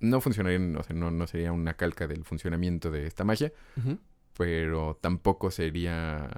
no 0.00 0.20
funcionarían, 0.20 0.76
o 0.76 0.82
sea, 0.82 0.94
no, 0.94 1.10
no 1.10 1.26
sería 1.26 1.52
una 1.52 1.74
calca 1.74 2.06
del 2.06 2.24
funcionamiento 2.24 2.90
de 2.90 3.06
esta 3.06 3.24
magia, 3.24 3.52
pero 4.36 4.98
tampoco 5.00 5.50
sería 5.50 6.30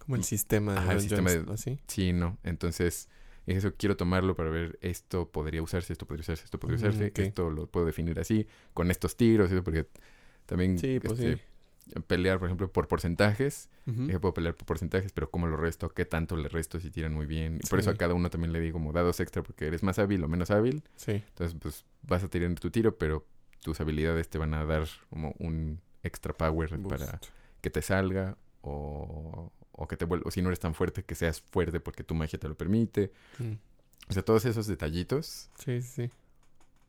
Como 0.00 0.16
el 0.16 0.24
sistema 0.24 0.72
de 0.72 0.78
Ajá, 0.78 0.92
el 0.94 1.00
sistema 1.00 1.30
de-. 1.30 1.78
Sí, 1.86 2.12
no. 2.12 2.38
Entonces, 2.42 3.08
eso 3.56 3.72
quiero 3.76 3.96
tomarlo 3.96 4.34
para 4.36 4.50
ver 4.50 4.78
esto 4.82 5.28
podría 5.28 5.62
usarse, 5.62 5.92
esto 5.92 6.06
podría 6.06 6.22
usarse, 6.22 6.44
esto 6.44 6.58
podría 6.58 6.76
Mm, 6.78 6.80
usarse, 6.80 7.12
esto 7.14 7.50
lo 7.50 7.66
puedo 7.66 7.86
definir 7.86 8.18
así, 8.20 8.46
con 8.74 8.90
estos 8.90 9.16
tiros, 9.16 9.50
eso 9.50 9.62
porque 9.64 9.86
también 10.46 10.78
Sí, 10.78 11.00
pues 11.00 11.18
este, 11.20 11.42
pelear, 12.06 12.38
por 12.38 12.48
ejemplo, 12.48 12.70
por 12.70 12.88
porcentajes. 12.88 13.68
Ujú. 13.86 14.06
Yo 14.08 14.20
puedo 14.20 14.34
pelear 14.34 14.54
por 14.54 14.66
porcentajes, 14.66 15.12
pero 15.12 15.30
¿cómo 15.30 15.46
lo 15.46 15.56
resto? 15.56 15.88
¿Qué 15.88 16.04
tanto 16.04 16.36
le 16.36 16.48
resto 16.48 16.78
si 16.80 16.90
tiran 16.90 17.14
muy 17.14 17.26
bien? 17.26 17.58
Y 17.62 17.66
por 17.68 17.78
eso 17.78 17.90
a 17.90 17.92
Sí. 17.94 17.98
cada 17.98 18.14
uno 18.14 18.28
también 18.30 18.52
le 18.52 18.60
digo 18.60 18.74
como 18.74 18.92
dados 18.92 19.20
extra 19.20 19.42
porque 19.42 19.66
eres 19.66 19.82
más 19.82 19.98
hábil 19.98 20.22
o 20.24 20.28
menos 20.28 20.50
hábil. 20.50 20.82
Sí. 20.96 21.12
Entonces, 21.28 21.56
pues 21.60 21.84
vas 22.02 22.22
a 22.24 22.28
tirar 22.28 22.52
tu 22.60 22.70
tiro, 22.70 22.96
pero 22.98 23.26
tus 23.62 23.80
habilidades 23.80 24.28
te 24.28 24.38
van 24.38 24.52
a 24.54 24.64
dar 24.64 24.86
como 25.10 25.34
un 25.38 25.80
extra 26.02 26.32
power 26.34 26.78
para 26.88 27.20
que 27.60 27.70
te 27.70 27.82
salga 27.82 28.36
o, 28.60 29.50
o 29.78 29.88
que 29.88 29.96
te 29.96 30.04
vuelva, 30.04 30.30
si 30.30 30.42
no 30.42 30.48
eres 30.48 30.60
tan 30.60 30.74
fuerte, 30.74 31.04
que 31.04 31.14
seas 31.14 31.40
fuerte 31.40 31.80
porque 31.80 32.04
tu 32.04 32.14
magia 32.14 32.38
te 32.38 32.48
lo 32.48 32.56
permite. 32.56 33.12
Mm. 33.38 33.52
O 34.08 34.12
sea, 34.12 34.22
todos 34.24 34.44
esos 34.44 34.66
detallitos 34.66 35.50
Sí, 35.58 35.80
sí, 35.82 36.06
sí. 36.06 36.10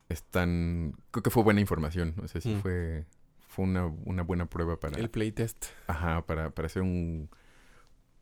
están, 0.08 0.94
creo 1.10 1.22
que 1.22 1.30
fue 1.30 1.42
buena 1.42 1.60
información, 1.60 2.14
o 2.22 2.28
sea, 2.28 2.40
sí 2.40 2.54
Mm. 2.54 2.60
fue, 2.62 3.06
fue 3.48 3.64
una, 3.64 3.86
una 3.86 4.22
buena 4.22 4.46
prueba 4.46 4.78
para, 4.80 4.98
El 4.98 5.10
playtest. 5.10 5.66
ajá, 5.86 6.24
para, 6.26 6.50
para 6.50 6.66
hacer 6.66 6.82
un, 6.82 7.28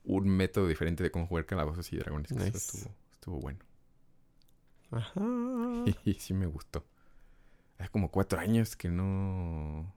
un 0.05 0.29
método 0.29 0.67
diferente 0.69 1.03
de 1.03 1.11
cómo 1.11 1.27
jugar 1.27 1.47
calabozos 1.47 1.93
y 1.93 1.97
dragones. 1.97 2.31
eso 2.31 2.45
estuvo, 2.57 2.95
estuvo 3.13 3.41
bueno. 3.41 3.59
Ajá. 4.91 5.21
Y 6.05 6.15
sí 6.15 6.35
me 6.35 6.47
gustó. 6.47 6.85
Hace 7.79 7.91
como 7.91 8.11
cuatro 8.11 8.41
años 8.41 8.75
que 8.75 8.89
no, 8.89 9.95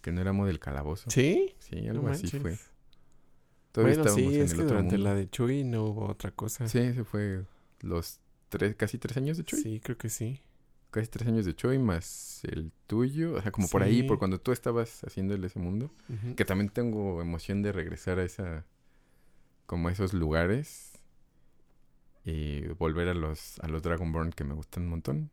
que 0.00 0.10
no 0.12 0.20
éramos 0.20 0.46
del 0.46 0.58
calabozo. 0.58 1.10
¿Sí? 1.10 1.54
Sí, 1.58 1.82
No 1.82 1.90
algo 1.92 2.08
así 2.08 2.28
fue. 2.28 2.58
Todavía 3.74 3.96
Bueno, 3.96 4.14
sí, 4.14 4.36
en 4.36 4.42
es 4.42 4.52
el 4.52 4.58
que 4.58 4.62
otro 4.62 4.76
durante 4.76 4.96
mundo. 4.96 5.10
la 5.10 5.14
de 5.16 5.28
Chuy 5.28 5.64
no 5.64 5.86
hubo 5.86 6.06
otra 6.06 6.30
cosa. 6.30 6.68
Sí, 6.68 6.78
ese 6.78 7.02
fue 7.02 7.44
los 7.80 8.20
tres, 8.48 8.76
casi 8.76 8.98
tres 8.98 9.16
años 9.16 9.36
de 9.36 9.42
Chuy. 9.44 9.60
Sí, 9.60 9.80
creo 9.82 9.98
que 9.98 10.08
sí. 10.10 10.40
Casi 10.92 11.08
tres 11.08 11.26
años 11.26 11.44
de 11.44 11.56
Chuy 11.56 11.80
más 11.80 12.40
el 12.44 12.70
tuyo. 12.86 13.34
O 13.34 13.42
sea, 13.42 13.50
como 13.50 13.66
por 13.68 13.82
ahí, 13.82 14.04
por 14.04 14.20
cuando 14.20 14.40
tú 14.40 14.52
estabas 14.52 15.02
haciéndole 15.02 15.48
ese 15.48 15.58
mundo. 15.58 15.90
Que 16.36 16.44
también 16.44 16.68
tengo 16.70 17.20
emoción 17.20 17.62
de 17.62 17.72
regresar 17.72 18.20
a 18.20 18.24
esa, 18.24 18.64
como 19.66 19.88
a 19.88 19.92
esos 19.92 20.12
lugares. 20.14 20.92
Y 22.24 22.60
volver 22.78 23.08
a 23.08 23.14
los, 23.14 23.58
a 23.58 23.66
los 23.66 23.82
Dragonborn 23.82 24.30
que 24.30 24.44
me 24.44 24.54
gustan 24.54 24.84
un 24.84 24.90
montón. 24.90 25.30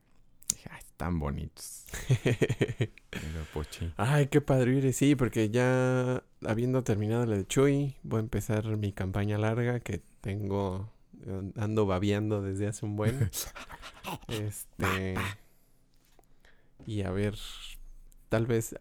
Están 1.02 1.18
bonitos. 1.20 1.86
Ay, 3.98 4.28
qué 4.28 4.40
padre 4.40 4.76
ir. 4.76 4.94
Sí, 4.94 5.16
porque 5.16 5.50
ya 5.50 6.24
habiendo 6.46 6.84
terminado 6.84 7.26
la 7.26 7.38
de 7.38 7.48
Chuy, 7.48 7.96
voy 8.04 8.18
a 8.18 8.22
empezar 8.22 8.78
mi 8.78 8.92
campaña 8.94 9.40
larga 9.40 9.80
que 9.80 10.04
tengo, 10.22 10.92
eh, 11.26 11.52
ando 11.58 11.88
babeando 11.88 12.44
desde 12.44 12.68
hace 12.68 12.86
un 12.86 12.98
buen. 12.98 13.32
este. 14.28 15.16
Y 16.86 17.02
a 17.02 17.10
ver, 17.10 17.36
tal 18.30 18.46
vez, 18.46 18.76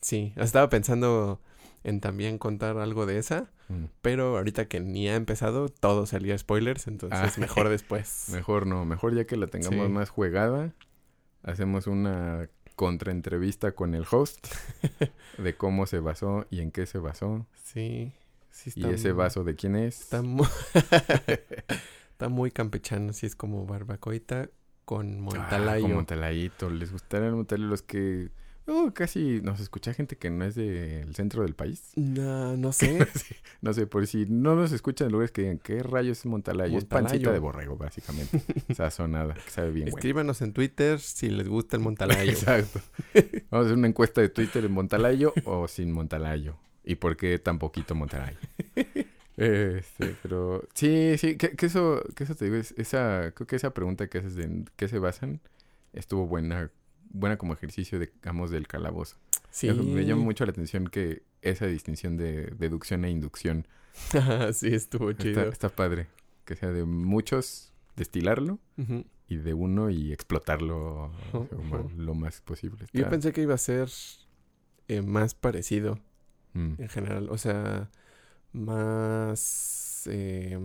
sí, 0.00 0.32
estaba 0.36 0.70
pensando 0.70 1.42
en 1.84 2.00
también 2.00 2.38
contar 2.38 2.78
algo 2.78 3.04
de 3.04 3.18
esa, 3.18 3.50
Mm. 3.68 3.84
pero 4.02 4.36
ahorita 4.36 4.66
que 4.68 4.80
ni 4.80 5.08
ha 5.08 5.14
empezado, 5.14 5.68
todo 5.68 6.04
salía 6.04 6.36
spoilers, 6.36 6.88
entonces 6.88 7.18
Ah. 7.36 7.40
mejor 7.40 7.68
después. 7.70 8.26
Mejor 8.30 8.66
no, 8.66 8.84
mejor 8.84 9.14
ya 9.14 9.24
que 9.26 9.36
la 9.36 9.46
tengamos 9.46 9.86
Sí. 9.86 9.92
más 9.92 10.10
juegada, 10.10 10.74
hacemos 11.42 11.86
una 11.86 12.48
contraentrevista 12.76 13.72
con 13.72 13.94
el 13.94 14.04
host 14.10 14.46
de 15.38 15.54
cómo 15.56 15.86
se 15.86 15.98
basó 16.00 16.46
y 16.50 16.60
en 16.60 16.70
qué 16.72 16.86
se 16.86 16.98
basó. 16.98 17.46
Sí, 17.64 18.12
sí 18.50 18.70
Y 18.74 18.80
está 18.80 18.90
ese 18.92 19.12
mu- 19.12 19.18
vaso 19.18 19.44
de 19.44 19.54
quién 19.54 19.76
es. 19.76 20.00
Está 20.00 20.22
muy, 20.22 20.46
está 22.12 22.28
muy 22.28 22.50
campechano, 22.50 23.12
sí 23.12 23.26
es 23.26 23.36
como 23.36 23.66
barbacoita 23.66 24.48
con 24.84 25.18
Ah, 25.18 25.20
Montalayo. 25.20 25.82
con 25.82 25.94
Montalayito. 25.94 26.70
¿Les 26.70 26.90
gustará 26.92 27.28
el? 27.28 27.68
Los 27.68 27.82
que... 27.82 28.30
Oh, 28.66 28.92
casi 28.94 29.40
nos 29.42 29.58
escucha 29.58 29.92
gente 29.92 30.16
que 30.16 30.30
no 30.30 30.44
es 30.44 30.54
del 30.54 31.14
centro 31.16 31.42
del 31.42 31.54
país. 31.54 31.90
No, 31.96 32.56
no 32.56 32.72
sé. 32.72 33.06
Sí, 33.14 33.34
no 33.60 33.72
sé, 33.72 33.86
por 33.88 34.06
si 34.06 34.24
no 34.26 34.54
nos 34.54 34.70
escuchan 34.72 35.06
en 35.06 35.12
lugares 35.12 35.32
que 35.32 35.42
digan, 35.42 35.58
¿qué 35.58 35.82
rayos 35.82 36.20
es 36.20 36.26
Montalayo? 36.26 36.78
Es 36.78 36.84
pancita 36.84 37.08
Montalayo. 37.14 37.32
de 37.32 37.38
borrego, 37.40 37.76
básicamente. 37.76 38.40
Sazonada, 38.74 39.34
que 39.34 39.50
sabe 39.50 39.70
bien 39.72 39.86
bueno. 39.86 39.96
Escríbanos 39.98 40.42
en 40.42 40.52
Twitter 40.52 41.00
si 41.00 41.28
les 41.28 41.48
gusta 41.48 41.76
el 41.76 41.82
Montalayo. 41.82 42.30
Exacto. 42.30 42.80
Vamos 43.50 43.64
a 43.64 43.66
hacer 43.66 43.78
una 43.78 43.88
encuesta 43.88 44.20
de 44.20 44.28
Twitter 44.28 44.64
en 44.64 44.72
Montalayo 44.72 45.32
o 45.44 45.66
sin 45.66 45.90
Montalayo. 45.90 46.56
¿Y 46.84 46.94
por 46.96 47.16
qué 47.16 47.38
tan 47.40 47.58
poquito 47.58 47.94
Montalayo? 47.96 48.38
Este, 49.36 50.14
pero 50.22 50.62
sí, 50.74 51.16
sí, 51.18 51.36
que, 51.36 51.50
que 51.56 51.66
eso, 51.66 52.02
que 52.14 52.24
eso 52.24 52.34
te 52.34 52.44
digo, 52.44 52.56
es- 52.58 52.74
esa, 52.76 53.32
creo 53.34 53.46
que 53.46 53.56
esa 53.56 53.72
pregunta 53.72 54.06
que 54.08 54.18
haces 54.18 54.34
de 54.36 54.44
en 54.44 54.70
qué 54.76 54.88
se 54.88 54.98
basan 54.98 55.40
estuvo 55.94 56.26
buena, 56.26 56.70
buena 57.12 57.36
como 57.36 57.52
ejercicio, 57.52 57.98
digamos, 57.98 58.50
del 58.50 58.66
calabozo. 58.66 59.16
Sí. 59.50 59.70
Me 59.72 60.04
llama 60.04 60.22
mucho 60.22 60.44
la 60.46 60.50
atención 60.52 60.86
que 60.88 61.22
esa 61.42 61.66
distinción 61.66 62.16
de 62.16 62.46
deducción 62.58 63.04
e 63.04 63.10
inducción 63.10 63.66
sí, 64.52 64.74
estuvo 64.74 65.12
chido. 65.12 65.42
está 65.48 65.68
padre. 65.68 66.08
Que 66.44 66.56
sea 66.56 66.70
de 66.70 66.84
muchos 66.84 67.72
destilarlo 67.96 68.58
y 69.28 69.36
de 69.36 69.54
uno 69.54 69.90
y 69.90 70.12
explotarlo 70.12 71.12
o 71.32 71.46
sea, 71.68 71.84
lo 71.96 72.14
más 72.14 72.40
posible. 72.40 72.86
Yo 72.92 73.08
pensé 73.10 73.32
que 73.32 73.42
iba 73.42 73.54
a 73.54 73.58
ser 73.58 73.88
eh, 74.88 75.02
más 75.02 75.34
parecido 75.34 75.98
Mm. 76.54 76.74
en 76.82 76.88
general. 76.90 77.28
O 77.30 77.38
sea, 77.38 77.90
más... 78.52 80.02
eh, 80.10 80.58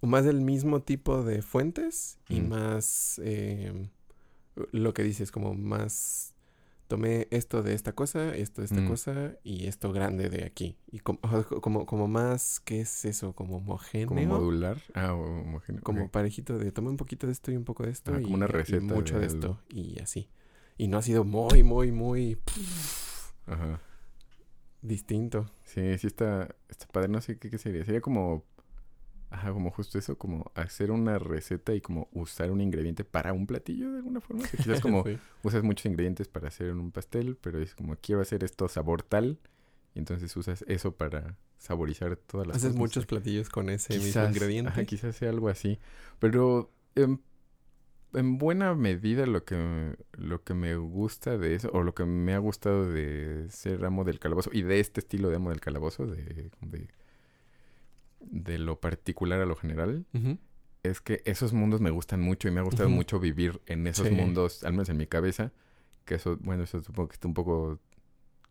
o 0.00 0.06
más 0.06 0.24
del 0.24 0.40
mismo 0.40 0.80
tipo 0.82 1.22
de 1.22 1.42
fuentes 1.42 2.18
y 2.28 2.40
Mm. 2.40 2.48
más... 2.48 3.20
eh, 3.24 3.88
lo 4.72 4.92
que 4.94 5.02
dices, 5.02 5.30
como 5.30 5.54
más... 5.54 6.28
Tomé 6.88 7.26
esto 7.30 7.62
de 7.62 7.72
esta 7.72 7.94
cosa, 7.94 8.34
esto 8.36 8.60
de 8.60 8.66
esta 8.66 8.82
Mm. 8.82 8.88
cosa 8.88 9.32
y 9.44 9.66
esto 9.66 9.92
grande 9.94 10.28
de 10.28 10.44
aquí. 10.44 10.76
Y 10.90 10.98
como, 10.98 11.20
como, 11.62 11.86
como 11.86 12.06
más, 12.06 12.60
¿qué 12.60 12.82
es 12.82 13.06
eso? 13.06 13.32
Como 13.32 13.56
homogéneo. 13.58 14.08
Como 14.08 14.26
modular. 14.26 14.76
Ah, 14.92 15.14
homogéneo. 15.14 15.80
Como 15.82 16.10
parejito 16.10 16.58
de 16.58 16.70
tomé 16.70 16.90
un 16.90 16.98
poquito 16.98 17.26
de 17.26 17.32
esto 17.32 17.50
y 17.50 17.56
un 17.56 17.64
poco 17.64 17.84
de 17.84 17.92
esto 17.92 18.12
Ah, 18.14 18.20
y, 18.20 18.24
como 18.24 18.34
una 18.34 18.44
y 18.44 18.48
receta 18.48 18.94
mucho 18.94 19.14
de, 19.14 19.20
de 19.20 19.26
esto 19.28 19.46
algo. 19.46 19.60
y 19.70 19.98
así. 20.00 20.28
Y 20.76 20.88
no 20.88 20.98
ha 20.98 21.02
sido 21.02 21.24
muy, 21.24 21.62
muy, 21.62 21.92
muy 21.92 22.36
Ajá. 23.46 23.80
distinto. 24.82 25.50
Sí, 25.64 25.96
sí 25.96 26.06
está, 26.08 26.54
está 26.68 26.86
padre. 26.88 27.08
No 27.08 27.22
sé 27.22 27.38
qué, 27.38 27.48
qué 27.48 27.56
sería. 27.56 27.84
Sería 27.86 28.02
como... 28.02 28.44
Ajá, 29.32 29.52
como 29.52 29.70
justo 29.70 29.98
eso, 29.98 30.18
como 30.18 30.52
hacer 30.54 30.90
una 30.90 31.18
receta 31.18 31.74
y 31.74 31.80
como 31.80 32.08
usar 32.12 32.50
un 32.50 32.60
ingrediente 32.60 33.02
para 33.04 33.32
un 33.32 33.46
platillo 33.46 33.90
de 33.90 33.98
alguna 33.98 34.20
forma. 34.20 34.44
Quizás 34.56 34.80
como 34.82 35.04
Sí. 35.04 35.18
usas 35.42 35.62
muchos 35.62 35.86
ingredientes 35.86 36.28
para 36.28 36.48
hacer 36.48 36.70
un 36.72 36.92
pastel, 36.92 37.36
pero 37.40 37.58
es 37.58 37.74
como 37.74 37.96
quiero 37.96 38.20
hacer 38.20 38.44
esto 38.44 38.68
sabor 38.68 39.02
tal, 39.02 39.38
y 39.94 39.98
entonces 40.00 40.36
usas 40.36 40.64
eso 40.68 40.94
para 40.96 41.38
saborizar 41.58 42.16
todas 42.16 42.46
las 42.46 42.56
Haces 42.58 42.68
cosas. 42.70 42.78
muchos 42.78 43.06
platillos 43.06 43.48
con 43.48 43.70
ese 43.70 43.94
mismo 43.98 44.24
ingrediente. 44.24 44.70
ajá, 44.70 44.84
quizás 44.84 45.16
sea 45.16 45.30
algo 45.30 45.48
así. 45.48 45.78
Pero 46.18 46.70
en, 46.94 47.20
en 48.14 48.36
buena 48.38 48.74
medida 48.74 49.26
lo 49.26 49.44
que, 49.44 49.96
lo 50.12 50.42
que 50.44 50.54
me 50.54 50.76
gusta 50.76 51.38
de 51.38 51.54
eso, 51.54 51.70
o 51.72 51.82
lo 51.82 51.94
que 51.94 52.04
me 52.04 52.34
ha 52.34 52.38
gustado 52.38 52.90
de 52.90 53.46
ser 53.50 53.84
amo 53.84 54.04
del 54.04 54.18
calabozo, 54.18 54.50
y 54.52 54.62
de 54.62 54.80
este 54.80 55.00
estilo 55.00 55.30
de 55.30 55.36
amo 55.36 55.50
del 55.50 55.60
calabozo, 55.60 56.06
de, 56.06 56.50
de, 56.60 56.88
de 58.30 58.58
lo 58.58 58.80
particular 58.80 59.40
a 59.40 59.46
lo 59.46 59.56
general, 59.56 60.06
es 60.82 61.00
que 61.00 61.22
esos 61.24 61.52
mundos 61.52 61.80
me 61.80 61.90
gustan 61.90 62.20
mucho 62.20 62.48
y 62.48 62.50
me 62.50 62.60
ha 62.60 62.64
gustado 62.64 62.88
mucho 62.88 63.20
vivir 63.20 63.60
en 63.66 63.86
esos 63.86 64.08
Sí. 64.08 64.14
mundos, 64.14 64.64
al 64.64 64.72
menos 64.72 64.88
en 64.88 64.96
mi 64.96 65.06
cabeza, 65.06 65.52
que 66.04 66.16
eso, 66.16 66.36
bueno, 66.40 66.64
eso 66.64 66.82
supongo 66.82 67.08
que 67.08 67.14
está 67.14 67.28
un 67.28 67.34
poco 67.34 67.78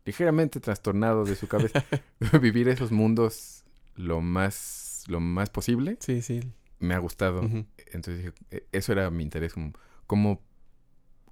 ligeramente 0.04 0.58
trastornado 0.60 1.24
de 1.24 1.34
su 1.36 1.46
cabeza. 1.48 1.84
vivir 2.42 2.68
esos 2.68 2.90
mundos 2.90 3.64
lo 3.94 4.20
más, 4.20 5.04
lo 5.08 5.20
más 5.20 5.50
posible 5.50 5.96
Sí, 6.00 6.22
sí. 6.22 6.40
me 6.78 6.94
ha 6.94 6.98
gustado. 6.98 7.42
Entonces 7.42 8.18
dije, 8.18 8.32
e- 8.50 8.66
eso 8.72 8.92
era 8.92 9.10
mi 9.10 9.22
interés, 9.22 9.52
como, 9.52 9.72
cómo, 10.06 10.40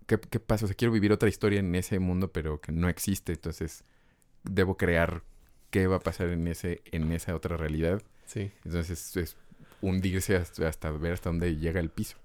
qué, 0.06 0.18
qué 0.20 0.38
pasa, 0.40 0.66
o 0.66 0.68
sea, 0.68 0.76
quiero 0.76 0.92
vivir 0.92 1.12
otra 1.12 1.28
historia 1.28 1.60
en 1.60 1.74
ese 1.74 1.98
mundo, 1.98 2.30
pero 2.32 2.60
que 2.60 2.72
no 2.72 2.88
existe, 2.88 3.32
entonces 3.32 3.84
debo 4.44 4.76
crear 4.76 5.22
qué 5.70 5.86
va 5.86 5.96
a 5.96 6.00
pasar 6.00 6.28
en 6.28 6.46
ese, 6.48 6.82
en 6.92 7.10
esa 7.12 7.34
otra 7.34 7.56
realidad. 7.56 8.02
Sí. 8.30 8.52
Entonces 8.64 9.16
es 9.16 9.36
hundirse 9.82 10.36
hasta, 10.36 10.68
hasta 10.68 10.92
ver 10.92 11.14
hasta 11.14 11.30
dónde 11.30 11.56
llega 11.56 11.80
el 11.80 11.90
piso. 11.90 12.16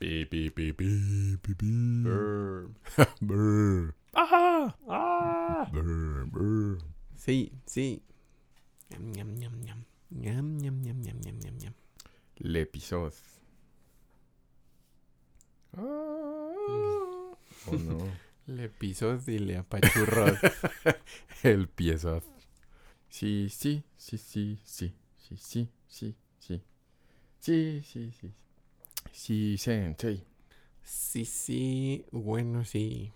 Pi, 0.00 0.24
pi, 0.26 0.50
pi, 0.50 0.72
pi, 0.72 1.36
pi, 1.40 1.54
pi. 1.54 2.02
Brr. 2.02 2.70
Brr, 3.20 3.94
¡Ajá! 4.12 4.76
¡Ah! 4.88 5.68
brr, 5.72 6.26
brr. 6.26 6.78
Sí, 7.14 7.52
sí. 7.66 8.02
Ñam, 8.90 9.12
ñam, 9.12 9.34
ñam, 9.34 9.60
ñam. 9.60 9.84
Ñam, 10.10 10.58
ñam, 10.58 10.82
ñam, 10.82 11.00
ñam, 11.02 11.20
ñam, 11.20 11.38
ñam, 11.38 11.56
ñam. 11.58 11.74
Le 15.76 15.82
pisos. 16.66 17.38
Oh 17.66 17.76
no. 17.76 17.98
Le 18.46 18.68
pisó 18.68 19.18
y 19.26 19.38
le 19.38 19.56
apachurró. 19.58 20.26
El 21.42 21.68
piezas. 21.68 22.24
Sí, 23.08 23.48
sí, 23.50 23.82
sí, 23.96 24.18
sí, 24.18 24.58
sí, 24.64 24.94
sí, 25.16 25.40
sí, 25.48 25.68
sí, 25.88 26.14
sí. 26.38 26.62
Sí, 27.40 27.82
sí, 27.84 28.12
sí. 28.20 28.32
Sí, 29.12 29.58
sensei. 29.58 30.24
sí, 30.82 31.24
sí. 31.24 32.04
Bueno, 32.12 32.64
sí. 32.64 33.12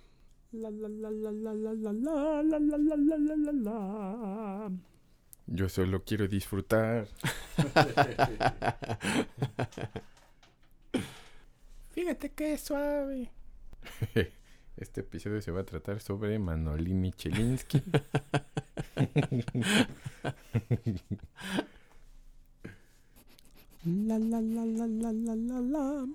La, 0.52 0.70
la, 0.70 0.88
la, 0.88 1.10
la, 1.10 1.30
la, 1.30 1.52
la, 1.54 1.72
la, 1.74 1.92
la, 1.92 2.42
la, 2.42 2.58
la, 2.58 2.96
la, 2.96 2.96
la, 2.96 3.16
la, 3.18 3.36
la, 3.36 3.52
la. 3.52 4.70
Yo 5.46 5.68
solo 5.68 6.02
quiero 6.04 6.28
disfrutar. 6.28 7.06
Fíjate 12.00 12.32
qué 12.32 12.56
suave. 12.56 13.30
Este 14.78 15.02
episodio 15.02 15.42
se 15.42 15.50
va 15.50 15.60
a 15.60 15.64
tratar 15.64 16.00
sobre 16.00 16.38
Manolini 16.38 17.12
Chelinsky. 17.12 17.82
La, 23.84 24.18
la, 24.18 24.40
la, 24.40 24.64
la, 24.64 24.86
la, 24.86 25.12
la, 25.12 25.34
la, 25.34 25.60
la. 25.60 26.06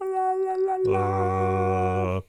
La, 0.00 0.34
la, 0.34 0.56
la, 0.56 0.78
la. 0.84 2.24